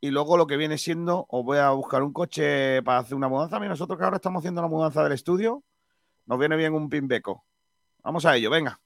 Y 0.05 0.11
luego 0.11 0.37
lo 0.37 0.49
que 0.49 0.57
viene 0.57 0.79
siendo, 0.79 1.27
os 1.29 1.45
voy 1.45 1.59
a 1.59 1.71
buscar 1.71 2.03
un 2.03 2.13
coche 2.13 2.83
para 2.83 2.99
hacer 2.99 3.15
una 3.15 3.29
mudanza. 3.29 3.61
Mira, 3.61 3.69
nosotros 3.69 3.97
que 3.97 4.05
ahora 4.05 4.17
estamos 4.17 4.41
haciendo 4.41 4.61
la 4.61 4.67
mudanza 4.67 5.05
del 5.05 5.13
estudio, 5.13 5.63
nos 6.27 6.41
viene 6.41 6.57
bien 6.57 6.75
un 6.75 6.89
pimbeco. 6.89 7.45
Vamos 8.03 8.27
a 8.27 8.35
ello, 8.35 8.51
venga. 8.51 8.81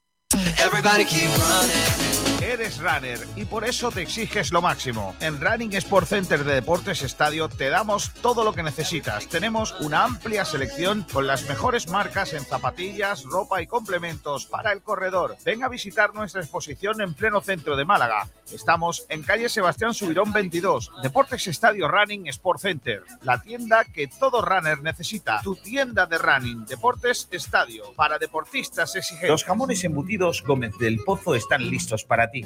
Eres 2.57 2.79
runner 2.79 3.19
y 3.37 3.45
por 3.45 3.67
eso 3.67 3.91
te 3.91 4.01
exiges 4.01 4.51
lo 4.51 4.63
máximo. 4.63 5.15
En 5.21 5.39
Running 5.43 5.75
Sport 5.75 6.09
Center 6.09 6.43
de 6.43 6.55
Deportes 6.55 7.03
Estadio 7.03 7.51
te 7.51 7.69
damos 7.69 8.15
todo 8.23 8.45
lo 8.45 8.55
que 8.55 8.63
necesitas. 8.63 9.29
Tenemos 9.29 9.79
una 9.81 10.05
amplia 10.05 10.43
selección 10.47 11.05
con 11.13 11.27
las 11.27 11.47
mejores 11.51 11.87
marcas 11.89 12.33
en 12.33 12.47
zapatillas, 12.47 13.25
ropa 13.25 13.61
y 13.61 13.67
complementos 13.67 14.47
para 14.47 14.73
el 14.73 14.81
corredor. 14.81 15.37
Ven 15.45 15.65
a 15.65 15.69
visitar 15.69 16.15
nuestra 16.15 16.41
exposición 16.41 17.03
en 17.03 17.13
pleno 17.13 17.43
centro 17.43 17.77
de 17.77 17.85
Málaga. 17.85 18.27
Estamos 18.51 19.05
en 19.11 19.23
calle 19.23 19.51
Sebastián 19.51 19.93
Subirón 19.93 20.33
22, 20.33 20.93
Deportes 21.03 21.49
Estadio 21.49 21.89
Running 21.89 22.29
Sport 22.29 22.61
Center, 22.61 23.03
la 23.21 23.43
tienda 23.43 23.85
que 23.85 24.07
todo 24.07 24.41
runner 24.41 24.81
necesita. 24.83 25.43
Tu 25.43 25.57
tienda 25.57 26.07
de 26.07 26.17
running, 26.17 26.65
Deportes 26.65 27.29
Estadio, 27.33 27.93
para 27.97 28.19
deportistas 28.19 28.97
exigentes. 28.97 29.29
Los 29.29 29.45
jamones 29.45 29.85
embutidos 29.85 30.43
Gómez 30.43 30.79
del 30.79 31.01
Pozo 31.05 31.35
están 31.35 31.69
listos 31.69 32.05
para 32.05 32.31
ti. 32.31 32.46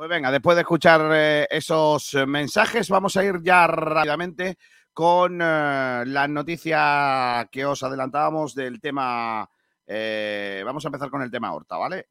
Pues 0.00 0.08
venga, 0.08 0.30
después 0.30 0.54
de 0.56 0.62
escuchar 0.62 1.10
eh, 1.12 1.46
esos 1.50 2.14
eh, 2.14 2.24
mensajes, 2.24 2.88
vamos 2.88 3.18
a 3.18 3.22
ir 3.22 3.42
ya 3.42 3.66
rápidamente 3.66 4.56
con 4.94 5.42
eh, 5.42 6.04
la 6.06 6.26
noticia 6.26 7.46
que 7.52 7.66
os 7.66 7.82
adelantábamos 7.82 8.54
del 8.54 8.80
tema. 8.80 9.46
eh, 9.86 10.62
vamos 10.64 10.82
a 10.86 10.88
empezar 10.88 11.10
con 11.10 11.20
el 11.20 11.30
tema 11.30 11.52
Horta, 11.52 11.76
¿vale? 11.76 12.06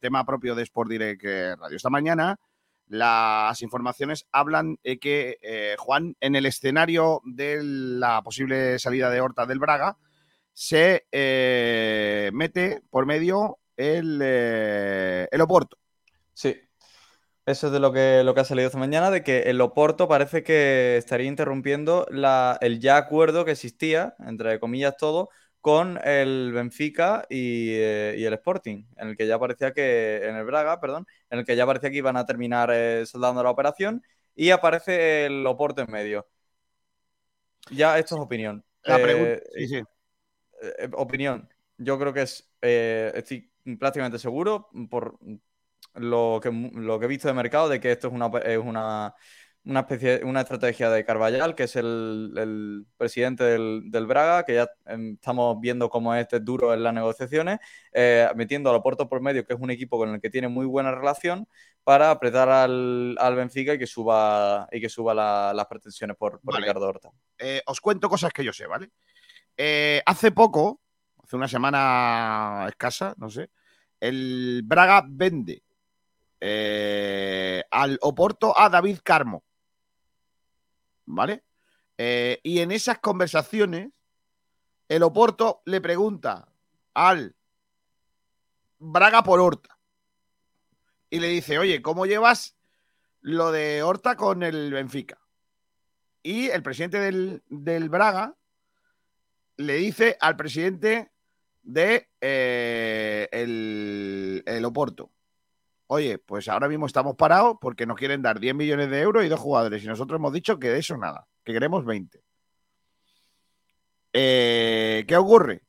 Tema 0.00 0.26
propio 0.26 0.56
de 0.56 0.64
Sport 0.64 0.90
Direct 0.90 1.22
Radio. 1.60 1.76
Esta 1.76 1.88
mañana 1.88 2.36
las 2.88 3.62
informaciones 3.62 4.26
hablan 4.32 4.76
de 4.82 4.98
que 4.98 5.76
Juan, 5.78 6.16
en 6.18 6.34
el 6.34 6.46
escenario 6.46 7.20
de 7.24 7.60
la 7.62 8.22
posible 8.22 8.80
salida 8.80 9.08
de 9.08 9.20
Horta 9.20 9.46
del 9.46 9.60
Braga, 9.60 9.96
se 10.52 11.06
mete 12.32 12.82
por 12.90 13.06
medio 13.06 13.60
el, 13.76 14.20
el 14.20 15.40
Oporto. 15.40 15.78
Sí. 16.34 16.67
Eso 17.48 17.68
es 17.68 17.72
de 17.72 17.80
lo 17.80 17.92
que, 17.92 18.22
lo 18.24 18.34
que 18.34 18.40
ha 18.40 18.44
salido 18.44 18.66
esta 18.66 18.78
mañana, 18.78 19.10
de 19.10 19.22
que 19.24 19.40
el 19.44 19.60
Oporto 19.62 20.06
parece 20.06 20.42
que 20.42 20.98
estaría 20.98 21.26
interrumpiendo 21.28 22.06
la- 22.10 22.58
el 22.60 22.78
ya 22.80 22.98
acuerdo 22.98 23.44
que 23.46 23.52
existía, 23.52 24.14
entre 24.20 24.60
comillas 24.60 24.96
todo, 24.98 25.30
con 25.62 25.98
el 26.04 26.52
Benfica 26.52 27.24
y, 27.30 27.70
eh, 27.72 28.16
y 28.18 28.24
el 28.24 28.34
Sporting, 28.34 28.84
en 28.98 29.08
el 29.08 29.16
que 29.16 29.26
ya 29.26 29.38
parecía 29.38 29.72
que, 29.72 30.26
en 30.28 30.36
el 30.36 30.44
Braga, 30.44 30.78
perdón, 30.80 31.06
en 31.30 31.38
el 31.40 31.44
que 31.46 31.56
ya 31.56 31.64
parecía 31.66 31.90
que 31.90 31.96
iban 31.96 32.18
a 32.18 32.26
terminar 32.26 32.70
eh, 32.72 33.06
soldando 33.06 33.42
la 33.42 33.50
operación 33.50 34.02
y 34.34 34.50
aparece 34.50 35.24
el 35.26 35.46
Oporto 35.46 35.80
en 35.82 35.90
medio. 35.90 36.28
Ya 37.70 37.98
esto 37.98 38.14
es 38.16 38.20
opinión. 38.22 38.64
La 38.84 38.98
Eh, 38.98 39.00
pregunta, 39.00 39.40
sí, 39.56 39.66
sí. 39.68 39.82
eh, 40.62 40.88
opinión. 40.94 41.48
Yo 41.78 41.98
creo 41.98 42.12
que 42.12 42.22
es, 42.22 42.50
eh, 42.62 43.12
estoy 43.14 43.50
prácticamente 43.78 44.18
seguro 44.18 44.68
por 44.90 45.18
lo 45.94 46.40
que, 46.42 46.50
lo 46.50 46.98
que 46.98 47.04
he 47.06 47.08
visto 47.08 47.28
de 47.28 47.34
mercado 47.34 47.68
de 47.68 47.80
que 47.80 47.92
esto 47.92 48.08
es 48.08 48.14
una, 48.14 48.26
es 48.44 48.58
una, 48.58 49.14
una 49.64 49.80
especie, 49.80 50.24
una 50.24 50.40
estrategia 50.42 50.90
de 50.90 51.04
Carvallal, 51.04 51.54
que 51.54 51.64
es 51.64 51.76
el, 51.76 52.32
el 52.36 52.86
presidente 52.96 53.44
del, 53.44 53.82
del 53.90 54.06
Braga, 54.06 54.44
que 54.44 54.54
ya 54.54 54.68
em, 54.86 55.14
estamos 55.14 55.58
viendo 55.60 55.90
cómo 55.90 56.14
este 56.14 56.36
es 56.36 56.44
duro 56.44 56.72
en 56.72 56.82
las 56.82 56.94
negociaciones, 56.94 57.58
eh, 57.92 58.28
metiendo 58.36 58.70
al 58.70 58.76
Oporto 58.76 59.08
por 59.08 59.20
medio, 59.20 59.44
que 59.44 59.54
es 59.54 59.60
un 59.60 59.70
equipo 59.70 59.98
con 59.98 60.10
el 60.14 60.20
que 60.20 60.30
tiene 60.30 60.48
muy 60.48 60.66
buena 60.66 60.92
relación, 60.92 61.46
para 61.84 62.10
apretar 62.10 62.48
al, 62.50 63.16
al 63.18 63.34
Benfica 63.34 63.74
y 63.74 63.78
que 63.78 63.86
suba, 63.86 64.68
y 64.70 64.80
que 64.80 64.88
suba 64.90 65.14
la- 65.14 65.52
las 65.54 65.66
pretensiones 65.66 66.16
por, 66.16 66.40
por 66.40 66.54
Vale. 66.54 66.66
Ricardo 66.66 66.86
Horta. 66.86 67.10
Eh, 67.38 67.62
os 67.66 67.80
cuento 67.80 68.08
cosas 68.08 68.32
que 68.32 68.44
yo 68.44 68.52
sé, 68.52 68.66
¿vale? 68.66 68.90
Eh, 69.56 70.02
hace 70.06 70.30
poco, 70.32 70.80
hace 71.22 71.36
una 71.36 71.48
semana 71.48 72.66
escasa, 72.68 73.14
no 73.16 73.28
sé, 73.30 73.50
el 74.00 74.62
Braga 74.64 75.04
vende 75.08 75.62
eh, 76.40 77.64
al 77.70 77.98
Oporto 78.02 78.58
a 78.58 78.68
David 78.68 78.98
Carmo. 79.02 79.44
¿Vale? 81.06 81.44
Eh, 81.96 82.38
y 82.42 82.60
en 82.60 82.70
esas 82.70 82.98
conversaciones, 82.98 83.90
el 84.88 85.02
Oporto 85.02 85.62
le 85.64 85.80
pregunta 85.80 86.48
al 86.94 87.34
Braga 88.78 89.22
por 89.22 89.40
Horta. 89.40 89.78
Y 91.10 91.20
le 91.20 91.28
dice, 91.28 91.58
oye, 91.58 91.82
¿cómo 91.82 92.06
llevas 92.06 92.56
lo 93.20 93.50
de 93.50 93.82
Horta 93.82 94.16
con 94.16 94.42
el 94.42 94.72
Benfica? 94.72 95.18
Y 96.22 96.48
el 96.50 96.62
presidente 96.62 96.98
del, 96.98 97.42
del 97.48 97.88
Braga 97.88 98.36
le 99.56 99.74
dice 99.74 100.16
al 100.20 100.36
presidente 100.36 101.10
de 101.62 102.08
eh, 102.20 103.28
el, 103.32 104.42
el 104.46 104.64
Oporto, 104.64 105.10
oye, 105.88 106.18
pues 106.18 106.48
ahora 106.48 106.68
mismo 106.68 106.86
estamos 106.86 107.16
parados 107.16 107.56
porque 107.60 107.86
nos 107.86 107.96
quieren 107.96 108.22
dar 108.22 108.38
10 108.38 108.54
millones 108.54 108.90
de 108.90 109.00
euros 109.00 109.24
y 109.24 109.28
dos 109.28 109.40
jugadores. 109.40 109.82
Y 109.82 109.86
nosotros 109.86 110.18
hemos 110.18 110.32
dicho 110.32 110.58
que 110.58 110.68
de 110.68 110.78
eso 110.78 110.96
nada, 110.96 111.26
que 111.42 111.52
queremos 111.52 111.84
20. 111.84 112.22
Eh, 114.12 115.04
¿Qué 115.08 115.16
ocurre? 115.16 115.62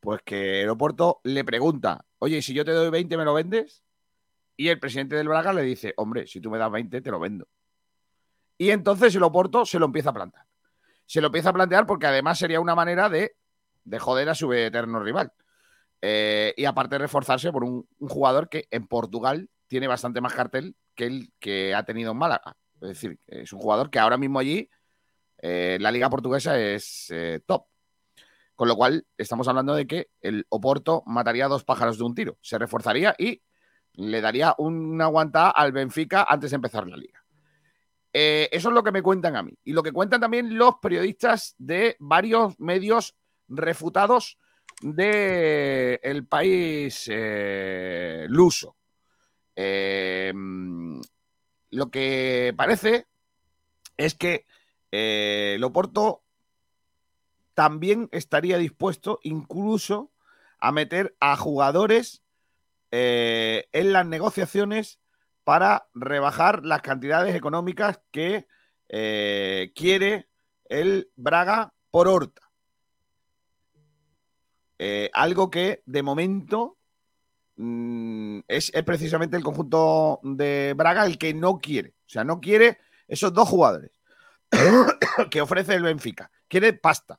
Pues 0.00 0.22
que 0.24 0.62
el 0.62 0.68
Oporto 0.68 1.20
le 1.24 1.44
pregunta, 1.44 2.04
oye, 2.18 2.42
si 2.42 2.54
yo 2.54 2.64
te 2.64 2.70
doy 2.70 2.90
20, 2.90 3.16
¿me 3.16 3.24
lo 3.24 3.34
vendes? 3.34 3.82
Y 4.56 4.68
el 4.68 4.78
presidente 4.78 5.16
del 5.16 5.28
Braga 5.28 5.52
le 5.52 5.62
dice, 5.62 5.94
hombre, 5.96 6.26
si 6.26 6.40
tú 6.40 6.50
me 6.50 6.58
das 6.58 6.70
20, 6.70 7.00
te 7.00 7.10
lo 7.10 7.18
vendo. 7.18 7.48
Y 8.56 8.70
entonces 8.70 9.14
el 9.16 9.22
Oporto 9.24 9.66
se 9.66 9.78
lo 9.78 9.86
empieza 9.86 10.10
a 10.10 10.14
plantar. 10.14 10.44
Se 11.06 11.20
lo 11.20 11.26
empieza 11.26 11.50
a 11.50 11.52
plantear 11.52 11.86
porque 11.86 12.06
además 12.06 12.38
sería 12.38 12.60
una 12.60 12.74
manera 12.74 13.08
de, 13.08 13.36
de 13.84 13.98
joder 13.98 14.28
a 14.28 14.34
su 14.34 14.52
eterno 14.52 15.00
rival. 15.00 15.32
Eh, 16.02 16.54
y 16.56 16.64
aparte 16.66 16.98
reforzarse 16.98 17.50
por 17.50 17.64
un 17.64 17.86
jugador 17.98 18.48
que 18.48 18.68
en 18.70 18.86
Portugal 18.86 19.50
tiene 19.68 19.86
bastante 19.86 20.20
más 20.20 20.34
cartel 20.34 20.76
que 20.94 21.06
el 21.06 21.32
que 21.38 21.74
ha 21.74 21.84
tenido 21.84 22.12
en 22.12 22.18
Málaga. 22.18 22.56
Es 22.80 22.88
decir, 22.88 23.18
es 23.26 23.52
un 23.52 23.60
jugador 23.60 23.90
que 23.90 23.98
ahora 23.98 24.18
mismo 24.18 24.38
allí 24.38 24.68
eh, 25.38 25.78
la 25.80 25.90
liga 25.90 26.10
portuguesa 26.10 26.58
es 26.58 27.06
eh, 27.10 27.40
top. 27.46 27.66
Con 28.54 28.68
lo 28.68 28.76
cual, 28.76 29.06
estamos 29.18 29.46
hablando 29.48 29.74
de 29.74 29.86
que 29.86 30.08
el 30.20 30.46
Oporto 30.48 31.02
mataría 31.06 31.48
dos 31.48 31.64
pájaros 31.64 31.98
de 31.98 32.04
un 32.04 32.14
tiro. 32.14 32.38
Se 32.40 32.58
reforzaría 32.58 33.14
y 33.18 33.42
le 33.92 34.20
daría 34.20 34.54
una 34.58 35.04
aguantada 35.04 35.50
al 35.50 35.72
Benfica 35.72 36.24
antes 36.28 36.50
de 36.50 36.56
empezar 36.56 36.86
la 36.86 36.96
liga. 36.96 37.22
Eh, 38.12 38.48
eso 38.50 38.70
es 38.70 38.74
lo 38.74 38.82
que 38.82 38.92
me 38.92 39.02
cuentan 39.02 39.36
a 39.36 39.42
mí. 39.42 39.52
Y 39.62 39.72
lo 39.72 39.82
que 39.82 39.92
cuentan 39.92 40.22
también 40.22 40.56
los 40.56 40.76
periodistas 40.80 41.54
de 41.58 41.96
varios 41.98 42.58
medios 42.58 43.14
refutados 43.46 44.38
del 44.80 46.00
el 46.02 46.26
país 46.26 47.10
luso. 48.28 48.75
Eh, 49.56 50.32
lo 51.70 51.90
que 51.90 52.54
parece 52.56 53.06
es 53.96 54.14
que 54.14 54.46
eh, 54.92 55.54
el 55.56 55.64
Oporto 55.64 56.22
también 57.54 58.08
estaría 58.12 58.58
dispuesto 58.58 59.18
incluso 59.22 60.10
a 60.58 60.72
meter 60.72 61.16
a 61.20 61.36
jugadores 61.36 62.22
eh, 62.90 63.68
en 63.72 63.92
las 63.92 64.06
negociaciones 64.06 65.00
para 65.44 65.88
rebajar 65.94 66.64
las 66.64 66.82
cantidades 66.82 67.34
económicas 67.34 68.00
que 68.10 68.46
eh, 68.88 69.72
quiere 69.74 70.28
el 70.68 71.10
Braga 71.16 71.74
por 71.90 72.08
Horta. 72.08 72.42
Algo 75.12 75.50
que 75.50 75.82
de 75.86 76.02
momento 76.02 76.75
mm, 77.56 78.40
es, 78.48 78.70
es 78.74 78.82
precisamente 78.84 79.36
el 79.36 79.42
conjunto 79.42 80.20
de 80.22 80.74
Braga 80.76 81.04
el 81.06 81.18
que 81.18 81.34
no 81.34 81.58
quiere. 81.58 81.94
O 82.06 82.08
sea, 82.08 82.24
no 82.24 82.40
quiere 82.40 82.78
esos 83.08 83.32
dos 83.32 83.48
jugadores 83.48 83.90
que 85.30 85.40
ofrece 85.40 85.74
el 85.74 85.82
Benfica. 85.82 86.30
Quiere 86.48 86.72
pasta. 86.72 87.18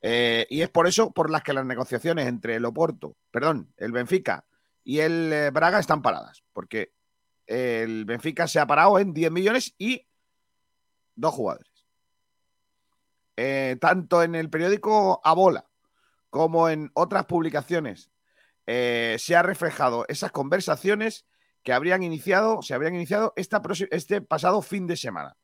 Eh, 0.00 0.46
y 0.50 0.62
es 0.62 0.68
por 0.68 0.86
eso 0.86 1.12
por 1.12 1.30
las 1.30 1.42
que 1.42 1.52
las 1.52 1.64
negociaciones 1.64 2.26
entre 2.26 2.56
el 2.56 2.64
Oporto, 2.64 3.16
perdón, 3.30 3.72
el 3.76 3.92
Benfica 3.92 4.44
y 4.82 4.98
el 4.98 5.32
eh, 5.32 5.50
Braga 5.50 5.78
están 5.78 6.02
paradas. 6.02 6.42
Porque 6.52 6.92
el 7.46 8.04
Benfica 8.04 8.46
se 8.46 8.58
ha 8.58 8.66
parado 8.66 8.98
en 8.98 9.12
10 9.12 9.30
millones 9.30 9.74
y 9.78 10.06
dos 11.14 11.34
jugadores. 11.34 11.70
Eh, 13.36 13.76
tanto 13.80 14.22
en 14.22 14.34
el 14.34 14.50
periódico 14.50 15.20
Abola 15.24 15.66
como 16.30 16.68
en 16.68 16.90
otras 16.94 17.26
publicaciones 17.26 18.11
eh, 18.66 19.16
se 19.18 19.36
ha 19.36 19.42
reflejado 19.42 20.04
esas 20.08 20.32
conversaciones 20.32 21.26
que 21.62 21.72
habrían 21.72 22.02
iniciado, 22.02 22.62
se 22.62 22.74
habrían 22.74 22.94
iniciado 22.94 23.32
este 23.36 24.20
pasado 24.20 24.62
fin 24.62 24.86
de 24.86 24.96
semana. 24.96 25.36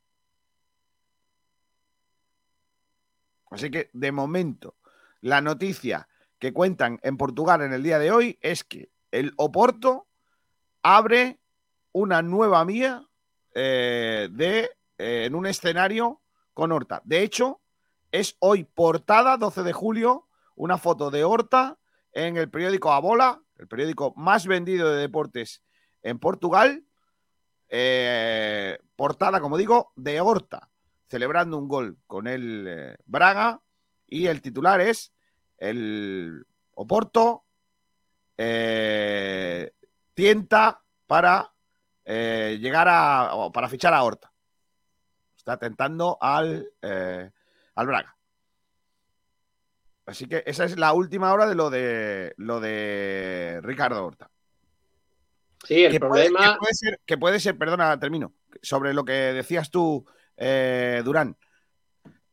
Así 3.51 3.71
que, 3.71 3.91
de 3.93 4.13
momento, 4.13 4.77
la 5.21 5.41
noticia 5.41 6.09
que 6.39 6.53
cuentan 6.53 6.99
en 7.03 7.17
Portugal 7.17 7.63
en 7.63 7.73
el 7.73 7.83
día 7.83 7.99
de 7.99 8.11
hoy 8.11 8.39
es 8.43 8.65
que 8.65 8.91
el 9.11 9.33
Oporto 9.37 10.07
abre 10.83 11.41
una 11.93 12.23
nueva 12.23 12.65
vía 12.65 13.09
eh, 13.55 14.29
de, 14.31 14.71
eh, 14.99 15.25
en 15.25 15.35
un 15.35 15.47
escenario 15.47 16.21
con 16.55 16.73
Horta. 16.73 17.01
De 17.05 17.23
hecho, 17.23 17.61
es 18.13 18.37
hoy 18.39 18.65
portada, 18.65 19.37
12 19.37 19.63
de 19.63 19.73
julio, 19.73 20.29
una 20.55 20.79
foto 20.79 21.11
de 21.11 21.25
Horta 21.25 21.79
en 22.19 22.37
el 22.37 22.51
periódico 22.51 22.93
Abola, 22.93 23.41
el 23.59 23.69
periódico 23.69 24.13
más 24.17 24.47
vendido 24.49 24.91
de 24.91 25.01
deportes 25.01 25.63
en 26.03 26.19
Portugal. 26.19 26.85
Eh, 27.69 28.77
portada, 28.97 29.41
como 29.41 29.57
digo, 29.57 29.93
de 29.95 30.21
Horta, 30.21 30.69
celebrando 31.07 31.57
un 31.57 31.69
gol 31.69 31.99
con 32.09 32.27
el 32.27 32.67
eh, 32.69 32.97
Braga. 33.07 33.61
Y 34.05 34.27
el 34.27 34.43
titular 34.43 34.81
es 34.81 35.13
el 35.59 36.45
Oporto 36.75 37.45
eh, 38.37 39.73
tienta 40.15 40.83
para 41.07 41.53
llegar 42.05 42.89
a 42.91 43.51
para 43.53 43.69
fichar 43.69 43.93
a 43.95 44.03
Horta. 44.03 44.33
Está 45.37 45.59
tentando 45.59 46.17
al, 46.21 46.73
al 46.83 47.87
Braga. 47.87 48.18
Así 50.09 50.27
que 50.27 50.43
esa 50.47 50.65
es 50.65 50.79
la 50.79 50.95
última 50.95 51.31
hora 51.35 51.47
de 51.47 51.55
lo 51.55 51.69
de 51.69 52.33
lo 52.39 52.61
de 52.61 53.61
Ricardo 53.63 54.07
Horta. 54.07 54.31
Sí, 55.65 55.85
el 55.85 55.93
que 55.93 56.01
puede- 56.01 56.31
problema. 56.31 56.55
que 56.55 56.59
puede 56.59 56.75
ser, 56.75 57.01
que 57.05 57.19
puede 57.19 57.41
ser, 57.41 57.59
perdona, 57.59 58.01
termino, 58.01 58.33
sobre 58.63 58.95
lo 58.95 59.05
que 59.05 59.13
decías 59.13 59.71
tú, 59.71 60.07
eh, 60.39 61.03
Durán, 61.05 61.37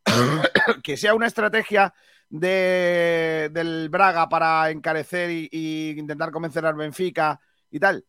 que 0.84 0.96
sea 0.96 1.14
una 1.16 1.28
estrategia 1.28 1.94
de, 2.30 3.50
del 3.52 3.90
Braga 3.90 4.30
para 4.30 4.70
encarecer 4.70 5.30
y, 5.32 5.50
y 5.52 5.90
intentar 6.00 6.32
convencer 6.32 6.66
al 6.66 6.76
Benfica 6.76 7.42
y 7.70 7.80
tal. 7.80 8.06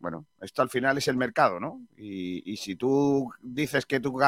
Bueno, 0.00 0.26
esto 0.40 0.62
al 0.62 0.68
final 0.68 0.98
es 0.98 1.06
el 1.06 1.16
mercado, 1.16 1.60
¿no? 1.60 1.80
Y, 1.96 2.42
y 2.52 2.56
si 2.56 2.74
tú 2.74 3.30
dices 3.40 3.86
que 3.86 4.00
tu, 4.00 4.18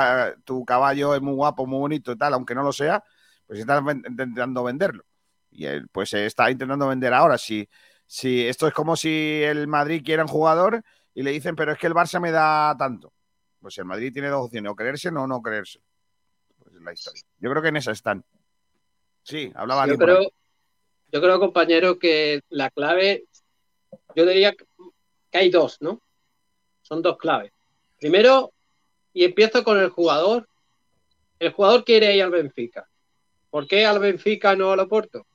tu 0.45 0.65
caballo 0.65 1.17
es 1.17 1.21
muy 1.21 1.35
guapo, 1.35 1.67
muy 1.67 1.81
bonito 1.81 2.13
y 2.13 2.17
tal, 2.17 2.35
aunque 2.35 2.55
no 2.55 2.63
lo 2.63 2.73
sea, 2.73 3.03
pues 3.49 3.59
estás 3.59 3.83
ven- 3.83 4.05
intentando 4.07 4.63
venderlo. 4.63 5.05
Y 5.51 5.65
él, 5.65 5.89
pues 5.91 6.11
se 6.11 6.27
está 6.27 6.51
intentando 6.51 6.87
vender 6.87 7.13
ahora. 7.15 7.39
Si, 7.39 7.67
si 8.07 8.47
esto 8.47 8.69
es 8.69 8.75
como 8.75 8.95
si 8.95 9.43
el 9.43 9.67
Madrid 9.67 10.03
quiera 10.05 10.23
un 10.23 10.29
jugador 10.29 10.85
y 11.15 11.23
le 11.23 11.33
dicen, 11.33 11.57
pero 11.57 11.73
es 11.73 11.79
que 11.79 11.87
el 11.87 11.95
Barça 11.95 12.21
me 12.21 12.31
da 12.31 12.77
tanto. 12.79 13.13
Pues 13.59 13.77
el 13.79 13.87
Madrid 13.87 14.13
tiene 14.13 14.29
dos 14.29 14.45
opciones, 14.45 14.71
o 14.71 14.77
creerse 14.77 15.09
o 15.09 15.27
no 15.27 15.43
creerse. 15.43 15.81
Pues 16.59 16.77
es 16.77 16.83
la 16.83 16.93
historia. 16.93 17.23
Yo 17.39 17.51
creo 17.51 17.63
que 17.63 17.69
en 17.69 17.77
esa 17.79 17.91
están. 17.93 18.25
Sí, 19.23 19.51
hablaba 19.55 19.87
Yo 19.87 19.97
creo, 19.97 20.21
yo 21.11 21.21
creo, 21.21 21.41
compañero, 21.41 21.99
que 21.99 22.43
la 22.51 22.71
clave, 22.71 23.25
yo 24.15 24.27
diría 24.27 24.53
que 24.53 25.39
hay 25.39 25.51
dos, 25.51 25.79
¿no? 25.81 26.01
Son 26.83 27.03
dos 27.03 27.17
claves. 27.17 27.53
Primero, 27.99 28.53
y 29.13 29.25
empiezo 29.25 29.65
con 29.65 29.79
el 29.79 29.89
jugador. 29.89 30.49
El 31.39 31.53
jugador 31.53 31.85
quiere 31.85 32.15
ir 32.15 32.23
al 32.23 32.31
Benfica. 32.31 32.89
¿Por 33.51 33.67
qué 33.67 33.87
al 33.87 33.99
Benfica 33.99 34.55
no 34.57 34.73
al 34.73 34.81
Oporto? 34.81 35.27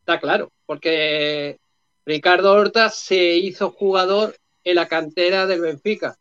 Está 0.00 0.18
claro, 0.20 0.50
porque 0.66 1.58
Ricardo 2.06 2.52
Horta 2.52 2.88
se 2.88 3.36
hizo 3.36 3.70
jugador 3.70 4.36
en 4.64 4.76
la 4.76 4.88
cantera 4.88 5.46
del 5.46 5.60
Benfica. 5.60 6.16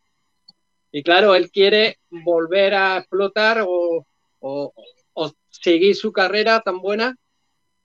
Y 0.91 1.03
claro, 1.03 1.35
él 1.35 1.51
quiere 1.51 1.97
volver 2.09 2.73
a 2.73 2.97
explotar 2.97 3.63
o, 3.67 4.05
o- 4.39 4.73
seguir 5.49 5.95
su 5.95 6.11
carrera 6.11 6.61
tan 6.61 6.79
buena, 6.79 7.15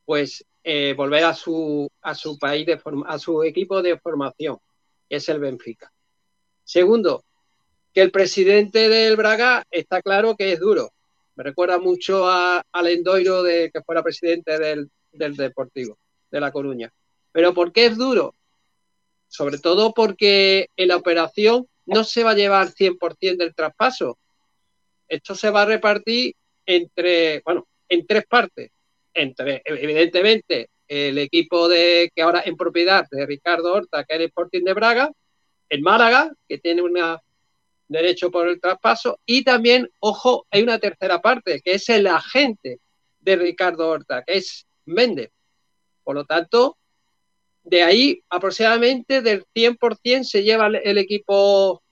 pues 0.05 0.45
eh, 0.63 0.95
volver 0.95 1.25
a 1.25 1.35
su, 1.35 1.89
a 2.03 2.15
su 2.15 2.39
país, 2.39 2.67
de 2.67 2.79
forma- 2.79 3.09
a 3.09 3.19
su 3.19 3.43
equipo 3.43 3.81
de 3.83 3.99
formación, 3.99 4.59
que 5.09 5.17
es 5.17 5.29
el 5.29 5.41
Benfica. 5.41 5.91
Segundo, 6.65 7.25
que 7.95 8.03
el 8.03 8.11
presidente 8.11 8.89
del 8.89 9.17
Braga 9.17 9.65
está 9.71 10.03
claro 10.03 10.37
que 10.37 10.53
es 10.53 10.61
duro. 10.61 10.91
Me 11.35 11.45
recuerda 11.45 11.79
mucho 11.79 12.29
a, 12.29 12.65
al 12.73 12.89
Endoiro 12.89 13.43
de 13.43 13.71
que 13.73 13.83
fuera 13.83 14.03
presidente 14.03 14.59
del, 14.59 14.91
del 15.13 15.37
Deportivo 15.37 15.99
de 16.31 16.41
La 16.41 16.53
Coruña. 16.53 16.93
Pero 17.33 17.55
¿por 17.55 17.73
qué 17.73 17.87
es 17.87 17.97
duro? 17.97 18.35
Sobre 19.29 19.59
todo 19.59 19.95
porque 19.95 20.69
en 20.77 20.89
la 20.89 20.97
operación 20.97 21.67
no 21.87 22.05
se 22.05 22.23
va 22.23 22.31
a 22.31 22.37
llevar 22.37 22.69
100% 22.69 23.37
del 23.37 23.55
traspaso. 23.55 24.19
Esto 25.09 25.35
se 25.35 25.51
va 25.51 25.63
a 25.63 25.67
repartir 25.67 26.35
entre, 26.67 27.41
bueno, 27.45 27.67
en 27.89 28.07
tres 28.07 28.25
partes. 28.27 28.71
Entre, 29.15 29.63
evidentemente, 29.65 30.71
el 30.89 31.19
equipo 31.19 31.69
de 31.69 32.11
que 32.15 32.23
ahora 32.23 32.43
en 32.45 32.57
propiedad 32.57 33.07
de 33.11 33.27
Ricardo 33.27 33.73
Horta, 33.73 34.05
que 34.05 34.15
es 34.15 34.21
el 34.21 34.27
Sporting 34.27 34.65
de 34.65 34.75
Braga, 34.75 35.11
el 35.69 35.81
Málaga, 35.81 36.31
que 36.49 36.59
tiene 36.59 36.83
un 36.83 36.93
derecho 37.93 38.31
por 38.31 38.49
el 38.49 38.61
traspaso, 38.61 39.21
y 39.27 39.45
también, 39.45 39.89
ojo, 40.01 40.47
hay 40.51 40.63
una 40.63 40.79
tercera 40.79 41.21
parte, 41.21 41.61
que 41.61 41.75
es 41.75 41.89
el 41.89 42.07
agente 42.07 42.81
de 43.21 43.37
Ricardo 43.37 43.89
Horta, 43.89 44.25
que 44.25 44.39
es 44.39 44.67
Méndez. 44.85 45.31
Por 46.03 46.17
lo 46.17 46.25
tanto, 46.25 46.79
de 47.65 47.83
ahí 47.83 48.23
aproximadamente 48.29 49.23
del 49.23 49.45
100% 49.55 50.25
se 50.25 50.43
lleva 50.43 50.67
el, 50.67 50.99
equipo 50.99 51.83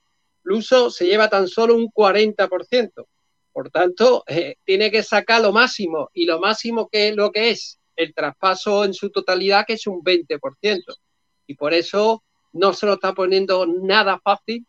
luso, 0.42 0.90
se 0.90 1.06
lleva 1.06 1.28
tan 1.28 1.48
solo 1.48 1.76
un 1.76 1.88
40%. 1.88 3.06
Por 3.52 3.70
tanto, 3.70 4.24
eh, 4.26 4.56
tiene 4.64 4.90
que 4.90 5.02
sacar 5.02 5.42
lo 5.42 5.52
máximo 5.52 6.10
y 6.12 6.24
lo 6.24 6.40
máximo 6.40 6.88
que 6.88 7.08
es 7.08 7.16
lo 7.16 7.30
que 7.30 7.50
es 7.50 7.78
el 7.96 8.14
traspaso 8.14 8.84
en 8.84 8.94
su 8.94 9.10
totalidad, 9.10 9.64
que 9.66 9.74
es 9.74 9.86
un 9.86 10.02
20%. 10.02 10.96
Y 11.46 11.54
por 11.54 11.74
eso 11.74 12.22
no 12.52 12.72
se 12.72 12.86
lo 12.86 12.94
está 12.94 13.12
poniendo 13.12 13.66
nada 13.66 14.20
fácil 14.22 14.64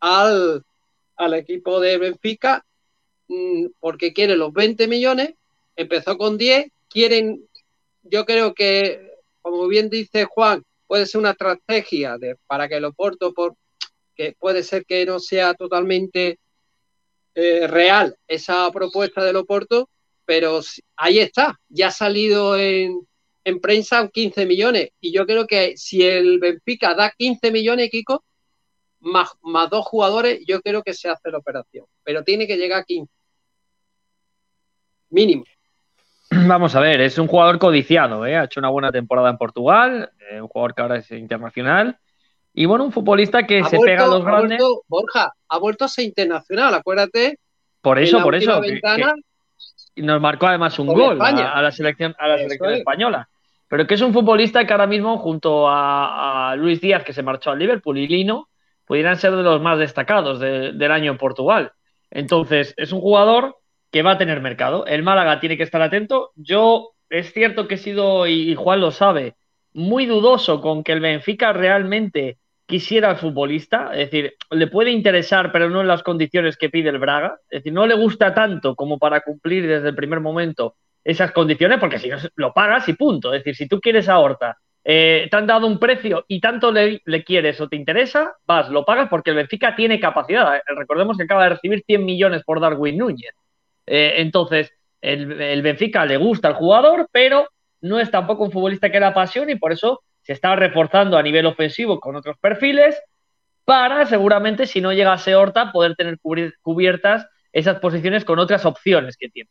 al, 0.00 0.64
al 1.16 1.34
equipo 1.34 1.80
de 1.80 1.98
Benfica, 1.98 2.64
mm, 3.28 3.66
porque 3.78 4.12
quiere 4.12 4.36
los 4.36 4.52
20 4.52 4.88
millones, 4.88 5.34
empezó 5.76 6.18
con 6.18 6.38
10, 6.38 6.70
quieren, 6.88 7.46
yo 8.02 8.24
creo 8.24 8.54
que, 8.54 9.10
como 9.42 9.68
bien 9.68 9.90
dice 9.90 10.24
Juan, 10.24 10.62
puede 10.86 11.06
ser 11.06 11.20
una 11.20 11.30
estrategia 11.30 12.18
de, 12.18 12.36
para 12.46 12.68
que 12.68 12.76
el 12.76 12.84
Oporto, 12.84 13.32
por, 13.32 13.54
que 14.14 14.34
puede 14.38 14.62
ser 14.62 14.84
que 14.84 15.06
no 15.06 15.20
sea 15.20 15.54
totalmente 15.54 16.38
eh, 17.34 17.66
real 17.66 18.16
esa 18.26 18.70
propuesta 18.72 19.24
del 19.24 19.36
Oporto, 19.36 19.88
pero 20.24 20.60
ahí 20.96 21.18
está, 21.18 21.58
ya 21.68 21.88
ha 21.88 21.92
salido 21.92 22.58
en, 22.58 23.06
en 23.44 23.60
prensa 23.60 24.08
15 24.08 24.46
millones. 24.46 24.90
Y 25.00 25.12
yo 25.12 25.26
creo 25.26 25.46
que 25.46 25.76
si 25.76 26.02
el 26.02 26.38
Benfica 26.38 26.94
da 26.94 27.12
15 27.16 27.50
millones, 27.50 27.90
Kiko, 27.90 28.24
más, 29.00 29.30
más 29.42 29.68
dos 29.70 29.84
jugadores, 29.86 30.40
yo 30.46 30.60
creo 30.60 30.82
que 30.82 30.94
se 30.94 31.08
hace 31.08 31.30
la 31.30 31.38
operación. 31.38 31.86
Pero 32.04 32.22
tiene 32.24 32.46
que 32.46 32.56
llegar 32.56 32.80
a 32.80 32.84
15. 32.84 33.10
Mínimo. 35.10 35.44
Vamos 36.30 36.74
a 36.76 36.80
ver, 36.80 37.00
es 37.00 37.18
un 37.18 37.26
jugador 37.26 37.58
codiciado, 37.58 38.24
¿eh? 38.26 38.36
ha 38.36 38.44
hecho 38.44 38.60
una 38.60 38.68
buena 38.68 38.92
temporada 38.92 39.30
en 39.30 39.36
Portugal, 39.38 40.10
eh, 40.30 40.40
un 40.40 40.48
jugador 40.48 40.74
que 40.74 40.82
ahora 40.82 40.96
es 40.98 41.10
internacional. 41.10 41.98
Y 42.52 42.66
bueno, 42.66 42.84
un 42.84 42.92
futbolista 42.92 43.46
que 43.46 43.60
Ha 43.60 43.64
se 43.64 43.76
vuelto- 43.76 43.84
pega 43.92 44.04
a 44.04 44.08
los 44.08 44.24
grandes. 44.24 44.58
vuelto, 44.58 44.82
Borja, 44.88 45.32
ha 45.48 45.58
vuelto 45.58 45.84
a 45.84 45.88
ser 45.88 46.04
internacional, 46.04 46.74
acuérdate. 46.74 47.38
Por 47.80 47.98
eso, 47.98 48.20
por 48.22 48.34
eso. 48.34 48.60
ventana, 48.60 49.14
que 49.94 50.02
nos 50.02 50.20
marcó 50.20 50.46
además 50.46 50.78
un 50.78 50.88
gol 50.88 51.20
a, 51.22 51.52
a 51.52 51.62
la 51.62 51.70
selección, 51.72 52.14
a 52.18 52.28
la 52.28 52.34
Eso 52.34 52.42
selección 52.44 52.72
es. 52.72 52.78
española. 52.80 53.28
Pero 53.68 53.86
que 53.86 53.94
es 53.94 54.00
un 54.00 54.12
futbolista 54.12 54.66
que 54.66 54.72
ahora 54.72 54.88
mismo, 54.88 55.16
junto 55.18 55.68
a, 55.68 56.50
a 56.50 56.56
Luis 56.56 56.80
Díaz, 56.80 57.04
que 57.04 57.12
se 57.12 57.22
marchó 57.22 57.50
al 57.52 57.58
Liverpool, 57.60 57.98
y 57.98 58.08
Lino, 58.08 58.48
pudieran 58.90 59.18
ser 59.18 59.36
de 59.36 59.44
los 59.44 59.60
más 59.62 59.78
destacados 59.78 60.40
de- 60.40 60.72
del 60.72 60.90
año 60.90 61.12
en 61.12 61.16
Portugal. 61.16 61.70
Entonces, 62.10 62.74
es 62.76 62.90
un 62.90 63.00
jugador 63.00 63.54
que 63.92 64.02
va 64.02 64.12
a 64.12 64.18
tener 64.18 64.40
mercado. 64.40 64.84
El 64.84 65.04
Málaga 65.04 65.38
tiene 65.38 65.56
que 65.56 65.62
estar 65.62 65.80
atento. 65.80 66.32
Yo, 66.34 66.90
es 67.08 67.32
cierto 67.32 67.68
que 67.68 67.76
he 67.76 67.78
sido, 67.78 68.26
y 68.26 68.50
y 68.50 68.56
Juan 68.56 68.80
lo 68.80 68.90
sabe, 68.90 69.36
muy 69.74 70.06
dudoso 70.06 70.60
con 70.60 70.82
que 70.82 70.90
el 70.90 70.98
Benfica 70.98 71.52
realmente 71.52 72.38
quisiera 72.66 73.10
al 73.10 73.16
futbolista, 73.16 73.90
es 73.92 74.10
decir, 74.10 74.34
le 74.50 74.66
puede 74.66 74.90
interesar, 74.90 75.52
pero 75.52 75.70
no 75.70 75.82
en 75.82 75.86
las 75.86 76.02
condiciones 76.02 76.56
que 76.56 76.68
pide 76.68 76.88
el 76.90 76.98
Braga, 76.98 77.38
es 77.48 77.60
decir, 77.60 77.72
no 77.72 77.86
le 77.86 77.94
gusta 77.94 78.34
tanto 78.34 78.74
como 78.74 78.98
para 78.98 79.20
cumplir 79.20 79.68
desde 79.68 79.90
el 79.90 79.94
primer 79.94 80.18
momento 80.18 80.74
esas 81.04 81.30
condiciones, 81.30 81.78
porque 81.78 82.00
si 82.00 82.08
no 82.08 82.16
lo 82.34 82.52
pagas 82.52 82.88
y 82.88 82.94
punto, 82.94 83.32
es 83.32 83.44
decir, 83.44 83.54
si 83.54 83.68
tú 83.68 83.80
quieres 83.80 84.08
a 84.08 84.18
Horta, 84.18 84.56
eh, 84.92 85.28
te 85.30 85.36
han 85.36 85.46
dado 85.46 85.68
un 85.68 85.78
precio 85.78 86.24
y 86.26 86.40
tanto 86.40 86.72
le, 86.72 87.00
quieres 87.24 87.60
o 87.60 87.68
te 87.68 87.76
interesa, 87.76 88.34
vas, 88.44 88.70
lo 88.70 88.84
pagas 88.84 89.08
porque 89.08 89.30
el 89.30 89.36
Benfica 89.36 89.76
tiene 89.76 90.00
capacidad. 90.00 90.56
Eh, 90.56 90.62
Recordemos 90.66 91.16
que 91.16 91.22
acaba 91.22 91.44
de 91.44 91.50
recibir 91.50 91.84
100 91.86 92.04
millones 92.04 92.42
por 92.42 92.60
Darwin 92.60 92.98
Núñez. 92.98 93.32
Eh, 93.86 94.14
entonces, 94.16 94.72
el, 95.00 95.62
Benfica 95.62 96.04
le 96.06 96.16
gusta 96.16 96.48
al 96.48 96.54
jugador, 96.54 97.08
pero 97.12 97.46
no 97.82 98.00
es 98.00 98.10
tampoco 98.10 98.42
un 98.42 98.50
futbolista 98.50 98.90
que 98.90 98.98
le 98.98 99.06
apasione 99.06 99.52
y 99.52 99.58
por 99.60 99.70
eso 99.70 100.02
se 100.22 100.32
está 100.32 100.56
reforzando 100.56 101.16
a 101.16 101.22
nivel 101.22 101.46
ofensivo 101.46 102.00
con 102.00 102.16
otros 102.16 102.36
perfiles 102.38 103.00
para 103.64 104.06
seguramente, 104.06 104.66
si 104.66 104.80
no 104.80 104.92
llegase 104.92 105.36
Horta, 105.36 105.70
poder 105.70 105.94
tener 105.94 106.18
cubiertas 106.62 107.28
esas 107.52 107.78
posiciones 107.78 108.24
con 108.24 108.40
otras 108.40 108.66
opciones 108.66 109.16
que 109.16 109.28
tiene. 109.28 109.50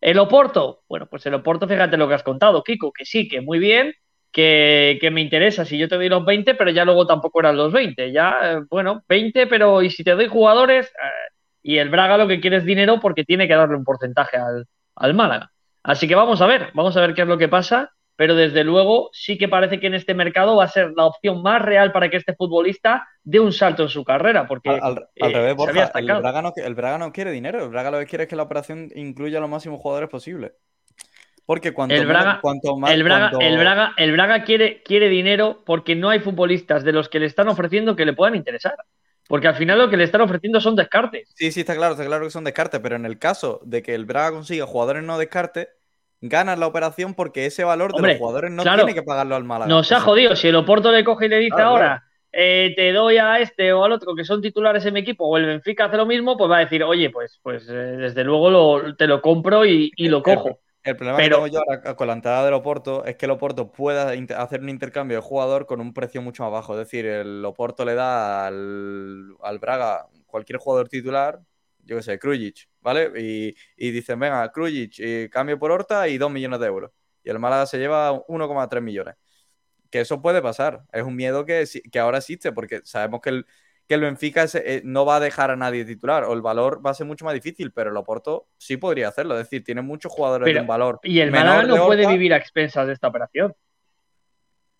El 0.00 0.18
Oporto, 0.18 0.82
bueno, 0.88 1.06
pues 1.06 1.24
el 1.26 1.34
Oporto, 1.34 1.68
fíjate 1.68 1.96
lo 1.96 2.08
que 2.08 2.14
has 2.14 2.24
contado, 2.24 2.64
Kiko, 2.64 2.90
que 2.90 3.04
sí, 3.04 3.28
que 3.28 3.40
muy 3.40 3.60
bien, 3.60 3.94
que, 4.32 4.98
que 5.00 5.10
me 5.10 5.20
interesa 5.20 5.64
si 5.64 5.78
yo 5.78 5.88
te 5.88 5.96
doy 5.96 6.08
los 6.08 6.24
20, 6.24 6.54
pero 6.54 6.70
ya 6.70 6.84
luego 6.84 7.06
tampoco 7.06 7.40
eran 7.40 7.56
los 7.56 7.72
20, 7.72 8.12
ya, 8.12 8.38
eh, 8.54 8.60
bueno, 8.70 9.02
20, 9.08 9.46
pero 9.46 9.82
y 9.82 9.90
si 9.90 10.04
te 10.04 10.12
doy 10.12 10.28
jugadores, 10.28 10.86
eh, 10.88 11.32
y 11.62 11.78
el 11.78 11.90
Braga 11.90 12.16
lo 12.18 12.28
que 12.28 12.40
quiere 12.40 12.56
es 12.58 12.64
dinero 12.64 13.00
porque 13.00 13.24
tiene 13.24 13.46
que 13.48 13.54
darle 13.54 13.76
un 13.76 13.84
porcentaje 13.84 14.36
al, 14.36 14.66
al 14.96 15.14
Málaga. 15.14 15.50
Así 15.82 16.08
que 16.08 16.14
vamos 16.14 16.40
a 16.42 16.46
ver, 16.46 16.70
vamos 16.74 16.96
a 16.96 17.00
ver 17.00 17.14
qué 17.14 17.22
es 17.22 17.28
lo 17.28 17.38
que 17.38 17.48
pasa, 17.48 17.90
pero 18.16 18.34
desde 18.34 18.64
luego 18.64 19.08
sí 19.12 19.38
que 19.38 19.48
parece 19.48 19.80
que 19.80 19.86
en 19.86 19.94
este 19.94 20.14
mercado 20.14 20.56
va 20.56 20.64
a 20.64 20.68
ser 20.68 20.92
la 20.96 21.06
opción 21.06 21.42
más 21.42 21.62
real 21.62 21.92
para 21.92 22.10
que 22.10 22.16
este 22.18 22.34
futbolista 22.34 23.06
dé 23.22 23.40
un 23.40 23.52
salto 23.52 23.82
en 23.84 23.88
su 23.88 24.04
carrera, 24.04 24.46
porque 24.46 24.70
Al, 24.70 24.78
al- 24.82 25.08
al 25.18 25.32
eh, 25.32 25.34
revés, 25.34 25.56
Borja, 25.56 25.92
el. 25.96 26.16
Braga, 26.16 26.42
no, 26.42 26.52
el 26.56 26.74
Braga 26.74 26.98
no 26.98 27.12
quiere 27.12 27.30
dinero, 27.30 27.62
el 27.64 27.70
Braga 27.70 27.90
lo 27.90 27.98
que 27.98 28.06
quiere 28.06 28.24
es 28.24 28.30
que 28.30 28.36
la 28.36 28.42
operación 28.44 28.88
incluya 28.94 29.40
los 29.40 29.48
máximos 29.50 29.80
jugadores 29.80 30.10
posibles. 30.10 30.52
Porque 31.50 31.72
cuanto 31.72 31.96
el 31.96 32.06
Braga, 32.06 32.24
menos- 32.26 32.40
cuanto 32.42 32.76
más, 32.76 32.92
el 32.92 33.02
Braga, 33.02 33.30
cuanto- 33.30 33.44
el 33.44 33.58
Braga, 33.58 33.92
el 33.96 34.12
Braga 34.12 34.44
quiere, 34.44 34.84
quiere 34.84 35.08
dinero 35.08 35.62
porque 35.66 35.96
no 35.96 36.08
hay 36.08 36.20
futbolistas 36.20 36.84
de 36.84 36.92
los 36.92 37.08
que 37.08 37.18
le 37.18 37.26
están 37.26 37.48
ofreciendo 37.48 37.96
que 37.96 38.04
le 38.06 38.12
puedan 38.12 38.36
interesar. 38.36 38.76
Porque 39.26 39.48
al 39.48 39.56
final 39.56 39.76
lo 39.78 39.90
que 39.90 39.96
le 39.96 40.04
están 40.04 40.20
ofreciendo 40.20 40.60
son 40.60 40.76
descartes. 40.76 41.28
Sí, 41.34 41.50
sí, 41.50 41.60
está 41.60 41.74
claro, 41.74 41.94
está 41.94 42.06
claro 42.06 42.22
que 42.24 42.30
son 42.30 42.44
descartes, 42.44 42.78
pero 42.80 42.94
en 42.94 43.04
el 43.04 43.18
caso 43.18 43.58
de 43.64 43.82
que 43.82 43.96
el 43.96 44.04
Braga 44.04 44.30
consiga 44.30 44.64
jugadores 44.64 45.02
no 45.02 45.18
descartes, 45.18 45.66
ganas 46.20 46.56
la 46.56 46.68
operación 46.68 47.14
porque 47.14 47.46
ese 47.46 47.64
valor 47.64 47.94
de 47.94 48.00
los 48.00 48.16
jugadores 48.18 48.52
no 48.52 48.62
claro. 48.62 48.84
tiene 48.84 48.94
que 48.94 49.02
pagarlo 49.02 49.34
al 49.34 49.42
Málaga. 49.42 49.68
Nos 49.68 49.90
ha 49.90 49.98
jodido. 49.98 50.36
Si 50.36 50.46
el 50.46 50.54
Oporto 50.54 50.92
le 50.92 51.02
coge 51.02 51.26
y 51.26 51.30
le 51.30 51.38
dice 51.38 51.56
Claro, 51.56 51.70
ahora, 51.70 52.04
eh, 52.30 52.74
te 52.76 52.92
doy 52.92 53.16
a 53.18 53.40
este 53.40 53.72
o 53.72 53.84
al 53.84 53.90
otro 53.90 54.14
que 54.14 54.22
son 54.24 54.40
titulares 54.40 54.86
en 54.86 54.94
mi 54.94 55.00
equipo, 55.00 55.26
o 55.26 55.36
el 55.36 55.46
Benfica 55.46 55.86
hace 55.86 55.96
lo 55.96 56.06
mismo, 56.06 56.36
pues 56.36 56.48
va 56.48 56.58
a 56.58 56.60
decir, 56.60 56.84
oye, 56.84 57.10
pues, 57.10 57.40
pues 57.42 57.68
eh, 57.68 57.72
desde 57.72 58.22
luego 58.22 58.50
lo- 58.50 58.94
te 58.94 59.08
lo 59.08 59.20
compro 59.20 59.66
y, 59.66 59.90
y 59.96 60.06
lo 60.08 60.22
cojo. 60.22 60.60
El 60.82 60.96
problema 60.96 61.18
Pero- 61.18 61.36
que 61.44 61.50
tengo 61.50 61.58
yo 61.58 61.60
ahora 61.68 61.94
con 61.94 62.06
la 62.06 62.14
entrada 62.14 62.44
del 62.44 62.54
Oporto 62.54 63.04
es 63.04 63.16
que 63.16 63.26
el 63.26 63.32
Oporto 63.32 63.70
pueda 63.70 64.12
hacer 64.38 64.60
un 64.62 64.68
intercambio 64.70 65.18
de 65.18 65.22
jugador 65.22 65.66
con 65.66 65.80
un 65.80 65.92
precio 65.92 66.22
mucho 66.22 66.42
más 66.44 66.52
bajo. 66.52 66.72
Es 66.72 66.78
decir, 66.86 67.04
el 67.06 67.44
Oporto 67.44 67.84
le 67.84 67.94
da 67.94 68.46
al, 68.46 69.34
al 69.42 69.58
Braga 69.58 70.06
cualquier 70.26 70.58
jugador 70.58 70.88
titular, 70.88 71.40
yo 71.84 71.96
qué 71.96 72.02
sé, 72.02 72.18
Krujic, 72.18 72.68
¿vale? 72.80 73.10
Y, 73.20 73.54
y 73.76 73.90
dicen, 73.90 74.18
venga, 74.18 74.50
Krujic, 74.52 74.94
y 74.98 75.28
cambio 75.28 75.58
por 75.58 75.70
Horta 75.70 76.08
y 76.08 76.16
2 76.18 76.30
millones 76.30 76.60
de 76.60 76.66
euros. 76.66 76.90
Y 77.24 77.30
el 77.30 77.38
Málaga 77.38 77.66
se 77.66 77.78
lleva 77.78 78.12
1,3 78.12 78.80
millones. 78.82 79.16
que 79.90 80.00
eso 80.00 80.22
puede 80.22 80.40
pasar. 80.40 80.84
Es 80.92 81.02
un 81.02 81.16
miedo 81.16 81.44
que, 81.44 81.64
que 81.90 81.98
ahora 81.98 82.18
existe, 82.18 82.52
porque 82.52 82.80
sabemos 82.84 83.20
que 83.20 83.30
el, 83.30 83.46
que 83.90 83.94
el 83.94 84.02
Benfica 84.02 84.44
es- 84.44 84.54
eh, 84.54 84.82
no 84.84 85.04
va 85.04 85.16
a 85.16 85.20
dejar 85.20 85.50
a 85.50 85.56
nadie 85.56 85.84
titular, 85.84 86.22
o 86.22 86.32
el 86.32 86.42
valor 86.42 86.80
va 86.86 86.90
a 86.92 86.94
ser 86.94 87.08
mucho 87.08 87.24
más 87.24 87.34
difícil, 87.34 87.72
pero 87.72 87.90
el 87.90 87.96
Oporto 87.96 88.46
sí 88.56 88.76
podría 88.76 89.08
hacerlo. 89.08 89.34
Es 89.36 89.46
decir, 89.46 89.64
tiene 89.64 89.82
muchos 89.82 90.12
jugadores 90.12 90.46
de 90.54 90.60
un 90.60 90.66
valor. 90.68 91.00
Y 91.02 91.18
el 91.18 91.32
menor 91.32 91.56
Málaga 91.56 91.66
no 91.76 91.86
puede 91.86 92.06
vivir 92.06 92.32
a 92.32 92.36
expensas 92.36 92.86
de 92.86 92.92
esta 92.92 93.08
operación. 93.08 93.52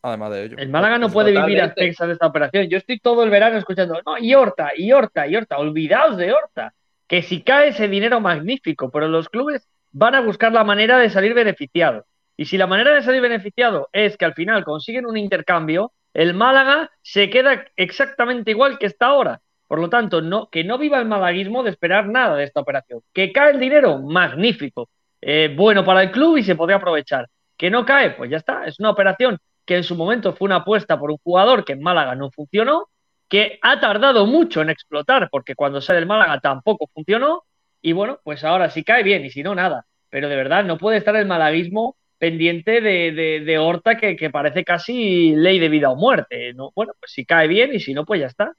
Además 0.03 0.31
de 0.31 0.45
ello. 0.45 0.57
El 0.59 0.69
Málaga 0.69 0.97
no 0.99 1.09
puede 1.11 1.32
vivir 1.32 1.61
a 1.61 1.65
expensas 1.65 2.07
de 2.07 2.12
esta 2.12 2.27
operación. 2.28 2.69
Yo 2.69 2.78
estoy 2.78 3.01
todo 3.01 3.24
el 3.24 3.31
verano 3.31 3.59
escuchando, 3.59 4.01
no, 4.07 4.16
y 4.16 4.32
Horta, 4.32 4.70
y 4.77 4.93
Horta, 4.93 5.27
y 5.27 5.35
Horta. 5.35 5.59
Olvidaos 5.59 6.16
de 6.16 6.32
Horta. 6.32 6.73
Que 7.09 7.23
si 7.23 7.43
cae 7.43 7.70
ese 7.70 7.89
dinero 7.89 8.20
magnífico, 8.20 8.93
pero 8.93 9.09
los 9.09 9.28
clubes 9.28 9.69
van 9.91 10.15
a 10.15 10.20
buscar 10.20 10.53
la 10.53 10.62
manera 10.62 10.99
de 11.01 11.11
salir 11.11 11.35
beneficiados. 11.35 12.05
Y 12.37 12.45
si 12.45 12.57
la 12.57 12.69
manera 12.69 12.95
de 12.95 13.03
salir 13.03 13.20
beneficiado 13.20 13.89
es 13.93 14.16
que 14.16 14.24
al 14.24 14.35
final 14.35 14.62
consiguen 14.65 15.05
un 15.05 15.16
intercambio, 15.16 15.93
el 16.15 16.35
Málaga 16.35 16.91
se 17.03 17.31
queda 17.31 17.66
exactamente 17.77 18.51
igual 18.51 18.78
que 18.78 18.87
está 18.87 19.07
ahora. 19.07 19.41
Por 19.66 19.78
lo 19.78 19.89
tanto, 19.89 20.20
no, 20.20 20.49
que 20.51 20.65
no 20.65 20.78
viva 20.78 20.99
el 20.99 21.07
malaguismo 21.07 21.62
de 21.62 21.70
esperar 21.70 22.09
nada 22.09 22.37
de 22.37 22.45
esta 22.45 22.61
operación. 22.61 23.03
Que 23.12 23.32
cae 23.32 23.53
el 23.53 23.61
dinero, 23.61 23.99
magnífico. 23.99 24.89
Eh, 25.20 25.55
bueno 25.57 25.85
para 25.85 26.03
el 26.03 26.11
club 26.11 26.39
y 26.39 26.43
se 26.43 26.57
podría 26.57 26.78
aprovechar. 26.78 27.28
Que 27.57 27.70
no 27.70 27.85
cae, 27.85 28.11
pues 28.12 28.31
ya 28.31 28.39
está. 28.39 28.65
Es 28.66 28.81
una 28.81 28.91
operación 28.91 29.39
que 29.65 29.77
en 29.77 29.85
su 29.85 29.95
momento 29.95 30.32
fue 30.32 30.47
una 30.47 30.57
apuesta 30.57 30.99
por 30.99 31.11
un 31.11 31.19
jugador 31.19 31.65
que 31.65 31.74
en 31.74 31.82
Málaga 31.82 32.16
no 32.16 32.31
funcionó, 32.31 32.89
que 33.28 33.61
ha 33.62 33.78
tardado 33.78 34.27
mucho 34.27 34.61
en 34.62 34.70
explotar, 34.70 35.28
porque 35.31 35.55
cuando 35.55 35.81
sale 35.81 36.01
el 36.01 36.07
Málaga 36.07 36.41
tampoco 36.41 36.89
funcionó, 36.93 37.45
y 37.81 37.93
bueno, 37.93 38.19
pues 38.24 38.43
ahora 38.43 38.70
si 38.70 38.82
cae 38.82 39.05
bien 39.05 39.24
y 39.24 39.31
si 39.31 39.45
no, 39.45 39.55
nada. 39.55 39.87
Pero 40.09 40.28
de 40.28 40.35
verdad, 40.35 40.65
no 40.65 40.78
puede 40.78 40.99
estar 40.99 41.15
el 41.15 41.27
malaguismo 41.27 41.97
pendiente 42.21 42.83
de, 42.83 43.13
de, 43.13 43.41
de 43.41 43.59
Horta 43.59 43.97
que, 43.97 44.15
que 44.15 44.29
parece 44.29 44.63
casi 44.63 45.35
ley 45.35 45.59
de 45.59 45.71
vida 45.71 45.91
o 45.91 45.97
muerte. 45.97 46.53
¿no? 46.53 46.71
Bueno, 46.77 46.93
pues 47.01 47.13
si 47.13 47.25
cae 47.25 47.49
bien 47.49 47.75
y 47.75 47.81
si 47.81 47.95
no, 47.95 48.05
pues 48.05 48.21
ya 48.21 48.27
está. 48.27 48.55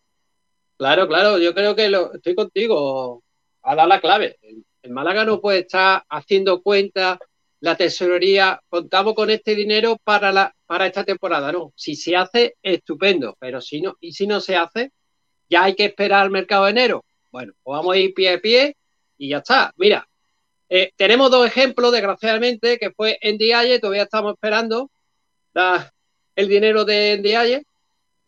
Claro, 0.77 1.07
claro, 1.07 1.37
yo 1.37 1.53
creo 1.53 1.75
que 1.75 1.87
lo, 1.87 2.11
estoy 2.11 2.33
contigo. 2.33 3.23
A 3.61 3.75
dar 3.75 3.87
la 3.87 4.01
clave. 4.01 4.39
El, 4.41 4.91
Málaga 4.91 5.23
no 5.23 5.39
puede 5.39 5.59
estar 5.59 6.03
haciendo 6.09 6.63
cuenta, 6.63 7.19
la 7.59 7.75
tesorería, 7.77 8.59
contamos 8.67 9.13
con 9.13 9.29
este 9.29 9.53
dinero 9.53 9.97
para, 10.03 10.31
la, 10.31 10.55
para 10.65 10.87
esta 10.87 11.03
temporada. 11.03 11.51
No, 11.51 11.71
si 11.75 11.95
se 11.95 12.15
hace, 12.15 12.55
estupendo, 12.63 13.37
pero 13.39 13.61
si 13.61 13.79
no, 13.79 13.95
y 14.01 14.13
si 14.13 14.25
no 14.25 14.41
se 14.41 14.55
hace, 14.55 14.91
ya 15.47 15.65
hay 15.65 15.75
que 15.75 15.85
esperar 15.85 16.23
al 16.23 16.31
mercado 16.31 16.65
de 16.65 16.71
enero. 16.71 17.05
Bueno, 17.31 17.53
pues 17.61 17.77
vamos 17.77 17.93
a 17.93 17.99
ir 17.99 18.15
pie 18.15 18.33
a 18.33 18.39
pie 18.39 18.75
y 19.19 19.29
ya 19.29 19.37
está. 19.37 19.71
Mira, 19.77 20.07
eh, 20.73 20.93
tenemos 20.95 21.29
dos 21.29 21.45
ejemplos, 21.45 21.91
desgraciadamente, 21.91 22.79
que 22.79 22.91
fue 22.91 23.19
Dialle, 23.37 23.79
todavía 23.79 24.03
estamos 24.03 24.35
esperando 24.35 24.89
el 26.33 26.47
dinero 26.47 26.85
de 26.85 27.65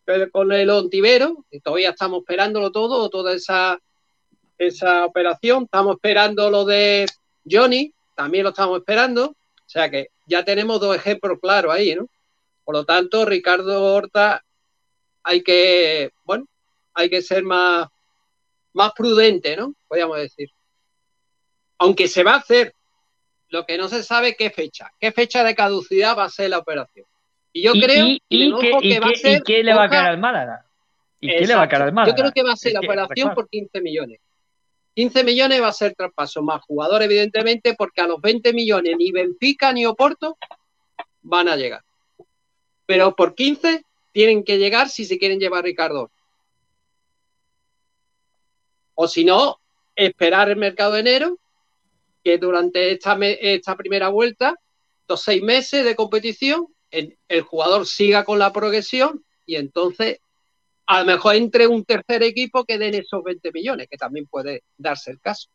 pero 0.04 0.30
con 0.30 0.52
el 0.52 0.68
Ontivero, 0.68 1.46
y 1.50 1.60
todavía 1.60 1.88
estamos 1.88 2.20
esperándolo 2.20 2.70
todo, 2.70 3.08
toda 3.08 3.32
esa, 3.32 3.78
esa 4.58 5.06
operación. 5.06 5.62
Estamos 5.64 5.94
esperando 5.94 6.50
lo 6.50 6.66
de 6.66 7.06
Johnny, 7.50 7.94
también 8.14 8.44
lo 8.44 8.50
estamos 8.50 8.78
esperando. 8.78 9.28
O 9.28 9.68
sea 9.68 9.90
que 9.90 10.08
ya 10.26 10.44
tenemos 10.44 10.78
dos 10.82 10.94
ejemplos 10.94 11.38
claros 11.40 11.72
ahí, 11.72 11.94
¿no? 11.94 12.06
Por 12.62 12.74
lo 12.74 12.84
tanto, 12.84 13.24
Ricardo 13.24 13.94
Horta, 13.94 14.44
hay 15.22 15.42
que, 15.42 16.10
bueno, 16.24 16.46
hay 16.92 17.08
que 17.08 17.22
ser 17.22 17.42
más, 17.42 17.88
más 18.74 18.92
prudente, 18.92 19.56
¿no? 19.56 19.74
Podríamos 19.88 20.18
decir. 20.18 20.50
Aunque 21.84 22.08
se 22.08 22.22
va 22.22 22.32
a 22.32 22.38
hacer, 22.38 22.74
lo 23.50 23.66
que 23.66 23.76
no 23.76 23.88
se 23.88 24.02
sabe 24.02 24.36
qué 24.36 24.48
fecha, 24.48 24.90
qué 24.98 25.12
fecha 25.12 25.44
de 25.44 25.54
caducidad 25.54 26.16
va 26.16 26.24
a 26.24 26.30
ser 26.30 26.48
la 26.48 26.58
operación. 26.58 27.04
Y 27.52 27.62
yo 27.62 27.72
Y- 27.74 27.80
creo 27.82 28.06
y, 28.06 28.22
y 28.30 28.54
que 28.80 29.00
va 29.00 29.08
a 29.08 29.14
ser 29.14 29.42
qué 29.42 29.62
le 29.62 29.74
va 29.74 29.84
a 29.84 29.88
caer 29.90 30.06
al 30.06 30.18
Málaga? 30.18 30.64
¿Y 31.20 31.28
qué 31.28 31.46
le 31.46 31.54
va 31.54 31.62
a 31.64 31.68
caer 31.68 31.82
al. 31.82 31.92
Málaga? 31.92 32.10
Yo 32.16 32.20
creo 32.22 32.32
que 32.32 32.42
va 32.42 32.52
a 32.52 32.56
ser 32.56 32.70
Es 32.70 32.74
la 32.74 32.80
operación 32.80 33.34
por 33.34 33.46
15 33.50 33.82
millones. 33.82 34.18
15 34.94 35.24
millones 35.24 35.60
va 35.60 35.68
a 35.68 35.72
ser 35.72 35.94
traspaso 35.94 36.40
más 36.42 36.62
jugador, 36.62 37.02
evidentemente, 37.02 37.74
porque 37.74 38.00
a 38.00 38.06
los 38.06 38.18
20 38.18 38.54
millones 38.54 38.96
ni 38.96 39.12
Benfica 39.12 39.70
ni 39.74 39.84
Oporto 39.84 40.38
van 41.20 41.48
a 41.48 41.56
llegar. 41.56 41.82
Pero 42.86 43.14
por 43.14 43.34
15 43.34 43.84
tienen 44.12 44.42
que 44.42 44.56
llegar 44.56 44.88
si 44.88 45.04
se 45.04 45.18
quieren 45.18 45.38
llevar 45.38 45.58
a 45.58 45.62
Ricardo. 45.62 46.10
O 48.94 49.06
si 49.06 49.24
no, 49.26 49.58
esperar 49.94 50.48
el 50.48 50.56
mercado 50.56 50.92
de 50.92 51.00
enero, 51.00 51.38
que 52.24 52.38
durante 52.38 52.90
esta, 52.90 53.16
esta 53.20 53.76
primera 53.76 54.08
vuelta, 54.08 54.56
los 55.06 55.22
seis 55.22 55.42
meses 55.42 55.84
de 55.84 55.94
competición, 55.94 56.66
el, 56.90 57.42
jugador 57.42 57.86
siga 57.86 58.24
con 58.24 58.38
la 58.38 58.52
progresión 58.52 59.24
y 59.44 59.56
entonces 59.56 60.18
a 60.86 61.00
lo 61.00 61.06
mejor 61.06 61.34
entre 61.34 61.66
un 61.66 61.84
tercer 61.84 62.22
equipo 62.22 62.64
que 62.64 62.78
den 62.78 62.94
esos 62.94 63.22
20 63.22 63.52
millones, 63.52 63.88
que 63.90 63.96
también 63.96 64.26
puede 64.26 64.64
darse 64.76 65.10
el 65.10 65.20
caso. 65.20 65.50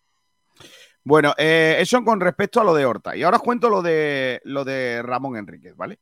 Bueno, 1.04 1.34
eh, 1.38 1.78
eso 1.80 2.04
con 2.04 2.20
respecto 2.20 2.62
a 2.62 2.64
lo 2.64 2.74
de 2.74 2.86
Horta. 2.86 3.16
Y 3.16 3.24
ahora 3.24 3.38
os 3.38 3.44
cuento 3.44 3.70
lo 3.70 3.82
de, 3.82 4.42
lo 4.44 4.66
de 4.66 5.02
Ramón 5.02 5.38
Enríquez, 5.38 5.76
¿vale? 5.76 6.00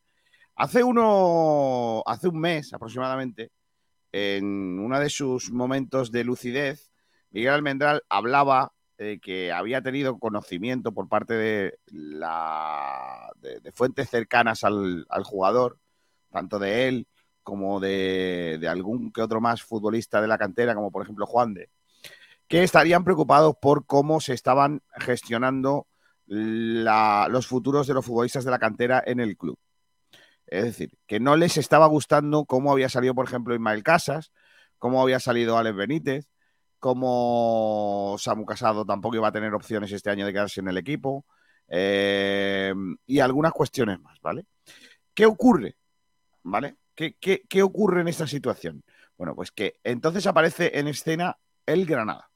Hace 0.56 0.84
uno, 0.84 2.04
hace 2.06 2.28
un 2.28 2.40
mes 2.40 2.74
aproximadamente, 2.74 3.52
en 4.12 4.80
uno 4.80 5.00
de 5.00 5.10
sus 5.10 5.52
momentos 5.52 6.12
de 6.12 6.24
lucidez, 6.24 6.92
Miguel 7.30 7.54
Almendral 7.54 8.04
hablaba 8.10 8.74
de 8.98 9.20
que 9.20 9.52
había 9.52 9.82
tenido 9.82 10.18
conocimiento 10.18 10.92
por 10.92 11.08
parte 11.08 11.36
de, 11.36 11.80
la, 11.88 13.32
de, 13.38 13.72
fuentes 13.72 14.10
cercanas 14.10 14.64
al, 14.64 15.06
jugador, 15.24 15.80
tanto 16.32 16.60
de 16.60 16.88
él 16.88 17.08
como 17.44 17.80
de, 17.80 18.58
de 18.60 18.68
algún 18.68 19.12
que 19.12 19.22
otro 19.22 19.40
más 19.40 19.62
futbolista 19.62 20.22
de 20.22 20.28
la 20.28 20.38
cantera, 20.38 20.76
como 20.76 20.92
por 20.92 21.04
ejemplo 21.04 21.26
Juan 21.26 21.54
de, 21.54 21.70
que 22.48 22.64
estarían 22.64 23.04
preocupados 23.04 23.56
por 23.62 23.86
cómo 23.86 24.20
se 24.20 24.34
estaban 24.34 24.82
gestionando 24.96 25.88
la- 26.26 27.28
los 27.30 27.48
futuros 27.48 27.88
de 27.88 27.94
los 27.94 28.06
futbolistas 28.06 28.46
de 28.46 28.52
la 28.52 28.60
cantera 28.60 29.02
en 29.06 29.20
el 29.20 29.38
club. 29.38 29.58
Es 30.48 30.64
decir, 30.64 30.92
que 31.06 31.20
no 31.20 31.36
les 31.36 31.58
estaba 31.58 31.88
gustando 31.88 32.46
cómo 32.46 32.72
había 32.72 32.90
salido, 32.90 33.14
por 33.14 33.26
ejemplo, 33.26 33.54
Ismael 33.54 33.84
Casas, 33.84 34.32
cómo 34.80 35.02
había 35.02 35.20
salido 35.20 35.58
Alex 35.58 35.76
Benítez, 35.76 36.30
cómo 36.80 38.16
Samu 38.20 38.46
Casado 38.46 38.86
tampoco 38.86 39.16
iba 39.16 39.28
a 39.28 39.32
tener 39.32 39.54
opciones 39.54 39.92
este 39.92 40.10
año 40.10 40.26
de 40.26 40.34
quedarse 40.34 40.62
en 40.62 40.68
el 40.70 40.78
equipo, 40.78 41.26
eh, 41.68 42.74
y 43.06 43.20
algunas 43.20 43.52
cuestiones 43.52 44.00
más, 44.02 44.20
¿vale? 44.22 44.46
¿Qué 45.14 45.26
ocurre? 45.26 45.76
¿Vale? 46.44 46.78
¿Qué, 46.96 47.16
qué, 47.20 47.44
qué 47.48 47.62
ocurre 47.62 48.02
en 48.02 48.08
esta 48.08 48.28
situación? 48.28 48.84
Bueno, 49.18 49.36
pues 49.36 49.52
que 49.52 49.80
entonces 49.84 50.26
aparece 50.28 50.80
en 50.80 50.88
escena 50.88 51.38
el 51.66 51.86
Granada. 51.86 52.30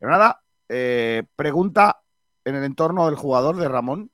Granada 0.00 0.42
eh, 0.68 1.24
pregunta 1.36 2.02
en 2.44 2.54
el 2.54 2.64
entorno 2.64 3.06
del 3.06 3.16
jugador 3.16 3.56
de 3.56 3.68
Ramón 3.68 4.10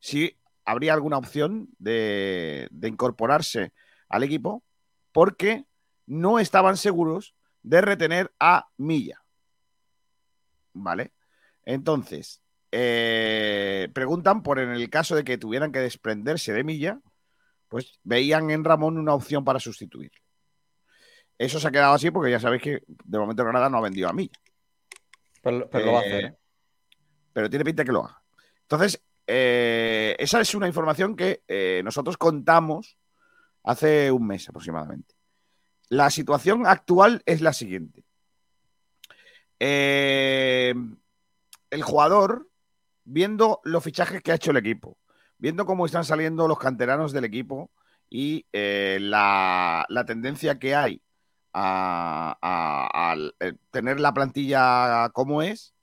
si 0.00 0.36
habría 0.64 0.94
alguna 0.94 1.18
opción 1.18 1.68
de 1.78 2.68
incorporarse 2.82 3.72
al 4.08 4.22
equipo 4.22 4.62
porque 5.12 5.64
no 6.06 6.38
estaban 6.38 6.76
seguros 6.76 7.34
de 7.62 7.80
retener 7.80 8.32
a 8.38 8.68
Milla. 8.76 9.22
¿Vale? 10.72 11.12
Entonces, 11.64 12.42
eh, 12.70 13.88
preguntan 13.92 14.42
por 14.42 14.58
en 14.58 14.70
el 14.70 14.90
caso 14.90 15.16
de 15.16 15.24
que 15.24 15.38
tuvieran 15.38 15.72
que 15.72 15.80
desprenderse 15.80 16.52
de 16.52 16.64
Milla, 16.64 17.00
pues 17.68 17.98
veían 18.02 18.50
en 18.50 18.64
Ramón 18.64 18.98
una 18.98 19.14
opción 19.14 19.44
para 19.44 19.60
sustituir. 19.60 20.12
Eso 21.36 21.60
se 21.60 21.68
ha 21.68 21.70
quedado 21.70 21.94
así 21.94 22.10
porque 22.10 22.30
ya 22.30 22.40
sabéis 22.40 22.62
que 22.62 22.82
de 22.86 23.18
momento 23.18 23.44
Granada 23.44 23.68
no 23.68 23.78
ha 23.78 23.82
vendido 23.82 24.08
a 24.08 24.12
Milla. 24.12 24.38
Pero, 25.42 25.68
pero 25.70 25.86
lo 25.86 25.92
va 25.92 25.98
a 25.98 26.02
hacer. 26.02 26.24
Eh, 26.24 26.28
¿eh? 26.28 26.36
Pero 27.32 27.50
tiene 27.50 27.64
pinta 27.64 27.84
que 27.84 27.92
lo 27.92 28.04
haga. 28.04 28.22
Entonces, 28.62 29.02
eh, 29.26 30.16
esa 30.18 30.40
es 30.40 30.54
una 30.54 30.66
información 30.66 31.14
que 31.14 31.42
nosotros 31.84 32.16
contamos 32.16 32.98
hace 33.62 34.10
un 34.10 34.26
mes 34.26 34.48
aproximadamente. 34.48 35.17
La 35.88 36.10
situación 36.10 36.66
actual 36.66 37.22
es 37.24 37.40
la 37.40 37.52
siguiente. 37.52 38.04
Eh, 39.58 40.74
el 41.70 41.82
jugador, 41.82 42.48
viendo 43.04 43.60
los 43.64 43.82
fichajes 43.82 44.22
que 44.22 44.32
ha 44.32 44.36
hecho 44.36 44.50
el 44.50 44.58
equipo, 44.58 44.98
viendo 45.38 45.66
cómo 45.66 45.86
están 45.86 46.04
saliendo 46.04 46.46
los 46.46 46.58
canteranos 46.58 47.12
del 47.12 47.24
equipo 47.24 47.70
y 48.10 48.46
eh, 48.52 48.98
la, 49.00 49.86
tendencia 50.06 50.58
que 50.58 50.74
hay 50.74 51.02
a, 51.54 53.16
eh, 53.40 53.54
tener 53.70 53.98
la 53.98 54.12
plantilla 54.12 55.08
como 55.10 55.42
es, 55.42 55.74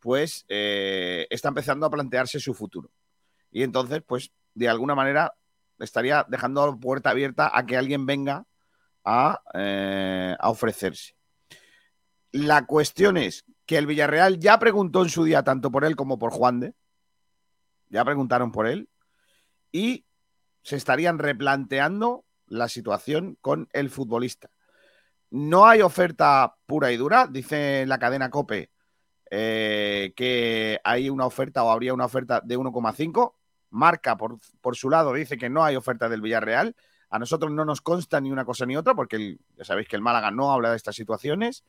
pues 0.00 0.44
está 0.48 1.48
empezando 1.48 1.86
a 1.86 1.90
plantearse 1.90 2.40
su 2.40 2.54
futuro. 2.54 2.90
Y 3.50 3.62
entonces, 3.62 4.02
pues, 4.06 4.30
de 4.54 4.68
alguna 4.68 4.94
manera 4.94 5.32
estaría 5.78 6.26
dejando 6.28 6.66
la 6.66 6.76
puerta 6.76 7.10
abierta 7.10 7.50
a 7.52 7.64
que 7.66 7.76
alguien 7.76 8.04
venga 8.04 8.44
a, 9.08 9.42
eh, 9.54 10.36
a 10.38 10.50
ofrecerse. 10.50 11.14
La 12.30 12.66
cuestión 12.66 13.16
es 13.16 13.44
que 13.64 13.78
el 13.78 13.86
Villarreal 13.86 14.38
ya 14.38 14.58
preguntó 14.58 15.02
en 15.02 15.08
su 15.08 15.24
día 15.24 15.42
tanto 15.42 15.70
por 15.70 15.84
él 15.84 15.96
como 15.96 16.18
por 16.18 16.30
Juan 16.30 16.60
de. 16.60 16.74
Ya 17.88 18.04
preguntaron 18.04 18.52
por 18.52 18.66
él. 18.66 18.88
Y 19.72 20.04
se 20.62 20.76
estarían 20.76 21.18
replanteando 21.18 22.24
la 22.46 22.68
situación 22.68 23.38
con 23.40 23.68
el 23.72 23.88
futbolista. 23.88 24.50
No 25.30 25.66
hay 25.66 25.80
oferta 25.80 26.56
pura 26.66 26.92
y 26.92 26.96
dura, 26.96 27.26
dice 27.26 27.86
la 27.86 27.98
cadena 27.98 28.30
Cope 28.30 28.70
eh, 29.30 30.12
que 30.16 30.80
hay 30.84 31.10
una 31.10 31.26
oferta 31.26 31.62
o 31.62 31.70
habría 31.70 31.94
una 31.94 32.06
oferta 32.06 32.40
de 32.42 32.58
1,5. 32.58 33.34
Marca 33.70 34.16
por, 34.16 34.38
por, 34.62 34.76
su 34.76 34.88
lado 34.88 35.12
dice 35.12 35.36
que 35.36 35.50
no 35.50 35.62
hay 35.62 35.76
oferta 35.76 36.08
del 36.08 36.22
Villarreal. 36.22 36.74
A 37.10 37.18
nosotros 37.18 37.50
no 37.52 37.64
nos 37.64 37.80
consta 37.80 38.20
ni 38.20 38.30
una 38.30 38.44
cosa 38.44 38.66
ni 38.66 38.76
otra, 38.76 38.94
porque 38.94 39.38
ya 39.56 39.64
sabéis 39.64 39.88
que 39.88 39.96
el 39.96 40.02
Málaga 40.02 40.30
no 40.30 40.52
habla 40.52 40.70
de 40.70 40.76
estas 40.76 40.96
situaciones. 40.96 41.64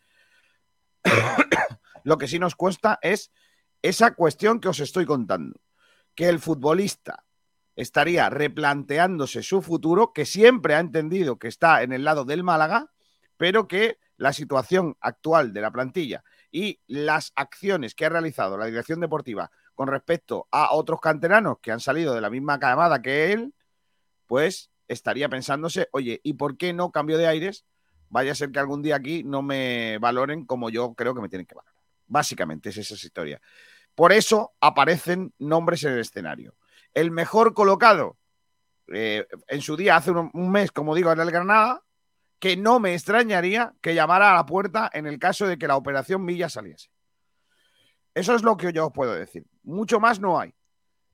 Lo 2.04 2.18
que 2.18 2.28
sí 2.28 2.40
nos 2.40 2.56
cuesta 2.56 3.00
es 3.02 3.32
esa 3.82 4.14
cuestión 4.16 4.60
que 4.60 4.68
os 4.68 4.80
estoy 4.80 5.06
contando, 5.06 5.60
que 6.16 6.28
el 6.28 6.40
futbolista 6.40 7.24
estaría 7.76 8.30
replanteándose 8.30 9.42
su 9.42 9.62
futuro, 9.62 10.12
que 10.12 10.26
siempre 10.26 10.76
ha 10.76 10.80
entendido 10.80 11.40
que 11.40 11.48
está 11.48 11.82
en 11.84 11.94
el 11.94 12.04
lado 12.04 12.26
del 12.26 12.44
Málaga, 12.44 12.92
pero 13.38 13.68
que 13.70 14.00
la 14.18 14.34
situación 14.34 14.98
actual 15.00 15.54
de 15.54 15.62
la 15.62 15.72
plantilla 15.72 16.24
y 16.52 16.82
las 16.88 17.32
acciones 17.36 17.96
que 17.96 18.06
ha 18.06 18.10
realizado 18.10 18.58
la 18.58 18.66
dirección 18.66 19.00
deportiva 19.00 19.50
con 19.76 19.88
respecto 19.88 20.50
a 20.52 20.74
otros 20.74 21.00
canteranos 21.00 21.60
que 21.62 21.72
han 21.72 21.80
salido 21.80 22.14
de 22.14 22.20
la 22.20 22.30
misma 22.30 22.60
camada 22.60 23.02
que 23.02 23.32
él, 23.32 23.54
pues 24.28 24.70
estaría 24.90 25.30
pensándose, 25.30 25.88
oye, 25.94 26.20
¿y 26.24 26.34
por 26.34 26.58
qué 26.58 26.74
no 26.74 26.92
cambio 26.92 27.18
de 27.18 27.28
aires? 27.28 27.66
Vaya 28.10 28.34
a 28.34 28.36
ser 28.36 28.52
que 28.52 28.60
algún 28.60 28.82
día 28.82 28.98
aquí 28.98 29.24
no 29.24 29.42
me 29.42 29.98
valoren 30.00 30.46
como 30.46 30.70
yo 30.70 30.94
creo 30.96 31.16
que 31.16 31.22
me 31.22 31.30
tienen 31.30 31.46
que 31.46 31.56
valorar. 31.56 31.76
Básicamente 32.08 32.70
es 32.70 32.78
esa 32.78 32.96
historia. 32.96 33.40
Por 33.96 34.12
eso 34.12 34.54
aparecen 34.60 35.34
nombres 35.38 35.84
en 35.84 35.94
el 35.94 36.00
escenario. 36.00 36.56
El 36.94 37.12
mejor 37.12 37.54
colocado 37.54 38.18
eh, 38.92 39.28
en 39.48 39.62
su 39.62 39.78
día, 39.78 39.96
hace 39.96 40.12
un, 40.12 40.52
mes, 40.52 40.72
como 40.72 40.96
digo, 40.96 41.12
en 41.12 41.20
el 41.20 41.32
Granada, 41.32 41.84
que 42.40 42.58
no 42.58 42.80
me 42.80 42.94
extrañaría 42.94 43.74
que 43.82 43.94
llamara 43.94 44.32
a 44.32 44.36
la 44.36 44.46
puerta 44.46 44.90
en 44.92 45.06
el 45.06 45.20
caso 45.20 45.46
de 45.46 45.58
que 45.58 45.68
la 45.68 45.76
operación 45.76 46.26
Milla 46.26 46.50
saliese. 46.50 46.90
Eso 48.16 48.34
es 48.34 48.42
lo 48.42 48.58
que 48.58 48.74
yo 48.74 48.88
os 48.88 48.94
puedo 48.94 49.14
decir. 49.14 49.46
Mucho 49.64 50.00
más 50.00 50.20
no 50.20 50.40
hay. 50.40 50.54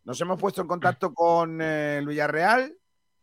Nos 0.05 0.21
hemos 0.21 0.39
puesto 0.39 0.61
en 0.61 0.67
contacto 0.67 1.13
con 1.13 1.59
eh, 1.61 2.01
Villarreal, 2.05 2.77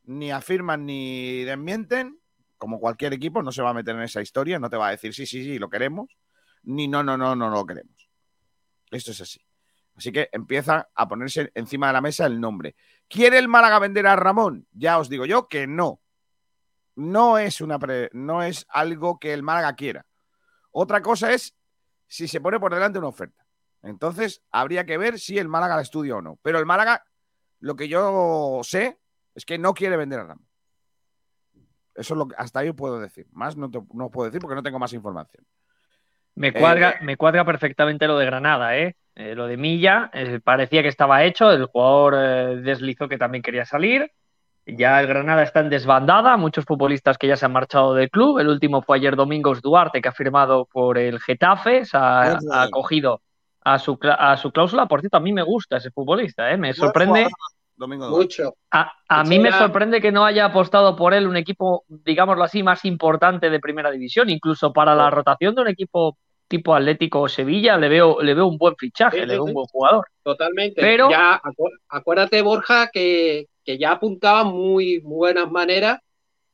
ni 0.05 0.31
afirman 0.31 0.87
ni 0.87 1.45
desmienten, 1.45 2.19
como 2.59 2.81
cualquier 2.81 3.13
equipo, 3.13 3.43
no 3.43 3.53
se 3.53 3.63
va 3.63 3.71
a 3.71 3.75
meter 3.75 3.97
en 3.97 4.03
esa 4.03 4.23
historia, 4.23 4.59
no 4.59 4.71
te 4.71 4.77
va 4.77 4.89
a 4.89 4.91
decir 4.93 5.15
sí, 5.15 5.27
sí, 5.27 5.43
sí, 5.43 5.59
lo 5.59 5.69
queremos, 5.69 6.17
ni 6.63 6.89
no, 6.89 7.03
no, 7.03 7.17
no, 7.17 7.35
no, 7.35 7.51
no 7.51 7.57
lo 7.57 7.67
queremos. 7.67 8.09
Esto 8.91 9.11
es 9.11 9.21
así. 9.21 9.41
Así 9.97 10.13
que 10.13 10.29
empieza 10.33 10.89
a 10.95 11.09
ponerse 11.09 11.51
encima 11.55 11.89
de 11.89 11.93
la 11.93 12.01
mesa 12.01 12.27
el 12.27 12.41
nombre. 12.41 12.77
¿Quiere 13.09 13.39
el 13.39 13.49
Málaga 13.49 13.79
vender 13.79 14.07
a 14.07 14.17
Ramón? 14.17 14.67
Ya 14.73 14.99
os 14.99 15.09
digo 15.09 15.27
yo 15.27 15.49
que 15.49 15.67
no 15.67 16.03
no 16.95 17.39
es, 17.39 17.61
una 17.61 17.79
pre, 17.79 18.11
no 18.13 18.43
es 18.43 18.67
algo 18.69 19.19
que 19.19 19.33
el 19.33 19.43
Málaga 19.43 19.75
quiera. 19.75 20.07
Otra 20.71 21.03
cosa 21.03 21.33
es 21.33 21.55
si 22.07 22.29
se 22.29 22.41
pone 22.41 22.61
por 22.61 22.75
delante 22.75 22.99
una 22.99 23.09
oferta. 23.09 23.47
Entonces, 23.83 24.43
habría 24.51 24.87
que 24.87 24.99
ver 24.99 25.19
si 25.19 25.39
el 25.39 25.49
Málaga 25.49 25.77
la 25.77 25.83
estudia 25.83 26.17
o 26.17 26.23
no. 26.23 26.39
Pero 26.43 26.59
el 26.59 26.67
Málaga, 26.67 27.05
lo 27.61 27.75
que 27.75 27.89
yo 27.89 28.61
sé, 28.63 29.01
es 29.35 29.45
que 29.45 29.59
no 29.59 29.75
quiere 29.75 29.97
vender 29.97 30.21
a 30.21 30.25
Ramón. 30.25 30.47
Eso 31.95 32.15
es 32.15 32.19
lo 32.19 32.29
que 32.29 32.35
hasta 32.39 32.61
ahí 32.61 32.73
puedo 32.73 32.99
decir. 33.01 33.27
Más 33.33 33.57
no, 33.57 33.71
te, 33.71 33.81
no 33.93 34.11
puedo 34.11 34.31
decir 34.31 34.41
porque 34.41 34.55
no 34.55 34.63
tengo 34.63 34.79
más 34.79 34.93
información. 34.93 35.45
Me 36.35 36.53
cuadra, 36.53 36.93
eh, 36.93 36.99
me 37.03 37.17
cuadra 37.17 37.45
perfectamente 37.45 38.07
lo 38.07 38.17
de 38.17 38.25
Granada, 38.25 38.77
¿eh? 38.79 38.97
eh 39.15 39.35
lo 39.35 39.47
de 39.47 39.59
Milla, 39.59 40.11
eh, 40.15 40.41
parecía 40.43 40.81
que 40.81 40.89
estaba 40.89 41.25
hecho, 41.25 41.51
el 41.51 41.67
jugador 41.67 42.15
eh, 42.17 42.57
deslizó 42.63 43.09
que 43.09 43.19
también 43.19 43.43
quería 43.43 43.67
salir. 43.67 44.11
Ya 44.65 45.01
el 45.01 45.09
Granada 45.09 45.43
está 45.43 45.61
en 45.61 45.69
desbandada, 45.69 46.37
muchos 46.37 46.65
futbolistas 46.65 47.19
que 47.19 47.27
ya 47.27 47.37
se 47.37 47.45
han 47.45 47.53
marchado 47.53 47.95
del 47.95 48.09
club. 48.11 48.39
El 48.39 48.49
último 48.49 48.81
fue 48.81 48.97
ayer 48.97 49.17
Domingos 49.17 49.61
Duarte, 49.61 50.01
que 50.01 50.09
ha 50.09 50.13
firmado 50.13 50.67
por 50.67 50.99
el 50.99 51.21
Getafe, 51.21 51.85
se 51.85 51.97
ha, 51.97 52.39
ha 52.39 52.63
acogido 52.63 53.21
a 53.65 53.79
su, 53.79 53.99
a 54.03 54.37
su 54.37 54.53
cláusula. 54.53 54.87
Por 54.87 55.01
cierto, 55.01 55.17
a 55.17 55.21
mí 55.21 55.33
me 55.33 55.43
gusta 55.43 55.77
ese 55.77 55.91
futbolista, 55.91 56.51
¿eh? 56.51 56.57
me 56.57 56.73
sorprende. 56.73 57.29
Mucho. 57.87 58.55
A, 58.71 58.93
a 59.09 59.25
mí 59.25 59.39
me 59.39 59.53
sorprende 59.53 60.01
que 60.01 60.13
no 60.13 60.25
haya 60.25 60.47
apostado 60.47 60.97
por 60.97 61.15
él 61.15 61.27
un 61.27 61.37
equipo, 61.37 61.85
digámoslo 61.89 62.45
así, 62.45 62.63
más 62.63 62.85
importante 62.85 63.51
de 63.51 63.61
primera 63.61 63.91
división. 63.91 64.31
Incluso 64.31 64.73
para 64.73 64.95
la 64.95 65.11
rotación 65.11 65.55
de 65.55 65.63
un 65.63 65.69
equipo 65.69 66.17
tipo 66.53 66.75
Atlético 66.75 67.23
o 67.23 67.29
Sevilla, 67.29 67.79
le 67.79 67.89
veo, 67.89 68.21
le 68.21 68.35
veo 68.35 68.47
un 68.47 68.59
buen 68.59 68.77
fichaje, 68.77 69.21
sí, 69.21 69.27
le 69.27 69.35
veo 69.35 69.45
sí, 69.45 69.49
un 69.49 69.55
buen 69.55 69.67
jugador. 69.67 70.07
Totalmente. 70.23 70.83
Pero 70.83 71.11
ya 71.11 71.41
acu 71.43 71.71
acuérdate, 71.89 72.43
Borja, 72.43 72.91
que, 72.93 73.47
que, 73.65 73.79
ya 73.79 73.93
apuntaba 73.93 74.45
muy, 74.45 74.99
buenas 74.99 75.51
maneras 75.51 76.01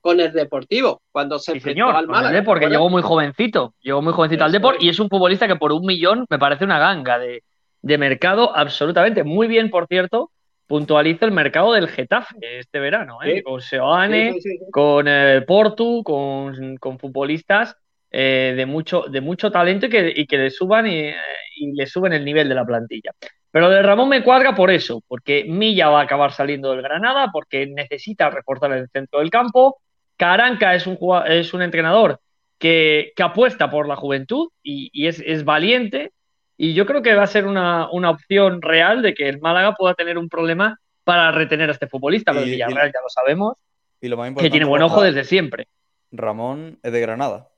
con 0.01 0.21
el 0.21 0.33
Deportivo, 0.33 1.03
cuando 1.11 1.41
se 1.41 1.55
sí, 1.55 1.61
señor, 1.61 1.97
al 1.97 2.07
Málaga. 2.07 2.45
Porque 2.45 2.67
¿verdad? 2.67 2.79
llegó 2.79 2.89
muy 2.91 3.03
jovencito, 3.03 3.75
llegó 3.81 4.01
muy 4.01 4.13
jovencito 4.13 4.45
al 4.45 4.53
Deport 4.53 4.81
y 4.81 4.89
es 4.89 5.01
un 5.01 5.09
futbolista 5.09 5.49
que 5.49 5.57
por 5.57 5.73
un 5.73 5.85
millón 5.85 6.27
me 6.31 6.39
parece 6.39 6.65
una 6.65 6.79
ganga 6.79 7.19
de, 7.19 7.43
de 7.83 7.99
mercado 7.99 8.57
absolutamente. 8.57 9.25
Muy 9.25 9.49
bien, 9.49 9.69
por 9.69 9.89
cierto, 9.89 10.31
puntualiza 10.69 11.25
el 11.25 11.33
mercado 11.33 11.73
del 11.73 11.89
Getafe 11.89 12.37
este 12.61 12.79
verano, 12.79 13.19
¿eh? 13.25 13.43
con 13.43 13.61
Seoane, 13.61 14.37
con 14.71 15.09
eh, 15.09 15.43
Portu, 15.47 16.05
con, 16.05 16.77
con 16.77 16.99
futbolistas 16.99 17.75
eh, 18.11 18.55
de, 18.57 18.67
mucho, 18.67 19.05
de 19.11 19.21
mucho 19.21 19.51
talento 19.51 19.87
y 19.87 19.89
que, 19.89 20.13
y 20.15 20.27
que 20.27 20.39
le 20.39 20.51
suban 20.51 20.87
y, 20.87 21.11
y, 21.57 21.73
le 21.73 21.87
suben 21.87 22.13
el 22.13 22.25
nivel 22.25 22.49
de 22.49 22.55
la 22.55 22.65
plantilla. 22.65 23.13
Pero 23.51 23.71
de 23.71 23.83
Ramón 23.83 24.11
me 24.11 24.23
cuadra 24.23 24.55
por 24.55 24.71
eso, 24.71 25.03
porque 25.09 25.45
Milla 25.49 25.89
va 25.89 26.01
a 26.01 26.05
acabar 26.05 26.33
saliendo 26.33 26.71
del 26.71 26.83
Granada, 26.83 27.31
porque 27.33 27.67
necesita 27.67 28.31
reforzar 28.31 28.73
el 28.73 28.89
centro 28.91 29.21
del 29.21 29.31
campo. 29.31 29.79
Caranca 30.17 30.75
es 30.75 30.87
un, 30.87 30.99
es 31.27 31.55
un 31.55 31.63
entrenador 31.63 32.21
que, 32.59 33.13
que 33.17 33.23
apuesta 33.23 33.71
por 33.71 33.89
la 33.89 33.97
juventud 33.97 34.51
y, 34.63 34.91
y 34.93 35.07
es, 35.07 35.23
es, 35.25 35.45
valiente. 35.45 36.13
Y 36.59 36.75
yo 36.75 36.85
creo 36.85 37.01
que 37.01 37.15
va 37.15 37.23
a 37.23 37.29
ser 37.29 37.47
una, 37.47 37.89
una, 37.91 38.11
opción 38.11 38.61
real 38.61 39.01
de 39.01 39.15
que 39.15 39.29
el 39.29 39.41
Málaga 39.41 39.75
pueda 39.75 39.95
tener 39.95 40.19
un 40.19 40.29
problema 40.29 40.79
para 41.05 41.31
retener 41.31 41.71
a 41.71 41.73
este 41.73 41.87
futbolista. 41.87 42.33
Pero 42.33 42.45
el 42.45 42.51
Villarreal 42.51 42.93
ya 42.93 43.01
lo 43.01 43.09
sabemos, 43.09 43.57
y 44.01 44.09
lo 44.09 44.19
más 44.19 44.35
que 44.35 44.51
tiene 44.51 44.67
buen 44.67 44.83
ojo 44.83 45.01
desde 45.01 45.25
siempre. 45.25 45.69
Ramón 46.11 46.79
es 46.83 46.93
de 46.93 47.01
Granada 47.01 47.49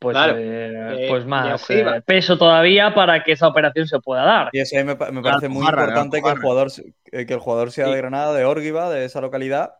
pues, 0.00 0.14
claro, 0.14 0.34
eh, 0.38 1.06
pues 1.10 1.26
más 1.26 1.68
eh, 1.68 2.02
peso 2.06 2.38
todavía 2.38 2.94
para 2.94 3.22
que 3.22 3.32
esa 3.32 3.46
operación 3.46 3.86
se 3.86 4.00
pueda 4.00 4.24
dar. 4.24 4.48
Y 4.50 4.60
eso 4.60 4.74
me, 4.76 4.84
me 4.84 5.22
parece 5.22 5.50
muy 5.50 5.62
importante 5.62 6.22
que 6.22 6.28
el, 6.30 6.38
jugador, 6.38 6.68
eh, 7.12 7.26
que 7.26 7.34
el 7.34 7.38
jugador 7.38 7.70
sea 7.70 7.84
sí. 7.84 7.90
de 7.90 7.96
Granada, 7.98 8.32
de 8.32 8.46
Órgiva, 8.46 8.88
de 8.88 9.04
esa 9.04 9.20
localidad. 9.20 9.74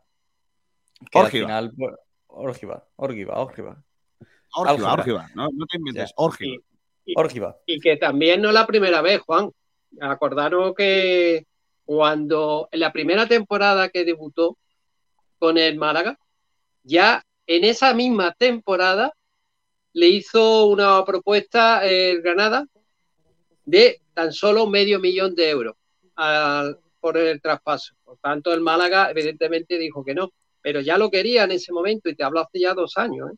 Que 1.10 1.18
Órgiva. 1.18 1.56
al 1.56 1.70
final, 1.70 1.72
pues, 1.74 1.94
Órgiva, 2.26 2.84
Órgiva, 2.96 3.38
Órgiva. 3.38 3.82
Órgiva, 4.54 4.92
Órgiva, 4.92 5.30
no, 5.34 5.48
no 5.54 5.64
te 5.64 5.78
inventes, 5.78 6.12
Órgiva. 6.16 6.54
Y, 6.54 6.60
Y 7.66 7.80
que 7.80 7.96
también 7.96 8.40
no 8.42 8.48
es 8.48 8.54
la 8.54 8.66
primera 8.66 9.00
vez, 9.02 9.20
Juan. 9.20 9.50
Acordaros 10.00 10.74
que 10.74 11.46
cuando 11.84 12.68
en 12.70 12.80
la 12.80 12.92
primera 12.92 13.26
temporada 13.26 13.88
que 13.88 14.04
debutó 14.04 14.56
con 15.38 15.58
el 15.58 15.76
Málaga, 15.76 16.18
ya 16.84 17.24
en 17.46 17.64
esa 17.64 17.94
misma 17.94 18.32
temporada 18.38 19.12
le 19.92 20.08
hizo 20.08 20.66
una 20.66 21.04
propuesta 21.04 21.84
el 21.84 22.22
Granada 22.22 22.66
de 23.64 24.00
tan 24.14 24.32
solo 24.32 24.66
medio 24.66 25.00
millón 25.00 25.34
de 25.34 25.50
euros 25.50 25.74
a, 26.16 26.70
por 27.00 27.16
el 27.16 27.40
traspaso. 27.40 27.94
Por 28.04 28.18
tanto, 28.18 28.52
el 28.52 28.60
Málaga 28.60 29.10
evidentemente 29.10 29.78
dijo 29.78 30.04
que 30.04 30.14
no, 30.14 30.30
pero 30.60 30.80
ya 30.80 30.98
lo 30.98 31.10
quería 31.10 31.44
en 31.44 31.52
ese 31.52 31.72
momento 31.72 32.08
y 32.08 32.14
te 32.14 32.22
hablo 32.22 32.40
hace 32.40 32.60
ya 32.60 32.74
dos 32.74 32.96
años. 32.96 33.30
¿eh? 33.32 33.36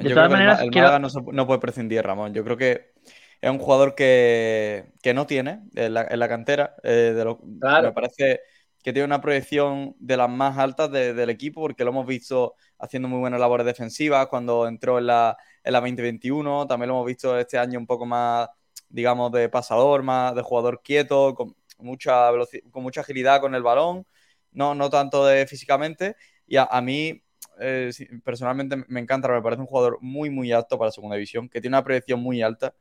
Yo 0.00 0.10
creo 0.10 0.28
maneras, 0.28 0.58
que 0.58 0.66
el, 0.66 0.74
el 0.74 0.82
Málaga 0.82 0.98
no, 0.98 1.08
no, 1.32 1.46
puede 1.46 1.60
prescindir, 1.60 2.02
Ramón. 2.02 2.34
Yo 2.34 2.44
creo 2.44 2.56
que 2.56 2.92
es 3.40 3.50
un 3.50 3.58
jugador 3.58 3.94
que, 3.94 4.92
que 5.02 5.14
no 5.14 5.26
tiene 5.26 5.62
en 5.74 5.94
la, 5.94 6.06
en 6.08 6.18
la 6.18 6.28
cantera. 6.28 6.76
Eh, 6.82 7.12
de 7.14 7.24
lo, 7.24 7.40
claro. 7.60 7.88
Me 7.88 7.92
parece 7.92 8.40
que 8.82 8.92
tiene 8.92 9.06
una 9.06 9.20
proyección 9.20 9.96
de 9.98 10.16
las 10.16 10.30
más 10.30 10.56
altas 10.58 10.90
de, 10.90 11.14
del 11.14 11.30
equipo, 11.30 11.60
porque 11.60 11.84
lo 11.84 11.90
hemos 11.90 12.06
visto 12.06 12.54
haciendo 12.78 13.08
muy 13.08 13.18
buenas 13.18 13.40
labores 13.40 13.66
defensivas 13.66 14.28
cuando 14.28 14.66
entró 14.66 14.98
en 14.98 15.06
la, 15.06 15.36
en 15.64 15.72
la 15.72 15.80
2021, 15.80 16.66
también 16.66 16.88
lo 16.88 16.94
hemos 16.94 17.06
visto 17.06 17.38
este 17.38 17.58
año 17.58 17.78
un 17.78 17.86
poco 17.86 18.06
más, 18.06 18.48
digamos, 18.88 19.32
de 19.32 19.48
pasador, 19.48 20.02
más 20.02 20.34
de 20.34 20.42
jugador 20.42 20.80
quieto, 20.82 21.34
con 21.34 21.56
mucha, 21.78 22.30
con 22.70 22.82
mucha 22.82 23.00
agilidad 23.00 23.40
con 23.40 23.54
el 23.54 23.62
balón, 23.62 24.06
no, 24.52 24.74
no 24.74 24.90
tanto 24.90 25.26
de 25.26 25.46
físicamente, 25.46 26.16
y 26.46 26.56
a, 26.56 26.64
a 26.64 26.80
mí 26.80 27.22
eh, 27.60 27.90
personalmente 28.24 28.76
me 28.88 29.00
encanta, 29.00 29.28
me 29.28 29.42
parece 29.42 29.60
un 29.60 29.66
jugador 29.66 29.98
muy, 30.00 30.30
muy 30.30 30.52
alto 30.52 30.78
para 30.78 30.90
segunda 30.90 31.16
división, 31.16 31.48
que 31.48 31.60
tiene 31.60 31.76
una 31.76 31.84
proyección 31.84 32.20
muy 32.20 32.42
alta, 32.42 32.74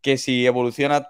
que 0.00 0.16
si 0.18 0.46
evoluciona 0.46 1.08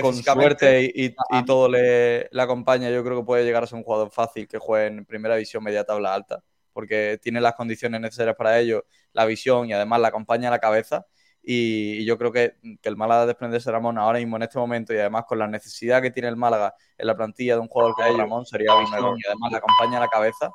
con 0.00 0.14
suerte 0.14 0.84
y, 0.94 1.14
y, 1.30 1.44
todo 1.44 1.68
le, 1.68 2.28
le, 2.30 2.42
acompaña, 2.42 2.90
yo 2.90 3.04
creo 3.04 3.18
que 3.20 3.26
puede 3.26 3.44
llegar 3.44 3.62
a 3.62 3.66
ser 3.66 3.76
un 3.76 3.84
jugador 3.84 4.10
fácil 4.10 4.48
que 4.48 4.58
juegue 4.58 4.86
en 4.86 5.04
primera 5.04 5.34
división 5.34 5.62
media 5.62 5.84
tabla 5.84 6.14
alta, 6.14 6.42
porque 6.72 7.18
tiene 7.22 7.40
las 7.40 7.54
condiciones 7.54 8.00
necesarias 8.00 8.36
para 8.36 8.58
ello, 8.58 8.86
la 9.12 9.26
visión 9.26 9.68
y 9.68 9.74
además 9.74 10.00
la 10.00 10.08
acompaña 10.08 10.48
a 10.48 10.52
la 10.52 10.58
cabeza. 10.58 11.06
Y, 11.42 11.98
y 12.00 12.04
yo 12.04 12.18
creo 12.18 12.32
que, 12.32 12.56
que, 12.82 12.88
el 12.88 12.96
Málaga 12.96 13.26
desprenderse 13.26 13.68
de 13.70 13.72
Ramón 13.72 13.98
ahora 13.98 14.18
mismo 14.18 14.36
en 14.36 14.42
este 14.42 14.58
momento 14.58 14.92
y 14.92 14.98
además 14.98 15.24
con 15.28 15.38
la 15.38 15.46
necesidad 15.46 16.02
que 16.02 16.10
tiene 16.10 16.28
el 16.28 16.36
Málaga 16.36 16.74
en 16.98 17.06
la 17.06 17.16
plantilla 17.16 17.54
de 17.54 17.60
un 17.60 17.68
jugador 17.68 17.94
como 17.94 18.16
Ramón 18.16 18.46
sería 18.46 18.74
un 18.74 18.92
error. 18.92 19.16
Y 19.16 19.26
además 19.26 19.52
la 19.52 19.58
acompaña 19.58 19.98
a 19.98 20.00
la 20.00 20.08
cabeza. 20.08 20.50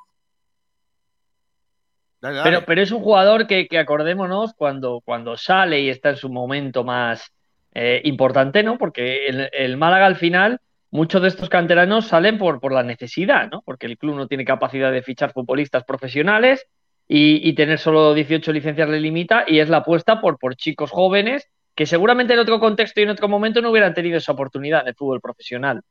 Pero, 2.21 2.81
es 2.81 2.91
un 2.91 3.01
jugador 3.01 3.47
que, 3.47 3.67
acordémonos 3.77 4.53
cuando, 4.53 5.01
sale 5.37 5.81
y 5.81 5.89
está 5.89 6.11
en 6.11 6.17
su 6.17 6.29
momento 6.29 6.83
más 6.83 7.33
eh, 7.73 8.01
importante, 8.05 8.61
¿no? 8.61 8.77
Porque 8.77 9.49
el, 9.51 9.77
Málaga 9.77 10.05
al 10.05 10.15
final, 10.15 10.59
muchos 10.91 11.21
de 11.23 11.29
estos 11.29 11.49
canteranos 11.49 12.07
salen 12.07 12.37
por, 12.37 12.71
la 12.71 12.83
necesidad, 12.83 13.49
¿no? 13.49 13.63
Porque 13.65 13.87
el 13.87 13.97
club 13.97 14.15
no 14.15 14.27
tiene 14.27 14.45
capacidad 14.45 14.91
de 14.91 15.01
fichar 15.01 15.33
futbolistas 15.33 15.83
profesionales 15.83 16.67
y, 17.07 17.53
tener 17.53 17.79
solo 17.79 18.13
18 18.13 18.51
licencias 18.53 18.87
le 18.87 18.99
limita 18.99 19.43
y 19.47 19.59
es 19.59 19.69
la 19.69 19.77
apuesta 19.77 20.21
por, 20.21 20.37
por 20.37 20.55
chicos 20.55 20.91
jóvenes 20.91 21.49
que 21.73 21.85
seguramente 21.85 22.33
en 22.33 22.39
otro 22.39 22.59
contexto 22.59 22.99
y 22.99 23.03
en 23.03 23.09
otro 23.09 23.27
momento 23.27 23.61
no 23.61 23.71
hubieran 23.71 23.93
tenido 23.93 24.17
esa 24.17 24.33
oportunidad 24.33 24.81
en 24.81 24.89
el 24.89 24.95
fútbol 24.95 25.21
profesional. 25.21 25.81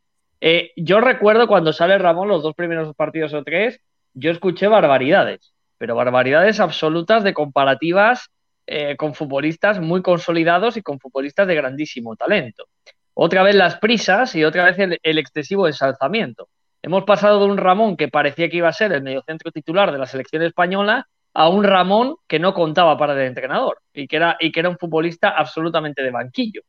Eh, 0.40 0.72
yo 0.76 1.00
recuerdo 1.00 1.48
cuando 1.48 1.72
sale 1.72 1.98
Ramón 1.98 2.28
los 2.28 2.42
dos 2.42 2.54
primeros 2.54 2.94
partidos 2.94 3.34
o 3.34 3.42
tres, 3.42 3.80
yo 4.14 4.30
escuché 4.30 4.68
barbaridades, 4.68 5.52
pero 5.80 5.96
barbaridades 5.96 6.60
absolutas 6.60 7.24
de 7.24 7.32
comparativas 7.32 8.28
eh, 8.66 8.98
con 8.98 9.14
futbolistas 9.14 9.80
muy 9.80 10.02
consolidados 10.02 10.76
y 10.76 10.82
con 10.82 11.00
futbolistas 11.00 11.48
de 11.48 11.54
grandísimo 11.54 12.16
talento. 12.16 12.66
Otra 13.14 13.42
vez 13.42 13.54
las 13.54 13.78
prisas 13.78 14.34
y 14.34 14.44
otra 14.44 14.66
vez 14.66 14.78
el, 14.78 14.98
el 15.02 15.18
excesivo 15.18 15.66
ensalzamiento. 15.66 16.48
Hemos 16.82 17.04
pasado 17.04 17.40
de 17.40 17.46
un 17.46 17.56
Ramón 17.56 17.96
que 17.96 18.08
parecía 18.08 18.50
que 18.50 18.58
iba 18.58 18.68
a 18.68 18.74
ser 18.74 18.92
el 18.92 19.02
mediocentro 19.02 19.50
titular 19.52 19.90
de 19.90 19.96
la 19.96 20.04
selección 20.04 20.42
española 20.42 21.08
a 21.32 21.48
un 21.48 21.64
Ramón 21.64 22.16
que 22.28 22.38
no 22.38 22.52
contaba 22.52 22.98
para 22.98 23.14
el 23.14 23.26
entrenador 23.26 23.78
y 23.94 24.06
que 24.06 24.16
era, 24.16 24.36
y 24.38 24.52
que 24.52 24.60
era 24.60 24.68
un 24.68 24.76
futbolista 24.76 25.30
absolutamente 25.30 26.02
de 26.02 26.10
banquillo. 26.10 26.60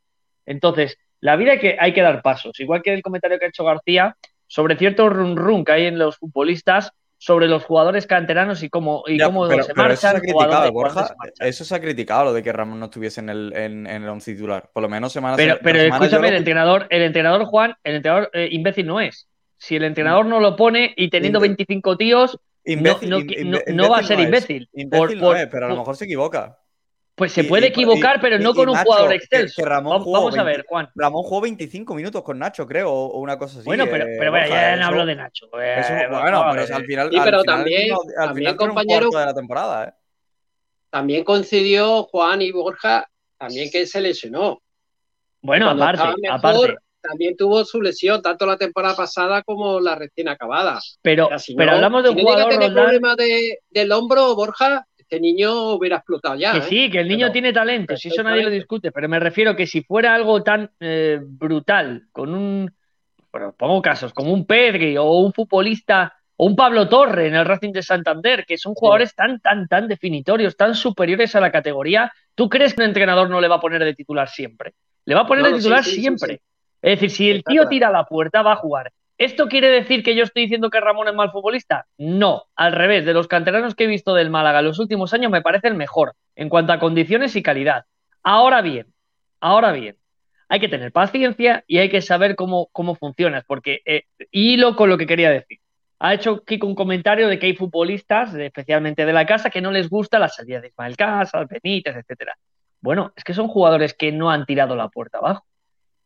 Entonces, 0.46 0.98
la 1.20 1.36
vida 1.36 1.52
hay 1.52 1.60
que, 1.60 1.76
hay 1.78 1.94
que 1.94 2.02
dar 2.02 2.22
pasos, 2.22 2.58
igual 2.62 2.82
que 2.82 2.94
el 2.94 3.02
comentario 3.02 3.38
que 3.38 3.44
ha 3.44 3.50
hecho 3.50 3.66
García 3.66 4.16
sobre 4.48 4.78
cierto 4.78 5.10
run 5.10 5.36
run 5.36 5.66
que 5.66 5.74
hay 5.74 5.86
en 5.88 6.00
los 6.00 6.18
futbolistas, 6.18 6.94
sobre 7.24 7.48
los 7.48 7.64
jugadores 7.66 8.08
canteranos 8.08 8.64
y 8.64 8.70
cómo, 8.72 9.04
y 9.06 9.20
Ya, 9.20 9.26
cómo 9.28 9.48
pero, 9.48 9.62
se 9.62 9.76
pero 9.76 9.92
eso 9.94 10.02
se 10.02 10.08
ha 10.08 10.14
marchan. 10.14 10.22
criticado, 10.32 10.72
Borja. 10.72 11.02
marchan. 11.20 11.48
Eso 11.48 11.64
se 11.64 11.76
ha 11.76 11.80
criticado, 11.80 12.24
lo 12.26 12.34
de 12.34 12.42
que 12.42 12.52
Ramón 12.52 12.80
no 12.80 12.86
estuviese 12.86 13.20
en 13.22 13.30
el, 13.30 13.54
en, 13.56 13.86
en 13.86 14.02
el 14.02 14.10
once 14.10 14.34
titular. 14.34 14.72
Por 14.74 14.82
lo 14.82 14.90
menos 14.90 15.14
semana 15.14 15.36
Pero, 15.38 15.60
pero 15.62 15.80
semana 15.82 16.04
escúchame, 16.04 16.28
lo- 16.28 16.34
el 16.34 16.38
entrenador, 16.40 16.88
el 16.90 17.02
entrenador 17.04 17.46
Juan, 17.46 17.76
el 17.84 17.96
entrenador 17.98 18.32
eh, 18.34 18.48
imbécil 18.52 18.88
no 18.88 19.00
es. 19.00 19.28
Si 19.58 19.76
el 19.76 19.84
entrenador 19.84 20.26
no 20.26 20.40
lo 20.40 20.56
pone 20.56 20.96
y 20.98 21.12
teniendo 21.12 21.38
Imbe- 21.38 21.50
25 21.58 21.98
tíos, 21.98 22.40
Imbécil, 22.66 23.10
no, 23.76 23.90
va 23.90 24.00
a 24.00 24.04
ser 24.04 24.20
imbécil. 24.20 24.68
Imbécil 24.74 25.20
por- 25.20 25.38
es, 25.38 25.46
pero 25.48 25.68
a 25.68 25.70
lo 25.70 25.76
mejor 25.78 25.96
se 25.96 26.06
equivoca. 26.06 26.58
Pues 27.22 27.34
se 27.34 27.44
puede 27.44 27.68
y- 27.68 27.70
equivocar, 27.70 28.18
y- 28.18 28.20
pero 28.20 28.40
no 28.40 28.50
y- 28.50 28.54
con 28.56 28.68
y 28.68 28.72
un 28.72 28.74
Nacho, 28.74 28.84
jugador 28.86 29.10
que- 29.10 29.16
excelso. 29.18 29.62
Que, 29.62 29.70
Ramón 29.70 30.04
vamos, 30.12 30.36
a 30.36 30.42
20 30.44 30.58
ver, 30.58 30.66
Juan. 30.68 30.90
Ramón 30.96 31.22
jugó 31.22 31.42
25 31.42 31.94
minutos 31.94 32.24
con 32.24 32.40
Nacho, 32.40 32.66
creo, 32.66 32.92
o 32.92 33.20
una 33.20 33.38
cosa 33.38 33.60
así. 33.60 33.66
Bueno, 33.68 33.86
pero, 33.86 34.06
eh, 34.08 34.16
pero 34.18 34.32
bueno, 34.32 34.48
ya 34.48 34.72
eso- 34.74 34.82
no 34.82 34.88
hablo 34.88 35.06
de 35.06 35.16
Nacho. 35.16 35.46
eh, 35.62 35.76
eso- 35.82 35.94
bueno, 36.10 36.46
pero 36.52 36.76
al 36.76 36.86
final. 36.86 37.10
Sí, 37.12 37.18
al 37.18 37.24
final 37.26 37.44
también- 37.46 37.90
no- 37.90 38.00
al 38.02 38.26
también, 38.28 38.36
final 38.38 38.56
fue 38.56 38.64
un 38.66 38.70
compañero- 38.70 39.10
de 39.12 39.26
la 39.28 39.34
temporada, 39.36 39.86
¿eh? 39.88 39.92
También 40.90 41.24
coincidió 41.24 42.04
Juan 42.06 42.42
y 42.42 42.52
Borja, 42.52 43.08
también 43.38 43.70
que 43.72 43.86
se 43.86 44.02
lesionó. 44.02 44.60
Bueno, 45.44 45.68
Cuando 45.68 45.84
aparte, 45.84 46.22
mejor, 46.22 46.38
aparte. 46.40 46.76
También 47.04 47.36
tuvo 47.36 47.66
su 47.66 47.82
lesión, 47.82 48.22
tanto 48.22 48.46
la 48.46 48.58
temporada 48.58 48.96
pasada 48.96 49.42
como 49.42 49.80
la 49.80 49.96
recién 49.96 50.28
acabada. 50.28 50.80
Pero, 51.02 51.26
O 51.26 51.30
sea, 51.30 51.40
si 51.40 51.56
pero 51.56 51.72
no, 51.72 51.76
hablamos 51.78 52.04
de 52.04 52.10
un 52.12 52.20
jugador, 52.20 52.50
tener 52.50 52.68
Roldán, 52.70 52.84
problemas 52.86 53.18
de, 53.18 53.58
del 53.72 53.92
hombro, 53.92 54.36
Borja, 54.36 54.86
este 55.12 55.20
niño 55.20 55.74
hubiera 55.74 55.98
explotado 55.98 56.36
ya. 56.36 56.54
Que 56.54 56.60
¿eh? 56.60 56.62
sí, 56.62 56.90
que 56.90 57.02
el 57.02 57.08
niño 57.10 57.26
Pero- 57.26 57.34
tiene 57.34 57.54
talento, 57.54 57.98
si 57.98 58.08
eso 58.08 58.24
nadie 58.24 58.44
lo 58.44 58.50
discute, 58.50 58.94
pero 58.94 59.10
me 59.10 59.20
refiero 59.20 59.58
que 59.58 59.68
si 59.68 59.84
fuera 59.84 60.16
algo 60.16 60.42
tan 60.42 60.72
eh, 60.80 61.20
brutal, 61.22 62.04
con 62.14 62.34
un, 62.34 62.74
bueno, 63.30 63.54
pongo 63.58 63.82
casos, 63.82 64.14
como 64.14 64.32
un 64.32 64.46
Pedri 64.46 64.96
o 64.98 65.12
un 65.12 65.34
futbolista 65.34 66.14
o 66.38 66.46
un 66.46 66.56
Pablo 66.56 66.88
Torre 66.88 67.28
en 67.28 67.36
el 67.36 67.46
Racing 67.46 67.74
de 67.74 67.84
Santander, 67.84 68.46
que 68.46 68.58
son 68.58 68.74
jugadores 68.74 69.14
tan, 69.14 69.42
tan, 69.42 69.68
tan 69.68 69.90
definitorios, 69.90 70.56
tan 70.56 70.76
superiores 70.76 71.36
a 71.36 71.42
la 71.42 71.52
categoría, 71.52 72.10
¿tú 72.34 72.48
crees 72.48 72.74
que 72.74 72.82
un 72.82 72.88
entrenador 72.88 73.30
no 73.30 73.42
le 73.42 73.50
va 73.50 73.56
a 73.56 73.62
poner 73.62 73.84
de 73.84 73.94
titular 73.94 74.30
siempre? 74.30 74.74
Le 75.04 75.14
va 75.14 75.22
a 75.22 75.28
poner 75.28 75.44
No, 75.44 75.50
de 75.50 75.58
titular 75.58 75.84
sí, 75.84 75.96
sí, 75.96 76.02
siempre. 76.02 76.42
Es 76.82 77.02
decir, 77.02 77.10
si 77.12 77.30
el 77.30 77.44
tío 77.44 77.68
tira 77.68 77.90
a 77.90 77.92
la 77.92 78.06
puerta, 78.06 78.42
va 78.44 78.54
a 78.54 78.56
jugar. 78.56 78.94
¿Esto 79.22 79.50
quiere 79.50 79.70
decir 79.70 80.02
que 80.02 80.16
yo 80.16 80.24
estoy 80.24 80.42
diciendo 80.42 80.72
que 80.72 80.80
Ramón 80.80 81.08
es 81.08 81.14
mal 81.14 81.30
futbolista? 81.30 81.86
No, 82.00 82.46
al 82.56 82.72
revés, 82.72 83.06
de 83.06 83.14
los 83.14 83.28
canteranos 83.28 83.76
que 83.76 83.84
he 83.84 83.88
visto 83.88 84.16
del 84.16 84.32
Málaga 84.32 84.62
en 84.62 84.66
los 84.66 84.80
últimos 84.80 85.14
años 85.14 85.30
me 85.30 85.44
parece 85.44 85.68
el 85.68 85.76
mejor 85.76 86.16
en 86.36 86.50
cuanto 86.50 86.74
a 86.74 86.80
condiciones 86.80 87.36
y 87.36 87.44
calidad. 87.44 87.86
Ahora 88.24 88.64
bien, 88.64 88.88
ahora 89.40 89.74
bien, 89.74 89.96
hay 90.50 90.60
que 90.60 90.70
tener 90.70 90.92
paciencia 90.92 91.64
y 91.68 91.78
hay 91.78 91.92
que 91.92 92.02
saber 92.02 92.36
cómo, 92.36 92.70
cómo 92.72 92.96
funcionas, 92.96 93.44
porque 93.46 93.82
eh, 93.86 94.06
hilo 94.32 94.76
con 94.76 94.90
lo 94.90 94.98
que 94.98 95.06
quería 95.06 95.30
decir. 95.30 95.60
Ha 96.00 96.16
hecho 96.16 96.44
Kiko 96.44 96.66
un 96.66 96.74
comentario 96.74 97.28
de 97.28 97.38
que 97.38 97.46
hay 97.46 97.56
futbolistas, 97.56 98.34
especialmente 98.34 99.06
de 99.06 99.14
la 99.14 99.28
casa, 99.28 99.52
que 99.52 99.62
no 99.62 99.70
les 99.70 99.88
gusta 99.88 100.18
la 100.18 100.30
salida 100.30 100.62
de 100.62 100.70
Ismael 100.70 100.98
Casas, 100.98 101.48
Benítez, 101.48 101.96
etcétera. 101.96 102.36
Bueno, 102.80 103.14
es 103.16 103.24
que 103.24 103.36
son 103.36 103.50
jugadores 103.50 103.94
que 103.94 104.12
no 104.12 104.32
han 104.32 104.48
tirado 104.48 104.76
la 104.76 104.90
puerta 104.90 105.20
abajo. 105.20 105.46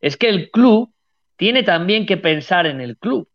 Es 0.01 0.17
que 0.17 0.27
el 0.27 0.51
club 0.51 0.91
tiene 1.35 1.63
también 1.63 2.05
que 2.05 2.17
pensar 2.17 2.65
en 2.65 2.81
el 2.81 2.97
club. 2.97 3.27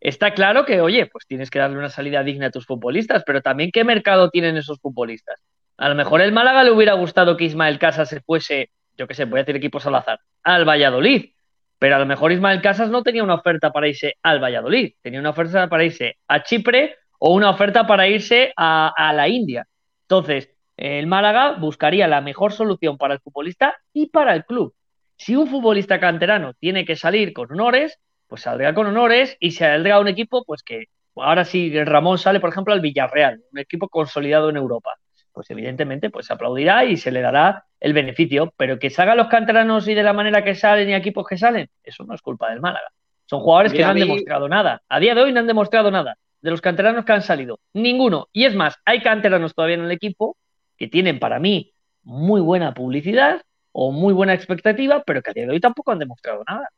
Está 0.00 0.34
claro 0.34 0.64
que, 0.64 0.80
oye, 0.80 1.06
pues 1.06 1.26
tienes 1.26 1.50
que 1.50 1.58
darle 1.58 1.78
una 1.78 1.88
salida 1.88 2.22
digna 2.22 2.46
a 2.46 2.50
tus 2.50 2.66
futbolistas, 2.66 3.22
pero 3.24 3.40
también 3.40 3.70
qué 3.72 3.82
mercado 3.84 4.30
tienen 4.30 4.56
esos 4.56 4.78
futbolistas. 4.78 5.42
A 5.78 5.88
lo 5.88 5.94
mejor 5.94 6.20
el 6.20 6.32
Málaga 6.32 6.64
le 6.64 6.70
hubiera 6.70 6.94
gustado 6.94 7.36
que 7.36 7.44
Ismael 7.44 7.78
Casas 7.78 8.08
se 8.08 8.20
fuese, 8.20 8.70
yo 8.96 9.06
qué 9.06 9.14
sé, 9.14 9.24
voy 9.24 9.40
a 9.40 9.42
decir 9.42 9.56
equipos 9.56 9.86
al 9.86 9.94
azar, 9.94 10.20
al 10.42 10.68
Valladolid. 10.68 11.30
Pero 11.78 11.96
a 11.96 11.98
lo 11.98 12.06
mejor 12.06 12.32
Ismael 12.32 12.62
Casas 12.62 12.88
no 12.88 13.02
tenía 13.02 13.22
una 13.22 13.34
oferta 13.34 13.70
para 13.70 13.88
irse 13.88 14.14
al 14.22 14.42
Valladolid, 14.42 14.94
tenía 15.02 15.20
una 15.20 15.30
oferta 15.30 15.68
para 15.68 15.84
irse 15.84 16.16
a 16.26 16.42
Chipre 16.42 16.96
o 17.18 17.34
una 17.34 17.50
oferta 17.50 17.86
para 17.86 18.08
irse 18.08 18.52
a, 18.56 18.92
a 18.96 19.12
la 19.12 19.28
India. 19.28 19.66
Entonces, 20.02 20.50
el 20.76 21.06
Málaga 21.06 21.52
buscaría 21.52 22.06
la 22.06 22.20
mejor 22.20 22.52
solución 22.52 22.96
para 22.96 23.14
el 23.14 23.20
futbolista 23.20 23.76
y 23.92 24.06
para 24.06 24.34
el 24.34 24.44
club. 24.44 24.74
Si 25.16 25.34
un 25.34 25.46
futbolista 25.48 25.98
canterano 26.00 26.54
tiene 26.54 26.84
que 26.84 26.96
salir 26.96 27.32
con 27.32 27.50
honores, 27.52 27.98
pues 28.26 28.42
saldrá 28.42 28.74
con 28.74 28.86
honores 28.86 29.36
y 29.40 29.52
saldrá 29.52 29.96
a 29.96 30.00
un 30.00 30.08
equipo, 30.08 30.44
pues 30.44 30.62
que 30.62 30.86
ahora 31.14 31.44
sí 31.44 31.72
Ramón 31.84 32.18
sale, 32.18 32.40
por 32.40 32.50
ejemplo, 32.50 32.74
al 32.74 32.80
Villarreal, 32.80 33.40
un 33.52 33.58
equipo 33.58 33.88
consolidado 33.88 34.50
en 34.50 34.56
Europa. 34.56 34.90
Pues 35.32 35.50
evidentemente, 35.50 36.10
pues 36.10 36.26
se 36.26 36.32
aplaudirá 36.32 36.84
y 36.84 36.96
se 36.96 37.10
le 37.10 37.20
dará 37.20 37.64
el 37.80 37.92
beneficio, 37.92 38.52
pero 38.56 38.78
que 38.78 38.90
salgan 38.90 39.18
los 39.18 39.28
canteranos 39.28 39.86
y 39.88 39.94
de 39.94 40.02
la 40.02 40.12
manera 40.12 40.42
que 40.42 40.54
salen 40.54 40.88
y 40.88 40.94
equipos 40.94 41.26
que 41.26 41.36
salen, 41.36 41.68
eso 41.82 42.04
no 42.04 42.14
es 42.14 42.22
culpa 42.22 42.50
del 42.50 42.60
Málaga. 42.60 42.88
Son 43.26 43.40
jugadores 43.40 43.72
que 43.72 43.82
no 43.82 43.88
han 43.88 43.94
mí- 43.94 44.00
demostrado 44.00 44.48
nada. 44.48 44.82
A 44.88 45.00
día 45.00 45.14
de 45.14 45.22
hoy 45.22 45.32
no 45.32 45.40
han 45.40 45.46
demostrado 45.46 45.90
nada. 45.90 46.16
De 46.40 46.50
los 46.50 46.60
canteranos 46.60 47.04
que 47.04 47.12
han 47.12 47.22
salido, 47.22 47.58
ninguno. 47.72 48.28
Y 48.32 48.44
es 48.44 48.54
más, 48.54 48.76
hay 48.84 49.02
canteranos 49.02 49.54
todavía 49.54 49.76
en 49.76 49.84
el 49.84 49.90
equipo 49.90 50.36
que 50.76 50.88
tienen 50.88 51.18
para 51.18 51.38
mí 51.38 51.72
muy 52.02 52.40
buena 52.40 52.72
publicidad 52.72 53.42
o 53.78 53.92
muy 53.92 54.14
buena 54.14 54.32
expectativa, 54.32 55.02
pero 55.04 55.20
que 55.22 55.30
a 55.30 55.34
día 55.34 55.44
de 55.44 55.52
hoy 55.52 55.60
tampoco 55.60 55.92
han 55.92 55.98
demostrado 55.98 56.42
nada. 56.48 56.70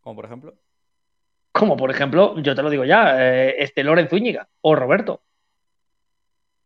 Como 0.00 0.16
por 0.16 0.24
ejemplo. 0.24 0.54
Como 1.52 1.76
por 1.76 1.90
ejemplo, 1.90 2.38
yo 2.40 2.54
te 2.54 2.62
lo 2.62 2.70
digo 2.70 2.84
ya, 2.86 3.14
eh, 3.18 3.56
este 3.58 3.84
Lorenzo 3.84 4.16
Zúñiga 4.16 4.48
o 4.62 4.74
Roberto. 4.74 5.20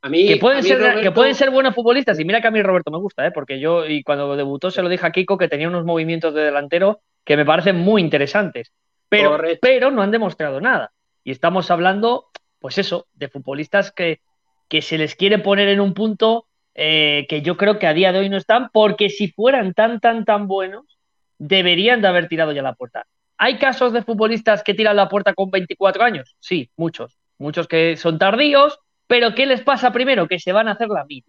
A 0.03 0.09
mí, 0.09 0.27
Que 0.29 0.37
pueden, 0.37 0.61
a 0.61 0.63
mí 0.63 0.69
ser, 0.69 0.79
Roberto- 0.79 1.01
que 1.03 1.11
pueden 1.11 1.35
ser 1.35 1.51
buenos 1.51 1.75
futbolistas. 1.75 2.19
Y 2.21 2.25
mira 2.25 2.41
que 2.41 2.47
a 2.49 2.51
mí 2.53 2.63
Roberto 2.63 2.91
me 2.93 2.99
gusta, 2.99 3.27
¿eh? 3.27 3.33
porque 3.33 3.59
yo, 3.59 3.85
y 3.87 4.03
cuando 4.05 4.37
debutó, 4.37 4.71
se 4.71 4.81
lo 4.83 4.89
dije 4.89 5.05
a 5.07 5.11
Kiko 5.11 5.37
que 5.37 5.49
tenía 5.49 5.67
unos 5.69 5.85
movimientos 5.85 6.35
de 6.35 6.43
delantero 6.43 7.01
que 7.25 7.37
me 7.37 7.45
parecen 7.45 7.77
muy 7.77 8.01
interesantes. 8.01 8.73
Pero, 9.09 9.31
Correcto. 9.31 9.59
pero 9.61 9.91
no 9.91 10.03
han 10.03 10.13
demostrado 10.13 10.61
nada. 10.61 10.93
Y 11.25 11.33
estamos 11.33 11.71
hablando, 11.71 12.31
pues 12.61 12.79
eso, 12.79 13.09
de 13.13 13.29
futbolistas 13.29 13.91
que, 13.93 14.21
que 14.69 14.83
se 14.83 14.99
les 14.99 15.17
quiere 15.17 15.41
poner 15.41 15.69
en 15.69 15.81
un 15.81 15.95
punto 15.95 16.47
eh, 16.83 17.27
que 17.29 17.43
yo 17.43 17.59
creo 17.59 17.79
que 17.79 17.87
a 17.87 17.93
día 17.93 18.11
de 18.11 18.21
hoy 18.21 18.31
no 18.31 18.39
están, 18.39 18.71
porque 18.73 19.11
si 19.11 19.31
fueran 19.31 19.75
tan, 19.75 20.01
tan, 20.01 20.25
tan 20.25 20.49
buenos, 20.49 20.99
deberían 21.37 22.01
de 22.01 22.09
haber 22.09 22.27
tirado 22.27 22.53
ya 22.53 22.63
la 22.63 22.73
puerta. 22.73 23.05
¿Hay 23.37 23.59
casos 23.59 23.93
de 23.93 24.01
futbolistas 24.01 24.63
que 24.63 24.73
tiran 24.73 24.97
la 24.97 25.11
puerta 25.11 25.35
con 25.35 25.51
24 25.51 26.03
años? 26.03 26.35
Sí, 26.41 26.71
muchos. 26.79 27.19
Muchos 27.37 27.69
que 27.69 27.99
son 27.99 28.19
tardíos, 28.19 28.79
pero 29.07 29.35
¿qué 29.35 29.45
les 29.45 29.61
pasa 29.61 29.93
primero? 29.93 30.27
Que 30.27 30.39
se 30.39 30.53
van 30.53 30.69
a 30.69 30.73
hacer 30.73 30.89
la 30.89 31.05
mili. 31.05 31.27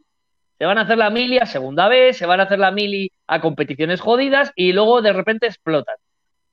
Se 0.58 0.66
van 0.66 0.78
a 0.78 0.84
hacer 0.84 0.98
la 0.98 1.10
mili 1.10 1.38
a 1.38 1.46
segunda 1.46 1.90
vez, 1.90 2.18
se 2.18 2.26
van 2.26 2.40
a 2.40 2.44
hacer 2.44 2.60
la 2.60 2.72
mili 2.72 3.12
a 3.28 3.42
competiciones 3.42 4.00
jodidas 4.00 4.54
y 4.56 4.72
luego 4.72 5.02
de 5.02 5.12
repente 5.12 5.48
explotan. 5.48 5.96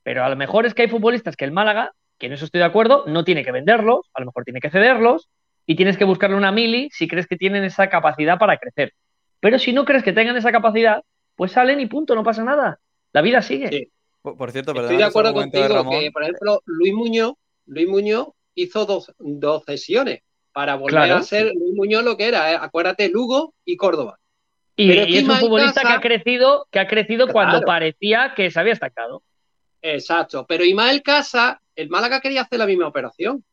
Pero 0.03 0.25
a 0.25 0.29
lo 0.29 0.35
mejor 0.35 0.65
es 0.65 0.73
que 0.73 0.81
hay 0.81 0.89
futbolistas 0.89 1.37
que 1.37 1.45
el 1.45 1.53
Málaga, 1.53 1.93
que 2.17 2.25
en 2.25 2.33
eso 2.33 2.43
estoy 2.43 2.59
de 2.59 2.65
acuerdo, 2.65 3.05
no 3.07 3.23
tiene 3.23 3.45
que 3.45 3.53
venderlos, 3.53 4.09
a 4.13 4.19
lo 4.19 4.25
mejor 4.25 4.43
tiene 4.43 4.59
que 4.59 4.69
cederlos 4.69 5.29
y 5.69 5.75
tienes 5.75 5.97
que 5.97 6.03
buscarle 6.03 6.35
una 6.35 6.51
mili 6.51 6.89
si 6.91 7.07
crees 7.07 7.27
que 7.27 7.35
tienen 7.37 7.63
esa 7.63 7.89
capacidad 7.89 8.39
para 8.39 8.57
crecer. 8.57 8.91
Pero 9.39 9.59
si 9.59 9.71
no 9.71 9.85
crees 9.85 10.03
que 10.03 10.13
tengan 10.13 10.35
esa 10.35 10.51
capacidad, 10.51 11.03
pues 11.35 11.51
salen 11.51 11.79
y 11.79 11.85
punto, 11.85 12.15
no 12.15 12.23
pasa 12.23 12.43
nada. 12.43 12.79
La 13.13 13.21
vida 13.21 13.43
sigue. 13.43 13.91
Por, 14.23 14.35
por 14.35 14.51
cierto, 14.51 14.71
Estoy 14.73 14.97
de 14.97 15.03
acuerdo 15.03 15.29
de 15.29 15.35
contigo 15.35 15.87
que, 15.91 16.09
por 16.11 16.23
ejemplo, 16.23 16.63
Luis 16.65 16.93
Muñoz, 16.95 17.33
Luis 17.67 17.87
Muñoz 17.87 18.29
hizo 18.55 18.87
dos, 18.87 19.13
dos 19.19 19.63
sesiones 19.63 20.21
para 20.53 20.73
volver 20.73 21.03
Claro. 21.03 21.15
a 21.17 21.21
ser 21.21 21.53
Luis 21.53 21.75
Muñoz 21.75 22.03
lo 22.03 22.17
que 22.17 22.27
era. 22.29 22.51
¿eh? 22.51 22.57
Acuérdate, 22.59 23.07
Lugo 23.07 23.53
y 23.63 23.77
Córdoba. 23.77 24.17
Y, 24.75 24.91
y 24.91 24.95
que 25.05 25.17
es 25.19 25.27
un 25.29 25.35
futbolista 25.35 25.81
Casa- 25.83 25.87
que 25.87 25.97
ha 25.97 26.01
crecido, 26.01 26.67
que 26.71 26.79
ha 26.79 26.87
crecido 26.87 27.27
cuando 27.27 27.61
parecía 27.61 28.33
que 28.35 28.49
se 28.49 28.59
había 28.59 28.73
estancado. 28.73 29.21
Exacto. 29.83 30.47
Pero 30.47 30.63
Ismael 30.65 31.03
Casa, 31.03 31.61
el 31.75 31.89
Málaga 31.89 32.21
quería 32.21 32.41
hacer 32.41 32.57
la 32.57 32.65
misma 32.65 32.87
operación. 32.87 33.43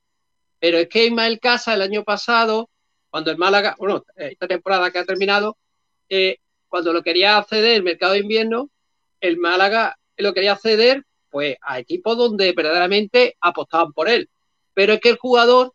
Pero 0.66 0.78
es 0.78 0.88
que 0.88 1.06
Ismael 1.06 1.38
Casa 1.38 1.74
el 1.74 1.80
año 1.80 2.02
pasado 2.02 2.70
cuando 3.08 3.30
el 3.30 3.38
Málaga, 3.38 3.76
bueno, 3.78 4.04
esta 4.16 4.48
temporada 4.48 4.90
que 4.90 4.98
ha 4.98 5.04
terminado, 5.04 5.56
eh, 6.08 6.38
cuando 6.66 6.92
lo 6.92 7.04
quería 7.04 7.36
acceder 7.36 7.76
el 7.76 7.84
mercado 7.84 8.14
de 8.14 8.18
invierno, 8.18 8.68
el 9.20 9.36
Málaga 9.36 9.96
lo 10.16 10.34
quería 10.34 10.54
acceder 10.54 11.04
pues 11.30 11.56
a 11.62 11.78
equipos 11.78 12.18
donde 12.18 12.50
verdaderamente 12.50 13.36
apostaban 13.40 13.92
por 13.92 14.08
él. 14.08 14.28
Pero 14.74 14.94
es 14.94 15.00
que 15.00 15.10
el 15.10 15.18
jugador 15.18 15.72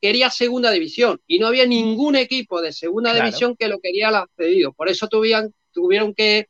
quería 0.00 0.30
segunda 0.30 0.70
división 0.70 1.20
y 1.26 1.40
no 1.40 1.48
había 1.48 1.66
ningún 1.66 2.14
equipo 2.14 2.62
de 2.62 2.72
segunda 2.72 3.10
Claro. 3.10 3.24
división 3.24 3.56
que 3.56 3.66
lo 3.66 3.80
quería 3.80 4.10
accedido. 4.10 4.72
Por 4.74 4.88
eso 4.88 5.08
tuvieron, 5.08 5.52
tuvieron 5.72 6.14
que 6.14 6.46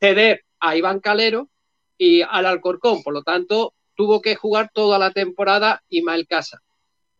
ceder 0.00 0.46
a 0.60 0.76
Iván 0.76 1.00
Calero 1.00 1.50
y 1.98 2.22
al 2.22 2.46
Alcorcón. 2.46 3.02
Por 3.02 3.12
lo 3.12 3.22
tanto, 3.22 3.74
tuvo 3.94 4.22
que 4.22 4.34
jugar 4.34 4.70
toda 4.72 4.98
la 4.98 5.10
temporada 5.10 5.84
Ismael 5.90 6.26
Casa 6.26 6.62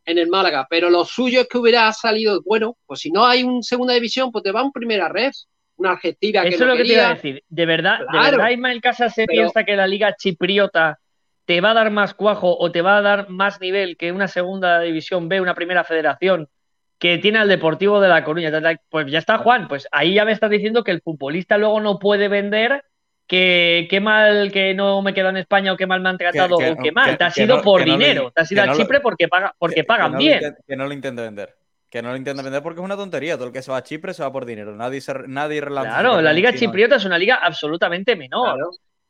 en 0.04 0.18
el 0.18 0.28
Málaga. 0.28 0.66
Pero 0.70 0.90
lo 0.90 1.04
suyo 1.04 1.42
es 1.42 1.48
que 1.48 1.58
hubiera 1.58 1.92
salido, 1.92 2.40
bueno, 2.44 2.76
pues 2.86 3.00
si 3.00 3.10
no 3.10 3.24
hay 3.26 3.42
un 3.42 3.62
segunda 3.62 3.94
división, 3.94 4.30
pues 4.32 4.42
te 4.44 4.52
va 4.52 4.62
un 4.62 4.72
primera 4.72 5.08
red, 5.08 5.30
una 5.76 5.92
Argentina 5.92 6.42
que 6.42 6.48
Eso 6.50 6.64
es 6.64 6.70
lo 6.70 6.76
que 6.76 6.84
te 6.84 6.92
iba 6.92 7.08
a 7.08 7.14
decir. 7.14 7.42
¿De 7.48 7.66
verdad, 7.66 8.00
¿de 8.00 8.06
Claro. 8.06 8.36
verdad 8.36 8.50
Ismael 8.50 8.80
Casas 8.80 9.14
se 9.14 9.26
Pero- 9.26 9.42
piensa 9.42 9.64
que 9.64 9.76
la 9.76 9.86
liga 9.86 10.14
chipriota 10.16 10.98
te 11.46 11.60
va 11.60 11.70
a 11.70 11.74
dar 11.74 11.90
más 11.90 12.14
cuajo 12.14 12.56
o 12.58 12.70
te 12.70 12.82
va 12.82 12.98
a 12.98 13.02
dar 13.02 13.28
más 13.28 13.60
nivel 13.60 13.96
que 13.96 14.12
una 14.12 14.28
segunda 14.28 14.80
división 14.80 15.28
B, 15.28 15.40
una 15.40 15.54
primera 15.54 15.82
federación 15.84 16.48
que 16.98 17.16
tiene 17.18 17.38
al 17.38 17.48
Deportivo 17.48 17.98
de 18.00 18.08
La 18.08 18.22
Coruña? 18.24 18.52
Pues 18.90 19.06
ya 19.10 19.18
está, 19.18 19.38
Juan. 19.38 19.66
Pues 19.68 19.88
ahí 19.90 20.14
ya 20.14 20.24
me 20.26 20.32
estás 20.32 20.50
diciendo 20.50 20.84
que 20.84 20.90
el 20.90 21.00
futbolista 21.00 21.56
luego 21.56 21.80
no 21.80 21.98
puede 21.98 22.28
vender 22.28 22.84
que 23.30 23.86
qué 23.88 24.00
mal 24.00 24.50
que 24.50 24.74
no 24.74 25.00
me 25.02 25.14
quedo 25.14 25.28
en 25.28 25.36
España 25.36 25.72
o 25.72 25.76
qué 25.76 25.86
mal 25.86 26.00
me 26.00 26.08
han 26.08 26.18
tratado 26.18 26.58
que- 26.58 26.70
o 26.72 26.76
qué 26.76 26.90
mal. 26.90 27.10
que- 27.10 27.16
te 27.16 27.24
has 27.24 27.34
que 27.34 27.44
ido 27.44 27.58
no- 27.58 27.62
por 27.62 27.80
que 27.84 27.86
no 27.86 27.96
dinero. 27.96 28.32
te 28.34 28.42
has 28.42 28.50
ido 28.50 28.56
que 28.58 28.62
a 28.62 28.66
no 28.66 28.72
lo- 28.72 28.78
Chipre 28.78 28.98
porque, 29.00 29.28
paga, 29.28 29.54
porque 29.56 29.76
Que- 29.76 29.84
pagan 29.84 30.08
que 30.08 30.12
no 30.14 30.18
bien. 30.18 30.56
que 30.66 30.76
no 30.76 30.86
lo 30.88 30.92
intente 30.92 31.22
vender. 31.22 31.54
Que 31.88 32.02
no 32.02 32.10
lo 32.10 32.16
intente 32.16 32.42
vender 32.42 32.60
porque 32.62 32.80
es 32.80 32.84
una 32.84 32.96
tontería. 32.96 33.36
Todo 33.36 33.46
el 33.46 33.52
que 33.52 33.62
se 33.62 33.70
va 33.70 33.76
a 33.76 33.82
Chipre 33.84 34.14
se 34.14 34.22
va 34.24 34.32
por 34.32 34.44
dinero. 34.46 34.74
Nadie, 34.74 35.00
se, 35.00 35.14
nadie 35.28 35.60
relanza. 35.60 35.90
Claro, 36.00 36.20
la 36.20 36.32
liga 36.32 36.52
chipriota 36.52 36.96
es 36.96 37.04
una 37.04 37.18
liga 37.18 37.36
absolutamente 37.36 38.16
menor. 38.16 38.58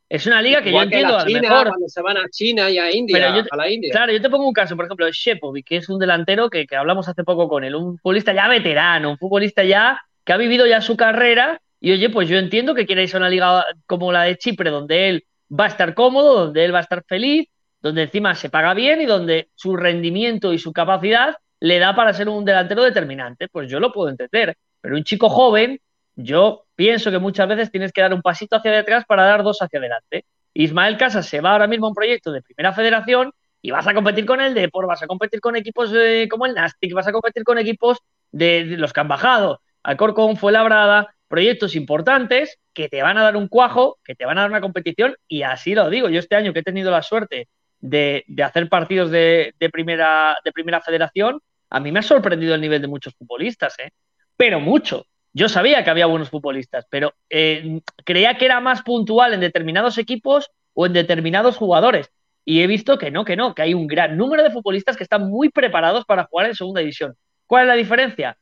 Es 0.08 0.26
una 0.26 0.42
liga 0.42 0.58
que 0.58 0.64
yo 0.66 0.70
Igual 0.72 0.88
que 0.90 0.94
entiendo 0.96 1.14
la 1.16 1.20
a 1.20 1.24
lo 1.24 1.28
China, 1.28 1.40
mejor. 1.40 1.68
cuando 1.68 1.88
se 1.88 2.02
van 2.02 2.16
a 2.18 2.28
China 2.30 2.68
y 2.70 2.78
a 2.78 2.90
India, 2.94 3.16
Pero 3.16 3.36
yo 3.36 3.42
te- 3.44 3.48
a 3.52 3.56
la 3.56 3.70
India. 3.70 3.90
Claro, 3.92 4.12
yo 4.12 4.20
te 4.20 4.28
pongo 4.28 4.46
un 4.46 4.52
caso, 4.52 4.74
por 4.76 4.84
ejemplo, 4.84 5.06
Shepovic, 5.10 5.64
que 5.66 5.76
es 5.76 5.88
un 5.88 5.98
delantero 5.98 6.50
que, 6.50 6.66
que 6.66 6.76
hablamos 6.76 7.08
hace 7.08 7.22
poco 7.24 7.48
con 7.48 7.62
él, 7.64 7.74
un 7.76 7.96
futbolista 7.96 8.32
ya 8.34 8.48
veterano, 8.48 9.10
un 9.12 9.18
futbolista 9.18 9.62
ya 9.64 9.98
que 10.24 10.32
ha 10.32 10.36
vivido 10.36 10.66
ya 10.66 10.80
su 10.82 10.96
carrera. 10.96 11.60
Y 11.80 11.92
oye, 11.92 12.10
pues 12.10 12.28
yo 12.28 12.38
entiendo 12.38 12.74
que 12.74 12.82
a 12.82 13.16
una 13.16 13.30
liga 13.30 13.64
como 13.86 14.12
la 14.12 14.24
de 14.24 14.36
Chipre, 14.36 14.70
donde 14.70 15.08
él 15.08 15.24
va 15.50 15.64
a 15.64 15.68
estar 15.68 15.94
cómodo, 15.94 16.44
donde 16.44 16.64
él 16.64 16.74
va 16.74 16.78
a 16.78 16.82
estar 16.82 17.02
feliz, 17.08 17.48
donde 17.80 18.02
encima 18.02 18.34
se 18.34 18.50
paga 18.50 18.74
bien 18.74 19.00
y 19.00 19.06
donde 19.06 19.48
su 19.54 19.76
rendimiento 19.76 20.52
y 20.52 20.58
su 20.58 20.72
capacidad 20.72 21.36
le 21.58 21.78
da 21.78 21.94
para 21.94 22.12
ser 22.12 22.28
un 22.28 22.44
delantero 22.44 22.82
determinante. 22.82 23.48
Pues 23.48 23.70
yo 23.70 23.80
lo 23.80 23.92
puedo 23.92 24.10
entender. 24.10 24.56
Pero 24.80 24.96
un 24.96 25.04
chico 25.04 25.30
joven, 25.30 25.80
yo 26.14 26.66
pienso 26.74 27.10
que 27.10 27.18
muchas 27.18 27.48
veces 27.48 27.70
tienes 27.70 27.92
que 27.92 28.02
dar 28.02 28.12
un 28.12 28.22
pasito 28.22 28.56
hacia 28.56 28.72
detrás 28.72 29.04
para 29.06 29.24
dar 29.24 29.42
dos 29.42 29.60
hacia 29.62 29.78
adelante. 29.78 30.26
Ismael 30.52 30.98
Casas 30.98 31.26
se 31.26 31.40
va 31.40 31.52
ahora 31.52 31.66
mismo 31.66 31.86
a 31.86 31.90
un 31.90 31.94
proyecto 31.94 32.32
de 32.32 32.42
primera 32.42 32.72
federación 32.72 33.32
y 33.62 33.70
vas 33.70 33.86
a 33.86 33.94
competir 33.94 34.26
con 34.26 34.40
el 34.40 34.54
Depor, 34.54 34.86
vas 34.86 35.02
a 35.02 35.06
competir 35.06 35.40
con 35.40 35.56
equipos 35.56 35.92
eh, 35.94 36.26
como 36.30 36.46
el 36.46 36.54
Nastic, 36.54 36.92
vas 36.92 37.06
a 37.06 37.12
competir 37.12 37.44
con 37.44 37.58
equipos 37.58 37.98
de, 38.32 38.64
de 38.64 38.76
los 38.76 38.92
que 38.92 39.00
han 39.00 39.08
bajado. 39.08 39.60
Alcorcón, 39.82 40.36
Fuenlabrada, 40.36 41.14
proyectos 41.30 41.76
importantes 41.76 42.58
que 42.74 42.88
te 42.88 43.02
van 43.02 43.16
a 43.16 43.22
dar 43.22 43.36
un 43.36 43.46
cuajo, 43.46 44.00
que 44.04 44.16
te 44.16 44.26
van 44.26 44.36
a 44.36 44.42
dar 44.42 44.50
una 44.50 44.60
competición 44.60 45.14
y 45.28 45.42
así 45.42 45.76
lo 45.76 45.88
digo. 45.88 46.08
Yo 46.08 46.18
este 46.18 46.34
año 46.34 46.52
que 46.52 46.58
he 46.58 46.64
tenido 46.64 46.90
la 46.90 47.02
suerte 47.02 47.48
de, 47.78 48.24
hacer 48.44 48.68
partidos 48.68 49.12
de, 49.12 49.54
de 49.58 49.70
primera, 49.70 50.36
de 50.44 50.50
primera 50.50 50.80
federación, 50.80 51.40
a 51.70 51.78
mí 51.78 51.92
me 51.92 52.00
ha 52.00 52.02
sorprendido 52.02 52.56
el 52.56 52.60
nivel 52.60 52.82
de 52.82 52.88
muchos 52.88 53.14
futbolistas, 53.14 53.78
¿eh? 53.78 53.90
pero 54.36 54.58
mucho. 54.58 55.06
Yo 55.32 55.48
sabía 55.48 55.84
que 55.84 55.90
había 55.90 56.06
buenos 56.06 56.30
futbolistas, 56.30 56.84
pero 56.90 57.14
eh, 57.28 57.80
creía 58.04 58.36
que 58.36 58.46
era 58.46 58.60
más 58.60 58.82
puntual 58.82 59.32
en 59.32 59.40
determinados 59.40 59.96
equipos 59.98 60.50
o 60.74 60.86
en 60.86 60.92
determinados 60.92 61.56
jugadores. 61.56 62.10
Y 62.44 62.62
he 62.62 62.66
visto 62.66 62.98
que 62.98 63.12
no, 63.12 63.24
que 63.24 63.36
no, 63.36 63.54
que 63.54 63.62
hay 63.62 63.74
un 63.74 63.86
gran 63.86 64.16
número 64.16 64.42
de 64.42 64.50
futbolistas 64.50 64.96
que 64.96 65.04
están 65.04 65.30
muy 65.30 65.50
preparados 65.50 66.04
para 66.04 66.24
jugar 66.24 66.46
en 66.46 66.56
segunda 66.56 66.80
división. 66.80 67.14
¿Cuál 67.46 67.62
es 67.62 67.68
la 67.68 67.74
diferencia? 67.74 68.36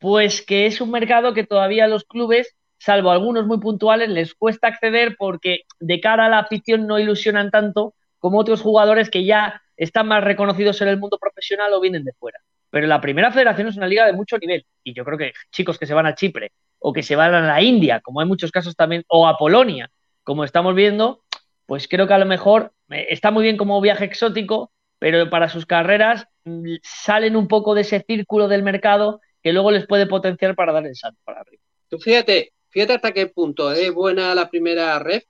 Pues 0.00 0.42
que 0.42 0.66
es 0.66 0.80
un 0.80 0.90
mercado 0.90 1.34
que 1.34 1.46
todavía 1.46 1.86
los 1.86 2.04
clubes, 2.04 2.56
salvo 2.78 3.10
algunos 3.10 3.46
muy 3.46 3.60
puntuales, 3.60 4.08
les 4.08 4.34
cuesta 4.34 4.68
acceder 4.68 5.14
porque 5.18 5.62
de 5.78 6.00
cara 6.00 6.26
a 6.26 6.28
la 6.28 6.38
afición 6.40 6.86
no 6.86 6.98
ilusionan 6.98 7.50
tanto 7.50 7.94
como 8.18 8.38
otros 8.38 8.62
jugadores 8.62 9.10
que 9.10 9.24
ya 9.24 9.62
están 9.76 10.08
más 10.08 10.24
reconocidos 10.24 10.80
en 10.80 10.88
el 10.88 10.98
mundo 10.98 11.18
profesional 11.18 11.72
o 11.74 11.80
vienen 11.80 12.04
de 12.04 12.12
fuera. 12.14 12.40
Pero 12.70 12.86
la 12.86 13.00
primera 13.00 13.30
federación 13.30 13.68
es 13.68 13.76
una 13.76 13.88
liga 13.88 14.06
de 14.06 14.12
mucho 14.12 14.38
nivel 14.38 14.64
y 14.82 14.94
yo 14.94 15.04
creo 15.04 15.18
que 15.18 15.32
chicos 15.50 15.78
que 15.78 15.86
se 15.86 15.94
van 15.94 16.06
a 16.06 16.14
Chipre 16.14 16.52
o 16.78 16.92
que 16.92 17.02
se 17.02 17.16
van 17.16 17.34
a 17.34 17.40
la 17.40 17.60
India, 17.60 18.00
como 18.00 18.20
hay 18.20 18.26
muchos 18.26 18.50
casos 18.50 18.74
también, 18.76 19.04
o 19.08 19.26
a 19.26 19.36
Polonia, 19.36 19.90
como 20.22 20.44
estamos 20.44 20.74
viendo, 20.74 21.22
pues 21.66 21.88
creo 21.88 22.06
que 22.06 22.14
a 22.14 22.18
lo 22.18 22.26
mejor 22.26 22.72
eh, 22.90 23.08
está 23.10 23.30
muy 23.30 23.42
bien 23.42 23.56
como 23.56 23.80
viaje 23.80 24.04
exótico, 24.04 24.72
pero 24.98 25.28
para 25.28 25.48
sus 25.48 25.66
carreras 25.66 26.26
mm, 26.44 26.76
salen 26.82 27.36
un 27.36 27.48
poco 27.48 27.74
de 27.74 27.82
ese 27.82 28.00
círculo 28.06 28.48
del 28.48 28.62
mercado 28.62 29.20
que 29.42 29.52
luego 29.52 29.70
les 29.70 29.86
puede 29.86 30.06
potenciar 30.06 30.54
para 30.54 30.72
dar 30.72 30.86
el 30.86 30.96
salto 30.96 31.20
para 31.24 31.40
arriba. 31.40 31.62
Tú 31.88 31.98
fíjate, 31.98 32.52
fíjate 32.68 32.94
hasta 32.94 33.12
qué 33.12 33.26
punto 33.26 33.72
es 33.72 33.92
buena 33.92 34.34
la 34.34 34.48
primera 34.48 34.98
red 34.98 35.22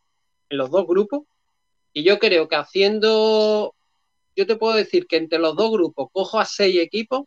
en 0.48 0.58
los 0.58 0.70
dos 0.70 0.86
grupos. 0.86 1.22
Y 1.92 2.04
yo 2.04 2.18
creo 2.18 2.48
que 2.48 2.56
haciendo, 2.56 3.74
yo 4.36 4.46
te 4.46 4.56
puedo 4.56 4.76
decir 4.76 5.06
que 5.06 5.16
entre 5.16 5.38
los 5.38 5.56
dos 5.56 5.70
grupos 5.72 6.08
cojo 6.12 6.38
a 6.38 6.44
seis 6.44 6.76
equipos, 6.80 7.24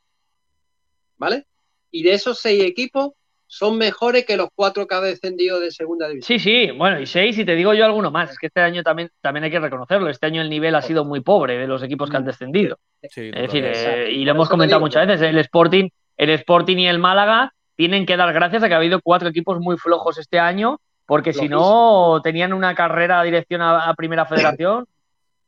¿vale? 1.18 1.46
Y 1.92 2.04
de 2.04 2.14
esos 2.14 2.40
seis 2.40 2.64
equipos 2.64 3.12
son 3.48 3.78
mejores 3.78 4.26
que 4.26 4.36
los 4.36 4.50
cuatro 4.56 4.88
que 4.88 4.96
ha 4.96 5.02
descendido 5.02 5.60
de 5.60 5.70
segunda 5.70 6.08
división. 6.08 6.40
Sí, 6.40 6.44
sí, 6.44 6.72
bueno, 6.72 7.00
y 7.00 7.06
seis, 7.06 7.38
y 7.38 7.46
te 7.46 7.56
digo 7.56 7.74
yo 7.74 7.86
alguno 7.86 8.10
más. 8.10 8.32
Es 8.32 8.40
que 8.40 8.48
este 8.48 8.62
año 8.62 8.82
también, 8.82 9.12
también 9.22 9.44
hay 9.44 9.52
que 9.52 9.60
reconocerlo. 9.60 10.10
Este 10.10 10.26
año 10.26 10.42
el 10.42 10.50
nivel 10.50 10.74
ha 10.74 10.82
sido 10.82 11.06
muy 11.06 11.20
pobre 11.22 11.58
de 11.58 11.68
los 11.68 11.84
equipos 11.84 12.10
que 12.10 12.18
han 12.18 12.26
descendido. 12.26 12.80
es 13.00 13.14
decir, 13.14 13.64
eh, 13.66 14.12
y 14.12 14.26
lo 14.26 14.32
hemos 14.32 14.50
comentado 14.50 14.82
muchas 14.82 15.06
veces, 15.06 15.30
el 15.30 15.38
Sporting, 15.38 15.88
el 16.18 16.30
Sporting 16.32 16.78
y 16.78 16.88
el 16.88 17.00
Málaga 17.00 17.54
tienen 17.76 18.06
que 18.06 18.18
dar 18.18 18.32
gracias 18.34 18.64
a 18.64 18.68
que 18.68 18.74
ha 18.74 18.78
habido 18.78 19.02
cuatro 19.02 19.30
equipos 19.30 19.60
muy 19.60 19.78
flojos 19.78 20.18
este 20.18 20.40
año, 20.40 20.80
porque 21.06 21.34
si 21.34 21.50
no 21.50 22.22
tenían 22.24 22.54
una 22.54 22.76
carrera 22.76 23.20
a 23.20 23.24
dirección 23.24 23.62
a, 23.62 23.90
a 23.90 23.94
Primera 23.96 24.26
Federación 24.26 24.86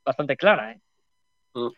bastante 0.03 0.35
clara. 0.35 0.71
¿eh? 0.73 0.79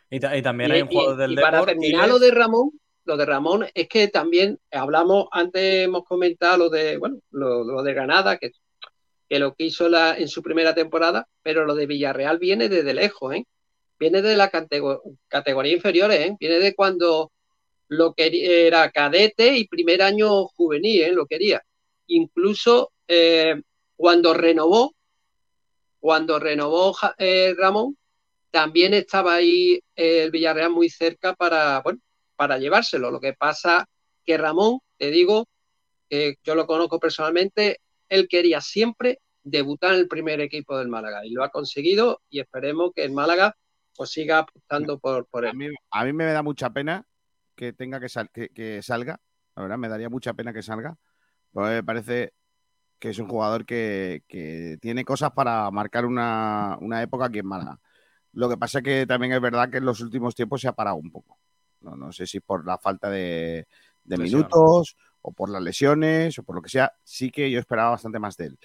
Y, 0.10 0.20
ta- 0.20 0.36
y 0.36 0.42
también 0.42 0.72
Y- 0.72 0.74
hay 0.74 0.82
un 0.84 0.88
jugador 0.88 1.18
del 1.18 1.32
y 1.34 1.36
para 1.36 1.66
terminar 1.66 2.08
lo 2.08 2.18
de 2.20 2.32
Ramón, 2.32 2.72
lo 3.06 3.16
de 3.18 3.26
Ramón 3.26 3.66
es 3.74 3.88
que 3.88 4.08
también 4.08 4.58
hablamos, 4.72 5.28
antes 5.32 5.86
hemos 5.86 6.04
comentado 6.04 6.58
lo 6.58 6.70
de, 6.70 6.98
bueno, 6.98 7.18
lo, 7.32 7.64
lo 7.64 7.84
de 7.84 7.94
Granada, 7.94 8.38
que, 8.38 8.52
que 9.30 9.40
lo 9.40 9.54
que 9.54 9.66
hizo 9.66 9.88
la, 9.90 10.18
en 10.18 10.28
su 10.28 10.42
primera 10.42 10.74
temporada, 10.74 11.28
pero 11.44 11.66
lo 11.66 11.76
de 11.76 11.86
Villarreal 11.86 12.40
viene 12.40 12.68
desde 12.70 12.94
lejos, 12.94 13.36
¿eh? 13.36 13.46
Viene 14.00 14.22
de 14.22 14.36
la 14.36 14.50
catego- 14.52 15.02
categoría 15.28 15.74
inferiores, 15.74 16.20
¿eh? 16.20 16.36
Viene 16.40 16.60
de 16.60 16.74
cuando 16.76 17.32
lo 17.90 18.14
que 18.14 18.68
era 18.68 18.92
cadete 18.92 19.58
y 19.58 19.68
primer 19.68 20.02
año 20.02 20.46
juvenil, 20.48 21.02
¿eh? 21.02 21.14
Lo 21.14 21.26
quería. 21.26 21.62
Incluso 22.08 22.92
eh, 23.08 23.62
cuando 23.96 24.34
renovó, 24.34 24.94
cuando 26.00 26.40
renovó 26.40 26.96
eh, 27.18 27.54
Ramón, 27.58 27.98
también 28.52 28.94
estaba 28.94 29.36
ahí 29.36 29.80
el 29.96 30.32
Villarreal 30.32 30.72
muy 30.72 30.90
cerca 30.90 31.34
para, 31.34 31.82
bueno, 31.82 32.00
para 32.36 32.58
llevárselo. 32.58 33.12
Lo 33.12 33.20
que 33.20 33.34
pasa 33.34 33.88
que 34.26 34.38
Ramón, 34.38 34.80
te 34.98 35.12
digo, 35.12 35.48
yo 36.10 36.56
lo 36.56 36.66
conozco 36.66 37.00
personalmente, 37.00 37.82
él 38.10 38.28
quería 38.28 38.62
siempre 38.62 39.20
debutar 39.44 39.94
en 39.94 40.00
el 40.00 40.08
primer 40.08 40.42
equipo 40.42 40.78
del 40.78 40.88
Málaga 40.88 41.26
y 41.26 41.32
lo 41.32 41.44
ha 41.44 41.50
conseguido 41.50 42.22
y 42.30 42.40
esperemos 42.40 42.92
que 42.94 43.04
el 43.04 43.12
Málaga 43.12 43.56
pues 43.96 44.12
siga 44.12 44.40
apostando 44.40 45.00
por, 45.00 45.26
por 45.28 45.46
él. 45.46 45.52
A 45.92 46.02
a 46.02 46.06
mí 46.06 46.14
me 46.14 46.26
da 46.26 46.44
mucha 46.44 46.70
pena 46.70 47.06
que 47.58 47.74
tenga 47.74 48.00
que, 48.00 48.08
sal- 48.08 48.30
que, 48.32 48.50
que 48.50 48.82
salga. 48.82 49.20
La 49.56 49.64
verdad, 49.64 49.78
me 49.78 49.90
daría 49.90 50.10
mucha 50.10 50.34
pena 50.34 50.54
que 50.54 50.62
salga. 50.62 50.96
Porque 51.52 51.72
me 51.72 51.84
parece 51.84 52.34
que 53.00 53.10
es 53.10 53.20
un 53.20 53.28
jugador 53.28 53.66
que, 53.66 54.24
que 54.28 54.78
tiene 54.80 55.04
cosas 55.04 55.32
para 55.32 55.70
marcar 55.72 56.06
una, 56.06 56.78
una 56.80 57.02
época 57.02 57.26
aquí 57.26 57.40
en 57.40 57.48
Málaga. 57.48 57.80
Lo 58.34 58.48
que 58.50 58.58
pasa 58.58 58.80
es 58.80 58.84
que 58.84 59.06
también 59.08 59.34
es 59.34 59.42
verdad 59.42 59.70
que 59.70 59.78
en 59.78 59.86
los 59.86 60.00
últimos 60.02 60.36
tiempos 60.36 60.62
se 60.62 60.68
ha 60.68 60.74
parado 60.74 60.98
un 60.98 61.12
poco. 61.12 61.38
No, 61.82 61.96
no 61.96 62.12
sé 62.12 62.26
si 62.28 62.40
por 62.40 62.66
la 62.66 62.78
falta 62.78 63.10
de, 63.10 63.66
minutos 64.06 64.96
o 65.22 65.32
por 65.32 65.50
las 65.50 65.62
lesiones 65.62 66.38
o 66.40 66.44
por 66.44 66.56
lo 66.56 66.62
que 66.62 66.70
sea. 66.70 66.94
Sí 67.04 67.32
que 67.32 67.50
yo 67.50 67.60
esperaba 67.60 67.92
bastante 67.92 68.20
más 68.20 68.38
de 68.38 68.46
él. 68.48 68.60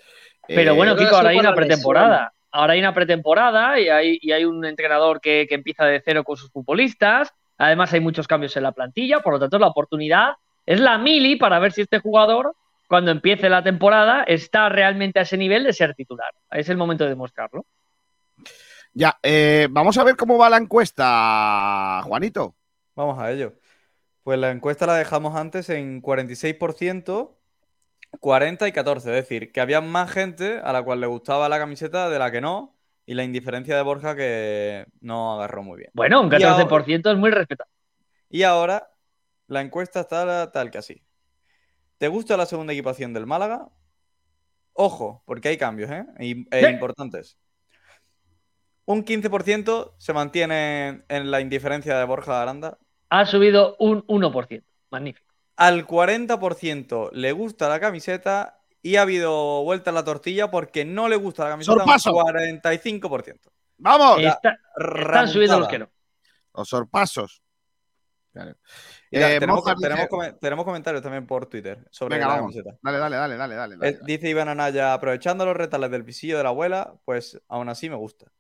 Pero 0.47 0.73
Eh, 0.73 0.77
bueno, 0.77 0.97
Kiko, 0.97 1.17
ahora 1.17 1.29
ha 1.29 1.33
hay 1.33 1.39
una 1.39 1.55
pretemporada. 1.55 2.33
Ahora 2.51 2.75
hay 2.75 2.81
una 2.81 2.93
pretemporada 2.93 3.81
y 3.81 3.89
hay, 3.89 4.19
y 4.21 4.33
hay 4.33 4.45
un 4.45 4.63
entrenador 4.67 5.21
que, 5.23 5.47
que 5.49 5.55
empieza 5.55 5.87
de 5.87 6.03
cero 6.05 6.23
con 6.23 6.37
sus 6.37 6.51
futbolistas. 6.51 7.33
Además, 7.63 7.93
hay 7.93 8.01
muchos 8.01 8.27
cambios 8.27 8.57
en 8.57 8.65
la 8.65 8.73
plantilla, 8.73 9.21
por 9.21 9.35
lo 9.35 9.39
tanto, 9.39 9.57
la 9.57 9.69
oportunidad 9.69 10.33
es 10.67 10.81
la 10.81 10.99
mili 10.99 11.37
para 11.37 11.61
ver 11.61 11.71
si 11.71 11.83
este 11.83 12.01
jugador, 12.01 12.57
cuando 12.89 13.13
empiece 13.13 13.49
la 13.49 13.63
temporada, 13.63 14.25
está 14.25 14.69
realmente 14.69 15.21
a 15.21 15.23
ese 15.23 15.37
nivel 15.37 15.63
de 15.63 15.73
ser 15.73 15.95
titular. 15.95 16.33
Es 16.51 16.69
el 16.69 16.77
momento 16.77 17.05
de 17.05 17.11
demostrarlo. 17.11 17.65
Ya, 18.93 19.17
eh, 19.23 19.69
vamos 19.71 19.97
a 19.97 20.03
ver 20.03 20.17
cómo 20.17 20.39
va 20.39 20.51
la 20.51 20.57
encuesta, 20.57 22.01
Juanito. 22.03 22.57
Vamos 22.97 23.17
a 23.21 23.31
ello. 23.31 23.55
Pues 24.25 24.41
la 24.41 24.51
encuesta 24.51 24.85
la 24.87 24.97
dejamos 24.97 25.37
antes 25.37 25.71
en 25.71 26.03
46%, 26.03 27.37
40 28.19 28.67
y 28.67 28.73
14. 28.73 29.09
Es 29.09 29.15
decir, 29.15 29.53
que 29.53 29.61
había 29.61 29.81
más 29.81 30.11
gente 30.11 30.59
a 30.65 30.73
la 30.73 30.83
cual 30.83 31.01
le 31.01 31.07
gustaba 31.07 31.49
la 31.49 31.61
camiseta 31.61 32.11
de 32.11 32.19
la 32.19 32.33
que 32.33 32.41
no. 32.41 32.72
Y 33.05 33.15
la 33.15 33.25
indiferencia 33.25 33.77
de 33.77 33.83
Borja 33.83 34.15
que 34.15 34.87
no 35.01 35.35
agarró 35.35 35.63
muy 35.63 35.79
bien. 35.79 35.91
Bueno, 35.95 36.21
un 36.21 36.31
Y 36.33 36.43
ahora- 36.43 36.65
14% 36.65 37.11
es 37.11 37.19
muy 37.19 37.31
respetable. 37.31 37.71
Y 38.31 38.45
ahora 38.45 38.91
la 39.49 39.61
encuesta 39.61 40.01
está 40.01 40.51
tal 40.53 40.71
que 40.71 40.79
así. 40.79 41.03
¿Te 41.99 42.09
gusta 42.09 42.37
la 42.37 42.47
segunda 42.47 42.73
equipación 42.73 43.13
del 43.13 43.27
Málaga? 43.27 43.69
Ojo, 44.73 45.23
porque 45.27 45.49
hay 45.49 45.57
cambios, 45.59 45.91
¿eh? 45.91 46.07
E 46.19 46.71
importantes. 46.71 47.37
Un 48.85 49.05
15% 49.05 49.95
se 49.99 50.13
mantiene 50.13 51.03
en 51.09 51.31
la 51.31 51.41
indiferencia 51.41 51.99
de 51.99 52.05
Borja 52.05 52.41
Aranda. 52.43 52.79
Ha 53.11 53.27
subido 53.27 53.77
un 53.79 54.05
1%. 54.07 54.65
Magnífico. 54.91 55.33
Al 55.57 55.87
40% 55.87 57.11
le 57.13 57.33
gusta 57.33 57.69
la 57.69 57.79
camiseta 57.79 58.62
y 58.83 58.97
ha 58.97 59.03
habido 59.03 59.63
vuelta 59.63 59.91
a 59.91 59.95
la 59.95 60.05
tortilla 60.05 60.51
porque 60.51 60.85
no 60.85 61.09
le 61.09 61.17
gusta 61.17 61.45
la 61.45 61.51
camiseta 61.51 61.77
¡Sorpaso! 61.79 62.13
un 62.15 62.25
45%. 62.25 63.39
¡Vamos! 63.79 64.21
Está- 64.21 64.59
están 64.77 65.29
subiendo 65.29 65.59
los 65.61 65.69
que 65.69 65.79
no. 65.79 65.91
Los 66.55 66.69
sorpasos. 66.69 67.43
Claro. 68.33 68.55
Mira, 69.11 69.31
Eh, 69.31 69.35
tenemos, 69.41 69.61
Mozart 69.61 69.79
tenemos 69.79 69.99
dice- 70.01 70.09
come- 70.09 70.33
tenemos 70.35 70.65
comentarios 70.65 71.03
también 71.03 71.27
por 71.27 71.47
Twitter 71.47 71.87
sobre 71.91 72.17
Venga, 72.17 72.29
la 72.29 72.35
vamos. 72.37 72.53
camiseta. 72.55 72.79
Dale, 72.83 72.99
dale, 72.99 73.17
dale, 73.17 73.37
dale, 73.37 73.55
dale. 73.55 73.77
dale. 73.77 73.93
Eh, 73.93 73.99
dice 74.05 74.29
Iván 74.31 74.49
Anaya, 74.49 74.95
aprovechando 74.95 75.45
los 75.45 75.55
retales 75.57 75.91
del 75.91 76.03
visillo 76.03 76.39
de 76.39 76.43
la 76.43 76.49
abuela, 76.49 76.95
pues 77.05 77.39
aún 77.49 77.69
así 77.69 77.91
me 77.91 77.97
gusta. 77.97 78.33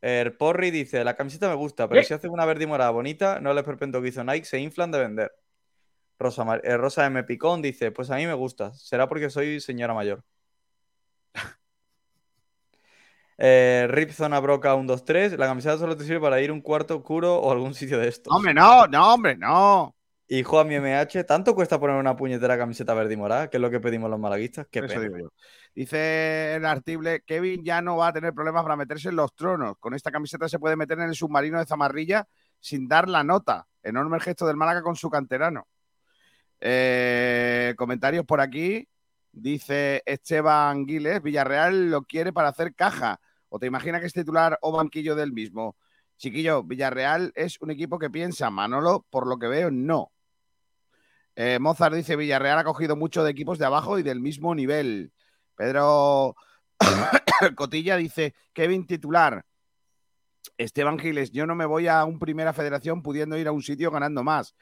El 0.00 0.32
Porri 0.34 0.70
dice, 0.70 1.04
la 1.04 1.14
camiseta 1.16 1.48
me 1.48 1.56
gusta, 1.56 1.88
pero 1.88 2.00
Eh. 2.00 2.04
si 2.04 2.14
hacen 2.14 2.30
una 2.30 2.46
verde 2.46 2.64
y 2.64 2.66
morada 2.68 2.90
bonita, 2.90 3.38
no 3.40 3.52
les 3.52 3.64
perpento 3.64 4.00
que 4.00 4.08
hizo 4.08 4.24
Nike, 4.24 4.46
se 4.46 4.58
inflan 4.60 4.90
de 4.92 4.98
vender. 5.00 5.32
Rosa, 6.18 6.44
Mar- 6.44 6.60
eh, 6.64 6.76
Rosa 6.76 7.06
M. 7.06 7.22
Picón 7.24 7.62
dice, 7.62 7.90
pues 7.92 8.10
a 8.10 8.16
mí 8.16 8.26
me 8.26 8.34
gusta, 8.34 8.72
será 8.74 9.08
porque 9.08 9.30
soy 9.30 9.60
señora 9.60 9.94
mayor. 9.94 10.22
Eh, 13.40 13.86
Rip 13.90 14.10
Zona 14.10 14.40
Broca 14.40 14.74
123, 14.74 15.38
la 15.38 15.46
camiseta 15.46 15.78
solo 15.78 15.96
te 15.96 16.02
sirve 16.02 16.18
para 16.20 16.40
ir 16.40 16.50
a 16.50 16.52
un 16.52 16.60
cuarto 16.60 16.96
oscuro 16.96 17.36
o 17.36 17.52
algún 17.52 17.72
sitio 17.72 17.96
de 17.98 18.08
estos. 18.08 18.34
Hombre, 18.34 18.52
no, 18.52 18.88
no, 18.88 19.14
hombre, 19.14 19.36
no. 19.36 19.94
Y 20.26 20.42
Juan 20.42 20.66
MH, 20.72 21.22
¿tanto 21.24 21.54
cuesta 21.54 21.78
poner 21.78 21.94
una 21.96 22.16
puñetera 22.16 22.58
camiseta 22.58 22.94
verde 22.94 23.14
y 23.14 23.16
morada? 23.16 23.48
Que 23.48 23.56
es 23.58 23.60
lo 23.60 23.70
que 23.70 23.78
pedimos 23.78 24.10
los 24.10 24.18
malaguistas. 24.18 24.66
Qué 24.68 24.80
Eso 24.80 24.88
pena. 24.88 25.00
digo 25.02 25.16
yo. 25.18 25.28
Dice 25.72 26.56
el 26.56 26.66
artible, 26.66 27.22
Kevin 27.24 27.64
ya 27.64 27.80
no 27.80 27.96
va 27.96 28.08
a 28.08 28.12
tener 28.12 28.34
problemas 28.34 28.64
para 28.64 28.74
meterse 28.74 29.08
en 29.10 29.16
los 29.16 29.32
tronos. 29.36 29.76
Con 29.78 29.94
esta 29.94 30.10
camiseta 30.10 30.48
se 30.48 30.58
puede 30.58 30.74
meter 30.74 30.98
en 30.98 31.04
el 31.08 31.14
submarino 31.14 31.60
de 31.60 31.64
Zamarrilla 31.66 32.26
sin 32.58 32.88
dar 32.88 33.08
la 33.08 33.22
nota. 33.22 33.68
Enorme 33.84 34.16
el 34.16 34.22
gesto 34.22 34.48
del 34.48 34.56
Málaga 34.56 34.82
con 34.82 34.96
su 34.96 35.08
canterano. 35.08 35.68
Eh, 36.60 37.74
comentarios 37.76 38.24
por 38.24 38.40
aquí. 38.40 38.88
Dice 39.32 40.02
Esteban 40.06 40.86
Giles, 40.86 41.22
Villarreal 41.22 41.90
lo 41.90 42.02
quiere 42.02 42.32
para 42.32 42.48
hacer 42.48 42.74
caja. 42.74 43.20
¿O 43.48 43.58
te 43.58 43.66
imaginas 43.66 44.00
que 44.00 44.06
es 44.06 44.12
titular 44.12 44.58
o 44.62 44.72
banquillo 44.72 45.14
del 45.14 45.32
mismo? 45.32 45.76
Chiquillo, 46.16 46.64
Villarreal 46.64 47.32
es 47.34 47.60
un 47.60 47.70
equipo 47.70 47.98
que 47.98 48.10
piensa. 48.10 48.50
Manolo, 48.50 49.06
por 49.10 49.26
lo 49.26 49.38
que 49.38 49.46
veo, 49.46 49.70
no. 49.70 50.12
Eh, 51.36 51.58
Mozart 51.60 51.94
dice, 51.94 52.16
Villarreal 52.16 52.58
ha 52.58 52.64
cogido 52.64 52.96
mucho 52.96 53.22
de 53.22 53.30
equipos 53.30 53.58
de 53.58 53.66
abajo 53.66 53.98
y 53.98 54.02
del 54.02 54.20
mismo 54.20 54.54
nivel. 54.54 55.12
Pedro 55.54 56.34
Cotilla 57.56 57.96
dice, 57.96 58.34
Kevin 58.52 58.86
titular. 58.86 59.44
Esteban 60.56 60.98
Giles, 60.98 61.30
yo 61.30 61.46
no 61.46 61.54
me 61.54 61.66
voy 61.66 61.86
a 61.86 62.04
un 62.04 62.18
primera 62.18 62.52
federación 62.52 63.02
pudiendo 63.02 63.36
ir 63.36 63.46
a 63.46 63.52
un 63.52 63.62
sitio 63.62 63.92
ganando 63.92 64.24
más. 64.24 64.56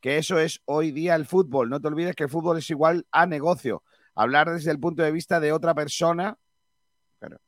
Que 0.00 0.18
eso 0.18 0.38
es 0.38 0.62
hoy 0.64 0.92
día 0.92 1.14
el 1.14 1.26
fútbol. 1.26 1.68
No 1.68 1.80
te 1.80 1.88
olvides 1.88 2.16
que 2.16 2.24
el 2.24 2.30
fútbol 2.30 2.58
es 2.58 2.70
igual 2.70 3.06
a 3.10 3.26
negocio. 3.26 3.82
Hablar 4.14 4.50
desde 4.50 4.70
el 4.70 4.80
punto 4.80 5.02
de 5.02 5.12
vista 5.12 5.40
de 5.40 5.52
otra 5.52 5.74
persona. 5.74 6.36
Claro. 7.18 7.40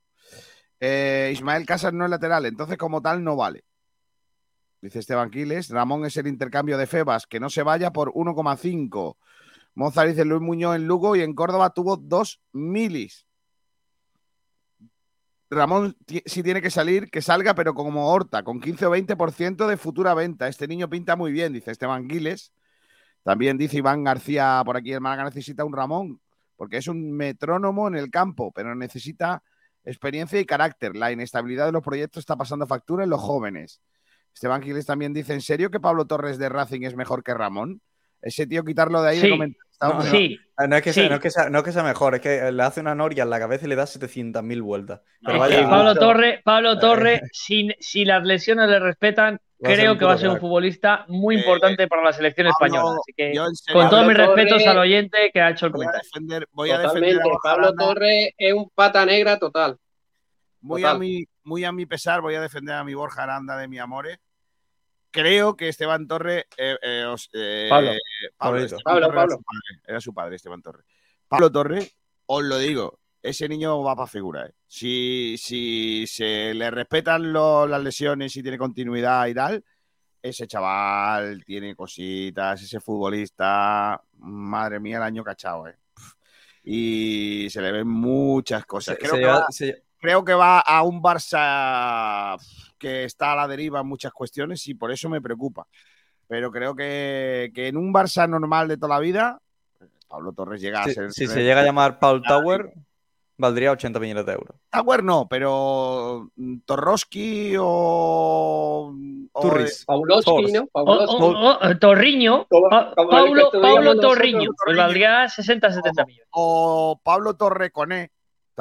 Eh, 0.81 1.31
Ismael 1.33 1.65
Casas 1.65 1.93
no 1.93 2.05
es 2.05 2.11
lateral, 2.11 2.47
entonces 2.47 2.77
como 2.77 3.01
tal 3.01 3.23
no 3.23 3.37
vale. 3.37 3.65
Dice 4.81 4.99
Esteban 4.99 5.31
Quiles. 5.31 5.71
Ramón 5.71 6.05
es 6.05 6.17
el 6.17 6.27
intercambio 6.27 6.77
de 6.77 6.87
Febas, 6.87 7.27
que 7.27 7.41
no 7.41 7.49
se 7.49 7.63
vaya 7.63 7.93
por 7.93 8.13
1,5. 8.13 9.17
Mozart 9.75 10.11
dice 10.11 10.25
Luis 10.25 10.43
Muñoz 10.43 10.77
en 10.77 10.87
Lugo 10.87 11.17
y 11.17 11.23
en 11.23 11.35
Córdoba 11.35 11.71
tuvo 11.71 11.97
2 11.97 12.43
milis. 12.53 13.27
Ramón 15.53 15.97
si 16.07 16.43
tiene 16.43 16.63
que 16.63 16.71
salir, 16.71 17.11
que 17.11 17.23
salga, 17.23 17.55
pero 17.55 17.75
como 17.75 18.09
Horta, 18.09 18.43
con 18.43 18.61
15 18.61 18.87
o 18.87 18.91
20% 18.91 19.67
de 19.67 19.77
futura 19.77 20.15
venta. 20.15 20.49
Este 20.49 20.67
niño 20.67 20.89
pinta 20.89 21.17
muy 21.17 21.33
bien, 21.33 21.53
dice 21.53 21.71
Esteban 21.71 22.09
Giles. 22.09 22.53
También 23.23 23.59
dice 23.59 23.79
Iván 23.79 24.03
García 24.03 24.63
por 24.65 24.77
aquí, 24.77 24.93
el 24.93 25.01
Málaga 25.01 25.25
necesita 25.25 25.65
un 25.65 25.73
Ramón, 25.73 26.21
porque 26.57 26.79
es 26.79 26.89
un 26.89 27.13
metrónomo 27.13 27.87
en 27.87 27.95
el 27.95 28.11
campo, 28.11 28.51
pero 28.53 28.75
necesita 28.75 29.43
experiencia 29.85 30.41
y 30.41 30.45
carácter. 30.45 30.97
La 30.97 31.13
inestabilidad 31.13 31.67
de 31.67 31.73
los 31.73 31.83
proyectos 31.83 32.21
está 32.21 32.37
pasando 32.37 32.67
factura 32.67 33.05
en 33.05 33.11
los 33.11 33.21
jóvenes. 33.21 33.81
Esteban 34.35 34.63
Giles 34.63 34.87
también 34.87 35.13
dice, 35.13 35.35
¿en 35.35 35.43
serio 35.43 35.71
que 35.71 35.81
Pablo 35.81 36.07
Torres 36.07 36.39
de 36.39 36.49
Racing 36.49 36.83
es 36.83 36.97
mejor 36.97 37.23
que 37.23 37.35
Ramón? 37.35 37.81
Ese 38.23 38.47
tío 38.47 38.65
quitarlo 38.65 39.03
de 39.03 39.11
ahí 39.11 39.21
de 39.21 39.31
comentar. 39.31 39.67
No, 39.83 40.01
Está- 40.03 40.13
no, 40.13 40.19
eh, 40.19 40.39
no 40.69 40.77
es 40.77 40.83
que 40.83 40.93
sea, 40.93 41.03
sí. 41.05 41.09
no 41.09 41.15
es 41.17 41.21
que 41.21 41.31
sea- 41.31 41.51
no 41.51 41.59
es 41.59 41.65
que 41.65 41.73
sea 41.73 41.83
mejor, 41.83 42.15
es 42.15 42.21
que 42.21 42.53
le 42.53 42.63
hace 42.63 42.81
una 42.81 42.95
noria 42.95 43.25
en 43.25 43.31
la 43.31 43.39
cabeza 43.39 43.67
y 43.67 43.69
le 43.69 43.77
da 43.77 43.87
700.000 43.87 44.63
vueltas. 44.63 45.01
Pero 45.25 45.39
vaya, 45.39 45.69
Pablo 45.69 45.91
mucho- 45.91 46.01
Torre, 46.01 46.41
Pablo 46.45 46.79
Torre, 46.79 47.21
si, 47.33 47.71
si 47.81 48.05
las 48.05 48.23
lesiones 48.25 48.69
le 48.69 48.79
respetan, 48.79 49.39
creo 49.61 49.97
que 49.99 50.05
va 50.05 50.13
a 50.15 50.19
ser 50.19 50.29
un 50.29 50.35
crack. 50.35 50.41
futbolista 50.41 51.05
muy 51.09 51.37
importante 51.37 51.87
para 51.89 52.03
la 52.03 52.13
selección 52.13 52.49
Pablo, 52.59 52.67
española. 52.75 52.97
Así 53.01 53.13
que, 53.17 53.35
yo 53.35 53.47
en 53.47 53.55
serio, 53.55 53.81
con 53.81 53.91
todos 53.91 54.07
mis 54.07 54.17
respetos 54.17 54.59
Torre- 54.59 54.69
al 54.71 54.79
oyente 54.79 55.31
que 55.33 55.41
ha 55.41 55.51
hecho 55.51 55.67
el 55.67 55.73
Voy 55.73 55.85
a 55.85 55.89
comentario. 55.89 56.11
defender, 56.13 56.49
voy 56.53 56.71
a 56.71 56.79
defender 56.79 57.15
Totalmente. 57.15 57.23
a 57.23 57.25
Borja 57.33 57.49
Pablo. 57.51 57.75
Torres 57.75 58.31
es 58.39 58.53
un 58.55 58.71
pata 58.75 59.07
negra 59.07 59.39
total. 59.39 59.77
Muy 60.61 60.83
Total. 60.83 60.97
a, 60.97 60.99
mi, 60.99 61.25
muy 61.45 61.65
a 61.65 61.73
mi 61.73 61.87
pesar, 61.87 62.21
voy 62.21 62.35
a 62.37 62.41
defender 62.41 62.75
a 62.77 62.85
mi 62.85 62.95
Borja 62.95 63.25
Aranda 63.25 63.57
de 63.57 63.67
mi 63.69 63.79
amores. 63.79 64.19
Creo 65.13 65.57
que 65.57 65.69
Esteban 65.69 66.09
Torre. 66.09 66.47
eh, 66.57 66.77
eh, 66.83 67.05
os- 67.05 67.31
eh, 67.33 67.67
Pablo. 67.71 67.93
Pablo. 68.37 68.59
Esteban 68.61 68.83
Pablo, 68.83 69.01
Torre 69.07 69.13
era 69.13 69.21
Pablo. 69.23 69.37
su 69.37 69.43
padre, 69.45 69.83
Era 69.87 70.01
su 70.01 70.15
padre, 70.15 70.37
Esteban 70.37 70.63
Torre. 70.63 70.85
Pablo 71.29 71.53
Torre, 71.53 71.91
os 72.27 72.43
lo 72.43 72.59
digo, 72.59 72.99
ese 73.23 73.49
niño 73.49 73.83
va 73.83 73.95
para 73.95 74.09
figura. 74.09 74.47
eh. 74.47 74.53
Si, 74.67 75.37
si 75.39 76.07
se 76.07 76.55
le 76.55 76.71
respetan 76.71 77.33
lo- 77.33 77.67
las 77.67 77.83
lesiones 77.83 78.35
y 78.37 78.43
tiene 78.43 78.59
continuidad 78.59 79.27
y 79.29 79.35
tal, 79.35 79.65
ese 80.23 80.47
chaval 80.47 81.45
tiene 81.45 81.75
cositas, 81.77 82.63
ese 82.63 82.81
futbolista, 82.81 84.01
madre 84.19 84.81
mía, 84.81 84.97
el 84.97 85.03
año 85.03 85.23
cachado, 85.23 85.69
eh. 85.69 85.77
Y 86.65 87.49
se 87.51 87.61
le 87.61 87.73
ven 87.73 87.89
muchas 87.89 88.65
cosas. 88.65 88.95
Se- 88.95 88.99
Creo 89.01 89.11
se 89.13 89.17
que 89.19 89.25
lleva- 89.25 89.39
va- 89.41 89.47
se- 89.51 89.83
creo 90.03 90.25
que 90.25 90.35
va 90.35 90.59
a 90.61 90.83
un 90.83 91.01
Barça 91.01 92.37
que 92.77 93.05
está 93.05 93.33
a 93.33 93.37
la 93.37 93.47
deriva 93.49 93.81
en 93.81 93.87
muchas 93.87 94.13
cuestiones 94.13 94.67
y 94.67 94.75
por 94.75 94.91
eso 94.91 95.09
me 95.09 95.21
preocupa. 95.23 95.67
Pero 96.27 96.51
creo 96.51 96.75
que, 96.75 97.53
que 97.55 97.69
en 97.69 97.77
un 97.77 97.95
Barça 97.95 98.29
normal 98.29 98.67
de 98.69 98.77
toda 98.77 98.97
la 98.97 99.01
vida, 99.01 99.39
Pablo 100.09 100.33
Torres 100.33 100.61
llega 100.61 100.81
a 100.83 100.85
si- 100.85 100.95
ser. 100.95 101.13
si 101.13 101.27
se 101.29 101.43
llega 101.45 101.61
a 101.61 101.65
llamar 101.65 101.99
Paul 102.01 102.21
Tower, 102.23 102.73
valdría 103.39 103.71
80 103.73 104.01
millones 104.01 104.27
de 104.27 104.33
euros. 104.33 104.57
Tower 104.71 105.05
no, 105.05 105.29
pero 105.29 106.29
mm, 106.35 106.57
Torroski 106.67 107.55
o. 107.61 108.93
Turris. 109.41 109.85
Pauloski, 109.87 110.31
Torres. 110.31 110.53
¿no? 110.53 110.63
O- 110.73 110.85
Pauloski. 110.85 111.17
o- 111.23 111.59
o, 111.71 111.79
Torriño, 111.79 112.47
Paulo, 112.51 114.01
Torriño, 114.01 114.51
pues 114.51 114.57
Torriño. 114.65 114.83
valdría 114.83 115.25
60-70 115.29 116.07
millones. 116.07 116.27
o 116.33 117.01
Pablo 117.03 117.35
Torreconé 117.37 118.11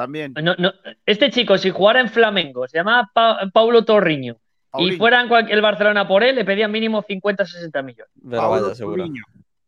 también. 0.02 0.34
No, 0.42 0.54
no, 0.58 0.72
este 1.06 1.30
chico, 1.30 1.56
si 1.58 1.70
jugara 1.70 2.00
en 2.00 2.08
Flamengo, 2.10 2.66
se 2.68 2.78
llamaba 2.78 3.10
Pa- 3.14 3.40
Paulo 3.52 3.84
Torriño, 3.84 4.34
y 4.34 4.70
Paulinho. 4.70 4.98
fuera 4.98 5.20
en 5.22 5.28
cual- 5.28 5.50
el 5.50 5.60
Barcelona 5.60 6.06
por 6.06 6.22
él, 6.22 6.34
le 6.36 6.44
pedían 6.44 6.70
mínimo 6.70 7.02
50-60 7.02 7.82
millones. 7.82 8.12
Pablo 8.22 8.62
vaya, 8.62 8.74
seguro. 8.74 9.06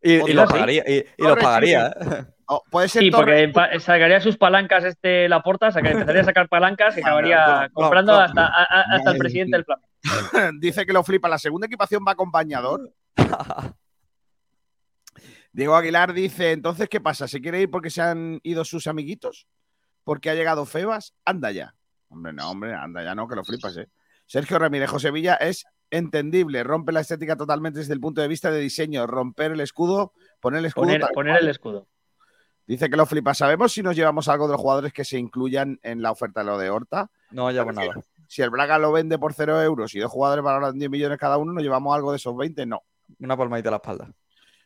Y, 0.02 0.18
O 0.20 0.28
y 0.28 0.32
lo 0.34 0.46
pagaría, 0.46 0.82
y, 0.86 0.98
y 1.16 1.22
lo 1.22 1.34
pagaría, 1.36 1.86
¿eh? 1.88 2.24
o 2.46 2.62
puede 2.70 2.88
ser 2.88 3.02
Sí, 3.02 3.10
porque 3.10 3.50
sacaría 3.80 4.20
sus 4.20 4.36
palancas 4.36 4.84
este 4.84 5.28
Laporta, 5.30 5.70
saca- 5.72 5.90
empezaría 5.92 6.20
a 6.20 6.24
sacar 6.24 6.48
palancas 6.48 6.96
y 6.98 7.00
acabaría 7.00 7.46
no, 7.46 7.62
no, 7.62 7.70
comprando 7.72 8.12
no. 8.12 8.20
hasta, 8.20 8.44
a- 8.46 8.62
a- 8.64 8.84
hasta 8.96 9.12
el 9.12 9.18
presidente 9.18 9.56
del 9.56 9.64
Flamengo. 9.64 9.88
Dice 10.60 10.84
que 10.84 10.92
lo 10.92 11.02
flipa. 11.02 11.28
La 11.30 11.38
segunda 11.38 11.66
equipación 11.66 12.04
va 12.06 12.12
acompañador. 12.12 12.92
Diego 15.52 15.76
Aguilar 15.76 16.12
dice: 16.12 16.52
Entonces, 16.52 16.88
¿qué 16.88 17.00
pasa? 17.00 17.28
¿Se 17.28 17.40
quiere 17.40 17.60
ir 17.62 17.70
porque 17.70 17.88
se 17.90 18.02
han 18.02 18.40
ido 18.42 18.64
sus 18.64 18.86
amiguitos? 18.86 19.46
¿Porque 20.04 20.30
ha 20.30 20.34
llegado 20.34 20.66
Febas? 20.66 21.14
Anda 21.24 21.50
ya. 21.50 21.74
Hombre, 22.08 22.32
no, 22.32 22.50
hombre, 22.50 22.74
anda 22.74 23.02
ya 23.02 23.14
no, 23.14 23.26
que 23.26 23.34
lo 23.34 23.44
flipas, 23.44 23.76
¿eh? 23.76 23.88
Sergio 24.26 24.58
Ramírez 24.58 24.88
José 24.88 25.10
Villa 25.10 25.34
es 25.34 25.66
entendible. 25.90 26.62
Rompe 26.62 26.92
la 26.92 27.00
estética 27.00 27.36
totalmente 27.36 27.80
desde 27.80 27.92
el 27.92 28.00
punto 28.00 28.20
de 28.20 28.28
vista 28.28 28.50
de 28.50 28.60
diseño. 28.60 29.06
Romper 29.06 29.52
el 29.52 29.60
escudo, 29.60 30.12
poner 30.40 30.60
el 30.60 30.66
escudo. 30.66 30.84
Poner, 30.84 31.00
tal 31.00 31.10
poner 31.12 31.34
cual. 31.34 31.44
el 31.44 31.50
escudo. 31.50 31.88
Dice 32.66 32.88
que 32.88 32.96
lo 32.96 33.04
flipa. 33.04 33.34
¿Sabemos 33.34 33.72
si 33.72 33.82
nos 33.82 33.94
llevamos 33.94 34.28
algo 34.28 34.46
de 34.46 34.52
los 34.52 34.60
jugadores 34.60 34.92
que 34.92 35.04
se 35.04 35.18
incluyan 35.18 35.78
en 35.82 36.00
la 36.00 36.10
oferta 36.10 36.40
de 36.40 36.46
lo 36.46 36.58
de 36.58 36.70
Horta? 36.70 37.10
No 37.30 37.50
llevamos 37.50 37.74
nada. 37.74 37.94
Si 38.26 38.40
el 38.40 38.50
Braga 38.50 38.78
lo 38.78 38.90
vende 38.90 39.18
por 39.18 39.34
cero 39.34 39.60
euros 39.60 39.94
y 39.94 39.98
dos 39.98 40.10
jugadores 40.10 40.42
valoran 40.42 40.78
10 40.78 40.90
millones 40.90 41.18
cada 41.18 41.36
uno, 41.36 41.52
¿nos 41.52 41.62
llevamos 41.62 41.94
algo 41.94 42.10
de 42.10 42.16
esos 42.16 42.34
20? 42.34 42.64
No. 42.64 42.82
Una 43.18 43.36
palmadita 43.36 43.68
a 43.68 43.72
la 43.72 43.76
espalda. 43.76 44.10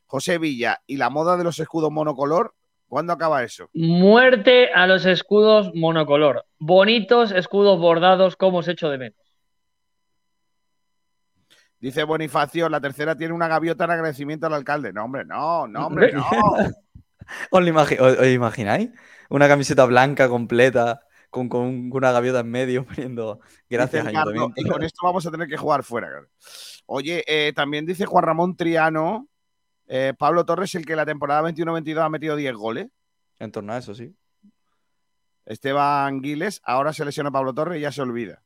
José 0.07 0.39
Villa 0.39 0.81
y 0.87 0.97
la 0.97 1.11
moda 1.11 1.37
de 1.37 1.45
los 1.45 1.59
escudos 1.59 1.91
monocolor, 1.91 2.55
¿cuándo 2.89 3.13
acaba 3.13 3.43
eso? 3.45 3.69
Muerte 3.75 4.73
a 4.73 4.87
los 4.87 5.07
escudos 5.07 5.71
monocolor. 5.75 6.45
Bonitos 6.59 7.31
escudos 7.31 7.79
bordados, 7.79 8.35
como 8.37 8.59
os 8.59 8.69
echo 8.69 8.89
de 8.91 8.99
menos. 8.99 9.19
Dice 11.81 12.03
Bonifacio, 12.03 12.69
la 12.69 12.81
tercera 12.81 13.17
tiene 13.17 13.33
una 13.35 13.47
gaviota 13.47 13.85
en 13.85 13.93
agradecimiento 13.93 14.47
al 14.47 14.55
alcalde. 14.55 14.93
No, 14.93 15.05
hombre, 15.05 15.25
no, 15.25 15.69
no, 15.69 15.87
hombre, 15.87 16.13
no. 16.13 16.25
¿Os, 17.51 17.63
lo 17.63 17.67
imagi- 17.69 18.01
os- 18.01 18.19
os 18.19 18.27
imagináis? 18.27 18.91
Una 19.31 19.47
camiseta 19.47 19.85
blanca 19.85 20.29
completa 20.29 21.01
con, 21.31 21.49
con 21.49 21.91
una 21.93 22.11
gaviota 22.11 22.41
en 22.41 22.51
medio 22.51 22.85
poniendo 22.87 23.41
gracias 23.69 24.05
Carlos, 24.05 24.19
ayuntamiento. 24.35 24.61
y 24.61 24.65
con 24.69 24.83
esto 24.83 25.01
vamos 25.05 25.25
a 25.27 25.31
tener 25.31 25.47
que 25.47 25.57
jugar 25.57 25.83
fuera. 25.85 26.09
claro. 26.09 26.27
Oye, 26.87 27.23
eh, 27.29 27.53
también 27.53 27.85
dice 27.87 28.07
Juan 28.07 28.25
Ramón 28.25 28.57
Triano, 28.57 29.29
eh, 29.89 30.13
Pablo 30.17 30.45
Torres, 30.45 30.75
el 30.75 30.87
que 30.87 30.97
la 30.97 31.07
temporada 31.07 31.43
21-22 31.43 32.05
ha 32.05 32.09
metido 32.09 32.37
10 32.37 32.55
goles. 32.55 32.89
En 33.39 33.51
torno 33.51 33.73
a 33.73 33.79
eso, 33.79 33.95
sí. 33.95 34.15
Esteban 35.47 36.23
Giles, 36.23 36.61
ahora 36.65 36.93
se 36.93 37.05
lesiona 37.05 37.31
Pablo 37.31 37.55
Torres 37.55 37.79
y 37.79 37.83
ya 37.83 37.93
se 37.93 38.03
olvida. 38.03 38.43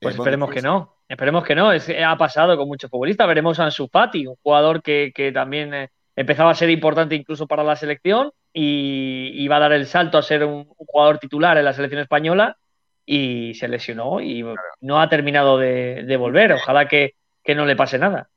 Pues 0.00 0.14
Eh, 0.14 0.18
esperemos 0.18 0.50
que 0.50 0.62
no. 0.62 0.94
Esperemos 1.08 1.44
que 1.44 1.54
no. 1.56 1.72
Es, 1.72 1.84
que 1.84 2.04
ha 2.04 2.16
pasado 2.16 2.56
con 2.56 2.68
muchos 2.68 2.88
futbolistas. 2.88 3.26
Veremos 3.26 3.58
a 3.58 3.64
Ansu 3.64 3.88
Fati, 3.88 4.26
un 4.26 4.36
jugador 4.42 4.82
que, 4.82 5.12
que 5.12 5.32
también 5.32 5.74
eh, 5.74 5.90
empezaba 6.14 6.52
a 6.52 6.54
ser 6.54 6.70
importante 6.70 7.16
incluso 7.16 7.48
para 7.48 7.64
la 7.64 7.74
selección 7.74 8.30
y, 8.52 9.32
y 9.34 9.48
va 9.48 9.56
a 9.56 9.60
dar 9.60 9.72
el 9.72 9.86
salto 9.86 10.16
a 10.16 10.22
ser 10.22 10.44
un, 10.44 10.68
un 10.76 10.86
jugador 10.86 11.18
titular 11.18 11.58
en 11.58 11.64
la 11.64 11.72
selección 11.72 12.00
española 12.00 12.56
y 13.04 13.54
se 13.54 13.66
lesionó 13.66 14.20
y 14.20 14.44
no 14.80 15.00
ha 15.00 15.08
terminado 15.08 15.58
de, 15.58 16.04
de 16.04 16.16
volver. 16.16 16.52
Ojalá 16.52 16.86
que, 16.86 17.14
que 17.42 17.56
no 17.56 17.66
le 17.66 17.74
pase 17.74 17.98
nada. 17.98 18.30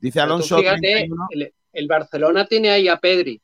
Dice 0.00 0.20
fíjate, 0.58 1.08
el, 1.30 1.52
el 1.72 1.86
Barcelona 1.86 2.46
tiene 2.46 2.70
ahí 2.70 2.88
a 2.88 2.98
Pedri, 2.98 3.40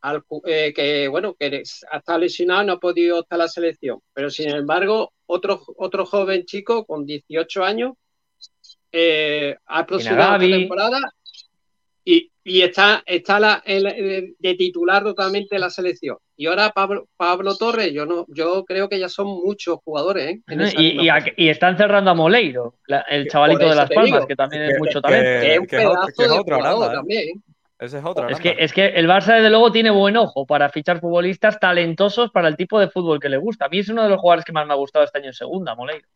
al 0.00 0.22
eh, 0.46 0.72
que 0.74 1.08
bueno, 1.08 1.34
que 1.34 1.46
es- 1.56 1.84
ha 1.90 1.98
estado 1.98 2.18
lesionado 2.20 2.62
no 2.64 2.72
ha 2.74 2.78
podido 2.80 3.20
estar 3.20 3.38
la 3.38 3.48
selección. 3.48 4.00
Pero 4.12 4.30
sin 4.30 4.50
embargo, 4.50 5.12
otro, 5.26 5.60
otro 5.76 6.06
joven 6.06 6.44
chico 6.44 6.84
con 6.86 7.04
18 7.04 7.64
años 7.64 7.94
eh, 8.92 9.56
ha 9.66 9.80
esta 9.80 10.38
Gavi. 10.38 10.50
temporada 10.50 10.98
y, 12.04 12.30
y 12.48 12.62
está, 12.62 13.02
está 13.06 13.38
la- 13.38 13.62
de, 13.66 14.54
titular 14.56 15.02
totalmente 15.04 15.54
en 15.54 15.60
la 15.60 15.70
selección. 15.70 16.16
Y 16.36 16.46
ahora 16.46 16.70
Pablo, 16.70 17.08
Pablo 17.16 17.56
Torres, 17.56 17.92
yo 17.92 18.06
no, 18.06 18.24
yo 18.28 18.64
creo 18.64 18.88
que 18.88 18.98
ya 18.98 19.08
son 19.08 19.26
muchos 19.26 19.78
jugadores, 19.84 20.26
¿eh? 20.30 20.42
En 20.48 20.60
esa 20.62 20.80
Y, 20.80 20.86
y, 20.92 20.96
misma 20.98 21.14
a- 21.16 21.32
y 21.36 21.48
están 21.48 21.76
cerrando 21.76 22.10
a 22.10 22.14
Moleiro, 22.14 22.74
la- 22.86 23.00
el 23.02 23.28
chavalito 23.28 23.68
de 23.68 23.74
Las 23.76 23.88
Palmas, 23.90 24.12
digo. 24.20 24.26
que 24.26 24.36
también 24.36 24.62
Que- 24.66 24.72
es 24.72 24.78
mucho 24.78 25.00
que- 25.00 25.08
talento. 25.08 25.40
que 25.40 25.52
es 25.54 25.58
un 25.60 25.66
que 25.66 25.76
pedazo 25.76 26.08
es 26.08 26.16
de 26.16 26.28
jugador 26.54 26.90
¿eh? 26.90 26.94
también. 26.94 27.42
Ese 27.80 27.98
es 27.98 28.04
otro. 28.04 28.28
Es 28.28 28.40
que, 28.40 28.56
es 28.58 28.72
que 28.72 28.86
el 28.86 29.06
Barça, 29.06 29.34
desde 29.36 29.50
luego, 29.50 29.70
tiene 29.70 29.90
buen 29.90 30.16
ojo 30.16 30.44
para 30.46 30.68
fichar 30.68 30.98
futbolistas 30.98 31.60
talentosos 31.60 32.30
para 32.32 32.48
el 32.48 32.56
tipo 32.56 32.80
de 32.80 32.88
fútbol 32.88 33.20
que 33.20 33.28
le 33.28 33.36
gusta. 33.36 33.66
A 33.66 33.68
mí 33.68 33.78
es 33.78 33.88
uno 33.88 34.02
de 34.02 34.08
los 34.08 34.18
jugadores 34.20 34.44
que 34.44 34.50
más 34.52 34.66
me 34.66 34.72
ha 34.72 34.76
gustado 34.76 35.04
este 35.04 35.18
año 35.18 35.28
en 35.28 35.32
segunda, 35.34 35.76
Moleiro. 35.76 36.06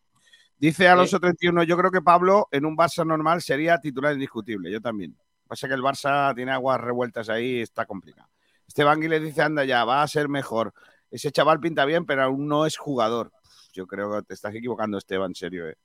Dice 0.59 0.89
Alonso 0.89 1.19
31, 1.21 1.63
yo 1.65 1.77
creo 1.77 1.91
que 1.91 2.01
Pablo 2.03 2.49
en 2.53 2.65
un 2.65 2.77
Barça 2.77 3.05
normal 3.07 3.43
sería 3.43 3.79
titular 3.79 4.13
indiscutible. 4.13 4.71
Yo 4.73 4.81
también. 4.81 5.15
Pasa 5.53 5.69
que 5.69 5.75
el 5.75 5.83
Barça 5.83 6.35
tiene 6.35 6.51
aguas 6.51 6.81
revueltas 6.81 7.29
ahí 7.29 7.61
está 7.61 7.85
complicado. 7.85 8.27
Esteban 8.67 8.99
Guiles 8.99 9.23
dice, 9.23 9.43
anda 9.43 9.67
ya, 9.67 9.85
va 9.85 10.03
a 10.03 10.09
ser 10.09 10.27
mejor. 10.31 10.73
Ese 11.11 11.31
chaval 11.31 11.61
pinta 11.61 11.85
bien, 11.85 12.07
pero 12.07 12.23
aún 12.23 12.49
no 12.49 12.65
es 12.65 12.79
jugador. 12.79 13.33
Yo 13.75 13.87
creo 13.87 14.17
que 14.17 14.23
te 14.23 14.33
estás 14.33 14.55
equivocando, 14.55 14.97
Esteban, 14.97 15.33
en 15.33 15.35
serio. 15.35 15.69
eh. 15.69 15.77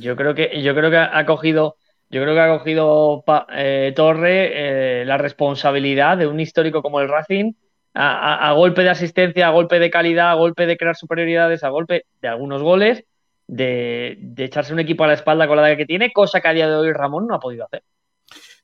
Yo 0.00 0.16
creo 0.16 0.34
que, 0.34 0.62
yo 0.62 0.74
creo 0.74 0.90
que 0.90 0.96
ha 0.96 1.26
cogido, 1.26 1.76
yo 2.08 2.22
creo 2.22 2.32
que 2.32 2.40
ha 2.40 2.56
cogido 2.56 3.22
eh, 3.50 3.92
Torre 3.94 5.02
eh, 5.02 5.04
la 5.04 5.18
responsabilidad 5.18 6.16
de 6.16 6.26
un 6.26 6.40
histórico 6.40 6.80
como 6.80 6.98
el 7.00 7.10
Racing, 7.10 7.52
a, 7.92 8.50
golpe 8.56 8.82
de 8.82 8.88
asistencia, 8.88 9.48
a 9.48 9.50
golpe 9.50 9.78
de 9.78 9.90
calidad, 9.90 10.30
a 10.30 10.36
golpe 10.36 10.64
de 10.64 10.78
crear 10.78 10.96
superioridades, 10.96 11.64
a 11.64 11.68
golpe 11.68 12.06
de 12.22 12.28
algunos 12.28 12.62
goles, 12.62 13.04
de, 13.46 14.16
de 14.20 14.44
echarse 14.44 14.72
un 14.72 14.80
equipo 14.80 15.04
a 15.04 15.08
la 15.08 15.12
espalda 15.12 15.46
con 15.46 15.58
la 15.58 15.68
edad 15.68 15.76
que 15.76 15.84
tiene, 15.84 16.14
cosa 16.14 16.40
que 16.40 16.48
a 16.48 16.54
día 16.54 16.66
de 16.66 16.76
hoy 16.76 16.94
Ramón 16.94 17.26
no 17.26 17.34
ha 17.34 17.40
podido 17.40 17.66
hacer. 17.66 17.82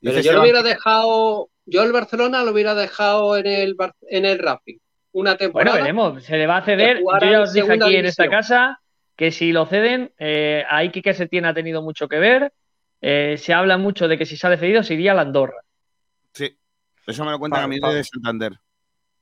Pero 0.01 0.16
Dice 0.16 0.23
yo 0.29 0.33
lo 0.35 0.43
hubiera 0.43 0.62
dejado, 0.62 1.51
yo 1.66 1.83
el 1.83 1.93
Barcelona 1.93 2.45
lo 2.45 2.53
hubiera 2.53 2.75
dejado 2.75 3.37
en 3.37 3.47
el, 3.47 3.77
en 4.03 4.25
el 4.25 4.39
Racing. 4.39 4.79
Una 5.12 5.33
Bueno, 5.33 5.39
temporada. 5.39 5.77
veremos, 5.79 6.23
se 6.25 6.37
le 6.37 6.47
va 6.47 6.59
a 6.59 6.62
ceder. 6.62 6.99
Yo 6.99 7.19
ya 7.31 7.41
os 7.43 7.53
dije 7.53 7.73
aquí 7.73 7.97
en 7.97 8.07
esta 8.07 8.29
casa 8.29 8.81
que 9.16 9.33
si 9.33 9.53
lo 9.53 9.66
ceden, 9.66 10.12
eh, 10.19 10.65
ahí 10.70 10.91
Quique 10.91 11.15
Setién 11.15 11.45
ha 11.45 11.55
tenido 11.55 11.83
mucho 11.83 12.07
que 12.09 12.19
ver. 12.19 12.53
Eh, 13.01 13.37
se 13.39 13.53
habla 13.55 13.79
mucho 13.79 14.07
de 14.09 14.19
que 14.19 14.27
si 14.27 14.37
sale 14.37 14.57
cedido 14.59 14.83
se 14.83 14.95
iría 14.95 15.12
a 15.12 15.15
la 15.15 15.23
Andorra. 15.23 15.57
Sí, 16.33 16.57
eso 17.07 17.25
me 17.25 17.31
lo 17.33 17.39
cuentan 17.39 17.61
Pa- 17.61 17.65
a 17.65 17.69
mí 17.69 17.81
de 17.81 18.05
Santander. 18.05 18.61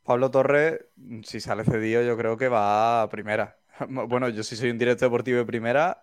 Pablo 0.03 0.31
Torres, 0.31 0.81
si 1.24 1.40
sale 1.40 1.65
cedido, 1.65 2.03
yo 2.03 2.16
creo 2.16 2.36
que 2.36 2.48
va 2.48 3.03
a 3.03 3.09
primera. 3.09 3.59
Bueno, 3.89 4.28
yo 4.31 4.43
si 4.43 4.57
soy 4.57 4.70
un 4.70 4.78
director 4.78 5.09
deportivo 5.09 5.39
de 5.39 5.44
primera, 5.47 6.03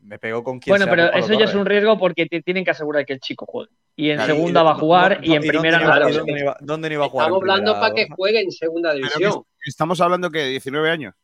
me 0.00 0.18
pego 0.18 0.42
con 0.44 0.58
quien 0.58 0.72
Bueno, 0.72 0.84
sea 0.86 0.92
pero 0.94 1.12
eso 1.12 1.32
ya 1.34 1.44
es 1.44 1.54
un 1.54 1.64
riesgo 1.66 1.98
porque 1.98 2.26
te 2.26 2.42
tienen 2.42 2.64
que 2.64 2.70
asegurar 2.72 3.04
que 3.06 3.12
el 3.14 3.20
chico 3.20 3.46
juegue. 3.46 3.70
Y 3.96 4.10
en 4.10 4.16
Claro, 4.16 4.32
y- 4.32 4.36
segunda 4.36 4.62
va 4.62 4.70
a 4.72 4.74
jugar 4.74 5.20
no- 5.20 5.26
y 5.26 5.34
en 5.36 5.42
primera 5.42 5.78
dónde 5.78 5.86
no. 5.86 5.94
iba- 5.94 5.98
va 6.00 6.06
a 6.06 6.10
y 6.10 6.12
jugar. 6.12 6.26
dónde 6.26 6.40
iba- 6.40 6.56
dónde 6.60 6.88
no 6.88 6.94
iba 6.94 7.04
a 7.04 7.08
jugar 7.08 7.26
Estamos 7.26 7.42
hablando 7.42 7.72
para 7.74 7.94
que 7.94 8.08
juegue 8.16 8.40
en 8.40 8.50
segunda 8.52 8.94
división. 8.94 9.44
estamos 9.66 10.00
hablando 10.00 10.30
que 10.30 10.38
de 10.40 10.48
19 10.50 10.90
años. 10.90 11.14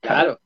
Claro. 0.00 0.40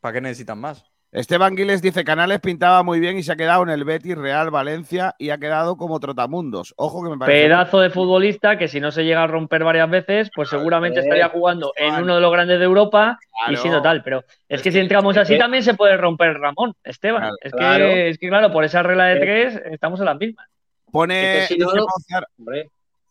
¿Para 0.00 0.14
qué 0.14 0.20
necesitan 0.20 0.58
más? 0.58 0.84
Esteban 1.12 1.54
Giles 1.58 1.82
dice, 1.82 2.04
Canales 2.04 2.40
pintaba 2.40 2.82
muy 2.82 2.98
bien 2.98 3.18
y 3.18 3.22
se 3.22 3.32
ha 3.32 3.36
quedado 3.36 3.62
en 3.64 3.68
el 3.68 3.84
Betis, 3.84 4.16
Real, 4.16 4.50
Valencia 4.50 5.14
y 5.18 5.28
ha 5.28 5.36
quedado 5.36 5.76
como 5.76 6.00
trotamundos. 6.00 6.72
Ojo 6.78 7.04
que 7.04 7.10
me 7.10 7.18
parece... 7.18 7.42
Pedazo 7.42 7.80
de 7.80 7.90
futbolista 7.90 8.56
que 8.56 8.66
si 8.66 8.80
no 8.80 8.90
se 8.90 9.04
llega 9.04 9.22
a 9.22 9.26
romper 9.26 9.62
varias 9.62 9.90
veces, 9.90 10.30
pues 10.34 10.48
seguramente 10.48 11.00
eh, 11.00 11.02
estaría 11.02 11.28
jugando 11.28 11.74
en 11.76 11.96
uno 12.02 12.14
de 12.14 12.20
los 12.22 12.32
grandes 12.32 12.58
de 12.58 12.64
Europa 12.64 13.18
y 13.50 13.56
siendo 13.56 13.82
tal. 13.82 14.02
Pero 14.02 14.20
es 14.20 14.26
Es 14.48 14.62
que 14.62 14.70
que- 14.70 14.72
si 14.72 14.78
entramos 14.78 15.14
así 15.18 15.34
que- 15.34 15.38
también 15.38 15.62
se 15.62 15.74
puede 15.74 15.98
romper 15.98 16.38
Ramón, 16.38 16.72
Esteban. 16.82 17.20
Claro, 17.20 17.36
es, 17.42 17.52
claro. 17.52 17.84
Que, 17.84 18.08
es 18.08 18.18
que 18.18 18.28
claro, 18.30 18.50
por 18.50 18.64
esa 18.64 18.82
regla 18.82 19.04
de 19.04 19.12
Es- 19.14 19.20
tres 19.20 19.62
estamos 19.70 20.00
en 20.00 20.06
las 20.06 20.16
mismas. 20.18 20.46
Pone, 20.90 21.46
si 21.46 21.58
no, 21.58 21.66
dice, 21.72 21.80
Mozart, 21.80 22.28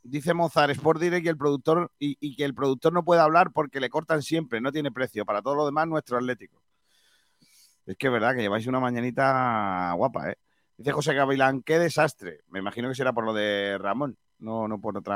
dice 0.02 0.34
Mozart, 0.34 0.72
Sport 0.72 1.00
Direct 1.02 1.26
y 1.26 1.30
el 1.30 1.38
productor 1.38 1.92
y, 2.00 2.18
y 2.20 2.36
que 2.36 2.46
el 2.46 2.56
productor 2.56 2.94
no 2.94 3.04
puede 3.04 3.22
hablar 3.22 3.52
porque 3.54 3.80
le 3.80 3.90
cortan 3.92 4.24
siempre, 4.24 4.60
no 4.60 4.72
tiene 4.72 4.92
precio. 4.92 5.24
Para 5.24 5.44
todo 5.44 5.54
lo 5.54 5.66
demás, 5.68 5.88
nuestro 5.88 6.18
Atlético. 6.18 6.61
Es 7.92 7.98
que 7.98 8.08
es 8.08 8.14
verdad 8.14 8.34
que 8.34 8.42
lleváis 8.42 8.66
una 8.68 8.80
mañanita 8.80 9.92
guapa, 9.98 10.32
¿eh? 10.32 10.38
Dice 10.78 10.94
José 10.94 11.14
Gavilán, 11.14 11.62
qué 11.62 11.78
desastre. 11.78 12.40
Me 12.48 12.60
imagino 12.60 12.88
que 12.88 12.96
será 12.96 13.12
por 13.12 13.26
lo 13.26 13.34
de 13.34 13.78
Ramón, 13.78 14.18
no, 14.40 14.66
no 14.70 14.80
por 14.80 14.98
otra 14.98 15.16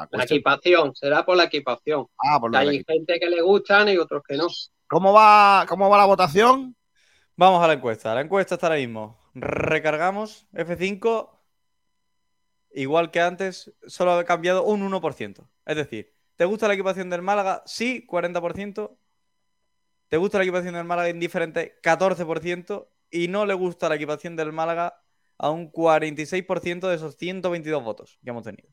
la 0.00 0.08
cuestión. 0.10 0.36
equipación, 0.36 0.94
será 0.96 1.24
por 1.24 1.36
la 1.36 1.44
equipación. 1.44 2.08
Ah, 2.18 2.40
por 2.40 2.52
la 2.52 2.58
hay 2.58 2.82
gente 2.84 3.20
que 3.20 3.30
le 3.30 3.40
gustan 3.42 3.88
y 3.90 3.96
otros 3.96 4.24
que 4.26 4.36
no. 4.36 4.48
¿Cómo 4.88 5.12
va, 5.12 5.66
¿Cómo 5.68 5.88
va 5.88 5.98
la 5.98 6.04
votación? 6.06 6.74
Vamos 7.36 7.62
a 7.62 7.68
la 7.68 7.74
encuesta. 7.74 8.12
La 8.12 8.22
encuesta 8.22 8.56
está 8.56 8.66
ahora 8.66 8.80
mismo. 8.80 9.16
Recargamos 9.34 10.48
F5. 10.52 11.30
Igual 12.72 13.12
que 13.12 13.20
antes, 13.20 13.72
solo 13.86 14.14
ha 14.14 14.24
cambiado 14.24 14.64
un 14.64 14.82
1%. 14.82 15.48
Es 15.64 15.76
decir, 15.76 16.12
¿te 16.34 16.44
gusta 16.44 16.66
la 16.66 16.74
equipación 16.74 17.08
del 17.08 17.22
Málaga? 17.22 17.62
Sí, 17.66 18.04
40%. 18.04 18.96
¿Te 20.08 20.16
gusta 20.16 20.38
la 20.38 20.44
equipación 20.44 20.74
del 20.74 20.84
Málaga 20.84 21.08
indiferente? 21.08 21.78
14%. 21.82 22.88
Y 23.10 23.28
no 23.28 23.46
le 23.46 23.54
gusta 23.54 23.88
la 23.88 23.94
equipación 23.94 24.36
del 24.36 24.52
Málaga 24.52 25.00
a 25.38 25.50
un 25.50 25.70
46% 25.70 26.88
de 26.88 26.94
esos 26.94 27.16
122 27.16 27.82
votos 27.82 28.18
que 28.22 28.30
hemos 28.30 28.44
tenido. 28.44 28.68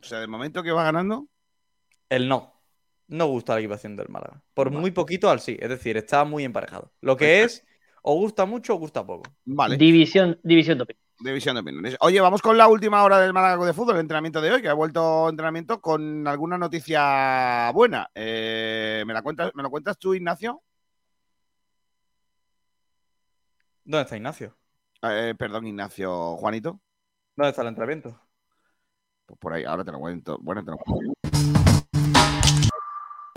O 0.00 0.04
sea, 0.04 0.20
de 0.20 0.26
momento 0.26 0.62
que 0.62 0.72
va 0.72 0.84
ganando. 0.84 1.28
El 2.08 2.28
no. 2.28 2.62
No 3.08 3.26
gusta 3.26 3.54
la 3.54 3.60
equipación 3.60 3.96
del 3.96 4.08
Málaga. 4.08 4.42
Por 4.54 4.70
muy 4.70 4.90
poquito 4.90 5.30
al 5.30 5.40
sí. 5.40 5.56
Es 5.60 5.68
decir, 5.68 5.96
está 5.96 6.24
muy 6.24 6.44
emparejado. 6.44 6.92
Lo 7.00 7.16
que 7.16 7.42
es, 7.42 7.64
o 8.02 8.14
gusta 8.14 8.46
mucho 8.46 8.74
o 8.74 8.78
gusta 8.78 9.06
poco. 9.06 9.24
Vale. 9.44 9.76
División, 9.76 10.38
división 10.42 10.78
de 10.78 10.84
opinión. 10.84 11.05
División 11.18 11.54
de 11.54 11.62
opiniones. 11.62 11.96
Oye, 12.00 12.20
vamos 12.20 12.42
con 12.42 12.58
la 12.58 12.68
última 12.68 13.02
hora 13.02 13.18
del 13.18 13.32
Málaga 13.32 13.64
de 13.64 13.72
fútbol, 13.72 13.94
el 13.94 14.02
entrenamiento 14.02 14.40
de 14.42 14.52
hoy, 14.52 14.60
que 14.60 14.68
ha 14.68 14.74
vuelto 14.74 15.28
entrenamiento 15.30 15.80
con 15.80 16.26
alguna 16.28 16.58
noticia 16.58 17.70
buena. 17.72 18.10
Eh, 18.14 19.02
¿me, 19.06 19.14
la 19.14 19.22
cuentas, 19.22 19.50
¿Me 19.54 19.62
lo 19.62 19.70
cuentas 19.70 19.98
tú, 19.98 20.12
Ignacio? 20.12 20.62
¿Dónde 23.84 24.02
está 24.02 24.16
Ignacio? 24.16 24.56
Eh, 25.02 25.34
perdón, 25.38 25.66
Ignacio. 25.66 26.36
Juanito. 26.36 26.80
¿Dónde 27.34 27.50
está 27.50 27.62
el 27.62 27.68
entrenamiento? 27.68 28.20
Pues 29.24 29.38
por 29.38 29.54
ahí, 29.54 29.64
ahora 29.64 29.84
te 29.84 29.92
lo 29.92 29.98
cuento. 29.98 30.38
Bueno, 30.42 30.62
te 30.64 30.70
lo 30.70 30.76
cuento. 30.76 31.14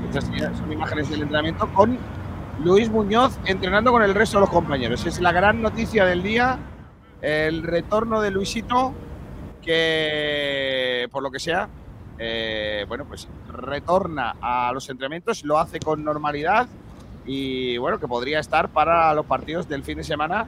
Estas 0.03 0.25
son 0.57 0.71
imágenes 0.71 1.09
del 1.09 1.21
entrenamiento 1.21 1.71
con 1.73 1.97
Luis 2.63 2.89
Muñoz 2.89 3.39
entrenando 3.45 3.91
con 3.91 4.01
el 4.01 4.13
resto 4.13 4.37
de 4.37 4.41
los 4.41 4.49
compañeros. 4.49 5.05
Es 5.05 5.21
la 5.21 5.31
gran 5.31 5.61
noticia 5.61 6.03
del 6.03 6.23
día. 6.23 6.59
El 7.21 7.63
retorno 7.63 8.21
de 8.21 8.31
Luisito, 8.31 8.93
que 9.61 11.07
por 11.11 11.21
lo 11.21 11.31
que 11.31 11.39
sea, 11.39 11.69
eh, 12.17 12.85
bueno, 12.87 13.05
pues 13.05 13.27
retorna 13.47 14.35
a 14.41 14.71
los 14.73 14.89
entrenamientos, 14.89 15.43
lo 15.43 15.57
hace 15.57 15.79
con 15.79 16.03
normalidad 16.03 16.67
y 17.25 17.77
bueno, 17.77 17.99
que 17.99 18.07
podría 18.07 18.39
estar 18.39 18.69
para 18.69 19.13
los 19.13 19.25
partidos 19.25 19.67
del 19.67 19.83
fin 19.83 19.97
de 19.97 20.03
semana 20.03 20.47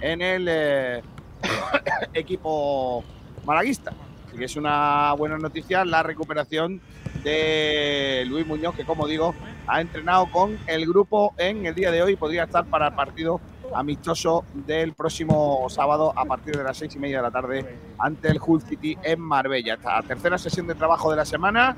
en 0.00 0.22
el, 0.22 0.46
eh, 0.48 1.02
equipo 2.14 3.04
malaguista. 3.44 3.92
Así 4.26 4.36
que 4.36 4.44
es 4.44 4.56
una 4.56 5.12
buena 5.14 5.38
noticia 5.38 5.84
la 5.84 6.02
recuperación 6.02 6.80
de 7.24 8.24
Luis 8.28 8.46
Muñoz, 8.46 8.74
que 8.74 8.84
como 8.84 9.06
digo, 9.06 9.34
ha 9.66 9.80
entrenado 9.80 10.30
con 10.30 10.58
el 10.66 10.86
grupo 10.86 11.34
en 11.38 11.66
el 11.66 11.74
día 11.74 11.90
de 11.90 12.02
hoy 12.02 12.12
y 12.12 12.16
podría 12.16 12.44
estar 12.44 12.64
para 12.66 12.88
el 12.88 12.94
partido 12.94 13.40
amistoso 13.74 14.44
del 14.52 14.94
próximo 14.94 15.66
sábado 15.68 16.12
a 16.16 16.24
partir 16.24 16.56
de 16.56 16.64
las 16.64 16.76
seis 16.76 16.94
y 16.94 16.98
media 16.98 17.18
de 17.18 17.22
la 17.22 17.30
tarde 17.30 17.78
ante 17.98 18.28
el 18.28 18.40
Hull 18.44 18.62
City 18.62 18.96
en 19.02 19.20
Marbella. 19.20 19.74
Esta 19.74 20.02
tercera 20.02 20.38
sesión 20.38 20.66
de 20.66 20.74
trabajo 20.74 21.10
de 21.10 21.16
la 21.16 21.24
semana, 21.24 21.76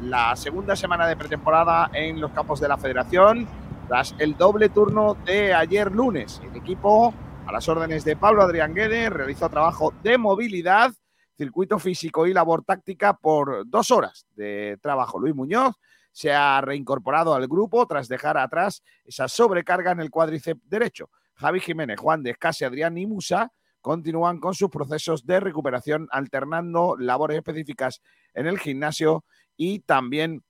la 0.00 0.34
segunda 0.36 0.76
semana 0.76 1.06
de 1.06 1.16
pretemporada 1.16 1.90
en 1.92 2.20
los 2.20 2.30
campos 2.32 2.60
de 2.60 2.68
la 2.68 2.78
Federación, 2.78 3.46
tras 3.88 4.14
el 4.18 4.36
doble 4.36 4.68
turno 4.68 5.16
de 5.24 5.52
ayer 5.54 5.92
lunes. 5.92 6.40
El 6.44 6.56
equipo, 6.56 7.12
a 7.46 7.52
las 7.52 7.68
órdenes 7.68 8.04
de 8.04 8.16
Pablo 8.16 8.42
Adrián 8.42 8.74
Guede, 8.74 9.10
realizó 9.10 9.48
trabajo 9.48 9.92
de 10.02 10.18
movilidad, 10.18 10.92
circuito 11.36 11.78
físico 11.78 12.26
y 12.26 12.32
labor 12.32 12.64
táctica 12.64 13.14
por 13.14 13.68
dos 13.68 13.90
horas 13.90 14.26
de 14.34 14.78
trabajo. 14.80 15.18
Luis 15.18 15.34
Muñoz 15.34 15.74
se 16.12 16.32
ha 16.32 16.60
reincorporado 16.60 17.34
al 17.34 17.48
grupo 17.48 17.86
tras 17.86 18.06
dejar 18.06 18.36
atrás 18.36 18.82
esa 19.04 19.28
sobrecarga 19.28 19.92
en 19.92 20.00
el 20.00 20.10
cuádriceps 20.10 20.60
derecho. 20.68 21.08
Javi 21.42 21.60
Jiménez, 21.60 21.98
Juan 21.98 22.22
Descase, 22.22 22.64
Adrián 22.64 22.96
y 22.96 23.04
Musa 23.04 23.52
continúan 23.80 24.38
con 24.38 24.54
sus 24.54 24.70
procesos 24.70 25.26
de 25.26 25.40
recuperación, 25.40 26.06
alternando 26.12 26.96
labores 26.96 27.36
específicas 27.36 28.00
en 28.32 28.46
el 28.46 28.60
gimnasio 28.60 29.24
y 29.56 29.80
también 29.80 30.44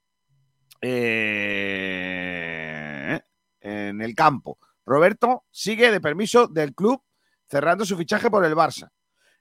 eh, 0.82 1.22
en 3.60 4.02
el 4.02 4.14
campo. 4.14 4.58
Roberto 4.84 5.46
sigue 5.50 5.90
de 5.90 6.02
permiso 6.02 6.46
del 6.46 6.74
club, 6.74 7.02
cerrando 7.46 7.86
su 7.86 7.96
fichaje 7.96 8.30
por 8.30 8.44
el 8.44 8.54
Barça. 8.54 8.90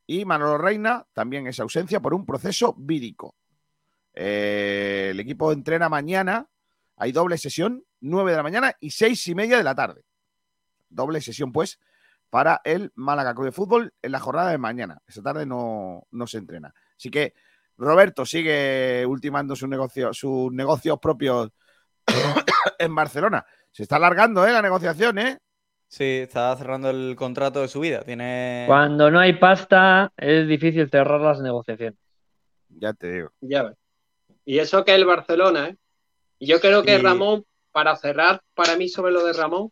Y 0.07 0.23
Manolo 0.23 0.57
Reina 0.57 1.05
también 1.11 1.47
es 1.47 1.59
ausencia 1.59 1.99
por 1.99 2.13
un 2.13 2.25
proceso 2.25 2.73
vírico. 2.77 3.35
Eh, 4.13 5.09
el 5.11 5.19
equipo 5.19 5.51
entrena 5.51 5.89
mañana, 5.89 6.47
hay 6.95 7.11
doble 7.11 7.37
sesión, 7.37 7.83
9 7.99 8.31
de 8.31 8.37
la 8.37 8.43
mañana 8.43 8.73
y 8.79 8.91
seis 8.91 9.27
y 9.27 9.35
media 9.35 9.57
de 9.57 9.63
la 9.65 9.75
tarde. 9.75 10.05
Doble 10.91 11.21
sesión, 11.21 11.51
pues, 11.51 11.79
para 12.29 12.61
el 12.63 12.91
Málaga 12.95 13.33
Club 13.33 13.45
de 13.45 13.51
Fútbol 13.51 13.93
en 14.01 14.11
la 14.11 14.19
jornada 14.19 14.51
de 14.51 14.57
mañana. 14.57 15.01
Esta 15.07 15.21
tarde 15.21 15.45
no, 15.45 16.07
no 16.11 16.27
se 16.27 16.37
entrena. 16.37 16.73
Así 16.95 17.09
que 17.09 17.33
Roberto 17.77 18.25
sigue 18.25 19.05
ultimando 19.05 19.55
sus 19.55 19.67
negocios, 19.67 20.17
sus 20.17 20.51
negocios 20.51 20.99
propios 20.99 21.49
en 22.79 22.95
Barcelona. 22.95 23.45
Se 23.71 23.83
está 23.83 23.95
alargando 23.95 24.45
¿eh? 24.45 24.51
la 24.51 24.61
negociación, 24.61 25.17
¿eh? 25.17 25.39
Sí, 25.87 26.19
está 26.23 26.55
cerrando 26.55 26.89
el 26.89 27.15
contrato 27.17 27.61
de 27.61 27.67
su 27.67 27.81
vida. 27.81 28.01
Tiene. 28.03 28.63
Cuando 28.65 29.11
no 29.11 29.19
hay 29.19 29.33
pasta, 29.33 30.13
es 30.15 30.47
difícil 30.47 30.89
cerrar 30.89 31.19
las 31.19 31.41
negociaciones. 31.41 31.99
Ya 32.69 32.93
te 32.93 33.11
digo. 33.11 33.31
Ya 33.41 33.63
ves. 33.63 33.77
Y 34.45 34.59
eso 34.59 34.85
que 34.85 34.95
el 34.95 35.05
Barcelona, 35.05 35.69
¿eh? 35.69 35.77
Yo 36.39 36.59
creo 36.61 36.81
que 36.83 36.97
Ramón, 36.97 37.45
para 37.71 37.95
cerrar, 37.97 38.41
para 38.55 38.75
mí 38.75 38.87
sobre 38.87 39.11
lo 39.11 39.25
de 39.25 39.33
Ramón, 39.33 39.71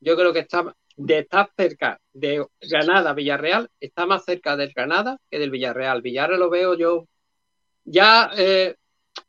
yo 0.00 0.16
creo 0.16 0.32
que 0.32 0.40
está 0.40 0.74
de 0.96 1.18
estar 1.18 1.50
cerca 1.56 2.00
de 2.12 2.46
Granada, 2.60 3.12
Villarreal, 3.12 3.68
está 3.80 4.06
más 4.06 4.24
cerca 4.24 4.56
del 4.56 4.72
Granada 4.72 5.18
que 5.30 5.38
del 5.38 5.50
Villarreal. 5.50 6.00
Villarreal 6.00 6.40
lo 6.40 6.50
veo 6.50 6.74
yo. 6.74 7.06
Ya, 7.84 8.30
eh, 8.36 8.76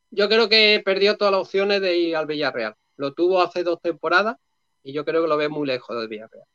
yo 0.09 0.29
creo 0.29 0.47
que 0.47 0.81
perdió 0.83 1.17
todas 1.17 1.33
las 1.33 1.41
opciones 1.41 1.81
de 1.81 1.97
ir 1.97 2.15
al 2.15 2.25
Villarreal. 2.25 2.75
Lo 2.95 3.13
tuvo 3.13 3.41
hace 3.41 3.63
dos 3.63 3.81
temporadas 3.81 4.37
y 4.81 4.93
yo 4.93 5.03
creo 5.03 5.21
que 5.21 5.27
lo 5.27 5.37
ve 5.37 5.49
muy 5.49 5.67
lejos 5.67 5.97
del 5.97 6.07
Villarreal. 6.07 6.45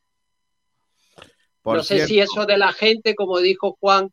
Por 1.60 1.76
no 1.76 1.82
sé 1.82 2.06
si 2.06 2.18
eso 2.18 2.44
de 2.46 2.58
la 2.58 2.72
gente, 2.72 3.14
como 3.14 3.38
dijo 3.38 3.76
Juan, 3.78 4.10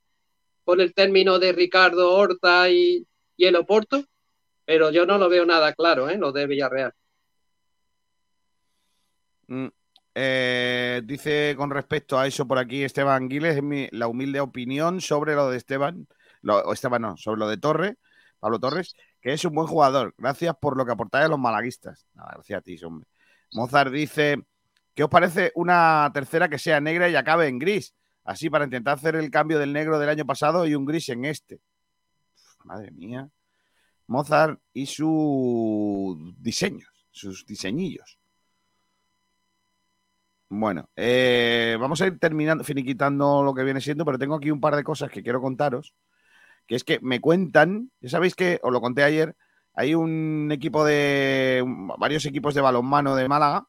con 0.66 0.82
el 0.82 0.94
término 0.94 1.40
de 1.40 1.52
Ricardo 1.52 2.14
Horta 2.14 2.70
y, 2.70 3.08
y 3.38 3.46
el 3.46 3.56
Oporto, 3.56 4.04
pero 4.66 4.92
yo 4.92 5.08
no 5.08 5.18
lo 5.18 5.30
veo 5.30 5.46
nada 5.46 5.74
claro, 5.74 6.10
¿eh? 6.10 6.18
Lo 6.18 6.32
de 6.32 6.46
Villarreal. 6.46 6.94
Mm, 9.48 9.70
eh, 10.22 11.02
dice 11.06 11.56
con 11.58 11.70
respecto 11.70 12.20
a 12.20 12.28
eso 12.28 12.46
por 12.48 12.58
aquí 12.58 12.84
Esteban 12.84 13.30
Giles, 13.30 13.56
es 13.58 13.64
mi- 13.64 13.88
la 13.92 14.08
humilde 14.08 14.42
opinión 14.42 15.00
sobre 15.02 15.34
lo 15.36 15.50
de 15.50 15.58
Esteban, 15.58 16.08
Esteban 16.74 17.02
no, 17.02 17.18
sobre 17.18 17.40
lo 17.40 17.48
de 17.48 17.58
Torre, 17.58 17.98
Pablo 18.40 18.60
Torres, 18.60 18.96
que 19.22 19.34
es 19.34 19.46
un 19.46 19.54
buen 19.56 19.68
jugador. 19.68 20.14
Gracias 20.18 20.56
por 20.60 20.76
lo 20.78 20.86
que 20.86 20.92
aportáis 20.92 21.26
a 21.26 21.30
los 21.30 21.40
malaguistas. 21.40 22.06
Gracias 22.14 22.58
a 22.60 22.62
ti, 22.62 22.78
hombre. 22.84 23.08
Mozart 23.54 23.92
dice, 23.92 24.44
¿qué 24.94 25.04
os 25.04 25.10
parece 25.10 25.52
una 25.56 26.10
tercera 26.14 26.50
que 26.50 26.60
sea 26.60 26.80
negra 26.82 27.10
y 27.10 27.16
acabe 27.16 27.48
en 27.48 27.58
gris? 27.60 27.94
Así 28.26 28.50
para 28.50 28.66
intentar 28.66 28.96
hacer 28.98 29.16
el 29.16 29.32
cambio 29.32 29.58
del 29.58 29.74
negro 29.74 30.00
del 30.00 30.10
año 30.10 30.26
pasado 30.26 30.68
y 30.68 30.76
un 30.76 30.86
gris 30.86 31.10
en 31.10 31.26
este. 31.26 31.62
Madre 32.66 32.92
mía. 32.92 33.30
Mozart 34.08 34.60
y 34.74 34.86
sus 34.86 36.18
diseños, 36.42 36.90
sus 37.12 37.46
diseñillos. 37.46 38.19
Bueno, 40.50 40.90
eh, 40.96 41.78
vamos 41.80 42.02
a 42.02 42.08
ir 42.08 42.20
terminando, 42.20 42.64
finiquitando 42.64 43.44
lo 43.44 43.54
que 43.54 43.64
viene 43.64 43.82
siendo, 43.82 44.04
pero 44.04 44.18
tengo 44.18 44.36
aquí 44.36 44.50
un 44.50 44.60
par 44.60 44.76
de 44.76 44.84
cosas 44.84 45.12
que 45.12 45.22
quiero 45.24 45.42
contaros. 45.42 45.94
Que 46.68 46.76
es 46.76 46.84
que 46.84 47.00
me 47.02 47.22
cuentan, 47.22 47.92
ya 48.02 48.10
sabéis 48.10 48.36
que, 48.36 48.60
os 48.64 48.72
lo 48.72 48.82
conté 48.82 49.04
ayer, 49.04 49.36
hay 49.74 49.96
un 49.96 50.50
equipo 50.52 50.86
de, 50.86 51.64
varios 51.98 52.26
equipos 52.26 52.54
de 52.56 52.62
balonmano 52.62 53.16
de 53.16 53.28
Málaga, 53.28 53.68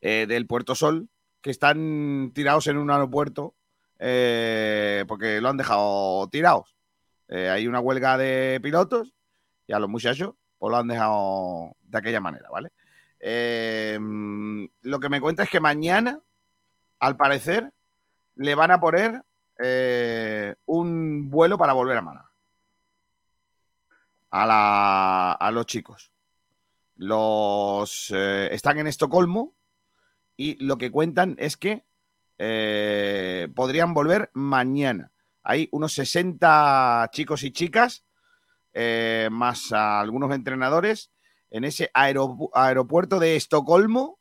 eh, 0.00 0.26
del 0.28 0.46
Puerto 0.46 0.74
Sol, 0.74 1.08
que 1.40 1.50
están 1.50 2.32
tirados 2.34 2.66
en 2.68 2.78
un 2.78 2.90
aeropuerto 2.90 3.54
eh, 3.98 5.04
porque 5.08 5.40
lo 5.40 5.48
han 5.48 5.56
dejado 5.56 6.28
tirados. 6.28 6.76
Eh, 7.28 7.48
hay 7.48 7.66
una 7.66 7.80
huelga 7.80 8.18
de 8.18 8.60
pilotos 8.62 9.14
y 9.66 9.72
a 9.72 9.78
los 9.78 9.88
muchachos 9.88 10.34
pues 10.58 10.70
lo 10.70 10.76
han 10.76 10.88
dejado 10.88 11.76
de 11.82 11.98
aquella 11.98 12.20
manera, 12.20 12.48
¿vale? 12.50 12.70
Eh, 13.26 13.98
lo 14.82 15.00
que 15.00 15.08
me 15.08 15.18
cuenta 15.18 15.44
es 15.44 15.48
que 15.48 15.58
mañana, 15.58 16.20
al 17.00 17.16
parecer, 17.16 17.72
le 18.34 18.54
van 18.54 18.70
a 18.70 18.80
poner 18.80 19.22
eh, 19.58 20.54
un 20.66 21.30
vuelo 21.30 21.56
para 21.56 21.72
volver 21.72 21.96
a 21.96 22.02
Málaga. 22.02 22.30
A, 24.30 25.50
los 25.54 25.64
chicos. 25.64 26.12
Los 26.96 28.12
eh, 28.14 28.50
están 28.52 28.78
en 28.78 28.88
Estocolmo 28.88 29.54
y 30.36 30.62
lo 30.62 30.76
que 30.76 30.90
cuentan 30.90 31.34
es 31.38 31.56
que 31.56 31.86
podrían 33.54 33.94
volver 33.94 34.30
mañana. 34.34 35.12
Hay 35.42 35.70
unos 35.72 35.94
60 35.94 37.08
chicos 37.10 37.42
y 37.44 37.52
chicas, 37.52 38.04
más 39.30 39.72
algunos 39.72 40.30
entrenadores, 40.34 41.13
en 41.54 41.62
ese 41.62 41.88
aeropu- 41.94 42.50
aeropuerto 42.52 43.20
de 43.20 43.36
Estocolmo, 43.36 44.18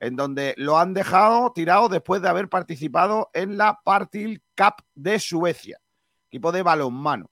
en 0.00 0.16
donde 0.16 0.52
lo 0.58 0.78
han 0.78 0.92
dejado 0.92 1.50
tirado 1.54 1.88
después 1.88 2.20
de 2.20 2.28
haber 2.28 2.50
participado 2.50 3.30
en 3.32 3.56
la 3.56 3.80
Partil 3.82 4.42
Cup 4.54 4.84
de 4.94 5.18
Suecia, 5.18 5.80
equipo 6.26 6.52
de 6.52 6.62
balonmano. 6.62 7.30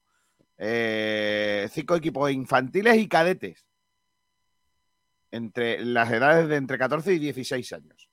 Eh, 0.57 1.69
cinco 1.71 1.97
equipos 1.97 2.31
infantiles 2.31 2.97
y 2.97 3.09
cadetes, 3.09 3.67
entre 5.31 5.85
las 5.85 6.11
edades 6.11 6.49
de 6.49 6.57
entre 6.57 6.79
14 6.79 7.13
y 7.13 7.19
16 7.19 7.75
años. 7.75 8.09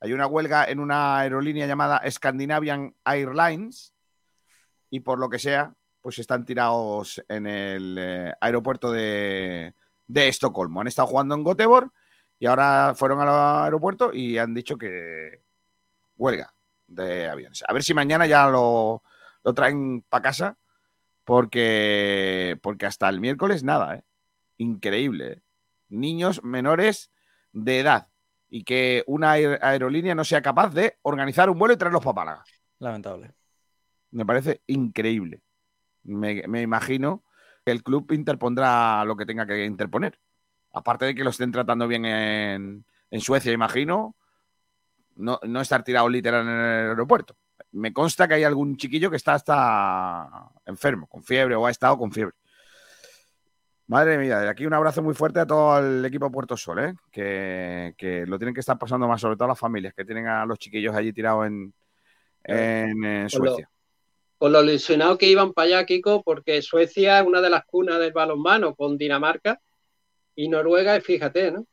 Hay 0.00 0.14
una 0.14 0.26
huelga 0.26 0.64
en 0.64 0.80
una 0.80 1.18
aerolínea 1.18 1.66
llamada 1.66 2.00
Scandinavian 2.10 2.94
Airlines 3.04 3.92
y 4.88 5.00
por 5.00 5.18
lo 5.18 5.28
que 5.28 5.38
sea, 5.38 5.74
pues 6.00 6.18
están 6.18 6.46
tirados 6.46 7.22
en 7.28 7.46
el 7.46 7.96
eh, 7.98 8.32
aeropuerto 8.40 8.90
de, 8.90 9.74
de 10.06 10.28
Estocolmo. 10.28 10.80
Han 10.80 10.88
estado 10.88 11.08
jugando 11.08 11.34
en 11.34 11.44
Göteborg 11.44 11.90
y 12.38 12.46
ahora 12.46 12.94
fueron 12.96 13.20
al 13.20 13.64
aeropuerto 13.64 14.12
y 14.12 14.38
han 14.38 14.54
dicho 14.54 14.76
que 14.76 15.42
huelga 16.16 16.54
de 16.86 17.28
aviones. 17.28 17.64
A 17.66 17.72
ver 17.72 17.82
si 17.82 17.94
mañana 17.94 18.26
ya 18.26 18.48
lo, 18.48 19.02
lo 19.42 19.54
traen 19.54 20.02
para 20.02 20.22
casa 20.22 20.58
porque, 21.24 22.58
porque 22.62 22.86
hasta 22.86 23.08
el 23.08 23.20
miércoles 23.20 23.64
nada, 23.64 23.96
¿eh? 23.96 24.04
Increíble. 24.58 25.32
¿eh? 25.32 25.42
Niños 25.88 26.42
menores 26.44 27.10
de 27.52 27.80
edad 27.80 28.08
y 28.50 28.64
que 28.64 29.02
una 29.06 29.36
aer- 29.36 29.58
aerolínea 29.62 30.14
no 30.14 30.24
sea 30.24 30.42
capaz 30.42 30.74
de 30.74 30.98
organizar 31.02 31.50
un 31.50 31.58
vuelo 31.58 31.74
y 31.74 31.76
traerlos 31.76 32.04
para 32.04 32.14
Málaga. 32.14 32.44
Lamentable. 32.78 33.32
Me 34.10 34.24
parece 34.26 34.62
increíble. 34.66 35.42
Me, 36.04 36.44
me 36.46 36.62
imagino 36.62 37.24
que 37.64 37.72
el 37.72 37.82
club 37.82 38.12
interpondrá 38.12 39.04
lo 39.04 39.16
que 39.16 39.26
tenga 39.26 39.46
que 39.46 39.64
interponer. 39.64 40.18
Aparte 40.72 41.06
de 41.06 41.14
que 41.14 41.24
lo 41.24 41.30
estén 41.30 41.52
tratando 41.52 41.88
bien 41.88 42.04
en, 42.04 42.84
en 43.10 43.20
Suecia, 43.20 43.52
imagino, 43.52 44.16
no, 45.16 45.38
no 45.42 45.60
estar 45.60 45.82
tirado 45.82 46.08
literal 46.08 46.42
en 46.42 46.48
el 46.48 46.88
aeropuerto. 46.90 47.36
Me 47.72 47.92
consta 47.92 48.28
que 48.28 48.34
hay 48.34 48.44
algún 48.44 48.76
chiquillo 48.76 49.10
que 49.10 49.16
está 49.16 49.34
hasta 49.34 50.50
enfermo, 50.66 51.06
con 51.06 51.22
fiebre 51.22 51.54
o 51.54 51.66
ha 51.66 51.70
estado 51.70 51.98
con 51.98 52.12
fiebre. 52.12 52.34
Madre 53.86 54.16
mía, 54.16 54.38
de 54.38 54.48
aquí 54.48 54.64
un 54.64 54.72
abrazo 54.72 55.02
muy 55.02 55.14
fuerte 55.14 55.40
a 55.40 55.46
todo 55.46 55.78
el 55.78 56.04
equipo 56.04 56.24
de 56.24 56.30
Puerto 56.30 56.56
Sol, 56.56 56.78
¿eh? 56.78 56.94
que, 57.10 57.94
que 57.98 58.24
lo 58.26 58.38
tienen 58.38 58.54
que 58.54 58.60
estar 58.60 58.78
pasando 58.78 59.06
más, 59.06 59.20
sobre 59.20 59.36
todo 59.36 59.48
las 59.48 59.58
familias 59.58 59.92
que 59.92 60.06
tienen 60.06 60.26
a 60.26 60.46
los 60.46 60.58
chiquillos 60.58 60.94
allí 60.94 61.12
tirados 61.12 61.46
en, 61.46 61.74
en, 62.44 63.28
Suecia. 63.28 63.68
Con 64.38 64.52
los 64.52 64.64
lesionados 64.64 65.16
que 65.18 65.28
iban 65.28 65.52
para 65.52 65.66
allá, 65.66 65.86
Kiko, 65.86 66.22
porque 66.22 66.60
Suecia 66.62 67.20
es 67.20 67.26
una 67.26 67.40
de 67.40 67.50
las 67.50 67.64
cunas 67.64 67.98
del 67.98 68.12
balonmano 68.12 68.74
con 68.74 68.98
Dinamarca 68.98 69.60
y 70.34 70.48
Noruega, 70.48 70.96
y 70.96 71.00
fíjate, 71.00 71.52
¿no? 71.52 71.66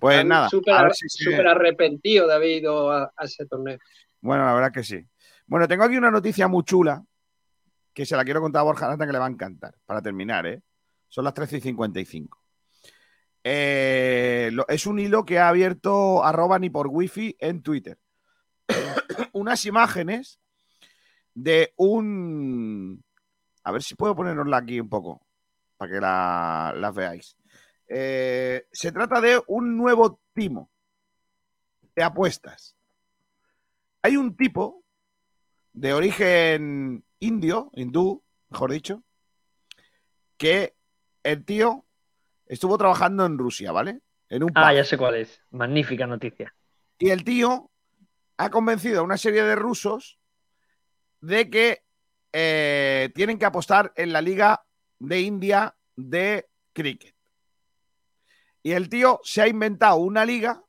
Pues 0.00 0.16
Están 0.16 0.28
nada, 0.28 0.48
súper 0.48 0.74
a 0.74 0.78
ver 0.82 0.86
ar- 0.86 0.94
si 0.94 1.08
sigue. 1.08 1.30
súper 1.32 1.46
arrepentidos 1.48 2.28
de 2.28 2.34
haber 2.34 2.50
ido 2.50 2.90
a, 2.90 3.12
a 3.16 3.24
ese 3.24 3.46
torneo. 3.46 3.78
Bueno, 4.20 4.44
la 4.44 4.54
verdad 4.54 4.72
que 4.72 4.84
sí. 4.84 5.04
Bueno, 5.46 5.66
tengo 5.66 5.84
aquí 5.84 5.96
una 5.96 6.10
noticia 6.10 6.48
muy 6.48 6.64
chula 6.64 7.02
que 7.94 8.04
se 8.04 8.14
la 8.16 8.24
quiero 8.24 8.40
contar 8.42 8.60
a 8.60 8.64
Borja 8.64 8.96
que 8.98 9.06
le 9.12 9.18
va 9.18 9.26
a 9.26 9.30
encantar. 9.30 9.74
Para 9.86 10.02
terminar, 10.02 10.46
¿eh? 10.46 10.60
Son 11.08 11.24
las 11.24 11.32
13 11.34 11.58
y 11.58 11.60
55. 11.62 12.38
Eh, 13.42 14.50
lo- 14.52 14.66
es 14.68 14.86
un 14.86 14.98
hilo 14.98 15.24
que 15.24 15.38
ha 15.38 15.48
abierto 15.48 16.22
arroba 16.24 16.58
ni 16.58 16.68
por 16.68 16.88
wifi 16.88 17.36
en 17.38 17.62
Twitter. 17.62 17.98
Unas 19.32 19.64
imágenes 19.64 20.40
de 21.36 21.74
un... 21.76 23.04
A 23.62 23.70
ver 23.70 23.82
si 23.82 23.94
puedo 23.94 24.16
ponerosla 24.16 24.56
aquí 24.56 24.80
un 24.80 24.88
poco 24.88 25.26
para 25.76 25.92
que 25.92 26.00
la- 26.00 26.72
las 26.76 26.94
veáis. 26.94 27.36
Eh, 27.88 28.66
se 28.72 28.90
trata 28.90 29.20
de 29.20 29.40
un 29.48 29.76
nuevo 29.76 30.20
timo 30.32 30.70
de 31.94 32.02
apuestas. 32.02 32.74
Hay 34.02 34.16
un 34.16 34.34
tipo 34.34 34.82
de 35.74 35.92
origen 35.92 37.04
indio, 37.18 37.70
hindú, 37.74 38.22
mejor 38.48 38.72
dicho, 38.72 39.02
que 40.38 40.74
el 41.22 41.44
tío 41.44 41.84
estuvo 42.46 42.78
trabajando 42.78 43.26
en 43.26 43.36
Rusia, 43.36 43.72
¿vale? 43.72 44.00
En 44.28 44.42
un 44.42 44.52
Ah, 44.54 44.68
pub. 44.70 44.76
ya 44.76 44.84
sé 44.84 44.96
cuál 44.96 45.16
es. 45.16 45.42
Magnífica 45.50 46.06
noticia. 46.06 46.54
Y 46.98 47.10
el 47.10 47.24
tío 47.24 47.70
ha 48.38 48.48
convencido 48.50 49.00
a 49.00 49.04
una 49.04 49.18
serie 49.18 49.42
de 49.42 49.54
rusos 49.56 50.18
de 51.20 51.50
que 51.50 51.82
eh, 52.32 53.10
tienen 53.14 53.38
que 53.38 53.46
apostar 53.46 53.92
en 53.96 54.12
la 54.12 54.20
Liga 54.20 54.64
de 54.98 55.20
India 55.20 55.76
de 55.96 56.48
cricket. 56.72 57.14
Y 58.62 58.72
el 58.72 58.88
tío 58.88 59.20
se 59.22 59.42
ha 59.42 59.48
inventado 59.48 59.96
una 59.96 60.24
liga 60.24 60.62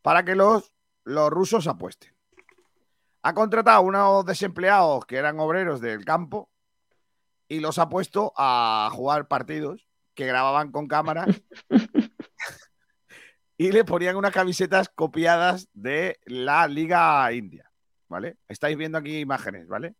para 0.00 0.24
que 0.24 0.34
los, 0.34 0.72
los 1.04 1.30
rusos 1.30 1.66
apuesten. 1.66 2.14
Ha 3.22 3.34
contratado 3.34 3.78
a 3.78 3.80
unos 3.80 4.26
desempleados 4.26 5.04
que 5.06 5.16
eran 5.16 5.38
obreros 5.38 5.80
del 5.80 6.04
campo 6.04 6.50
y 7.48 7.60
los 7.60 7.78
ha 7.78 7.88
puesto 7.88 8.32
a 8.36 8.88
jugar 8.92 9.28
partidos 9.28 9.86
que 10.14 10.26
grababan 10.26 10.72
con 10.72 10.88
cámara 10.88 11.26
y 13.56 13.70
le 13.70 13.84
ponían 13.84 14.16
unas 14.16 14.32
camisetas 14.32 14.88
copiadas 14.88 15.68
de 15.72 16.18
la 16.24 16.66
Liga 16.66 17.32
India, 17.32 17.70
¿vale? 18.12 18.36
Estáis 18.48 18.76
viendo 18.76 18.98
aquí 18.98 19.18
imágenes, 19.18 19.66
¿vale? 19.66 19.94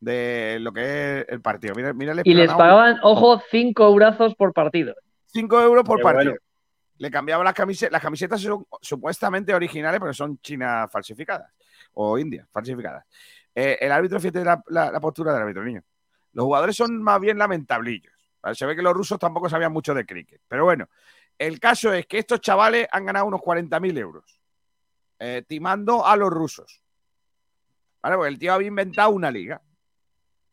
De 0.00 0.58
lo 0.60 0.72
que 0.72 1.20
es 1.20 1.26
el 1.28 1.40
partido. 1.40 1.74
Mira, 1.76 1.92
mira 1.92 2.12
el 2.12 2.22
Y 2.24 2.34
les 2.34 2.50
pagaban, 2.52 2.96
ojo, 3.02 3.40
cinco 3.50 3.84
eurazos 3.86 4.34
por 4.34 4.52
partido. 4.52 4.94
5 5.26 5.60
euros 5.60 5.84
por 5.84 5.98
Qué 5.98 6.02
partido. 6.02 6.32
bueno. 6.32 6.40
Le 6.98 7.10
cambiaban 7.10 7.44
las 7.44 7.54
camisetas. 7.54 7.92
Las 7.92 8.02
camisetas 8.02 8.40
son 8.40 8.66
supuestamente 8.80 9.54
originales, 9.54 10.00
pero 10.00 10.12
son 10.12 10.38
chinas 10.40 10.90
falsificadas. 10.90 11.52
O 11.94 12.18
indias 12.18 12.48
falsificadas. 12.50 13.04
Eh, 13.54 13.78
el 13.80 13.92
árbitro, 13.92 14.18
fíjate 14.20 14.44
la, 14.44 14.62
la- 14.68 14.90
la 14.90 15.00
postura 15.00 15.32
del 15.32 15.42
árbitro, 15.42 15.62
niño. 15.64 15.82
Los 16.32 16.44
jugadores 16.44 16.74
son 16.76 17.00
más 17.02 17.20
bien 17.20 17.38
lamentablillos. 17.38 18.12
¿vale? 18.42 18.54
Se 18.54 18.66
ve 18.66 18.74
que 18.76 18.82
los 18.82 18.92
rusos 18.94 19.18
tampoco 19.18 19.48
sabían 19.48 19.72
mucho 19.72 19.94
de 19.94 20.04
cricket. 20.04 20.40
Pero 20.48 20.64
bueno, 20.64 20.88
el 21.38 21.58
caso 21.60 21.92
es 21.92 22.06
que 22.06 22.18
estos 22.18 22.40
chavales 22.40 22.86
han 22.90 23.04
ganado 23.06 23.26
unos 23.26 23.40
40.000 23.40 23.96
euros. 23.98 24.40
eh, 25.22 25.42
timando 25.46 26.06
a 26.06 26.16
los 26.16 26.30
rusos. 26.30 26.82
¿Vale? 28.02 28.16
Porque 28.16 28.28
el 28.28 28.38
tío 28.38 28.52
había 28.52 28.68
inventado 28.68 29.10
una 29.10 29.30
liga. 29.30 29.60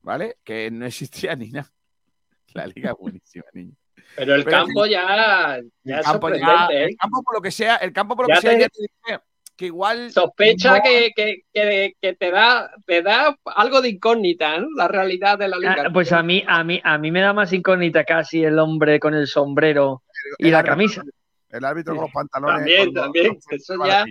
¿Vale? 0.02 0.38
Que 0.44 0.72
no 0.72 0.86
existía 0.86 1.36
ni 1.36 1.50
nada. 1.52 1.72
La 2.54 2.68
liga 2.68 2.92
es 2.92 2.98
buenísima, 2.98 3.46
niño. 3.54 3.74
Pero 4.16 4.36
el 4.36 4.44
Pero 4.46 4.58
campo 4.58 4.86
ya, 4.86 5.60
ya 5.84 5.96
el 5.96 6.00
es 6.00 6.06
campo, 6.06 6.30
ya- 6.30 6.36
sorprendente, 6.38 6.78
¿eh? 6.84 6.86
el 6.86 6.98
campo 6.98 7.24
por 7.24 7.36
lo 7.36 7.42
que 7.42 7.52
sea, 7.52 7.76
el 7.78 7.92
campo 7.92 8.16
por 8.16 8.26
lo 8.26 8.30
Ya 8.30 8.36
que 8.36 8.42
sea, 8.42 8.52
te- 8.52 8.60
ya 8.62 8.70
te 8.70 8.82
dice 8.82 9.20
que 9.58 9.66
igual 9.66 10.12
Sospecha 10.12 10.82
que, 10.82 11.12
que, 11.16 11.42
que, 11.52 11.94
que 12.00 12.14
te 12.14 12.30
da 12.32 12.72
te 12.86 13.02
da 13.02 13.36
algo 13.56 13.82
de 13.82 13.90
incógnita, 13.90 14.60
¿no? 14.60 14.68
La 14.76 14.88
realidad 14.88 15.38
de 15.40 15.48
la 15.50 15.58
liga. 15.58 15.76
Ah, 15.88 15.90
pues 15.92 16.12
a 16.14 16.22
mí, 16.24 16.44
a 16.48 16.64
mí, 16.64 16.80
a 16.84 16.98
mí 17.00 17.12
me 17.12 17.22
da 17.22 17.34
más 17.34 17.52
incógnita 17.54 18.04
casi 18.06 18.44
el 18.44 18.60
hombre 18.60 19.00
con 19.00 19.14
el 19.16 19.26
sombrero 19.28 20.04
y 20.38 20.46
el 20.46 20.52
la 20.52 20.60
árbitro- 20.60 20.70
camisa. 20.70 21.04
el 21.50 21.66
árbitro 21.66 21.96
con 21.96 22.04
los 22.04 22.12
pantalones. 22.14 22.58
También, 22.60 22.94
también. 22.94 23.28
los 23.34 23.52
Eso 23.52 23.86
ya. 23.86 24.06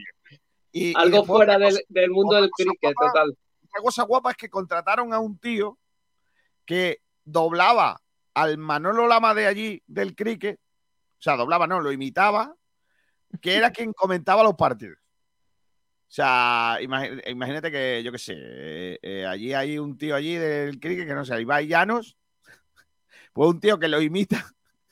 Y- 0.78 0.92
algo 0.96 1.24
fuera 1.24 1.58
del, 1.58 1.70
cosa- 1.70 1.82
del 1.88 2.10
mundo 2.10 2.36
del 2.36 2.50
cricket, 2.50 2.94
guapa- 2.94 3.06
total. 3.12 3.38
Otra 3.68 3.82
cosa 3.82 4.02
guapa 4.04 4.30
es 4.32 4.36
que 4.36 4.50
contrataron 4.50 5.12
a 5.12 5.18
un 5.20 5.38
tío 5.38 5.78
que 6.64 7.00
doblaba 7.24 8.00
al 8.34 8.58
Manolo 8.58 9.06
Lama 9.06 9.34
de 9.34 9.46
allí 9.46 9.82
del 9.86 10.14
cricket, 10.14 10.58
o 10.58 11.22
sea, 11.22 11.36
doblaba, 11.36 11.66
no, 11.66 11.80
lo 11.80 11.92
imitaba, 11.92 12.54
que 13.40 13.56
era 13.56 13.70
quien 13.70 13.92
comentaba 13.92 14.42
los 14.42 14.54
partidos. 14.54 14.98
O 14.98 16.08
sea, 16.16 16.78
imagínate 16.80 17.70
que, 17.70 18.02
yo 18.04 18.12
qué 18.12 18.18
sé, 18.18 18.34
eh, 18.36 18.98
eh, 19.02 19.26
allí 19.26 19.52
hay 19.54 19.78
un 19.78 19.96
tío 19.98 20.14
allí 20.14 20.36
del 20.36 20.78
cricket 20.78 21.06
que 21.06 21.14
no 21.14 21.24
sé, 21.24 21.40
Ibai 21.40 21.66
Llanos, 21.66 22.16
pues 23.32 23.50
un 23.50 23.60
tío 23.60 23.78
que 23.78 23.88
lo 23.88 24.00
imita 24.00 24.44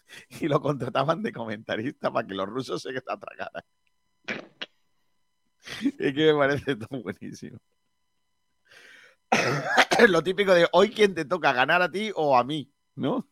y 0.40 0.48
lo 0.48 0.60
contrataban 0.60 1.22
de 1.22 1.32
comentarista 1.32 2.12
para 2.12 2.26
que 2.26 2.34
los 2.34 2.48
rusos 2.48 2.82
se 2.82 2.90
atracaran. 3.06 3.62
Es 5.98 6.14
que 6.14 6.32
me 6.32 6.38
parece 6.38 6.76
todo 6.76 7.02
buenísimo. 7.02 7.58
Lo 10.08 10.22
típico 10.22 10.54
de 10.54 10.66
hoy 10.72 10.90
quién 10.90 11.14
te 11.14 11.24
toca 11.24 11.52
ganar 11.52 11.82
a 11.82 11.90
ti 11.90 12.10
o 12.14 12.36
a 12.36 12.44
mí, 12.44 12.70
¿no? 12.96 13.26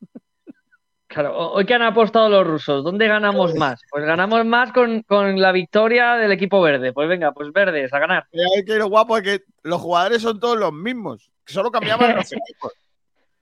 Claro, 1.07 1.37
ho- 1.37 1.53
hoy 1.53 1.67
que 1.67 1.75
han 1.75 1.83
apostado 1.83 2.29
los 2.31 2.47
rusos, 2.47 2.83
¿dónde 2.83 3.07
ganamos 3.07 3.55
más? 3.55 3.81
Pues 3.91 4.05
ganamos 4.05 4.45
más 4.47 4.73
con, 4.73 5.03
con 5.03 5.39
la 5.41 5.53
victoria 5.53 6.15
del 6.15 6.33
equipo 6.33 6.63
verde. 6.63 6.93
Pues 6.95 7.07
venga, 7.09 7.33
pues 7.33 7.53
verdes 7.53 7.93
a 7.93 7.99
ganar. 7.99 8.27
Es 8.33 8.65
que 8.65 8.77
lo 8.77 8.89
guapo 8.89 9.19
es 9.19 9.23
que 9.23 9.41
los 9.63 9.81
jugadores 9.81 10.23
son 10.23 10.41
todos 10.41 10.57
los 10.59 10.73
mismos, 10.73 11.31
solo 11.47 11.71
cambiaban 11.71 12.17
los 12.17 12.33
equipos. 12.33 12.73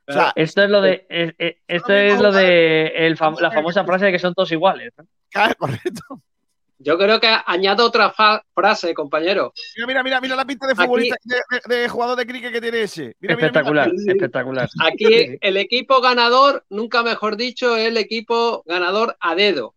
O 0.08 0.12
sea, 0.12 0.32
esto 0.34 0.64
es 0.64 0.70
lo 0.70 0.80
de, 0.80 1.06
es- 1.08 1.34
es- 1.38 1.56
esto 1.68 1.92
es 1.92 2.20
lo 2.20 2.32
de 2.32 2.86
el 3.06 3.16
fam- 3.16 3.38
la 3.40 3.50
famosa 3.52 3.84
frase 3.84 4.06
de 4.06 4.12
que 4.12 4.18
son 4.18 4.34
todos 4.34 4.50
iguales. 4.50 4.92
¿no? 4.98 5.06
correcto. 5.58 6.20
Yo 6.82 6.96
creo 6.96 7.20
que 7.20 7.28
añado 7.44 7.84
otra 7.86 8.10
fa- 8.10 8.42
frase, 8.54 8.94
compañero. 8.94 9.52
Mira, 9.76 9.86
mira, 9.86 10.02
mira, 10.02 10.20
mira 10.22 10.36
la 10.36 10.46
pinta 10.46 10.66
de 10.66 10.74
futbolista, 10.74 11.16
de, 11.24 11.36
de- 11.68 11.82
de 11.82 11.88
jugador 11.90 12.16
de 12.16 12.26
cricket 12.26 12.52
que 12.52 12.60
tiene 12.62 12.80
ese. 12.80 13.14
Mira, 13.20 13.36
mira, 13.36 13.48
mira. 13.52 13.84
Espectacular, 13.84 13.90
espectacular. 14.06 14.68
Aquí 14.80 15.38
el 15.42 15.56
equipo 15.58 16.00
ganador, 16.00 16.64
nunca 16.70 17.02
mejor 17.02 17.36
dicho, 17.36 17.76
es 17.76 17.88
el 17.88 17.98
equipo 17.98 18.62
ganador 18.66 19.14
a 19.20 19.34
dedo. 19.34 19.74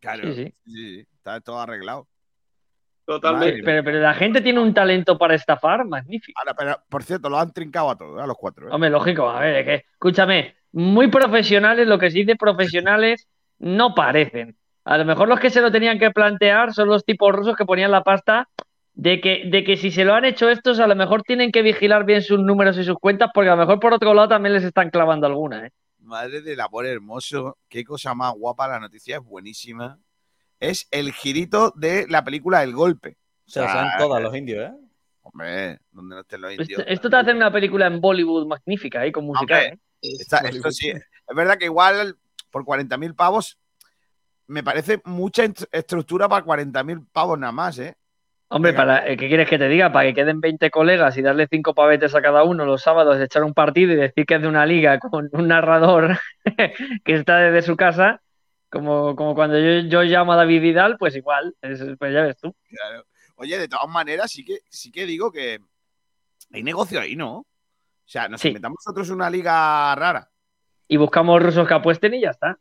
Claro, 0.00 0.34
Sí, 0.34 0.44
sí. 0.46 0.54
sí, 0.66 1.06
está 1.14 1.40
todo 1.40 1.60
arreglado. 1.60 2.08
Totalmente. 3.04 3.62
Pero, 3.64 3.84
pero 3.84 4.00
la 4.00 4.14
gente 4.14 4.40
tiene 4.40 4.60
un 4.60 4.74
talento 4.74 5.16
para 5.18 5.34
estafar 5.34 5.84
magnífico. 5.84 6.38
Ahora, 6.40 6.54
pero, 6.54 6.82
por 6.88 7.02
cierto, 7.02 7.28
lo 7.28 7.38
han 7.38 7.52
trincado 7.52 7.90
a 7.90 7.96
todos, 7.96 8.20
a 8.20 8.26
los 8.26 8.36
cuatro. 8.36 8.66
¿eh? 8.68 8.70
Hombre, 8.72 8.90
lógico, 8.90 9.28
a 9.28 9.40
ver, 9.40 9.56
es 9.56 9.64
que, 9.64 9.74
escúchame, 9.92 10.56
muy 10.72 11.08
profesionales, 11.08 11.86
lo 11.86 11.98
que 11.98 12.10
se 12.10 12.18
dice 12.18 12.36
profesionales, 12.36 13.28
no 13.58 13.94
parecen. 13.94 14.56
A 14.90 14.98
lo 14.98 15.04
mejor 15.04 15.28
los 15.28 15.38
que 15.38 15.50
se 15.50 15.60
lo 15.60 15.70
tenían 15.70 16.00
que 16.00 16.10
plantear 16.10 16.74
son 16.74 16.88
los 16.88 17.04
tipos 17.04 17.32
rusos 17.32 17.54
que 17.54 17.64
ponían 17.64 17.92
la 17.92 18.02
pasta 18.02 18.48
de 18.92 19.20
que, 19.20 19.44
de 19.46 19.62
que 19.62 19.76
si 19.76 19.92
se 19.92 20.04
lo 20.04 20.14
han 20.14 20.24
hecho 20.24 20.50
estos, 20.50 20.80
a 20.80 20.88
lo 20.88 20.96
mejor 20.96 21.22
tienen 21.22 21.52
que 21.52 21.62
vigilar 21.62 22.04
bien 22.04 22.22
sus 22.22 22.40
números 22.40 22.76
y 22.76 22.82
sus 22.82 22.98
cuentas, 22.98 23.30
porque 23.32 23.50
a 23.50 23.54
lo 23.54 23.58
mejor 23.58 23.78
por 23.78 23.94
otro 23.94 24.12
lado 24.14 24.26
también 24.26 24.52
les 24.52 24.64
están 24.64 24.90
clavando 24.90 25.28
alguna, 25.28 25.64
¿eh? 25.64 25.70
Madre 26.00 26.42
del 26.42 26.58
amor 26.58 26.86
hermoso, 26.86 27.56
qué 27.68 27.84
cosa 27.84 28.16
más 28.16 28.34
guapa, 28.34 28.66
la 28.66 28.80
noticia 28.80 29.18
es 29.18 29.22
buenísima. 29.22 29.96
Es 30.58 30.88
el 30.90 31.12
girito 31.12 31.72
de 31.76 32.06
la 32.08 32.24
película 32.24 32.64
El 32.64 32.72
Golpe. 32.72 33.16
Se 33.46 33.60
las 33.60 33.70
saben 33.70 33.92
todas 33.96 34.20
los 34.20 34.34
indios, 34.34 34.72
¿eh? 34.72 34.74
Hombre, 35.22 35.78
donde 35.92 36.16
no 36.16 36.20
estén 36.22 36.40
los 36.40 36.50
indios. 36.50 36.80
Esto, 36.80 36.82
esto 36.90 37.10
te 37.10 37.16
hace 37.16 37.32
una 37.32 37.52
película 37.52 37.86
en 37.86 38.00
Bollywood 38.00 38.48
magnífica, 38.48 39.06
¿eh? 39.06 39.12
Con 39.12 39.24
música, 39.24 39.54
Hombre, 39.54 39.78
¿eh? 40.02 40.16
Está- 40.18 40.38
esto 40.38 40.72
sí, 40.72 40.88
es 40.88 41.36
verdad 41.36 41.58
que 41.58 41.66
igual 41.66 42.16
por 42.50 42.64
40.000 42.64 43.14
pavos 43.14 43.56
me 44.50 44.62
parece 44.62 45.00
mucha 45.04 45.44
est- 45.44 45.64
estructura 45.72 46.28
para 46.28 46.44
40.000 46.44 47.00
pavos 47.12 47.38
nada 47.38 47.52
más, 47.52 47.78
¿eh? 47.78 47.94
Hombre, 48.52 48.72
para, 48.72 49.06
eh, 49.08 49.16
¿qué 49.16 49.28
quieres 49.28 49.48
que 49.48 49.58
te 49.58 49.68
diga? 49.68 49.92
Para 49.92 50.08
que 50.08 50.14
queden 50.14 50.40
20 50.40 50.70
colegas 50.70 51.16
y 51.16 51.22
darle 51.22 51.46
cinco 51.48 51.72
pavetes 51.72 52.14
a 52.16 52.20
cada 52.20 52.42
uno 52.42 52.64
los 52.64 52.82
sábados, 52.82 53.20
echar 53.20 53.44
un 53.44 53.54
partido 53.54 53.92
y 53.92 53.96
decir 53.96 54.26
que 54.26 54.34
es 54.34 54.42
de 54.42 54.48
una 54.48 54.66
liga 54.66 54.98
con 54.98 55.28
un 55.32 55.46
narrador 55.48 56.18
que 57.04 57.14
está 57.14 57.38
desde 57.38 57.62
su 57.62 57.76
casa, 57.76 58.20
como, 58.68 59.14
como 59.14 59.36
cuando 59.36 59.56
yo, 59.58 59.88
yo 59.88 60.02
llamo 60.02 60.32
a 60.32 60.36
David 60.36 60.62
Vidal, 60.62 60.96
pues 60.98 61.14
igual, 61.14 61.54
es- 61.62 61.84
pues 61.96 62.12
ya 62.12 62.22
ves 62.22 62.38
tú. 62.38 62.52
Claro. 62.68 63.04
Oye, 63.36 63.56
de 63.56 63.68
todas 63.68 63.88
maneras, 63.88 64.30
sí 64.32 64.44
que, 64.44 64.58
sí 64.68 64.90
que 64.90 65.06
digo 65.06 65.30
que 65.30 65.60
hay 66.52 66.62
negocio 66.64 67.00
ahí, 67.00 67.14
¿no? 67.14 67.38
O 67.38 67.46
sea, 68.04 68.28
nos 68.28 68.40
Sí. 68.40 68.48
inventamos 68.48 68.78
nosotros 68.84 69.10
una 69.10 69.30
liga 69.30 69.94
rara. 69.94 70.28
Y 70.88 70.96
buscamos 70.96 71.40
rusos 71.40 71.68
que 71.68 71.74
apuesten 71.74 72.14
y 72.14 72.22
ya 72.22 72.30
está. 72.30 72.58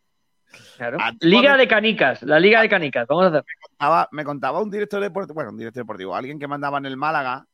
Claro. 0.78 0.98
Liga 1.20 1.58
de 1.58 1.68
canicas, 1.68 2.24
la 2.24 2.40
Liga 2.40 2.62
de 2.62 2.70
canicas. 2.70 3.08
Vamos 3.08 3.26
a 3.26 3.28
hacer. 3.30 3.44
contaba- 3.62 4.10
me 4.12 4.24
contaba 4.24 4.62
un 4.62 4.70
director 4.72 5.02
deportivo, 5.02 5.34
bueno, 5.36 5.52
un 5.52 5.58
director 5.58 5.84
deportivo, 5.84 6.16
alguien 6.16 6.40
que 6.40 6.48
mandaba 6.48 6.78
en 6.78 6.86
el 6.86 6.98
Málaga, 6.98 7.46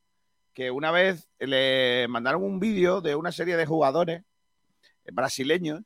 que 0.53 0.72
una 0.72 0.91
vez 0.91 1.30
le 1.39 2.07
mandaron 2.07 2.43
un 2.43 2.59
vídeo 2.59 3.01
de 3.01 3.15
una 3.15 3.31
serie 3.31 3.57
de 3.57 3.65
jugadores 3.65 4.23
brasileños 5.11 5.81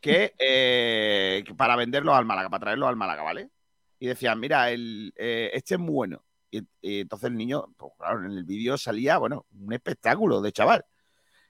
que, 0.00 0.32
eh, 0.38 1.44
para 1.56 1.76
venderlos 1.76 2.14
al 2.16 2.24
Málaga, 2.24 2.48
para 2.50 2.60
traerlos 2.62 2.88
al 2.88 2.96
Málaga, 2.96 3.22
¿vale? 3.22 3.50
Y 3.98 4.06
decían, 4.06 4.40
mira, 4.40 4.70
el, 4.70 5.12
eh, 5.16 5.50
este 5.52 5.74
es 5.74 5.80
muy 5.80 5.92
bueno. 5.92 6.24
Y, 6.50 6.60
y 6.80 7.00
entonces 7.00 7.30
el 7.30 7.36
niño, 7.36 7.66
pues 7.76 7.92
claro, 7.98 8.24
en 8.24 8.32
el 8.32 8.44
vídeo 8.44 8.76
salía, 8.76 9.18
bueno, 9.18 9.46
un 9.58 9.72
espectáculo 9.72 10.40
de 10.40 10.52
chaval. 10.52 10.84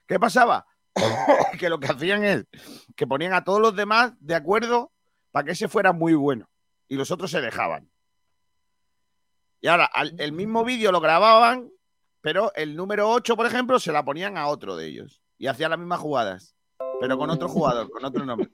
¿Qué 0.07 0.19
pasaba? 0.19 0.65
que 1.59 1.69
lo 1.69 1.79
que 1.79 1.87
hacían 1.87 2.23
es 2.23 2.45
que 2.95 3.07
ponían 3.07 3.33
a 3.33 3.43
todos 3.43 3.59
los 3.59 3.75
demás 3.75 4.13
de 4.19 4.35
acuerdo 4.35 4.91
para 5.31 5.45
que 5.45 5.51
ese 5.51 5.67
fuera 5.67 5.91
muy 5.93 6.13
bueno. 6.13 6.49
Y 6.87 6.95
los 6.95 7.11
otros 7.11 7.31
se 7.31 7.41
dejaban. 7.41 7.89
Y 9.61 9.67
ahora, 9.67 9.85
al- 9.85 10.15
el 10.19 10.31
mismo 10.33 10.63
vídeo 10.63 10.91
lo 10.91 10.99
grababan, 10.99 11.71
pero 12.21 12.51
el 12.55 12.75
número 12.75 13.09
8, 13.09 13.35
por 13.35 13.45
ejemplo, 13.45 13.79
se 13.79 13.91
la 13.91 14.03
ponían 14.05 14.37
a 14.37 14.47
otro 14.47 14.75
de 14.75 14.87
ellos. 14.87 15.21
Y 15.37 15.47
hacían 15.47 15.71
las 15.71 15.79
mismas 15.79 15.99
jugadas, 15.99 16.55
pero 16.99 17.17
con 17.17 17.29
otro 17.29 17.47
jugador, 17.49 17.89
con 17.89 18.05
otro 18.05 18.25
nombre. 18.25 18.49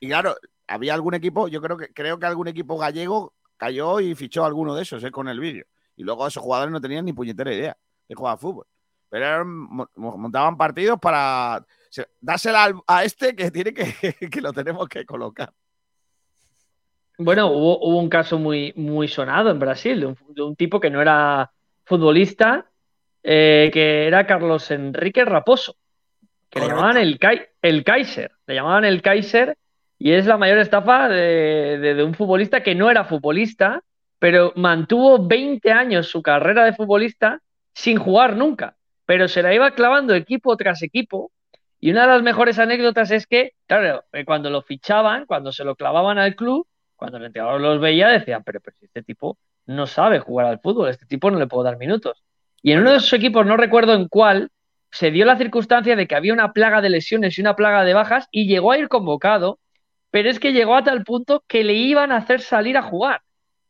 Y 0.00 0.08
claro, 0.08 0.36
había 0.66 0.94
algún 0.94 1.14
equipo, 1.14 1.48
yo 1.48 1.60
creo 1.60 1.76
que, 1.76 1.92
creo 1.92 2.18
que 2.18 2.26
algún 2.26 2.48
equipo 2.48 2.78
gallego 2.78 3.34
cayó 3.56 4.00
y 4.00 4.14
fichó 4.14 4.44
a 4.44 4.46
alguno 4.46 4.74
de 4.74 4.82
esos 4.82 5.02
eh, 5.04 5.10
con 5.10 5.28
el 5.28 5.40
vídeo. 5.40 5.66
Y 5.96 6.04
luego 6.04 6.26
esos 6.26 6.42
jugadores 6.42 6.72
no 6.72 6.80
tenían 6.80 7.04
ni 7.04 7.12
puñetera 7.12 7.52
idea 7.52 7.76
de 8.08 8.14
jugar 8.14 8.38
fútbol. 8.38 8.66
Pero 9.10 9.24
eran- 9.24 9.66
montaban 9.96 10.56
partidos 10.56 10.98
para 11.00 11.64
se- 11.90 12.08
dársela 12.20 12.64
al- 12.64 12.80
a 12.86 13.04
este 13.04 13.34
que 13.34 13.50
tiene 13.50 13.72
que, 13.72 13.84
que 14.30 14.40
lo 14.40 14.52
tenemos 14.52 14.88
que 14.88 15.04
colocar. 15.06 15.50
Bueno, 17.18 17.48
hubo, 17.50 17.78
hubo 17.80 17.98
un 17.98 18.08
caso 18.08 18.38
muy, 18.38 18.72
muy 18.76 19.08
sonado 19.08 19.50
en 19.50 19.58
Brasil 19.58 19.98
de 20.00 20.06
un, 20.06 20.16
de 20.28 20.42
un 20.42 20.54
tipo 20.54 20.78
que 20.78 20.90
no 20.90 21.02
era 21.02 21.50
futbolista, 21.84 22.66
eh, 23.22 23.70
que 23.72 24.06
era 24.06 24.26
Carlos 24.26 24.70
Enrique 24.70 25.24
Raposo, 25.24 25.74
que 26.48 26.60
le 26.60 26.66
llamaban 26.68 26.96
el, 26.98 27.18
el 27.62 27.84
Kaiser, 27.84 28.30
le 28.46 28.54
llamaban 28.54 28.84
el 28.84 29.02
Kaiser 29.02 29.56
y 29.98 30.12
es 30.12 30.26
la 30.26 30.36
mayor 30.36 30.58
estafa 30.58 31.08
de, 31.08 31.78
de- 31.78 31.94
de 31.94 32.04
un 32.04 32.14
futbolista 32.14 32.62
que 32.62 32.74
no 32.76 32.88
era 32.88 33.04
futbolista, 33.04 33.82
pero 34.20 34.52
mantuvo 34.54 35.26
20 35.26 35.72
años 35.72 36.06
su 36.08 36.22
carrera 36.22 36.64
de 36.64 36.72
futbolista 36.74 37.40
sin 37.74 37.98
jugar 37.98 38.36
nunca, 38.36 38.76
pero 39.08 39.26
se 39.26 39.42
la 39.42 39.54
iba 39.54 39.70
clavando 39.70 40.14
equipo 40.14 40.54
tras 40.58 40.82
equipo. 40.82 41.32
Y 41.80 41.92
una 41.92 42.02
de 42.02 42.08
las 42.08 42.22
mejores 42.22 42.58
anécdotas 42.58 43.10
es 43.10 43.26
que, 43.26 43.54
claro, 43.66 44.04
eh, 44.12 44.26
cuando 44.26 44.50
lo 44.50 44.60
fichaban, 44.60 45.24
cuando 45.24 45.50
se 45.50 45.64
lo 45.64 45.76
clavaban 45.76 46.18
al 46.18 46.36
club, 46.36 46.68
cuando 46.94 47.16
el 47.16 47.24
entrenador 47.24 47.58
los 47.58 47.80
veía, 47.80 48.08
decían, 48.08 48.42
pero, 48.44 48.60
pero 48.60 48.76
si 48.78 48.84
este 48.84 49.02
tipo 49.02 49.38
no 49.64 49.86
sabe 49.86 50.18
jugar 50.18 50.44
al 50.44 50.60
fútbol, 50.60 50.90
este 50.90 51.06
tipo 51.06 51.30
no 51.30 51.38
le 51.38 51.46
puedo 51.46 51.62
dar 51.62 51.78
minutos. 51.78 52.22
Y 52.60 52.72
en 52.72 52.80
uno 52.80 52.90
de 52.90 52.98
esos 52.98 53.14
equipos, 53.14 53.46
no 53.46 53.56
recuerdo 53.56 53.94
en 53.94 54.08
cuál, 54.08 54.50
se 54.90 55.10
dio 55.10 55.24
la 55.24 55.38
circunstancia 55.38 55.96
de 55.96 56.06
que 56.06 56.14
había 56.14 56.34
una 56.34 56.52
plaga 56.52 56.82
de 56.82 56.90
lesiones 56.90 57.38
y 57.38 57.40
una 57.40 57.56
plaga 57.56 57.84
de 57.84 57.94
bajas 57.94 58.28
y 58.30 58.46
llegó 58.46 58.72
a 58.72 58.78
ir 58.78 58.88
convocado, 58.88 59.58
pero 60.10 60.28
es 60.28 60.38
que 60.38 60.52
llegó 60.52 60.76
a 60.76 60.84
tal 60.84 61.02
punto 61.04 61.42
que 61.48 61.64
le 61.64 61.72
iban 61.72 62.12
a 62.12 62.16
hacer 62.16 62.42
salir 62.42 62.76
a 62.76 62.82
jugar. 62.82 63.22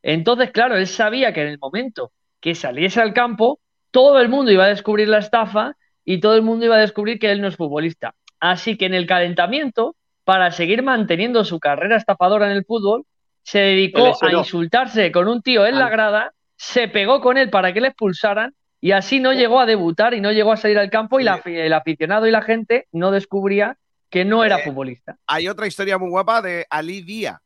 Entonces, 0.03 0.51
claro, 0.51 0.77
él 0.77 0.89
sabía 0.89 1.33
que 1.33 1.43
en 1.43 1.49
el 1.49 1.61
momento 1.61 2.11
que 2.41 2.57
saliese 2.57 3.01
al 3.01 3.13
campo, 3.13 3.61
todo 3.91 4.21
el 4.21 4.29
mundo 4.29 4.51
iba 4.53 4.65
a 4.65 4.69
descubrir 4.69 5.09
la 5.09 5.19
estafa 5.19 5.75
y 6.05 6.21
todo 6.21 6.35
el 6.35 6.43
mundo 6.43 6.65
iba 6.65 6.77
a 6.77 6.81
descubrir 6.81 7.19
que 7.19 7.31
él 7.31 7.41
no 7.41 7.49
es 7.49 7.57
futbolista. 7.57 8.15
Así 8.41 8.77
que 8.77 8.87
en 8.87 8.95
el 8.95 9.07
calentamiento, 9.07 9.97
para 10.25 10.51
seguir 10.51 10.83
manteniendo 10.83 11.45
su 11.45 11.59
carrera 11.59 11.97
estafadora 11.97 12.47
en 12.47 12.53
el 12.57 12.65
fútbol, 12.65 13.05
se 13.43 13.59
dedicó 13.61 14.01
a 14.23 14.33
insultarse 14.41 15.11
con 15.11 15.27
un 15.29 15.43
tío 15.43 15.67
en 15.67 15.79
la 15.79 15.89
grada, 15.89 16.33
se 16.57 16.89
pegó 16.89 17.21
con 17.21 17.39
él 17.39 17.51
para 17.51 17.73
que 17.73 17.81
le 17.81 17.89
expulsaran 17.89 18.55
y 18.81 18.93
así 18.93 19.21
no 19.21 19.33
llegó 19.33 19.59
a 19.59 19.67
debutar 19.67 20.15
y 20.15 20.21
no 20.21 20.31
llegó 20.33 20.53
a 20.53 20.57
salir 20.57 20.79
al 20.79 20.91
campo 20.91 21.19
y 21.19 21.25
la- 21.25 21.41
el 21.45 21.73
aficionado 21.73 22.27
y 22.27 22.31
la 22.31 22.43
gente 22.43 22.87
no 22.93 23.11
descubría 23.11 23.77
que 24.11 24.25
no 24.25 24.45
era 24.45 24.59
Eh, 24.59 24.63
futbolista. 24.65 25.17
Hay 25.27 25.49
otra 25.49 25.67
historia 25.67 25.99
muy 25.99 26.11
guapa 26.11 26.43
de 26.43 26.67
Ali 26.71 27.03
Díaz, 27.03 27.39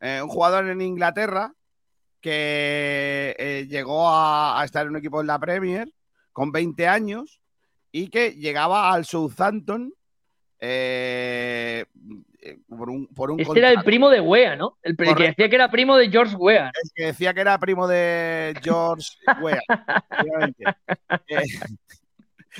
eh, 0.00 0.20
un 0.22 0.28
jugador 0.28 0.68
en 0.68 0.80
Inglaterra 0.80 1.52
que 2.20 3.34
eh, 3.38 3.66
llegó 3.68 4.08
a, 4.08 4.60
a 4.60 4.64
estar 4.64 4.84
en 4.84 4.90
un 4.90 4.96
equipo 4.98 5.20
en 5.20 5.26
la 5.26 5.38
Premier 5.38 5.92
con 6.32 6.52
20 6.52 6.86
años 6.86 7.40
y 7.92 8.08
que 8.08 8.32
llegaba 8.32 8.92
al 8.92 9.04
Southampton 9.04 9.92
eh, 10.60 11.84
eh, 12.40 12.58
por 12.68 12.90
un, 12.90 13.06
por 13.08 13.30
un 13.30 13.40
Este 13.40 13.58
era 13.58 13.70
el 13.70 13.82
primo 13.84 14.10
de 14.10 14.20
Wea, 14.20 14.56
¿no? 14.56 14.78
El 14.82 14.96
que 14.96 15.04
decía 15.14 15.48
que 15.48 15.54
era 15.54 15.70
primo 15.70 15.96
de 15.96 16.10
George 16.10 16.36
Wea. 16.36 16.72
El 16.82 16.90
que 16.94 17.04
decía 17.06 17.32
que 17.34 17.40
era 17.40 17.58
primo 17.58 17.86
de 17.86 18.54
George 18.62 19.08
efectivamente. 19.26 20.64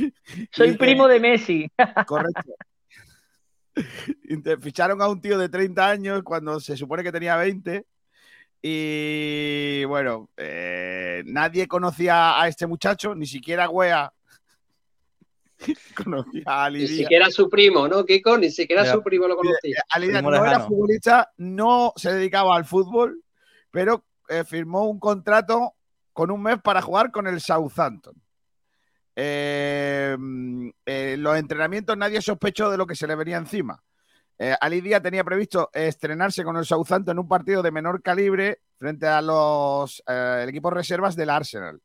Eh, 0.01 0.11
Soy 0.53 0.77
primo 0.77 1.09
de 1.09 1.19
Messi. 1.19 1.69
Correcto. 2.07 2.55
Ficharon 4.61 5.03
a 5.03 5.09
un 5.09 5.21
tío 5.21 5.39
de 5.39 5.49
30 5.49 5.89
años 5.89 6.23
cuando 6.23 6.61
se 6.61 6.77
supone 6.77 7.03
que 7.03 7.11
tenía 7.11 7.37
20. 7.37 7.85
Y 8.61 9.85
bueno, 9.85 10.31
eh, 10.37 11.23
nadie 11.27 11.69
conocía 11.69 12.41
a 12.41 12.49
este 12.49 12.67
muchacho, 12.67 13.15
ni 13.15 13.27
siquiera 13.27 13.71
Wea 13.71 14.13
conocía 16.05 16.43
a 16.47 16.65
Ali 16.65 16.81
Ni 16.81 16.89
siquiera 16.89 17.31
su 17.31 17.49
primo, 17.49 17.89
¿no, 17.89 18.05
Kiko? 18.05 18.39
Ni 18.39 18.51
siquiera 18.51 18.85
Ya. 18.85 18.93
su 18.93 19.03
primo 19.03 19.27
lo 19.27 19.37
conocía. 19.37 19.83
Ali 19.91 20.09
Díaz 20.09 20.23
no 20.23 20.45
era 20.45 20.61
futbolista, 20.61 21.33
no 21.37 21.93
se 21.97 22.13
dedicaba 22.13 22.57
al 22.57 22.65
fútbol, 22.65 23.23
pero 23.71 24.05
eh, 24.29 24.45
firmó 24.45 24.89
un 24.89 24.99
contrato 24.99 25.75
con 26.13 26.31
un 26.31 26.43
mes 26.43 26.59
para 26.63 26.83
jugar 26.83 27.11
con 27.11 27.27
el 27.27 27.41
Southampton. 27.41 28.15
Eh, 29.15 30.17
mm, 30.19 30.69
eh, 30.87 31.17
los 31.19 31.37
entrenamientos 31.37 31.97
nadie 31.97 32.23
sospechó 32.23 32.71
de 32.71 32.77
lo 32.77 32.87
que 32.87 32.95
se 32.95 33.07
le 33.07 33.17
venía 33.17 33.37
encima. 33.37 33.83
Eh, 34.39 34.55
Ali 34.61 34.81
Díaz 34.81 35.03
tenía 35.03 35.25
previsto 35.25 35.69
estrenarse 35.73 36.45
con 36.45 36.57
el 36.57 36.65
Southampton 36.65 37.15
en 37.15 37.19
un 37.19 37.29
partido 37.29 37.63
de 37.63 37.73
menor 37.73 38.03
calibre 38.03 38.61
frente 38.77 39.07
a 39.07 39.21
los 39.21 40.03
eh, 40.07 40.41
el 40.43 40.49
equipo 40.49 40.71
reservas 40.71 41.17
del 41.17 41.31
Arsenal. 41.31 41.81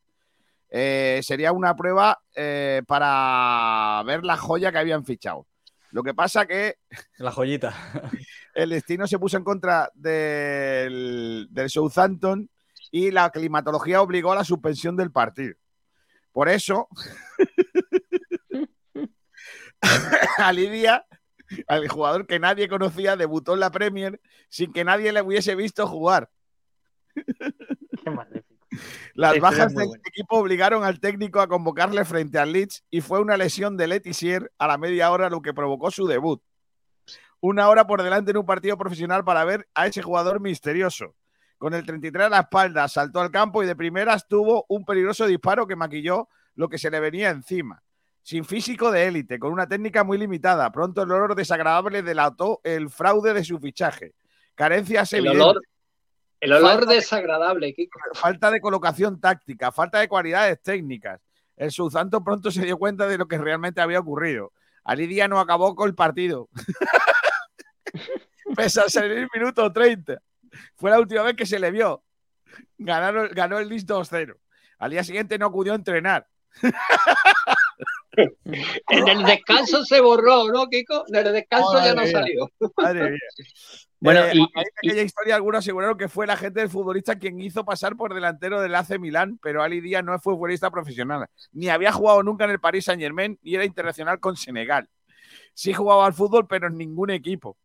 Eh, 0.70 1.22
sería 1.24 1.52
una 1.52 1.76
prueba 1.76 2.20
eh, 2.36 2.82
para 2.88 4.02
ver 4.06 4.24
la 4.24 4.38
joya 4.38 4.72
que 4.72 4.80
habían 4.80 5.06
fichado. 5.06 5.48
Lo 5.92 6.04
que 6.04 6.14
pasa 6.14 6.46
que 6.46 6.78
La 7.18 7.32
joyita. 7.32 7.74
el 8.56 8.70
destino 8.70 9.08
se 9.08 9.20
puso 9.20 9.38
en 9.38 9.44
contra 9.44 9.92
del, 9.94 11.48
del 11.52 11.70
Southampton 11.70 12.50
y 12.92 13.12
la 13.12 13.30
climatología 13.30 14.02
obligó 14.02 14.32
a 14.32 14.36
la 14.36 14.44
suspensión 14.44 14.96
del 14.96 15.12
partido. 15.12 15.56
Por 16.32 16.50
eso, 16.50 16.88
a 20.38 20.52
Lidia, 20.54 21.06
al 21.68 21.88
jugador 21.88 22.28
que 22.28 22.40
nadie 22.40 22.68
conocía, 22.68 23.16
debutó 23.16 23.54
en 23.54 23.60
la 23.60 23.72
Premier 23.72 24.20
sin 24.50 24.72
que 24.74 24.84
nadie 24.84 25.12
le 25.12 25.22
hubiese 25.22 25.56
visto 25.56 25.88
jugar. 25.88 26.30
Las 29.14 29.32
Este 29.32 29.42
bajas 29.42 29.74
del 29.76 29.88
bueno. 29.88 30.02
equipo 30.06 30.38
obligaron 30.38 30.84
al 30.84 31.00
técnico 31.00 31.40
a 31.40 31.48
convocarle 31.48 32.04
frente 32.06 32.40
al 32.40 32.52
Leeds 32.52 32.84
y 32.90 33.02
fue 33.02 33.20
una 33.20 33.38
lesión 33.38 33.78
de 33.78 33.88
Letizier 33.88 34.52
a 34.58 34.68
la 34.68 34.78
media 34.78 35.12
hora 35.12 35.30
lo 35.30 35.42
que 35.42 35.54
provocó 35.54 35.92
su 35.92 36.08
debut. 36.08 36.42
Una 37.40 37.70
hora 37.70 37.86
por 37.86 38.02
delante 38.02 38.32
en 38.32 38.38
un 38.38 38.46
partido 38.46 38.78
profesional 38.78 39.24
para 39.24 39.44
ver 39.46 39.68
a 39.76 39.88
ese 39.88 40.02
jugador 40.02 40.40
misterioso. 40.40 41.16
Con 41.58 41.74
el 41.74 41.86
33 41.86 42.26
a 42.26 42.30
la 42.30 42.40
espalda, 42.40 42.88
saltó 42.88 43.20
al 43.20 43.32
campo 43.32 43.64
y 43.64 43.68
de 43.68 43.76
primeras 43.76 44.28
tuvo 44.28 44.66
un 44.70 44.86
peligroso 44.86 45.28
disparo 45.28 45.68
que 45.68 45.76
maquilló 45.76 46.30
lo 46.56 46.68
que 46.68 46.78
se 46.78 46.90
le 46.90 47.00
venía 47.00 47.30
encima. 47.30 47.84
Sin 48.24 48.46
físico 48.46 48.92
de 48.92 49.06
élite, 49.08 49.38
con 49.38 49.52
una 49.52 49.68
técnica 49.68 50.04
muy 50.04 50.18
limitada. 50.18 50.72
Pronto 50.72 51.04
el 51.04 51.12
olor 51.12 51.36
desagradable 51.36 52.02
delató 52.02 52.62
el 52.64 52.90
fraude 52.90 53.34
de 53.34 53.44
su 53.44 53.60
fichaje. 53.60 54.14
Carencias 54.56 55.12
El 55.14 55.20
evidentes. 55.28 55.42
olor, 55.44 55.62
el 56.40 56.54
olor 56.54 56.72
Falta 56.80 56.94
desagradable, 56.94 57.76
falta 58.14 58.52
de 58.52 58.62
colocación 58.62 59.20
táctica, 59.20 59.72
falta 59.72 60.00
de 60.00 60.08
cualidades 60.08 60.62
técnicas. 60.62 61.20
El 61.58 61.72
Southampton 61.72 62.24
pronto 62.24 62.50
se 62.50 62.64
dio 62.64 62.78
cuenta 62.78 63.08
de 63.08 63.18
lo 63.18 63.28
que 63.28 63.38
realmente 63.38 63.82
había 63.82 64.00
ocurrido. 64.00 64.54
Ali 64.86 65.08
Díaz 65.08 65.30
no 65.30 65.40
acabó 65.40 65.76
con 65.76 65.88
el 65.88 65.96
partido. 65.96 66.50
Pese 68.56 68.82
a 68.82 68.90
salir 68.90 69.18
el 69.18 69.30
minuto 69.34 69.72
30. 69.72 70.18
Fue 70.76 70.92
la 70.92 71.00
última 71.00 71.24
vez 71.24 71.36
que 71.36 71.46
se 71.46 71.60
le 71.60 71.72
vio. 71.72 72.04
Ganaron- 72.78 73.30
ganó 73.34 73.58
el 73.60 73.70
Leeds 73.70 73.88
2-0. 73.88 74.36
Al 74.80 74.92
día 74.92 75.04
siguiente 75.04 75.38
no 75.38 75.48
acudió 75.48 75.74
a 75.74 75.76
entrenar. 75.76 76.28
En 78.90 79.08
el 79.08 79.24
descanso 79.24 79.84
se 79.86 80.00
borró, 80.02 80.48
¿no, 80.48 80.68
Kiko? 80.68 81.04
En 81.08 81.16
el 81.26 81.34
descanso 81.34 81.74
ya 81.84 81.94
no 81.96 82.02
mía. 82.04 82.12
salió. 82.12 82.50
Madre 82.78 83.12
mía. 83.12 83.20
Bueno, 84.00 84.20
Eh, 84.26 84.32
y- 84.34 84.40
de 84.40 84.90
aquella 84.90 85.02
historia, 85.04 85.36
algunos 85.36 85.60
aseguraron 85.60 85.98
que 85.98 86.10
fue 86.10 86.28
la 86.28 86.36
gente 86.36 86.60
del 86.60 86.68
futbolista 86.70 87.18
quien 87.18 87.40
hizo 87.40 87.64
pasar 87.64 87.96
por 87.96 88.14
delantero 88.14 88.60
del 88.60 88.76
AC 88.76 89.00
Milán, 89.00 89.40
pero 89.42 89.64
Ali 89.64 89.80
Díaz 89.80 90.04
no 90.04 90.20
fue 90.20 90.34
futbolista 90.34 90.70
profesional, 90.70 91.26
ni 91.54 91.70
había 91.70 91.94
jugado 91.94 92.22
nunca 92.22 92.44
en 92.44 92.52
el 92.52 92.60
Paris 92.60 92.84
Saint 92.84 93.02
Germain 93.02 93.40
y 93.42 93.56
era 93.56 93.64
internacional 93.64 94.20
con 94.20 94.36
Senegal. 94.36 94.90
Sí 95.54 95.72
jugaba 95.74 96.06
al 96.06 96.12
fútbol, 96.14 96.48
pero 96.50 96.68
en 96.68 96.78
ningún 96.78 97.12
equipo. 97.12 97.56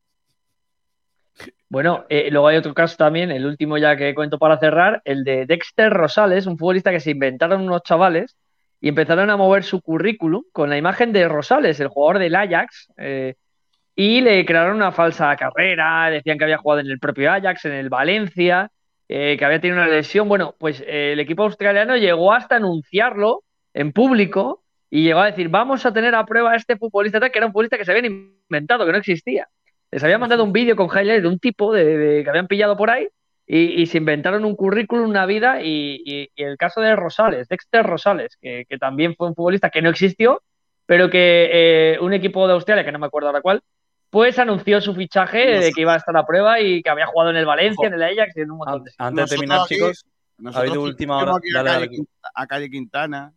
Bueno, 1.69 2.05
eh, 2.09 2.29
luego 2.31 2.47
hay 2.47 2.57
otro 2.57 2.73
caso 2.73 2.97
también, 2.97 3.33
el 3.33 3.45
último 3.45 3.77
ya 3.77 3.97
que 3.97 4.15
cuento 4.15 4.39
para 4.39 4.59
cerrar, 4.61 5.03
el 5.05 5.25
de 5.25 5.45
Dexter 5.45 5.93
Rosales, 5.93 6.47
un 6.47 6.57
futbolista 6.57 6.93
que 6.93 7.01
se 7.01 7.11
inventaron 7.11 7.63
unos 7.63 7.83
chavales 7.83 8.37
y 8.81 8.89
empezaron 8.89 9.31
a 9.31 9.37
mover 9.37 9.65
su 9.65 9.81
currículum 9.81 10.45
con 10.53 10.71
la 10.71 10.77
imagen 10.77 11.13
de 11.13 11.29
Rosales, 11.29 11.81
el 11.81 11.89
jugador 11.89 12.19
del 12.21 12.37
Ajax, 12.37 12.93
eh, 12.97 13.35
y 13.95 14.21
le 14.21 14.45
crearon 14.45 14.77
una 14.77 14.93
falsa 14.93 15.35
carrera, 15.37 16.09
decían 16.11 16.39
que 16.39 16.45
había 16.45 16.59
jugado 16.59 16.81
en 16.81 16.87
el 16.87 17.01
propio 17.01 17.33
Ajax, 17.33 17.65
en 17.65 17.73
el 17.73 17.89
Valencia, 17.89 18.71
eh, 19.09 19.37
que 19.37 19.45
había 19.45 19.61
tenido 19.61 19.81
una 19.83 19.89
lesión. 19.89 20.29
Bueno, 20.29 20.55
pues 20.59 20.81
eh, 20.87 21.13
el 21.15 21.21
equipo 21.21 21.43
australiano 21.43 21.97
llegó 21.97 22.33
hasta 22.33 22.57
anunciarlo 22.57 23.43
en 23.75 23.93
público 23.93 24.63
y 24.89 25.03
llegó 25.03 25.21
a 25.21 25.27
decir, 25.27 25.49
vamos 25.49 25.85
a 25.85 25.93
tener 25.93 26.15
a 26.15 26.25
prueba 26.25 26.53
a 26.53 26.57
este 26.57 26.77
futbolista, 26.77 27.19
que 27.29 27.39
era 27.39 27.47
un 27.47 27.53
futbolista 27.53 27.77
que 27.77 27.85
se 27.85 27.91
habían 27.91 28.07
inventado, 28.49 28.87
que 28.87 28.93
no 28.93 28.99
existía. 28.99 29.49
Les 29.91 30.05
habían 30.05 30.21
mandado 30.21 30.45
un 30.45 30.53
vídeo 30.53 30.77
con 30.77 30.87
highlights 30.87 31.23
de 31.23 31.29
un 31.29 31.39
tipo 31.41 31.73
que 31.73 32.25
habían 32.29 32.47
pillado 32.47 32.77
por 32.77 32.91
ahí 32.91 33.09
y, 33.51 33.81
y 33.83 33.87
se 33.87 33.97
inventaron 33.99 34.45
un 34.45 34.55
currículum, 34.55 35.09
una 35.09 35.25
vida 35.25 35.63
y, 35.63 36.03
y- 36.05 36.31
y 36.37 36.43
el 36.45 36.59
caso 36.59 36.83
de 36.83 36.95
Rosales, 36.95 37.49
Dexter 37.49 37.85
Rosales, 37.85 38.37
que, 38.41 38.67
que 38.69 38.77
también 38.77 39.15
fue 39.17 39.29
un 39.29 39.35
futbolista 39.35 39.71
que 39.71 39.81
no 39.81 39.89
existió, 39.89 40.43
pero 40.85 41.09
que 41.09 41.49
eh, 41.51 41.99
un 42.01 42.13
equipo 42.13 42.47
de 42.47 42.53
Australia, 42.53 42.85
que 42.85 42.93
no 42.93 42.99
me 42.99 43.07
acuerdo 43.07 43.29
ahora 43.29 43.41
cuál, 43.41 43.63
pues 44.11 44.39
anunció 44.39 44.81
su 44.83 44.95
fichaje 44.95 45.59
de 45.61 45.73
que 45.73 45.81
iba 45.81 45.95
a 45.95 45.97
estar 45.97 46.17
a 46.17 46.27
prueba 46.27 46.61
y 46.61 46.83
que 46.83 46.91
había 46.91 47.07
jugado 47.07 47.31
en 47.31 47.37
el 47.37 47.47
Valencia, 47.47 47.89
en 47.89 47.95
el 47.95 48.03
Ajax 48.03 48.37
y 48.37 48.41
en 48.43 48.51
un 48.51 48.59
montón 48.59 48.85
de. 48.85 48.91
Antes 48.99 49.31
de 49.31 49.37
terminar, 49.37 49.61
aquí- 49.65 49.75
chicos, 49.77 50.05
ha 50.55 50.59
habido 50.61 50.83
última 50.83 51.19
hora. 51.19 51.37
aquí 51.37 51.49
a, 51.51 51.63
Dale, 51.63 51.69
Calle, 51.71 51.87
dale. 51.87 51.97
Quin- 51.97 52.09
a 52.35 52.47
Calle 52.47 52.71
Quintana, 52.71 53.33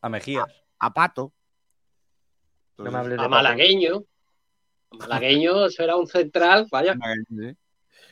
A 0.00 0.08
Mejías. 0.08 0.44
a 0.78 0.92
Pato. 0.94 1.32
No 2.78 2.90
me 2.90 2.98
hables 2.98 3.18
de 3.18 3.24
A. 3.24 3.28
Malagueño. 3.28 4.02
A 4.92 4.96
Malagueño, 4.96 5.66
eso 5.66 5.82
era 5.82 5.96
un 5.96 6.06
central, 6.06 6.66
vaya. 6.70 6.94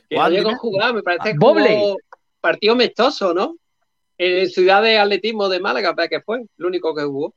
Que 0.09 0.17
no 0.17 0.23
Juan, 0.23 0.33
llegó 0.33 0.49
a 0.49 0.51
dime. 0.53 0.59
jugar, 0.59 0.95
me 0.95 1.03
parece 1.03 1.33
que 1.33 1.39
Bobley. 1.39 1.77
jugó 1.79 1.97
partido 2.41 2.73
amistoso, 2.75 3.35
¿no? 3.35 3.57
En 4.19 4.49
Ciudad 4.49 4.83
de 4.83 4.99
Atletismo 4.99 5.49
de 5.49 5.61
Málaga, 5.61 5.95
para 5.95 6.09
que 6.09 6.21
fue, 6.21 6.39
el 6.59 6.65
único 6.65 6.95
que 6.95 7.03
jugó. 7.05 7.35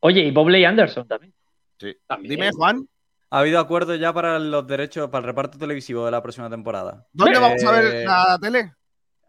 Oye, 0.00 0.20
y 0.22 0.30
Bobley 0.30 0.64
Anderson 0.64 1.06
también. 1.08 1.32
Sí. 1.78 1.94
También. 2.06 2.30
Dime, 2.30 2.50
Juan, 2.52 2.86
Ha 3.30 3.40
habido 3.40 3.58
acuerdo 3.58 3.94
ya 3.96 4.12
para 4.12 4.38
los 4.38 4.64
derechos, 4.66 5.08
para 5.10 5.20
el 5.22 5.26
reparto 5.26 5.58
televisivo 5.58 6.04
de 6.04 6.10
la 6.12 6.22
próxima 6.22 6.48
temporada. 6.48 7.04
¿dónde 7.12 7.36
Eh, 7.36 7.40
vamos 7.40 7.64
a 7.64 7.72
ver 7.72 8.04
la 8.04 8.38
tele? 8.40 8.72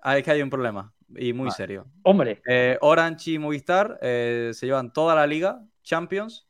Ah, 0.03 0.15
es 0.17 0.23
que 0.23 0.29
hay 0.31 0.41
un 0.43 0.49
problema, 0.51 0.93
y 1.15 1.33
muy 1.33 1.49
serio. 1.49 1.87
Hombre, 2.03 2.39
Eh, 2.47 2.77
Orange 2.81 3.31
y 3.31 3.39
Movistar 3.39 3.97
eh, 4.03 4.51
se 4.53 4.67
llevan 4.67 4.93
toda 4.93 5.15
la 5.15 5.25
liga, 5.25 5.59
Champions, 5.81 6.45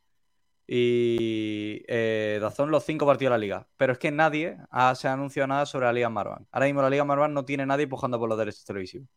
y 0.67 1.83
eh, 1.87 2.39
Dazón 2.41 2.71
los 2.71 2.83
cinco 2.83 3.05
partidos 3.05 3.31
de 3.31 3.35
la 3.35 3.37
liga. 3.37 3.67
Pero 3.77 3.93
es 3.93 3.99
que 3.99 4.11
nadie 4.11 4.57
ha- 4.71 4.95
se 4.95 5.07
ha 5.07 5.13
anunciado 5.13 5.47
nada 5.47 5.65
sobre 5.65 5.85
la 5.85 5.93
Liga 5.93 6.09
Marvan. 6.09 6.47
Ahora 6.51 6.65
mismo 6.65 6.81
la 6.81 6.89
Liga 6.89 7.03
Marvan 7.03 7.33
no 7.33 7.45
tiene 7.45 7.65
nadie 7.65 7.83
empujando 7.83 8.19
por 8.19 8.29
los 8.29 8.37
derechos 8.37 8.65
televisivos. 8.65 9.07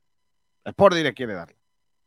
Sport 0.64 0.96
Direct 0.96 1.16
quiere 1.16 1.34
darle. 1.34 1.56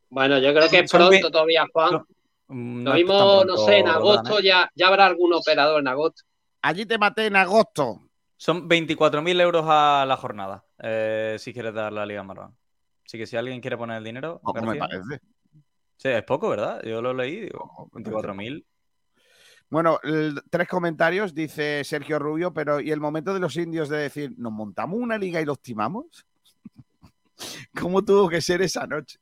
Bueno, 0.09 0.37
yo 0.39 0.53
creo 0.53 0.69
que 0.69 0.79
es 0.79 0.91
pronto 0.91 1.31
todavía, 1.31 1.65
Juan. 1.71 1.91
Lo 1.93 2.05
no 2.49 2.91
es 2.91 2.97
mismo, 2.97 3.13
no 3.13 3.45
pronto, 3.45 3.57
sé, 3.57 3.77
en 3.77 3.87
agosto 3.87 4.39
¿eh? 4.39 4.43
ya, 4.43 4.69
ya 4.75 4.87
habrá 4.89 5.05
algún 5.05 5.33
operador 5.33 5.79
en 5.79 5.87
agosto. 5.87 6.23
Allí 6.61 6.85
te 6.85 6.97
maté 6.97 7.27
en 7.27 7.37
agosto. 7.37 8.01
Son 8.35 8.67
24.000 8.67 9.39
euros 9.39 9.65
a 9.67 10.03
la 10.07 10.17
jornada, 10.17 10.65
eh, 10.79 11.37
si 11.39 11.53
quieres 11.53 11.73
dar 11.73 11.93
la 11.93 12.05
Liga 12.05 12.23
Marvan. 12.23 12.55
Así 13.05 13.17
que 13.17 13.25
si 13.25 13.37
alguien 13.37 13.61
quiere 13.61 13.77
poner 13.77 13.97
el 13.97 14.03
dinero, 14.03 14.41
Poco 14.43 14.65
me 14.65 14.75
parece. 14.75 15.19
Sí, 15.97 16.09
es 16.09 16.23
poco, 16.23 16.49
¿verdad? 16.49 16.81
Yo 16.83 17.01
lo 17.01 17.13
leí, 17.13 17.41
digo, 17.41 17.89
24.000. 17.91 18.65
Bueno, 19.71 19.99
el- 20.03 20.39
tres 20.51 20.67
comentarios, 20.67 21.33
dice 21.33 21.83
Sergio 21.83 22.19
Rubio, 22.19 22.53
pero 22.53 22.79
¿y 22.79 22.91
el 22.91 22.99
momento 22.99 23.33
de 23.33 23.39
los 23.39 23.55
indios 23.57 23.89
de 23.89 23.97
decir, 23.97 24.33
¿nos 24.37 24.51
montamos 24.51 24.99
una 24.99 25.17
liga 25.17 25.41
y 25.41 25.45
los 25.45 25.61
timamos? 25.61 26.25
¿Cómo 27.79 28.03
tuvo 28.03 28.29
que 28.29 28.41
ser 28.41 28.61
esa 28.61 28.85
noche? 28.87 29.19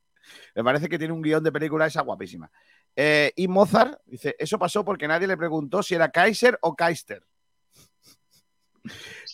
Me 0.55 0.63
parece 0.63 0.89
que 0.89 0.99
tiene 0.99 1.13
un 1.13 1.21
guion 1.23 1.43
de 1.43 1.51
película 1.51 1.87
esa 1.87 2.01
guapísima. 2.03 2.51
Eh, 2.95 3.33
y 3.35 3.47
Mozart 3.47 3.99
dice, 4.05 4.35
eso 4.39 4.59
pasó 4.59 4.85
porque 4.85 5.07
nadie 5.07 5.27
le 5.27 5.37
preguntó 5.37 5.83
si 5.83 5.95
era 5.95 6.11
Kaiser 6.11 6.57
o 6.61 6.75
Kaister. 6.75 7.23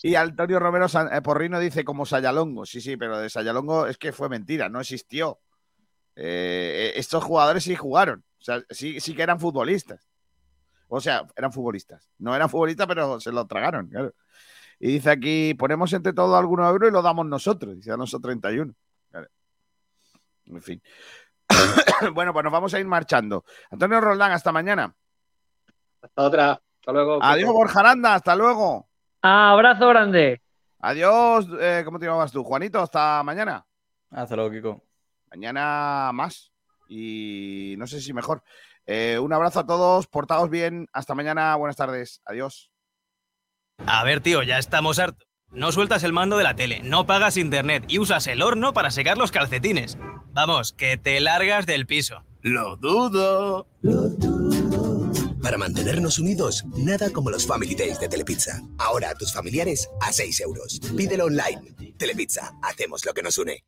Y 0.04 0.16
Antonio 0.16 0.60
Romero 0.60 0.88
San- 0.88 1.14
eh, 1.14 1.22
Porrino 1.22 1.60
dice 1.60 1.84
como 1.84 2.06
Sayalongo. 2.06 2.66
Sí, 2.66 2.82
sí, 2.82 2.98
pero 2.98 3.18
de 3.20 3.30
Sayalongo 3.30 3.88
es 3.88 3.98
que 3.98 4.12
fue 4.12 4.30
mentira, 4.30 4.70
no 4.70 4.80
existió. 4.82 5.40
Eh, 6.16 6.94
estos 6.96 7.24
jugadores 7.24 7.64
sí 7.64 7.76
jugaron, 7.76 8.24
o 8.40 8.44
sea, 8.44 8.64
sí, 8.70 9.00
sí 9.02 9.16
que 9.16 9.24
eran 9.24 9.40
futbolistas. 9.40 10.08
O 10.88 11.02
sea, 11.02 11.26
eran 11.36 11.52
futbolistas. 11.52 12.10
No 12.20 12.36
eran 12.36 12.49
futbolistas, 12.49 12.88
pero 12.88 13.20
se 13.20 13.32
lo 13.32 13.45
tragaron, 13.48 13.88
claro. 13.88 14.14
Y 14.80 14.94
dice 14.94 15.10
aquí, 15.10 15.53
ponemos 15.53 15.91
entre 15.94 16.14
todos 16.14 16.38
algunos 16.38 16.70
euros 16.70 16.90
y 16.90 16.94
lo 16.94 17.02
damos 17.02 17.26
nosotros. 17.26 17.76
Dice 17.76 17.91
Alonso 17.91 18.20
31. 18.20 18.74
Claro. 19.10 19.28
En 20.48 20.62
fin. 20.62 20.82
bueno, 22.14 22.34
pues 22.34 22.44
nos 22.44 22.53
vamos 22.53 22.74
a 22.74 22.80
ir 22.80 22.86
marchando. 22.86 23.45
Antonio 23.72 24.02
Roldán, 24.02 24.32
hasta 24.32 24.52
mañana. 24.52 24.94
Hasta 26.02 26.22
otra. 26.22 26.52
Hasta 26.52 26.91
luego. 26.91 27.20
Adiós, 27.22 27.52
Borja 27.52 27.80
Aranda, 27.80 28.16
hasta 28.16 28.36
luego. 28.36 28.88
abrazo 29.22 29.88
grande. 29.88 30.41
Adiós, 30.80 31.48
eh, 31.60 31.82
¿cómo 31.84 31.98
te 31.98 32.06
llamas 32.06 32.32
tú? 32.32 32.44
Juanito, 32.44 32.80
hasta 32.80 33.24
mañana. 33.24 33.66
Hasta 34.12 34.36
luego, 34.36 34.52
Kiko. 34.52 34.84
Mañana 35.32 36.12
más. 36.14 36.52
Y 36.88 37.76
no 37.78 37.88
sé 37.88 37.99
si 38.02 38.14
mejor. 38.14 38.44
Eh, 38.88 39.18
un 39.20 39.34
abrazo 39.34 39.62
a 39.62 39.66
todos, 39.66 40.07
portaos 40.07 40.49
bien. 40.49 40.88
Hasta 40.94 41.16
mañana, 41.16 41.56
buenas 41.56 41.76
tardes. 41.76 42.22
Adiós. 42.26 42.72
A 43.86 44.03
ver, 44.03 44.22
tío, 44.22 44.44
ya 44.44 44.57
estamos 44.57 44.99
hartos. 44.99 45.28
No 45.52 45.72
sueltas 45.72 46.03
el 46.03 46.12
mando 46.12 46.38
de 46.38 46.44
la 46.44 46.56
tele, 46.56 46.82
no 46.84 47.06
pagas 47.06 47.38
internet 47.38 47.86
y 47.88 47.99
usas 47.99 48.28
el 48.28 48.41
horno 48.41 48.74
para 48.74 48.91
secar 48.91 49.18
los 49.18 49.32
calcetines. 49.32 49.98
Vamos, 50.34 50.74
que 50.74 50.98
te 50.98 51.20
largas 51.22 51.66
del 51.66 51.86
piso. 51.86 52.24
Lo 52.41 52.76
dudo. 52.76 53.68
Para 55.41 55.57
mantenernos 55.57 56.20
unidos, 56.20 56.66
nada 56.76 57.10
como 57.12 57.30
los 57.30 57.45
Family 57.48 57.76
Days 57.76 57.99
de 57.99 58.10
Telepizza. 58.10 58.62
Ahora 58.78 59.12
a 59.12 59.16
tus 59.16 59.32
familiares 59.32 59.90
a 60.02 60.12
6 60.12 60.41
euros. 60.41 60.82
Pídelo 60.98 61.26
online. 61.26 61.76
Telepizza, 61.98 62.52
hacemos 62.62 63.06
lo 63.06 63.14
que 63.14 63.24
nos 63.24 63.38
une. 63.38 63.64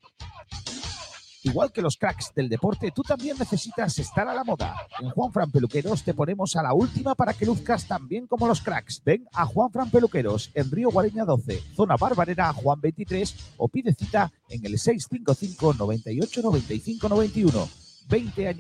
Igual 1.44 1.72
que 1.72 1.82
los 1.82 1.98
cracks 1.98 2.34
del 2.36 2.50
deporte, 2.50 2.92
tú 2.92 3.04
también 3.04 3.38
necesitas 3.38 3.98
estar 4.00 4.28
a 4.28 4.34
la 4.34 4.44
moda. 4.44 4.76
En 5.00 5.10
Juan 5.10 5.32
Fran 5.32 5.52
Peluqueros 5.52 6.04
te 6.04 6.14
ponemos 6.14 6.56
a 6.56 6.64
la 6.64 6.74
última 6.74 7.16
para 7.16 7.34
que 7.34 7.46
luzcas 7.46 7.88
tan 7.88 8.08
bien 8.08 8.28
como 8.28 8.48
los 8.48 8.62
cracks. 8.62 9.02
Ven 9.06 9.28
a 9.34 9.46
Juan 9.46 9.72
Fran 9.72 9.90
Peluqueros 9.90 10.52
en 10.54 10.72
Río 10.72 10.90
Guareña 10.90 11.26
12, 11.26 11.64
zona 11.76 11.96
Barbarera 11.96 12.52
Juan 12.54 12.82
23 12.82 13.54
o 13.58 13.68
pide 13.68 13.94
cita 13.94 14.32
en 14.50 14.66
el 14.66 14.78
655 14.80 15.74
98 15.76 16.42
95 16.42 17.10
91. 17.10 17.70
20 18.10 18.48
años. 18.48 18.56